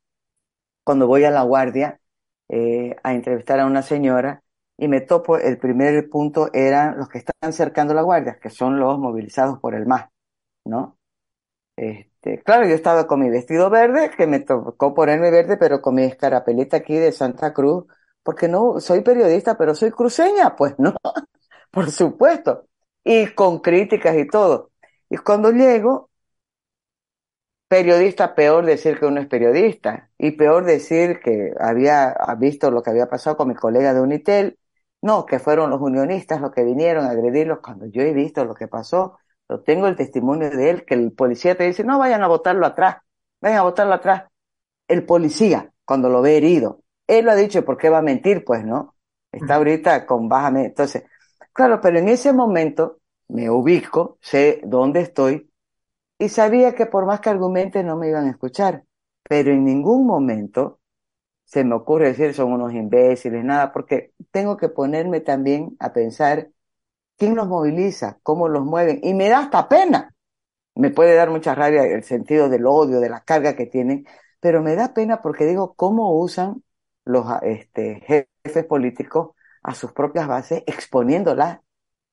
cuando 0.83 1.07
voy 1.07 1.23
a 1.25 1.31
la 1.31 1.43
guardia 1.43 2.01
eh, 2.49 2.95
a 3.03 3.13
entrevistar 3.13 3.59
a 3.59 3.65
una 3.67 3.83
señora 3.83 4.43
y 4.77 4.87
me 4.87 5.01
topo, 5.01 5.37
el 5.37 5.57
primer 5.59 6.09
punto 6.09 6.49
eran 6.53 6.97
los 6.97 7.09
que 7.09 7.19
están 7.19 7.53
cercando 7.53 7.93
la 7.93 8.01
guardia, 8.03 8.39
que 8.41 8.49
son 8.49 8.79
los 8.79 8.99
movilizados 8.99 9.59
por 9.59 9.75
el 9.75 9.83
MAS, 9.83 10.09
¿no? 10.65 10.97
Este, 11.77 12.43
claro, 12.43 12.67
yo 12.67 12.75
estaba 12.75 13.07
con 13.07 13.21
mi 13.21 13.29
vestido 13.29 13.69
verde, 13.69 14.11
que 14.17 14.27
me 14.27 14.39
tocó 14.41 14.93
ponerme 14.93 15.31
verde, 15.31 15.57
pero 15.57 15.81
con 15.81 15.95
mi 15.95 16.03
escarapelita 16.03 16.77
aquí 16.77 16.95
de 16.97 17.11
Santa 17.13 17.53
Cruz, 17.53 17.85
porque 18.23 18.47
no, 18.49 18.79
soy 18.81 19.01
periodista, 19.01 19.57
pero 19.57 19.75
soy 19.75 19.91
cruceña, 19.91 20.55
pues 20.55 20.75
no, 20.79 20.95
por 21.71 21.91
supuesto, 21.91 22.65
y 23.03 23.27
con 23.33 23.59
críticas 23.59 24.17
y 24.17 24.27
todo. 24.27 24.71
Y 25.09 25.17
cuando 25.17 25.51
llego, 25.51 26.08
periodista, 27.69 28.35
peor 28.35 28.65
decir 28.65 28.99
que 28.99 29.05
uno 29.05 29.21
es 29.21 29.27
periodista, 29.27 30.09
y 30.17 30.31
peor 30.31 30.65
decir 30.65 31.21
que 31.21 31.53
había 31.59 32.15
visto 32.37 32.71
lo 32.71 32.81
que 32.83 32.89
había 32.89 33.07
pasado 33.07 33.37
con 33.37 33.47
mi 33.47 33.55
colega 33.55 33.93
de 33.93 34.01
Unitel, 34.01 34.59
no, 35.01 35.25
que 35.25 35.39
fueron 35.39 35.69
los 35.69 35.79
unionistas 35.79 36.41
los 36.41 36.51
que 36.51 36.63
vinieron 36.63 37.05
a 37.05 37.11
agredirlos 37.11 37.59
cuando 37.59 37.85
yo 37.85 38.01
he 38.01 38.11
visto 38.13 38.43
lo 38.43 38.55
que 38.55 38.67
pasó, 38.67 39.19
lo 39.47 39.61
tengo 39.61 39.87
el 39.87 39.95
testimonio 39.95 40.49
de 40.49 40.69
él, 40.69 40.85
que 40.85 40.95
el 40.95 41.11
policía 41.13 41.55
te 41.55 41.65
dice, 41.65 41.83
no 41.83 41.99
vayan 41.99 42.23
a 42.23 42.27
botarlo 42.27 42.65
atrás, 42.65 42.97
vayan 43.39 43.59
a 43.59 43.63
botarlo 43.63 43.93
atrás. 43.93 44.23
El 44.87 45.05
policía, 45.05 45.71
cuando 45.85 46.09
lo 46.09 46.21
ve 46.21 46.37
herido, 46.37 46.81
él 47.07 47.25
lo 47.25 47.31
ha 47.31 47.35
dicho, 47.35 47.63
¿por 47.63 47.77
qué 47.77 47.89
va 47.89 47.99
a 47.99 48.01
mentir? 48.01 48.43
Pues 48.43 48.65
no, 48.65 48.95
está 49.31 49.55
ahorita 49.55 50.05
con 50.05 50.27
bájame. 50.27 50.65
Entonces, 50.65 51.03
claro, 51.53 51.79
pero 51.81 51.99
en 51.99 52.09
ese 52.09 52.33
momento 52.33 52.99
me 53.29 53.49
ubico, 53.49 54.17
sé 54.21 54.59
dónde 54.63 55.01
estoy 55.01 55.48
y 56.19 56.29
sabía 56.29 56.75
que 56.75 56.85
por 56.85 57.05
más 57.07 57.21
que 57.21 57.31
argumente 57.31 57.83
no 57.83 57.97
me 57.97 58.09
iban 58.09 58.27
a 58.27 58.31
escuchar, 58.31 58.85
pero 59.23 59.51
en 59.51 59.65
ningún 59.65 60.05
momento 60.05 60.81
se 61.45 61.63
me 61.63 61.75
ocurre 61.75 62.09
decir 62.09 62.33
son 62.35 62.53
unos 62.53 62.73
imbéciles, 62.73 63.43
nada, 63.43 63.71
porque 63.71 64.13
tengo 64.31 64.57
que 64.57 64.69
ponerme 64.69 65.21
también 65.21 65.75
a 65.79 65.93
pensar 65.93 66.49
quién 67.17 67.35
los 67.35 67.47
moviliza, 67.47 68.19
cómo 68.23 68.49
los 68.49 68.65
mueven, 68.65 68.99
y 69.03 69.13
me 69.13 69.29
da 69.29 69.39
hasta 69.39 69.69
pena. 69.69 70.15
Me 70.75 70.91
puede 70.91 71.15
dar 71.15 71.29
mucha 71.31 71.55
rabia 71.55 71.83
el 71.85 72.03
sentido 72.03 72.49
del 72.49 72.65
odio, 72.67 72.99
de 73.01 73.09
la 73.09 73.21
carga 73.23 73.55
que 73.55 73.65
tienen, 73.67 74.05
pero 74.39 74.61
me 74.63 74.75
da 74.75 74.93
pena 74.93 75.21
porque 75.21 75.45
digo 75.45 75.73
cómo 75.75 76.17
usan 76.19 76.63
los 77.05 77.25
este, 77.43 78.01
jefes 78.43 78.65
políticos 78.65 79.31
a 79.63 79.75
sus 79.75 79.91
propias 79.93 80.27
bases 80.27 80.63
exponiéndolas 80.67 81.59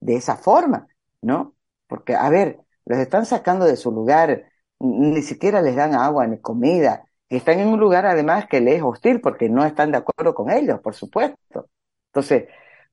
de 0.00 0.16
esa 0.16 0.36
forma, 0.36 0.88
¿no? 1.22 1.54
Porque, 1.86 2.14
a 2.14 2.28
ver, 2.30 2.60
los 2.86 2.98
están 2.98 3.26
sacando 3.26 3.66
de 3.66 3.76
su 3.76 3.92
lugar, 3.92 4.46
ni 4.80 5.22
siquiera 5.22 5.62
les 5.62 5.76
dan 5.76 5.94
agua 5.94 6.26
ni 6.26 6.40
comida, 6.40 7.06
están 7.28 7.60
en 7.60 7.68
un 7.68 7.80
lugar 7.80 8.06
además 8.06 8.46
que 8.48 8.60
les 8.60 8.76
es 8.76 8.82
hostil 8.82 9.20
porque 9.20 9.48
no 9.48 9.64
están 9.64 9.92
de 9.92 9.98
acuerdo 9.98 10.34
con 10.34 10.50
ellos, 10.50 10.80
por 10.80 10.94
supuesto. 10.94 11.68
Entonces, 12.08 12.46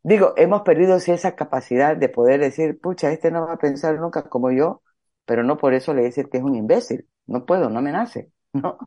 digo, 0.04 0.34
hemos 0.38 0.64
perdido 0.64 0.96
esa 0.98 1.36
capacidad 1.36 1.96
de 1.98 2.10
poder 2.10 2.40
decir, 2.42 2.80
pucha, 2.82 3.12
este 3.12 3.32
no 3.32 3.46
va 3.48 3.54
a 3.54 3.58
pensar 3.58 4.00
nunca 4.00 4.24
como 4.30 4.52
yo, 4.52 4.82
pero 5.26 5.44
no 5.44 5.58
por 5.58 5.74
eso 5.74 5.94
le 5.94 6.04
decir 6.04 6.30
que 6.30 6.38
es 6.38 6.44
un 6.44 6.56
imbécil. 6.56 7.08
No 7.28 7.46
puedo, 7.46 7.70
no 7.70 7.82
me 7.82 7.92
nace, 7.92 8.32
¿no? 8.54 8.78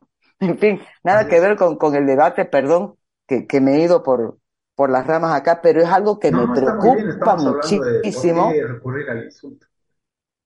En 0.40 0.58
fin, 0.58 0.80
nada 1.02 1.28
que 1.28 1.40
ver 1.40 1.56
con, 1.56 1.76
con 1.76 1.94
el 1.94 2.06
debate, 2.06 2.44
perdón, 2.44 2.96
que, 3.26 3.46
que 3.46 3.60
me 3.60 3.76
he 3.76 3.80
ido 3.82 4.02
por, 4.02 4.38
por 4.74 4.90
las 4.90 5.06
ramas 5.06 5.34
acá, 5.34 5.60
pero 5.62 5.80
es 5.80 5.88
algo 5.88 6.18
que 6.18 6.32
me 6.32 6.48
preocupa 6.48 7.36
muchísimo. 7.36 8.62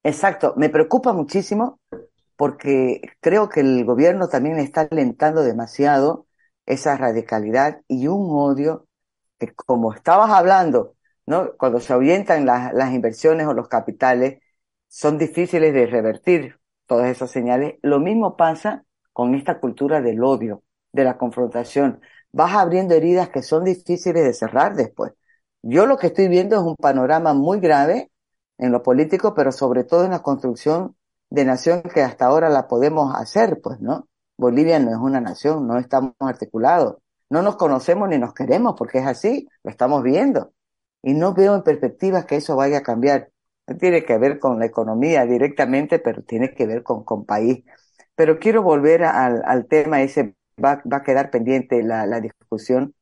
Exacto, 0.03 0.55
me 0.57 0.71
preocupa 0.71 1.13
muchísimo 1.13 1.79
porque 2.37 3.03
creo 3.21 3.49
que 3.51 3.61
el 3.61 3.85
gobierno 3.85 4.29
también 4.29 4.59
está 4.59 4.83
alentando 4.91 5.43
demasiado 5.43 6.27
esa 6.67 6.97
radicalidad 6.97 7.83
y 7.89 8.09
un 8.09 8.29
odio 8.33 8.89
que 9.39 9.55
como 9.55 9.93
estabas 9.95 10.31
hablando, 10.31 10.97
¿no? 11.27 11.57
Cuando 11.59 11.81
se 11.81 11.93
ahuyentan 11.95 12.47
las, 12.47 12.73
las 12.75 12.93
inversiones 12.95 13.47
o 13.47 13.55
los 13.55 13.69
capitales, 13.69 14.41
son 14.89 15.19
difíciles 15.19 15.75
de 15.75 15.87
revertir 15.87 16.59
todas 16.87 17.09
esas 17.11 17.31
señales. 17.31 17.77
Lo 17.83 18.01
mismo 18.01 18.37
pasa 18.37 18.85
con 19.13 19.35
esta 19.35 19.61
cultura 19.61 20.01
del 20.03 20.23
odio, 20.25 20.63
de 20.93 21.05
la 21.05 21.19
confrontación. 21.19 22.01
Vas 22.33 22.55
abriendo 22.55 22.95
heridas 22.95 23.31
que 23.31 23.43
son 23.43 23.65
difíciles 23.65 24.25
de 24.25 24.35
cerrar 24.35 24.75
después. 24.77 25.13
Yo 25.63 25.87
lo 25.87 25.99
que 25.99 26.09
estoy 26.09 26.29
viendo 26.29 26.57
es 26.57 26.63
un 26.63 26.77
panorama 26.77 27.35
muy 27.35 27.61
grave 27.61 28.11
en 28.61 28.73
lo 28.73 28.85
político, 28.85 29.35
pero 29.35 29.53
sobre 29.53 29.85
todo 29.85 30.07
en 30.07 30.13
la 30.13 30.23
construcción 30.23 30.97
de 31.31 31.47
nación 31.47 31.83
que 31.83 32.03
hasta 32.03 32.27
ahora 32.27 32.51
la 32.51 32.69
podemos 32.69 33.15
hacer, 33.17 33.61
pues, 33.63 33.81
¿no? 33.81 34.09
Bolivia 34.39 34.79
no 34.81 34.91
es 34.93 34.99
una 34.99 35.21
nación, 35.21 35.67
no 35.69 35.79
estamos 35.79 36.15
articulados, 36.21 36.99
no 37.31 37.43
nos 37.43 37.57
conocemos 37.57 38.09
ni 38.09 38.19
nos 38.19 38.35
queremos, 38.35 38.77
porque 38.79 38.99
es 39.01 39.07
así, 39.07 39.49
lo 39.65 39.71
estamos 39.73 40.03
viendo. 40.05 40.53
Y 41.03 41.15
no 41.15 41.35
veo 41.35 41.57
en 41.57 41.63
perspectivas 41.65 42.27
que 42.27 42.37
eso 42.37 42.57
vaya 42.57 42.79
a 42.79 42.83
cambiar. 42.85 43.31
No 43.67 43.77
tiene 43.79 44.05
que 44.05 44.19
ver 44.19 44.39
con 44.39 44.59
la 44.61 44.67
economía 44.67 45.27
directamente, 45.27 45.99
pero 45.99 46.23
tiene 46.25 46.55
que 46.55 46.67
ver 46.67 46.83
con, 46.85 47.05
con 47.05 47.25
país. 47.27 47.65
Pero 48.15 48.39
quiero 48.39 48.63
volver 48.63 49.05
al, 49.05 49.43
al 49.47 49.67
tema 49.67 50.03
ese, 50.03 50.37
va, 50.63 50.83
va 50.93 50.99
a 50.99 51.03
quedar 51.05 51.31
pendiente 51.31 51.83
la 51.83 52.21
discusión. 52.21 52.95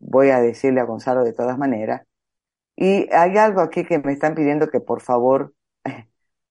Voy 0.00 0.30
a 0.30 0.40
decirle 0.40 0.80
a 0.80 0.84
Gonzalo 0.84 1.24
de 1.24 1.32
todas 1.34 1.58
maneras. 1.58 2.02
Y 2.76 3.08
hay 3.12 3.36
algo 3.38 3.60
aquí 3.60 3.84
que 3.84 3.98
me 3.98 4.12
están 4.12 4.34
pidiendo 4.34 4.68
que 4.70 4.80
por 4.80 5.00
favor 5.02 5.54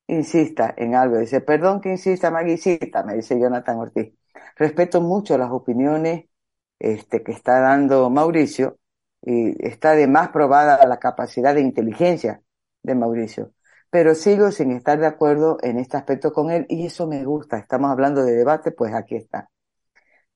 insista 0.07 0.73
en 0.77 0.95
algo. 0.95 1.17
Dice, 1.19 1.41
perdón 1.41 1.81
que 1.81 1.89
insista, 1.89 2.31
Maguisita, 2.31 3.03
me 3.03 3.15
dice 3.15 3.39
Jonathan 3.39 3.77
Ortiz. 3.79 4.13
Respeto 4.57 5.01
mucho 5.01 5.37
las 5.37 5.51
opiniones 5.51 6.25
este, 6.79 7.23
que 7.23 7.31
está 7.31 7.59
dando 7.59 8.09
Mauricio 8.09 8.79
y 9.21 9.55
está 9.65 9.93
de 9.95 10.07
más 10.07 10.29
probada 10.29 10.85
la 10.87 10.99
capacidad 10.99 11.55
de 11.55 11.61
inteligencia 11.61 12.41
de 12.83 12.95
Mauricio. 12.95 13.53
Pero 13.89 14.15
sigo 14.15 14.51
sin 14.51 14.71
estar 14.71 14.99
de 14.99 15.07
acuerdo 15.07 15.57
en 15.61 15.77
este 15.79 15.97
aspecto 15.97 16.33
con 16.33 16.51
él 16.51 16.65
y 16.69 16.85
eso 16.87 17.07
me 17.07 17.23
gusta. 17.25 17.57
Estamos 17.57 17.91
hablando 17.91 18.23
de 18.23 18.33
debate, 18.33 18.71
pues 18.71 18.93
aquí 18.93 19.15
está. 19.15 19.49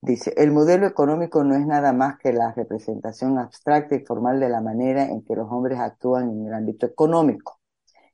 Dice, 0.00 0.32
el 0.36 0.52
modelo 0.52 0.86
económico 0.86 1.42
no 1.44 1.54
es 1.56 1.66
nada 1.66 1.92
más 1.92 2.18
que 2.18 2.32
la 2.32 2.52
representación 2.52 3.38
abstracta 3.38 3.94
y 3.96 4.04
formal 4.04 4.38
de 4.40 4.48
la 4.48 4.60
manera 4.60 5.04
en 5.04 5.22
que 5.24 5.34
los 5.36 5.50
hombres 5.50 5.78
actúan 5.80 6.30
en 6.30 6.46
el 6.46 6.54
ámbito 6.54 6.86
económico. 6.86 7.60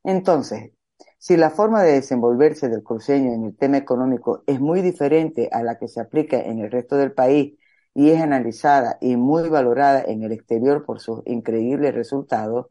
Entonces, 0.03 0.73
si 1.19 1.37
la 1.37 1.51
forma 1.51 1.83
de 1.83 1.93
desenvolverse 1.93 2.69
del 2.69 2.83
cruceño 2.83 3.33
en 3.33 3.45
el 3.45 3.57
tema 3.57 3.77
económico 3.77 4.43
es 4.47 4.59
muy 4.61 4.81
diferente 4.81 5.49
a 5.51 5.63
la 5.63 5.77
que 5.79 5.87
se 5.89 6.01
aplica 6.01 6.39
en 6.39 6.59
el 6.59 6.71
resto 6.71 6.97
del 6.97 7.13
país 7.13 7.57
y 7.93 8.11
es 8.11 8.21
analizada 8.21 8.97
y 9.01 9.17
muy 9.17 9.49
valorada 9.49 10.03
en 10.03 10.23
el 10.23 10.31
exterior 10.33 10.85
por 10.85 10.99
sus 11.01 11.21
increíbles 11.25 11.95
resultados, 11.95 12.67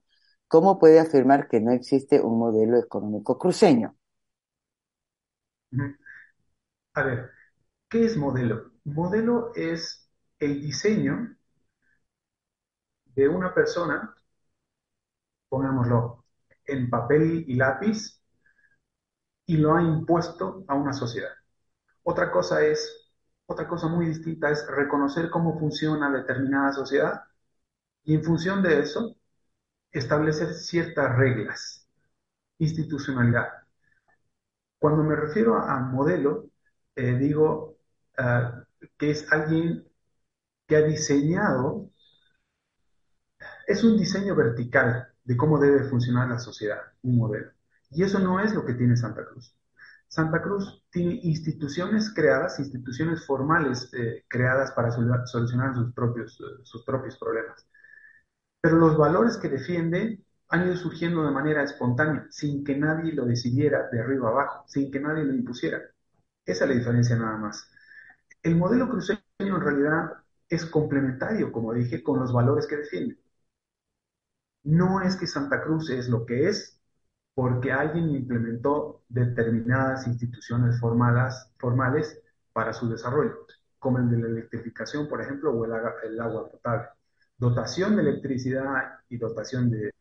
¿cómo 0.49 0.78
puede 0.78 1.01
afirmar 1.01 1.49
que 1.49 1.61
no 1.61 1.73
existe 1.73 2.20
un 2.20 2.39
modelo 2.39 2.78
económico 2.78 3.39
cruceño? 3.39 3.97
A 6.95 7.03
ver, 7.05 7.31
¿qué 7.91 8.07
es 8.07 8.16
modelo? 8.16 8.74
Modelo 8.85 9.52
es 9.55 10.09
el 10.39 10.61
diseño 10.61 11.36
de 13.15 13.28
una 13.28 13.55
persona, 13.55 14.15
pongámoslo 15.48 16.24
en 16.66 16.90
papel 16.90 17.44
y 17.47 17.55
lápiz, 17.55 18.20
y 19.47 19.56
lo 19.59 19.74
ha 19.74 19.82
impuesto 19.82 20.65
a 20.69 20.74
una 20.74 20.93
sociedad. 20.93 21.32
Otra 22.02 22.31
cosa 22.31 22.65
es, 22.65 23.11
otra 23.47 23.69
cosa 23.69 23.89
muy 23.89 24.06
distinta 24.06 24.51
es 24.51 24.66
reconocer 24.69 25.31
cómo 25.31 25.59
funciona 25.59 26.11
determinada 26.11 26.73
sociedad 26.73 27.23
y 28.05 28.15
en 28.15 28.24
función 28.24 28.62
de 28.62 28.81
eso 28.81 29.16
establecer 29.93 30.52
ciertas 30.55 31.16
reglas, 31.16 31.86
institucionalidad. 32.59 33.48
Cuando 34.78 35.02
me 35.02 35.16
refiero 35.16 35.56
a, 35.56 35.78
modelo, 35.81 36.47
eh, 36.97 37.15
digo 37.16 37.78
ah, 38.19 38.64
que 38.98 39.11
es 39.11 39.31
alguien 39.32 39.86
que 40.66 40.77
ha 40.77 40.82
diseñado, 40.82 41.90
es 43.66 43.85
un 43.85 43.97
diseño 43.98 44.35
vertical 44.35 45.09
de 45.24 45.36
cómo 45.36 45.59
debe 45.59 45.85
funcionar 45.89 46.28
la 46.28 46.39
sociedad, 46.39 46.81
un 47.02 47.19
modelo. 47.19 47.51
Y 47.90 48.02
eso 48.02 48.19
no 48.19 48.40
es 48.40 48.55
lo 48.55 48.65
que 48.65 48.74
tiene 48.74 48.97
Santa 48.97 49.24
Cruz. 49.24 49.56
Santa 50.09 50.43
Cruz 50.43 50.85
tiene 50.90 51.20
instituciones 51.23 52.12
creadas, 52.15 52.59
instituciones 52.61 53.27
formales 53.27 53.90
eh, 53.94 54.24
creadas 54.28 54.73
para 54.73 54.90
solucionar 54.90 55.74
sus 55.74 55.93
propios, 55.93 56.39
eh, 56.40 56.62
sus 56.65 56.85
propios 56.85 57.16
problemas. 57.19 57.66
Pero 58.61 58.77
los 58.77 58.97
valores 58.97 59.36
que 59.36 59.48
defiende 59.48 60.24
han 60.48 60.66
ido 60.66 60.77
surgiendo 60.77 61.24
de 61.24 61.32
manera 61.32 61.62
espontánea, 61.65 62.27
sin 62.31 62.65
que 62.65 62.77
nadie 62.77 63.12
lo 63.12 63.24
decidiera 63.24 63.89
de 63.90 64.01
arriba 64.01 64.28
abajo, 64.28 64.65
sin 64.69 64.90
que 64.90 65.01
nadie 65.01 65.24
lo 65.24 65.35
impusiera. 65.35 65.78
Esa 66.47 66.65
es 66.65 66.70
la 66.70 66.77
diferencia 66.77 67.16
nada 67.16 67.36
más. 67.36 67.69
El 68.45 68.55
modelo 68.55 68.89
cruceño 68.89 69.21
en 69.41 69.61
realidad 69.61 70.12
es 70.49 70.66
complementario, 70.66 71.51
como 71.51 71.73
dije, 71.75 72.01
con 72.05 72.21
los 72.21 72.33
valores 72.33 72.69
que 72.69 72.77
defiende. 72.77 73.19
No 74.65 75.01
es 75.01 75.16
que 75.16 75.27
Santa 75.27 75.62
Cruz 75.62 75.91
es 75.91 76.09
lo 76.09 76.27
que 76.27 76.49
es 76.49 76.81
porque 77.35 77.73
alguien 77.73 78.11
implementó 78.11 79.05
determinadas 79.09 80.07
instituciones 80.07 80.79
formales, 80.81 82.21
para 82.53 82.73
su 82.73 82.89
desarrollo, 82.89 83.47
como 83.81 83.99
el 83.99 84.09
de 84.11 84.19
la 84.19 84.29
electrificación, 84.29 85.09
por 85.09 85.21
ejemplo, 85.21 85.51
o 85.53 85.65
el, 85.65 86.21
agua 86.21 86.49
potable. 86.51 86.89
Dotación 87.37 87.97
de 87.97 88.03
electricidad 88.03 89.01
y 89.09 89.19
dotación 89.19 89.71
de, 89.71 89.93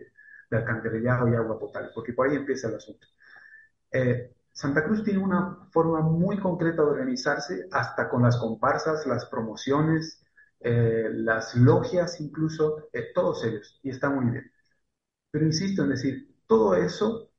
de 0.51 0.57
alcantarillado 0.57 1.27
y 1.29 1.35
agua 1.35 1.59
potable, 1.59 1.89
porque 1.95 2.13
por 2.13 2.29
ahí 2.29 2.35
empieza 2.35 2.67
el 2.67 2.75
asunto. 2.75 3.07
Eh, 3.91 4.33
Santa 4.53 4.83
Cruz 4.85 5.03
tiene 5.03 5.19
una 5.19 5.67
forma 5.71 6.01
muy 6.01 6.39
concreta 6.39 6.83
de 6.83 6.89
organizarse, 6.89 7.67
hasta 7.71 8.09
con 8.09 8.23
las 8.23 8.37
comparsas, 8.37 9.05
las 9.07 9.25
promociones, 9.25 10.23
eh, 10.59 11.09
las 11.13 11.55
logias 11.55 12.21
incluso, 12.21 12.87
todos 13.13 13.43
ellos, 13.45 13.79
y 13.83 13.89
está 13.89 14.09
muy 14.09 14.25
bien. 14.31 14.51
Pero 15.31 15.45
insisto 15.45 15.83
en 15.83 15.89
decir, 15.89 16.35
todo 16.47 16.75
eso 16.75 17.29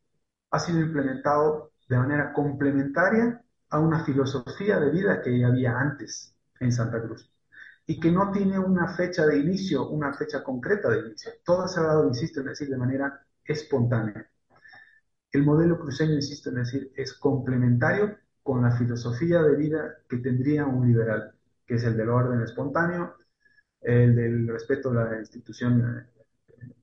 ha 0.51 0.59
sido 0.59 0.81
implementado 0.81 1.73
de 1.89 1.99
manera 1.99 2.33
complementaria 2.33 3.43
a 3.71 3.81
una 3.81 4.05
filosofía 4.05 4.81
de 4.81 4.91
vida 4.91 5.23
que 5.23 5.39
ya 5.39 5.49
había 5.49 5.79
antes 5.79 6.37
en 6.61 6.73
Santa 6.73 7.03
Cruz 7.03 7.31
y 7.87 8.01
que 8.01 8.11
no 8.11 8.33
tiene 8.33 8.59
una 8.59 8.89
fecha 8.97 9.27
de 9.27 9.39
inicio, 9.39 9.89
una 9.91 10.13
fecha 10.15 10.43
concreta 10.43 10.91
de 10.91 11.01
inicio. 11.01 11.33
Todo 11.45 11.69
se 11.69 11.81
ha 11.81 11.85
dado, 11.85 12.09
insisto 12.09 12.41
en 12.41 12.47
decir, 12.47 12.69
de 12.69 12.77
manera 12.79 13.27
espontánea. 13.45 14.29
El 15.35 15.43
modelo 15.43 15.81
cruceño, 15.81 16.15
insisto 16.15 16.51
en 16.51 16.55
decir, 16.57 16.93
es 16.95 17.15
complementario 17.15 18.17
con 18.43 18.63
la 18.63 18.71
filosofía 18.71 19.43
de 19.43 19.57
vida 19.57 19.97
que 20.09 20.19
tendría 20.19 20.65
un 20.65 20.87
liberal, 20.87 21.35
que 21.67 21.75
es 21.75 21.85
el 21.85 21.97
del 21.97 22.09
orden 22.09 22.41
espontáneo, 22.43 23.17
el 23.81 24.15
del 24.15 24.47
respeto 24.47 24.91
a 24.91 24.95
la 24.95 25.19
institución 25.19 26.07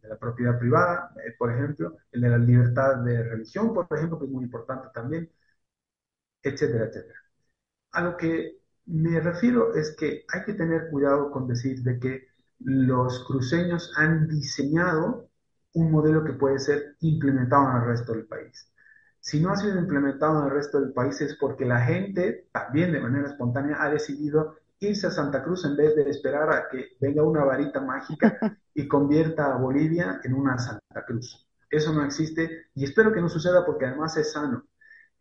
de 0.01 0.09
la 0.09 0.17
propiedad 0.17 0.59
privada, 0.59 1.13
eh, 1.25 1.33
por 1.39 1.49
ejemplo, 1.53 1.97
el 2.11 2.21
de 2.21 2.29
la 2.29 2.37
libertad 2.37 2.97
de 3.05 3.23
religión, 3.23 3.73
por 3.73 3.87
ejemplo, 3.89 4.19
que 4.19 4.25
es 4.25 4.31
muy 4.31 4.43
importante 4.43 4.89
también, 4.93 5.31
etcétera, 6.43 6.85
etcétera. 6.87 7.19
A 7.93 8.01
lo 8.03 8.17
que 8.17 8.59
me 8.87 9.19
refiero 9.21 9.73
es 9.75 9.95
que 9.97 10.25
hay 10.33 10.43
que 10.45 10.53
tener 10.55 10.89
cuidado 10.91 11.31
con 11.31 11.47
decir 11.47 11.81
de 11.83 11.99
que 11.99 12.27
los 12.59 13.25
cruceños 13.25 13.93
han 13.95 14.27
diseñado 14.27 15.30
un 15.73 15.91
modelo 15.91 16.23
que 16.23 16.33
puede 16.33 16.59
ser 16.59 16.95
implementado 17.01 17.69
en 17.69 17.77
el 17.77 17.87
resto 17.87 18.13
del 18.13 18.25
país. 18.25 18.71
Si 19.19 19.39
no 19.39 19.51
ha 19.51 19.57
sido 19.57 19.77
implementado 19.77 20.39
en 20.39 20.45
el 20.45 20.51
resto 20.51 20.79
del 20.81 20.93
país 20.93 21.21
es 21.21 21.37
porque 21.39 21.65
la 21.65 21.81
gente, 21.81 22.47
también 22.51 22.91
de 22.91 22.99
manera 22.99 23.27
espontánea, 23.27 23.77
ha 23.81 23.89
decidido 23.89 24.55
irse 24.79 25.07
a 25.07 25.11
Santa 25.11 25.43
Cruz 25.43 25.63
en 25.65 25.77
vez 25.77 25.95
de 25.95 26.09
esperar 26.09 26.51
a 26.51 26.67
que 26.69 26.97
venga 26.99 27.21
una 27.21 27.43
varita 27.43 27.79
mágica 27.81 28.37
y 28.73 28.87
convierta 28.87 29.53
a 29.53 29.57
Bolivia 29.57 30.19
en 30.23 30.33
una 30.33 30.57
Santa 30.57 31.05
Cruz. 31.05 31.47
Eso 31.69 31.93
no 31.93 32.03
existe 32.03 32.67
y 32.73 32.83
espero 32.83 33.13
que 33.13 33.21
no 33.21 33.29
suceda 33.29 33.63
porque 33.63 33.85
además 33.85 34.17
es 34.17 34.33
sano. 34.33 34.65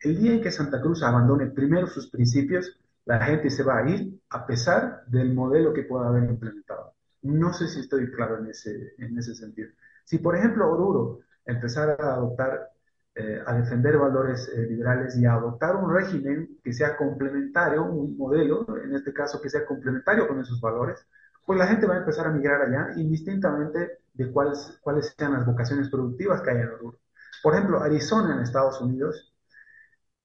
El 0.00 0.18
día 0.18 0.32
en 0.32 0.40
que 0.40 0.50
Santa 0.50 0.80
Cruz 0.80 1.02
abandone 1.02 1.46
primero 1.48 1.86
sus 1.86 2.10
principios, 2.10 2.80
la 3.04 3.22
gente 3.22 3.50
se 3.50 3.62
va 3.62 3.78
a 3.78 3.90
ir 3.90 4.18
a 4.30 4.46
pesar 4.46 5.04
del 5.06 5.34
modelo 5.34 5.74
que 5.74 5.82
pueda 5.82 6.08
haber 6.08 6.24
implementado. 6.24 6.94
No 7.22 7.52
sé 7.52 7.68
si 7.68 7.80
estoy 7.80 8.10
claro 8.10 8.38
en 8.38 8.46
ese, 8.46 8.94
en 8.96 9.18
ese 9.18 9.34
sentido. 9.34 9.70
Si, 10.10 10.18
por 10.18 10.36
ejemplo, 10.36 10.68
Oruro 10.68 11.20
empezara 11.46 11.94
a 11.94 12.14
adoptar, 12.14 12.70
eh, 13.14 13.40
a 13.46 13.54
defender 13.54 13.96
valores 13.96 14.48
eh, 14.48 14.66
liberales 14.66 15.16
y 15.16 15.24
a 15.24 15.34
adoptar 15.34 15.76
un 15.76 15.94
régimen 15.94 16.58
que 16.64 16.72
sea 16.72 16.96
complementario, 16.96 17.84
un 17.84 18.16
modelo, 18.16 18.66
en 18.82 18.92
este 18.96 19.12
caso 19.12 19.40
que 19.40 19.48
sea 19.48 19.64
complementario 19.64 20.26
con 20.26 20.40
esos 20.40 20.60
valores, 20.60 21.06
pues 21.46 21.56
la 21.60 21.68
gente 21.68 21.86
va 21.86 21.94
a 21.94 21.98
empezar 21.98 22.26
a 22.26 22.32
migrar 22.32 22.60
allá 22.60 22.88
indistintamente 22.96 24.00
de 24.12 24.32
cuáles, 24.32 24.80
cuáles 24.82 25.14
sean 25.16 25.32
las 25.34 25.46
vocaciones 25.46 25.88
productivas 25.88 26.42
que 26.42 26.50
hay 26.50 26.56
en 26.56 26.70
Oruro. 26.70 26.98
Por 27.40 27.54
ejemplo, 27.54 27.80
Arizona 27.80 28.34
en 28.34 28.40
Estados 28.42 28.80
Unidos 28.80 29.32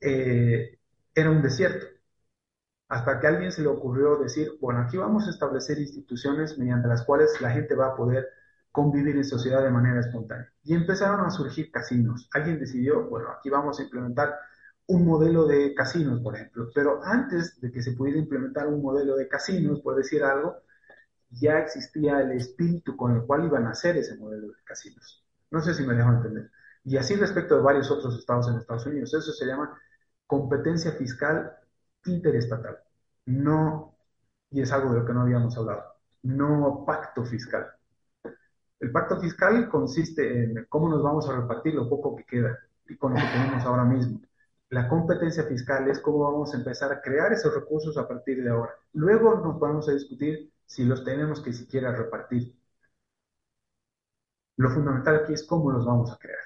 eh, 0.01 0.79
era 1.13 1.29
un 1.29 1.43
desierto 1.43 1.85
hasta 2.89 3.19
que 3.19 3.27
a 3.27 3.29
alguien 3.29 3.51
se 3.51 3.61
le 3.61 3.67
ocurrió 3.67 4.17
decir, 4.17 4.57
bueno, 4.59 4.79
aquí 4.81 4.97
vamos 4.97 5.27
a 5.27 5.29
establecer 5.29 5.77
instituciones 5.77 6.57
mediante 6.57 6.87
las 6.87 7.03
cuales 7.03 7.39
la 7.39 7.51
gente 7.51 7.75
va 7.75 7.89
a 7.89 7.95
poder 7.95 8.27
convivir 8.75 9.15
en 9.15 9.23
sociedad 9.23 9.63
de 9.63 9.71
manera 9.71 10.01
espontánea. 10.01 10.51
Y 10.63 10.75
empezaron 10.75 11.25
a 11.25 11.31
surgir 11.31 11.71
casinos. 11.71 12.29
Alguien 12.33 12.59
decidió, 12.59 13.07
bueno, 13.09 13.29
aquí 13.31 13.49
vamos 13.49 13.79
a 13.79 13.83
implementar 13.83 14.35
un 14.87 15.05
modelo 15.05 15.47
de 15.47 15.73
casinos, 15.73 16.19
por 16.21 16.35
ejemplo. 16.35 16.69
Pero 16.75 17.01
antes 17.03 17.59
de 17.61 17.71
que 17.71 17.81
se 17.81 17.93
pudiera 17.93 18.19
implementar 18.19 18.67
un 18.67 18.81
modelo 18.81 19.15
de 19.15 19.27
casinos, 19.27 19.79
por 19.79 19.95
decir 19.95 20.23
algo, 20.23 20.57
ya 21.29 21.59
existía 21.59 22.19
el 22.19 22.31
espíritu 22.33 22.95
con 22.97 23.15
el 23.15 23.23
cual 23.23 23.45
iban 23.45 23.65
a 23.65 23.71
hacer 23.71 23.97
ese 23.97 24.17
modelo 24.17 24.47
de 24.47 24.63
casinos. 24.65 25.23
No 25.51 25.61
sé 25.61 25.73
si 25.73 25.83
me 25.85 25.95
dejo 25.95 26.11
entender. 26.11 26.51
Y 26.83 26.97
así 26.97 27.15
respecto 27.15 27.55
de 27.55 27.63
varios 27.63 27.89
otros 27.89 28.17
estados 28.19 28.47
en 28.49 28.57
Estados 28.57 28.85
Unidos. 28.85 29.13
Eso 29.13 29.31
se 29.31 29.45
llama 29.45 29.79
competencia 30.27 30.91
fiscal 30.91 31.51
interestatal, 32.05 32.77
no, 33.25 33.97
y 34.51 34.61
es 34.61 34.71
algo 34.71 34.93
de 34.93 34.99
lo 34.99 35.05
que 35.05 35.13
no 35.13 35.21
habíamos 35.21 35.57
hablado, 35.57 35.83
no 36.23 36.83
pacto 36.85 37.25
fiscal. 37.25 37.74
El 38.85 38.91
pacto 38.91 39.19
fiscal 39.19 39.67
consiste 39.67 40.43
en 40.43 40.67
cómo 40.69 40.87
nos 40.87 41.01
vamos 41.01 41.27
a 41.27 41.35
repartir 41.35 41.73
lo 41.73 41.89
poco 41.89 42.15
que 42.15 42.23
queda 42.23 42.55
y 42.87 42.95
con 42.95 43.15
lo 43.15 43.19
que 43.19 43.25
tenemos 43.25 43.65
ahora 43.65 43.83
mismo. 43.83 44.21
La 44.69 44.87
competencia 44.87 45.43
fiscal 45.45 45.89
es 45.89 45.99
cómo 45.99 46.19
vamos 46.19 46.53
a 46.53 46.57
empezar 46.57 46.91
a 46.91 47.01
crear 47.01 47.33
esos 47.33 47.55
recursos 47.55 47.97
a 47.97 48.07
partir 48.07 48.43
de 48.43 48.51
ahora. 48.51 48.75
Luego 48.93 49.37
nos 49.37 49.59
vamos 49.59 49.89
a 49.89 49.93
discutir 49.93 50.53
si 50.67 50.83
los 50.83 51.03
tenemos 51.03 51.41
que 51.41 51.51
siquiera 51.51 51.95
repartir. 51.95 52.55
Lo 54.57 54.69
fundamental 54.69 55.15
aquí 55.15 55.33
es 55.33 55.47
cómo 55.47 55.71
los 55.71 55.83
vamos 55.83 56.11
a 56.11 56.19
crear. 56.19 56.37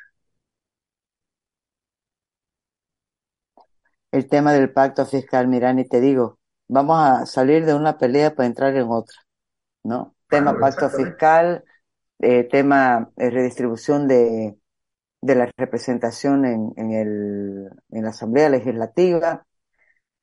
el 4.12 4.30
tema 4.30 4.54
del 4.54 4.72
pacto 4.72 5.06
fiscal, 5.06 5.50
Mirani, 5.50 5.84
te 5.86 6.00
digo, 6.00 6.40
vamos 6.70 6.98
a 7.00 7.26
salir 7.26 7.66
de 7.66 7.74
una 7.74 7.98
pelea 7.98 8.34
para 8.34 8.48
entrar 8.48 8.76
en 8.78 8.88
otra, 8.90 9.18
¿no? 9.84 10.16
Tema 10.30 10.58
pacto 10.58 10.90
fiscal, 10.90 11.66
eh, 12.20 12.44
tema 12.46 13.12
eh, 13.18 13.30
redistribución 13.30 14.08
de, 14.08 14.58
de 15.22 15.36
la 15.36 15.52
representación 15.58 16.46
en, 16.46 16.74
en, 16.78 16.92
el, 16.94 17.70
en 17.92 18.04
la 18.04 18.10
Asamblea 18.10 18.50
Legislativa. 18.50 19.46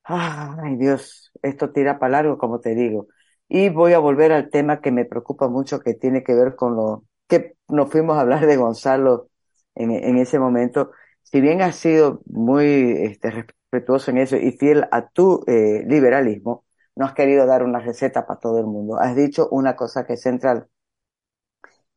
Ay, 0.03 0.77
Dios, 0.77 1.31
esto 1.41 1.71
tira 1.71 1.99
para 1.99 2.13
largo, 2.13 2.37
como 2.37 2.59
te 2.59 2.75
digo. 2.75 3.07
Y 3.49 3.69
voy 3.69 3.93
a 3.93 3.99
volver 3.99 4.31
al 4.31 4.49
tema 4.49 4.81
que 4.81 4.91
me 4.91 5.05
preocupa 5.05 5.47
mucho, 5.49 5.79
que 5.81 5.93
tiene 5.93 6.23
que 6.23 6.33
ver 6.35 6.55
con 6.55 6.75
lo 6.75 7.05
que 7.27 7.55
nos 7.67 7.89
fuimos 7.89 8.17
a 8.17 8.21
hablar 8.21 8.45
de 8.45 8.57
Gonzalo 8.57 9.29
en, 9.75 9.91
en 9.91 10.17
ese 10.17 10.39
momento. 10.39 10.91
Si 11.23 11.41
bien 11.41 11.61
ha 11.61 11.71
sido 11.73 12.21
muy 12.25 12.93
este, 13.01 13.31
respetuoso 13.31 14.11
en 14.11 14.17
eso 14.19 14.37
y 14.37 14.51
fiel 14.53 14.85
a 14.91 15.07
tu 15.09 15.43
eh, 15.47 15.83
liberalismo, 15.87 16.65
no 16.95 17.05
has 17.05 17.13
querido 17.13 17.45
dar 17.45 17.63
una 17.63 17.79
receta 17.79 18.25
para 18.25 18.39
todo 18.39 18.59
el 18.59 18.65
mundo. 18.65 18.97
Has 18.99 19.15
dicho 19.15 19.47
una 19.49 19.75
cosa 19.75 20.05
que 20.05 20.13
es 20.13 20.21
central 20.21 20.67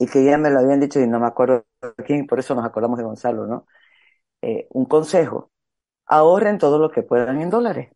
y 0.00 0.06
que 0.08 0.24
ya 0.24 0.38
me 0.38 0.50
lo 0.50 0.60
habían 0.60 0.80
dicho 0.80 0.98
y 0.98 1.06
no 1.06 1.20
me 1.20 1.26
acuerdo 1.26 1.66
quién, 2.06 2.26
por 2.26 2.38
eso 2.40 2.54
nos 2.54 2.64
acordamos 2.64 2.98
de 2.98 3.04
Gonzalo, 3.04 3.46
¿no? 3.46 3.66
Eh, 4.42 4.66
un 4.70 4.86
consejo, 4.86 5.52
ahorren 6.06 6.58
todo 6.58 6.78
lo 6.78 6.90
que 6.90 7.02
puedan 7.02 7.40
en 7.42 7.50
dólares. 7.50 7.92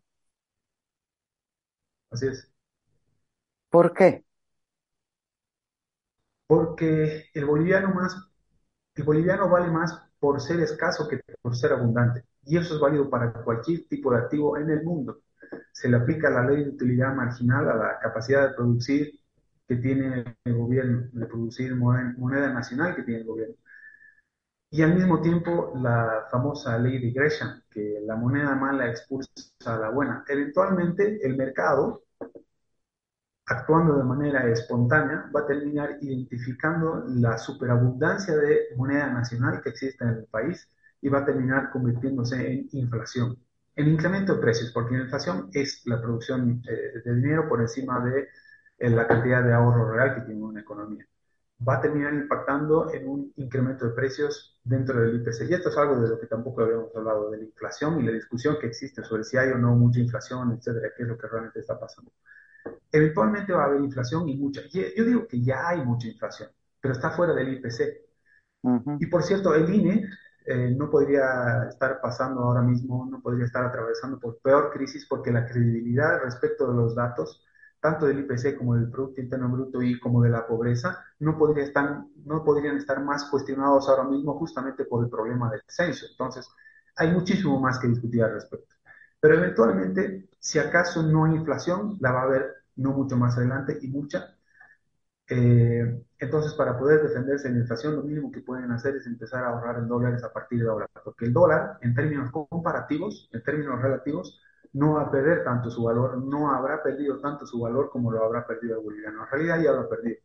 Así 2.11 2.27
es. 2.29 2.51
¿Por 3.71 3.93
qué? 3.95 4.25
Porque 6.47 7.25
el 7.33 7.47
boliviano 7.47 7.89
más, 7.95 8.15
el 8.97 9.05
boliviano 9.05 9.49
vale 9.49 9.69
más 9.69 9.99
por 10.19 10.41
ser 10.43 10.61
escaso 10.61 11.09
que 11.09 11.21
por 11.41 11.57
ser 11.57 11.73
abundante 11.73 12.25
y 12.45 12.59
eso 12.59 12.75
es 12.75 12.81
válido 12.81 13.09
para 13.09 13.33
cualquier 13.45 13.89
tipo 13.89 14.13
de 14.13 14.19
activo 14.19 14.59
en 14.59 14.69
el 14.71 14.85
mundo. 14.85 15.21
Se 15.73 15.89
le 15.89 15.97
aplica 15.97 16.29
la 16.29 16.45
ley 16.45 16.65
de 16.65 16.71
utilidad 16.71 17.15
marginal 17.15 17.71
a 17.71 17.75
la 17.77 17.99
capacidad 18.01 18.49
de 18.49 18.55
producir 18.55 19.24
que 19.69 19.77
tiene 19.77 20.25
el 20.45 20.55
gobierno, 20.57 21.09
de 21.13 21.27
producir 21.27 21.75
moneda, 21.77 22.53
nacional 22.53 22.95
que 22.97 23.03
tiene 23.03 23.21
el 23.21 23.27
gobierno. 23.27 23.57
Y 24.71 24.83
al 24.83 24.95
mismo 24.95 25.23
tiempo 25.23 25.73
la 25.77 26.27
famosa 26.31 26.77
ley 26.79 26.99
de 26.99 27.11
Gresham, 27.13 27.63
que 27.71 28.01
la 28.05 28.17
moneda 28.17 28.55
mala 28.57 28.89
expulsa 28.91 29.31
a 29.65 29.79
la 29.79 29.91
buena. 29.91 30.25
Eventualmente 30.29 31.19
el 31.27 31.37
mercado, 31.37 32.03
actuando 33.47 33.97
de 33.97 34.05
manera 34.05 34.49
espontánea, 34.51 35.31
va 35.35 35.41
a 35.41 35.47
terminar 35.47 35.99
identificando 36.01 37.05
la 37.09 37.39
superabundancia 37.39 38.37
de 38.37 38.69
moneda 38.77 39.11
nacional 39.11 39.61
que 39.63 39.71
existe 39.71 40.05
en 40.05 40.11
el 40.11 40.27
país 40.27 40.69
y 41.01 41.09
va 41.09 41.21
a 41.21 41.25
terminar 41.25 41.71
convirtiéndose 41.71 42.37
en 42.53 42.69
inflación. 42.73 43.37
el 43.77 43.89
incremento 43.89 44.35
de 44.35 44.41
precios, 44.41 44.71
porque 44.73 44.97
la 44.97 45.05
inflación 45.05 45.51
es 45.53 45.83
la 45.87 46.01
producción 46.01 46.63
eh, 46.69 47.01
de 47.05 47.15
dinero 47.15 47.49
por 47.49 47.61
encima 47.61 48.01
de 48.05 48.29
eh, 48.79 48.91
la 48.91 49.07
cantidad 49.07 49.43
de 49.43 49.53
ahorro 49.53 49.91
real 49.91 50.15
que 50.15 50.23
tiene 50.23 50.43
una 50.43 50.61
economía. 50.61 51.07
Va 51.67 51.77
a 51.77 51.81
terminar 51.81 52.13
impactando 52.15 52.93
en 52.93 53.09
un 53.09 53.33
incremento 53.37 53.87
de 53.87 53.93
precios 53.93 54.61
dentro 54.65 55.01
del 55.01 55.17
IPC. 55.17 55.49
Y 55.49 55.55
esto 55.55 55.69
es 55.69 55.79
algo 55.79 56.01
de 56.01 56.09
lo 56.09 56.21
que 56.21 56.27
tampoco 56.27 56.63
habíamos 56.63 56.95
hablado, 56.97 57.31
de 57.31 57.39
la 57.39 57.45
inflación 57.45 58.01
y 58.01 58.05
la 58.05 58.13
discusión 58.13 58.57
que 58.61 58.67
existe 58.67 59.03
sobre 59.05 59.25
si 59.25 59.37
hay 59.37 59.51
o 59.51 59.59
no 59.59 59.75
mucha 59.75 60.01
inflación, 60.01 60.53
etcétera, 60.53 60.91
qué 60.97 61.05
es 61.05 61.09
lo 61.09 61.17
que 61.17 61.29
realmente 61.29 61.61
está 61.61 61.79
pasando. 61.79 62.13
Eventualmente 62.91 63.53
va 63.53 63.65
a 63.65 63.67
haber 63.67 63.81
inflación 63.81 64.29
y 64.29 64.37
mucha. 64.37 64.63
Yo 64.71 65.05
digo 65.05 65.27
que 65.27 65.43
ya 65.43 65.69
hay 65.69 65.85
mucha 65.85 66.09
inflación, 66.09 66.51
pero 66.81 66.93
está 66.95 67.11
fuera 67.11 67.35
del 67.35 67.55
IPC. 67.55 68.05
Y 69.01 69.07
por 69.07 69.23
cierto, 69.23 69.55
el 69.55 69.73
INE 69.73 70.09
eh, 70.47 70.75
no 70.77 70.91
podría 70.91 71.65
estar 71.69 72.01
pasando 72.01 72.43
ahora 72.43 72.63
mismo, 72.63 73.07
no 73.11 73.21
podría 73.23 73.47
estar 73.47 73.65
atravesando 73.65 74.19
por 74.19 74.39
peor 74.41 74.71
crisis 74.73 75.07
porque 75.09 75.33
la 75.33 75.47
credibilidad 75.47 76.21
respecto 76.23 76.69
de 76.71 76.75
los 76.75 76.95
datos, 76.95 77.43
tanto 77.85 78.07
del 78.07 78.21
IPC 78.21 78.57
como 78.57 78.77
del 78.77 78.91
Producto 78.91 79.21
Interno 79.21 79.47
Bruto 79.51 79.83
y 79.83 80.01
como 80.01 80.23
de 80.23 80.31
la 80.31 80.47
pobreza, 80.47 81.05
no, 81.19 81.37
podría 81.37 81.65
estar, 81.65 82.03
no 82.25 82.43
podrían 82.43 82.79
estar 82.79 82.99
más 83.05 83.27
cuestionados 83.27 83.91
ahora 83.91 84.05
mismo 84.05 84.39
justamente 84.39 84.87
por 84.87 85.05
el 85.05 85.11
problema 85.11 85.51
del 85.51 85.61
censo. 85.69 86.07
Entonces, 86.11 86.49
hay 86.97 87.13
muchísimo 87.13 87.61
más 87.61 87.79
que 87.79 87.89
discutir 87.89 88.23
al 88.23 88.33
respecto. 88.33 88.75
Pero 89.21 89.35
eventualmente, 89.35 90.31
si 90.39 90.59
acaso 90.59 91.03
no 91.03 91.27
hay 91.27 91.35
inflación, 91.35 91.99
la 92.01 92.13
va 92.13 92.21
a 92.23 92.25
haber 92.25 92.55
no 92.77 92.93
mucho 92.93 93.19
más 93.19 93.37
adelante 93.37 93.77
y 93.83 93.89
mucha, 93.89 94.35
eh, 95.29 96.03
entonces, 96.19 96.55
para 96.55 96.79
poder 96.79 97.03
defenderse 97.03 97.49
de 97.49 97.55
la 97.55 97.61
inflación, 97.61 97.97
lo 97.97 98.03
mínimo 98.03 98.33
que 98.33 98.41
pueden 98.41 98.71
hacer 98.71 98.97
es 98.97 99.07
empezar 99.07 99.45
a 99.45 99.49
ahorrar 99.49 99.79
en 99.79 99.89
dólares 99.89 100.25
a 100.25 100.33
partir 100.33 100.63
de 100.63 100.69
ahora, 100.71 100.89
porque 101.05 101.27
el 101.27 101.35
dólar, 101.35 101.79
en 101.83 101.95
términos 101.95 102.31
comparativos, 102.31 103.29
en 103.33 103.43
términos 103.43 103.81
relativos, 103.83 104.41
no 104.75 104.95
va 104.95 105.03
a 105.03 105.11
perder 105.11 105.45
tanto 105.45 105.71
su 105.71 105.85
valor, 105.85 106.19
no 106.19 106.53
habrá 106.53 106.83
perdido 106.83 107.21
tanto 107.21 107.47
su 107.47 107.61
valor 107.61 107.91
como 107.91 108.13
lo 108.13 108.25
habrá 108.25 108.47
perdido 108.47 108.79
el 108.79 108.85
boliviano. 108.85 109.25
En 109.25 109.31
realidad 109.31 109.63
ya 109.63 109.73
lo 109.73 109.83
ha 109.83 109.89
perdido. 109.89 110.19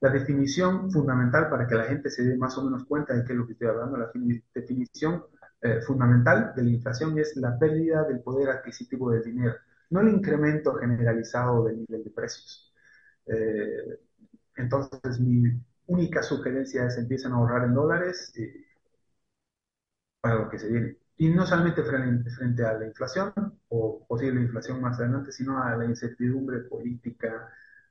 La 0.00 0.10
definición 0.10 0.90
fundamental 0.90 1.50
para 1.50 1.66
que 1.66 1.74
la 1.74 1.84
gente 1.84 2.10
se 2.10 2.24
dé 2.24 2.36
más 2.36 2.56
o 2.58 2.64
menos 2.64 2.84
cuenta 2.86 3.14
de 3.14 3.24
qué 3.24 3.32
es 3.32 3.38
lo 3.38 3.46
que 3.46 3.52
estoy 3.52 3.68
hablando, 3.68 3.96
la 3.98 4.10
definición 4.54 5.24
eh, 5.62 5.80
fundamental 5.82 6.52
de 6.56 6.62
la 6.64 6.70
inflación 6.70 7.18
es 7.18 7.36
la 7.36 7.58
pérdida 7.58 8.04
del 8.04 8.20
poder 8.22 8.48
adquisitivo 8.50 9.10
del 9.10 9.22
dinero, 9.24 9.56
no 9.90 10.00
el 10.00 10.08
incremento 10.08 10.74
generalizado 10.74 11.64
del 11.64 11.80
nivel 11.80 12.04
de 12.04 12.10
precios. 12.10 12.72
Eh, 13.26 14.00
entonces, 14.56 15.20
mi 15.20 15.44
única 15.86 16.22
sugerencia 16.22 16.86
es 16.86 16.96
empiecen 16.98 17.32
a 17.32 17.36
ahorrar 17.36 17.64
en 17.64 17.74
dólares 17.74 18.32
eh, 18.38 18.66
para 20.20 20.36
lo 20.36 20.48
que 20.48 20.58
se 20.58 20.68
viene. 20.68 20.99
Y 21.20 21.28
no 21.28 21.46
solamente 21.46 21.82
frente, 21.84 22.30
frente, 22.30 22.64
a 22.64 22.72
la 22.74 22.86
inflación 22.86 23.32
o 23.68 24.06
posible 24.08 24.40
inflación 24.40 24.80
más 24.80 24.98
adelante, 24.98 25.32
sino 25.32 25.62
a 25.62 25.76
la 25.76 25.84
incertidumbre 25.84 26.60
política, 26.60 27.48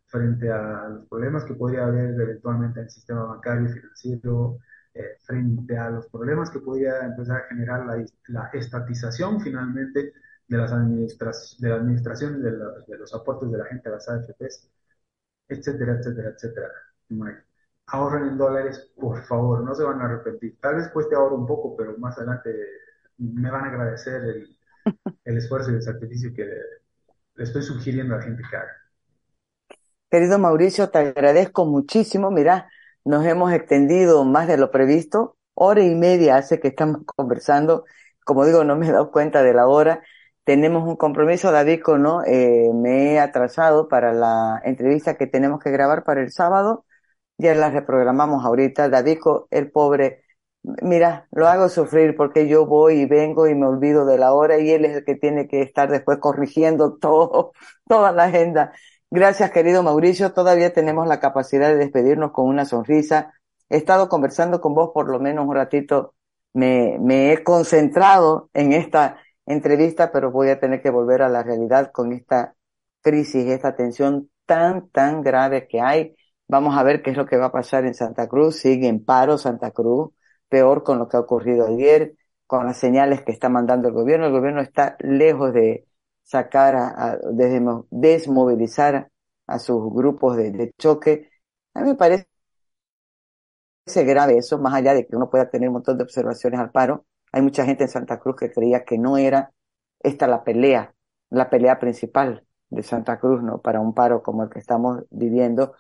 frente 0.08 0.52
a 0.52 0.90
los 0.90 1.08
problemas 1.08 1.46
que 1.46 1.54
podría 1.54 1.86
haber 1.86 2.20
eventualmente 2.20 2.80
en 2.80 2.86
el 2.86 2.92
sistema 2.92 3.24
bancario 3.26 3.70
y 3.70 3.74
financiero, 3.74 4.60
eh, 4.96 5.18
frente 5.26 5.78
a 5.78 5.92
los 5.92 6.08
problemas 6.08 6.50
que 6.50 6.60
podría 6.60 7.06
empezar 7.06 7.44
a 7.44 7.48
generar 7.50 7.86
la, 7.86 8.04
la 8.30 8.50
estatización 8.54 9.40
finalmente 9.42 10.14
de 10.48 10.58
las 10.58 10.72
de 10.72 11.70
la 11.70 11.76
administración 11.76 12.42
de, 12.42 12.52
de, 12.52 12.98
los 12.98 13.14
aportes 13.14 13.52
de 13.52 13.58
la 13.60 13.66
gente 13.66 13.90
a 13.90 13.92
las 13.94 14.10
AFPs 14.10 14.70
etcétera, 15.50 15.94
etcétera, 16.00 16.30
etcétera. 16.32 16.70
Ahorren 17.88 18.30
en 18.30 18.38
dólares, 18.38 18.92
por 18.96 19.22
favor, 19.24 19.64
no 19.64 19.74
se 19.76 19.84
van 19.84 20.02
a 20.02 20.06
arrepentir. 20.06 20.58
Tal 20.62 20.76
vez 20.78 20.90
cueste 20.90 21.16
ahora 21.16 21.36
un 21.36 21.48
poco, 21.48 21.76
pero 21.76 21.98
más 21.98 22.18
adelante 22.18 22.50
me 23.20 23.52
van 23.52 23.66
a 23.66 23.68
agradecer 23.68 24.24
el, 24.24 24.58
el 25.26 25.38
esfuerzo 25.38 25.72
y 25.72 25.76
el 25.76 25.84
sacrificio 25.84 26.34
que 26.34 26.46
le 26.46 27.44
estoy 27.44 27.62
sugiriendo 27.62 28.16
a 28.16 28.18
la 28.18 28.24
gente 28.24 28.44
que 28.50 28.56
haga. 28.56 28.72
Querido 30.10 30.40
Mauricio, 30.40 30.90
te 30.90 30.98
agradezco 30.98 31.66
muchísimo. 31.66 32.32
Mira, 32.32 32.70
nos 33.06 33.26
hemos 33.26 33.54
extendido 33.54 34.26
más 34.26 34.48
de 34.48 34.58
lo 34.58 34.72
previsto. 34.72 35.38
Hora 35.54 35.84
y 35.84 35.94
media 35.94 36.38
hace 36.38 36.60
que 36.60 36.70
estamos 36.70 37.02
conversando. 37.06 37.86
Como 38.26 38.46
digo, 38.46 38.64
no 38.64 38.76
me 38.76 38.88
he 38.88 38.92
dado 38.92 39.12
cuenta 39.12 39.44
de 39.44 39.54
la 39.54 39.68
hora 39.68 40.02
tenemos 40.50 40.88
un 40.88 40.96
compromiso, 40.96 41.52
David, 41.52 41.82
¿no? 42.00 42.24
Eh, 42.26 42.72
me 42.74 43.14
he 43.14 43.20
atrasado 43.20 43.88
para 43.88 44.14
la 44.14 44.60
entrevista 44.66 45.16
que 45.16 45.28
tenemos 45.28 45.60
que 45.60 45.70
grabar 45.70 46.04
para 46.04 46.22
el 46.24 46.32
sábado. 46.32 46.86
Ya 47.38 47.54
la 47.54 47.70
reprogramamos 47.70 48.44
ahorita. 48.44 48.90
David, 48.90 49.20
el 49.52 49.72
pobre, 49.72 50.24
mira, 50.64 51.28
lo 51.32 51.48
hago 51.48 51.70
sufrir 51.70 52.16
porque 52.16 52.48
yo 52.48 52.66
voy 52.66 53.02
y 53.02 53.06
vengo 53.06 53.48
y 53.48 53.56
me 53.56 53.66
olvido 53.68 54.06
de 54.06 54.18
la 54.18 54.34
hora 54.34 54.60
y 54.60 54.72
él 54.72 54.86
es 54.86 54.98
el 54.98 55.06
que 55.06 55.16
tiene 55.16 55.48
que 55.48 55.62
estar 55.62 55.90
después 55.90 56.20
corrigiendo 56.20 56.98
todo, 57.02 57.54
toda 57.88 58.12
la 58.12 58.26
agenda. 58.26 58.74
Gracias, 59.12 59.52
querido 59.52 59.84
Mauricio. 59.84 60.34
Todavía 60.34 60.74
tenemos 60.74 61.08
la 61.08 61.20
capacidad 61.20 61.70
de 61.70 61.78
despedirnos 61.78 62.32
con 62.32 62.48
una 62.48 62.66
sonrisa. 62.66 63.34
He 63.70 63.78
estado 63.78 64.10
conversando 64.10 64.62
con 64.62 64.74
vos 64.76 64.92
por 64.94 65.10
lo 65.10 65.20
menos 65.20 65.48
un 65.48 65.56
ratito. 65.56 66.16
Me, 66.54 66.98
me 67.00 67.32
he 67.32 67.44
concentrado 67.44 68.50
en 68.54 68.74
esta 68.74 69.18
entrevista, 69.46 70.12
pero 70.12 70.32
voy 70.32 70.50
a 70.50 70.60
tener 70.60 70.82
que 70.82 70.90
volver 70.90 71.22
a 71.22 71.30
la 71.30 71.44
realidad 71.44 71.92
con 71.92 72.12
esta 72.12 72.56
crisis, 73.02 73.48
esta 73.48 73.76
tensión 73.76 74.30
tan, 74.46 74.90
tan 74.90 75.22
grave 75.22 75.68
que 75.68 75.82
hay. 75.82 76.16
Vamos 76.48 76.78
a 76.78 76.84
ver 76.84 77.02
qué 77.02 77.12
es 77.12 77.18
lo 77.18 77.26
que 77.26 77.38
va 77.38 77.48
a 77.48 77.52
pasar 77.52 77.86
en 77.86 77.94
Santa 77.94 78.28
Cruz. 78.28 78.58
Sigue 78.58 78.88
en 78.88 79.04
paro 79.06 79.38
Santa 79.38 79.72
Cruz, 79.72 80.12
peor 80.50 80.84
con 80.84 81.00
lo 81.00 81.08
que 81.08 81.18
ha 81.18 81.22
ocurrido 81.22 81.68
ayer, 81.68 82.16
con 82.48 82.66
las 82.66 82.78
señales 82.78 83.24
que 83.24 83.32
está 83.32 83.50
mandando 83.50 83.88
el 83.88 83.94
gobierno. 83.94 84.26
El 84.26 84.34
gobierno 84.34 84.62
está 84.62 84.98
lejos 85.00 85.54
de 85.54 85.88
sacar, 86.24 86.76
a, 86.76 87.18
de 87.32 87.62
desmovilizar 87.92 89.10
a 89.48 89.60
sus 89.60 89.94
grupos 89.94 90.38
de, 90.38 90.72
choque. 90.78 91.30
A 91.74 91.82
mí 91.82 91.90
me 91.90 91.96
parece 91.96 92.28
grave 93.96 94.38
eso, 94.38 94.60
más 94.60 94.74
allá 94.74 94.94
de 94.94 95.06
que 95.08 95.16
uno 95.16 95.30
pueda 95.30 95.50
tener 95.50 95.70
un 95.70 95.74
montón 95.74 95.98
de 95.98 96.04
observaciones 96.04 96.60
al 96.60 96.72
paro, 96.72 97.06
hay 97.32 97.42
mucha 97.42 97.66
gente 97.66 97.84
en 97.84 97.90
Santa 97.90 98.20
Cruz 98.20 98.36
que 98.36 98.52
creía 98.52 98.84
que 98.84 98.98
no 98.98 99.18
era 99.18 99.52
esta 100.00 100.28
la 100.28 100.44
pelea, 100.44 100.94
la 101.30 101.50
pelea 101.50 101.80
principal 101.80 102.46
de 102.70 102.84
Santa 102.84 103.20
Cruz, 103.20 103.42
¿no? 103.44 103.62
Para 103.62 103.80
un 103.80 103.94
paro 103.94 104.22
como 104.24 104.44
el 104.44 104.50
que 104.50 104.60
estamos 104.60 105.04
viviendo, 105.10 105.74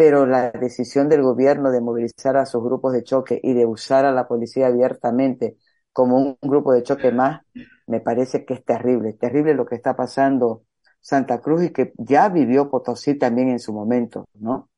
pero 0.00 0.24
la 0.24 0.50
decisión 0.50 1.10
del 1.10 1.20
gobierno 1.20 1.70
de 1.70 1.82
movilizar 1.82 2.38
a 2.38 2.46
sus 2.46 2.64
grupos 2.64 2.94
de 2.94 3.04
choque 3.04 3.38
y 3.42 3.52
de 3.52 3.66
usar 3.66 4.06
a 4.06 4.12
la 4.12 4.26
policía 4.26 4.68
abiertamente 4.68 5.58
como 5.92 6.16
un 6.16 6.38
grupo 6.40 6.72
de 6.72 6.82
choque 6.82 7.12
más, 7.12 7.42
me 7.86 8.00
parece 8.00 8.46
que 8.46 8.54
es 8.54 8.64
terrible, 8.64 9.12
terrible 9.12 9.52
lo 9.52 9.66
que 9.66 9.74
está 9.74 9.96
pasando 9.96 10.64
Santa 11.02 11.42
Cruz 11.42 11.64
y 11.64 11.70
que 11.74 11.92
ya 11.98 12.30
vivió 12.30 12.70
Potosí 12.70 13.18
también 13.18 13.50
en 13.50 13.58
su 13.58 13.74
momento, 13.74 14.26
¿no? 14.32 14.70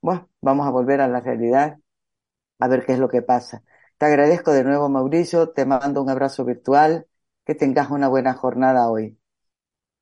Bueno, 0.00 0.28
vamos 0.40 0.66
a 0.66 0.70
volver 0.70 1.00
a 1.00 1.06
la 1.06 1.20
realidad, 1.20 1.78
a 2.58 2.66
ver 2.66 2.84
qué 2.84 2.94
es 2.94 2.98
lo 2.98 3.08
que 3.08 3.22
pasa. 3.22 3.62
Te 3.98 4.06
agradezco 4.06 4.50
de 4.50 4.64
nuevo, 4.64 4.88
Mauricio. 4.88 5.50
Te 5.50 5.64
mando 5.64 6.02
un 6.02 6.10
abrazo 6.10 6.44
virtual. 6.44 7.06
Que 7.44 7.54
tengas 7.54 7.88
una 7.92 8.08
buena 8.08 8.34
jornada 8.34 8.90
hoy. 8.90 9.16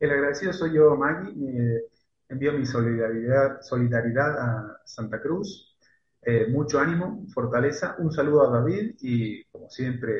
El 0.00 0.10
agradecido 0.10 0.54
soy 0.54 0.72
yo, 0.72 0.96
Maggie. 0.96 1.82
Envío 2.28 2.52
mi 2.52 2.66
solidaridad, 2.66 3.60
solidaridad 3.60 4.38
a 4.38 4.80
Santa 4.84 5.20
Cruz. 5.20 5.76
Eh, 6.22 6.46
mucho 6.50 6.80
ánimo, 6.80 7.24
fortaleza. 7.32 7.96
Un 7.98 8.12
saludo 8.12 8.48
a 8.48 8.58
David 8.58 8.96
y, 9.00 9.44
como 9.46 9.68
siempre, 9.68 10.12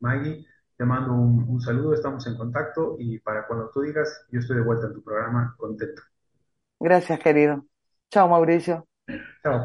Maggie, 0.00 0.46
te 0.76 0.84
mando 0.84 1.14
un, 1.14 1.46
un 1.48 1.60
saludo. 1.60 1.94
Estamos 1.94 2.26
en 2.26 2.36
contacto 2.36 2.96
y 2.98 3.18
para 3.18 3.46
cuando 3.46 3.70
tú 3.70 3.80
digas, 3.80 4.26
yo 4.30 4.40
estoy 4.40 4.56
de 4.56 4.62
vuelta 4.62 4.86
en 4.86 4.94
tu 4.94 5.02
programa, 5.02 5.54
contento. 5.56 6.02
Gracias, 6.78 7.18
querido. 7.20 7.64
Chao, 8.10 8.28
Mauricio. 8.28 8.86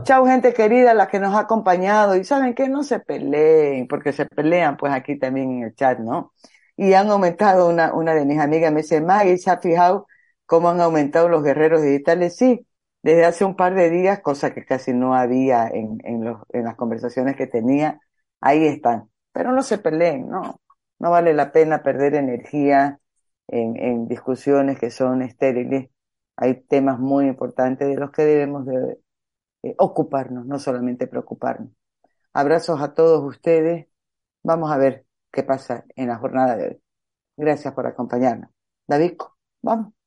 Chao. 0.03 0.25
gente 0.25 0.53
querida, 0.53 0.93
la 0.93 1.07
que 1.07 1.19
nos 1.19 1.33
ha 1.35 1.41
acompañado. 1.41 2.15
Y 2.15 2.23
saben 2.23 2.53
que 2.53 2.69
no 2.69 2.83
se 2.83 2.99
peleen, 2.99 3.87
porque 3.87 4.13
se 4.13 4.25
pelean 4.25 4.77
pues 4.77 4.93
aquí 4.93 5.17
también 5.17 5.51
en 5.51 5.63
el 5.63 5.75
chat, 5.75 5.99
¿no? 5.99 6.33
Y 6.77 6.93
han 6.93 7.09
aumentado, 7.09 7.69
una, 7.69 7.93
una 7.93 8.13
de 8.13 8.25
mis 8.25 8.39
amigas 8.39 8.71
me 8.71 8.81
dice, 8.81 9.01
Maggie, 9.01 9.37
¿se 9.37 9.51
ha 9.51 9.57
fijado 9.57 10.07
cómo 10.51 10.69
han 10.69 10.81
aumentado 10.81 11.29
los 11.29 11.43
guerreros 11.43 11.81
digitales? 11.81 12.35
Sí, 12.35 12.67
desde 13.03 13.23
hace 13.23 13.45
un 13.45 13.55
par 13.55 13.73
de 13.73 13.89
días, 13.89 14.19
cosa 14.19 14.53
que 14.53 14.65
casi 14.65 14.91
no 14.91 15.15
había 15.15 15.65
en, 15.69 15.99
en, 16.03 16.25
las 16.65 16.75
conversaciones 16.75 17.37
que 17.37 17.47
tenía, 17.47 18.01
ahí 18.41 18.65
están. 18.65 19.09
Pero 19.31 19.53
no 19.53 19.63
se 19.63 19.77
peleen, 19.77 20.27
no. 20.29 20.59
No 20.99 21.09
vale 21.09 21.33
la 21.33 21.53
pena 21.53 21.83
perder 21.83 22.15
energía 22.15 22.99
en, 23.47 23.77
en 23.77 24.09
discusiones 24.09 24.77
que 24.77 24.91
son 24.91 25.21
estériles. 25.21 25.89
Hay 26.35 26.55
temas 26.63 26.99
muy 26.99 27.27
importantes 27.27 27.87
de 27.87 27.95
los 27.95 28.11
que 28.11 28.23
debemos 28.23 28.65
de, 28.65 28.99
ocuparnos, 29.77 30.45
no 30.45 30.59
solamente 30.59 31.07
preocuparnos. 31.07 31.71
Abrazos 32.33 32.81
a 32.81 32.93
todos 32.93 33.23
ustedes. 33.23 33.87
Vamos 34.43 34.69
a 34.71 34.77
ver 34.77 35.05
qué 35.31 35.43
pasa 35.43 35.85
en 35.95 36.09
la 36.09 36.17
jornada 36.17 36.57
de 36.57 36.67
hoy. 36.67 36.81
Gracias 37.37 37.73
por 37.73 37.87
acompañarnos. 37.87 38.51
David, 38.87 39.13
vamos. 39.61 40.00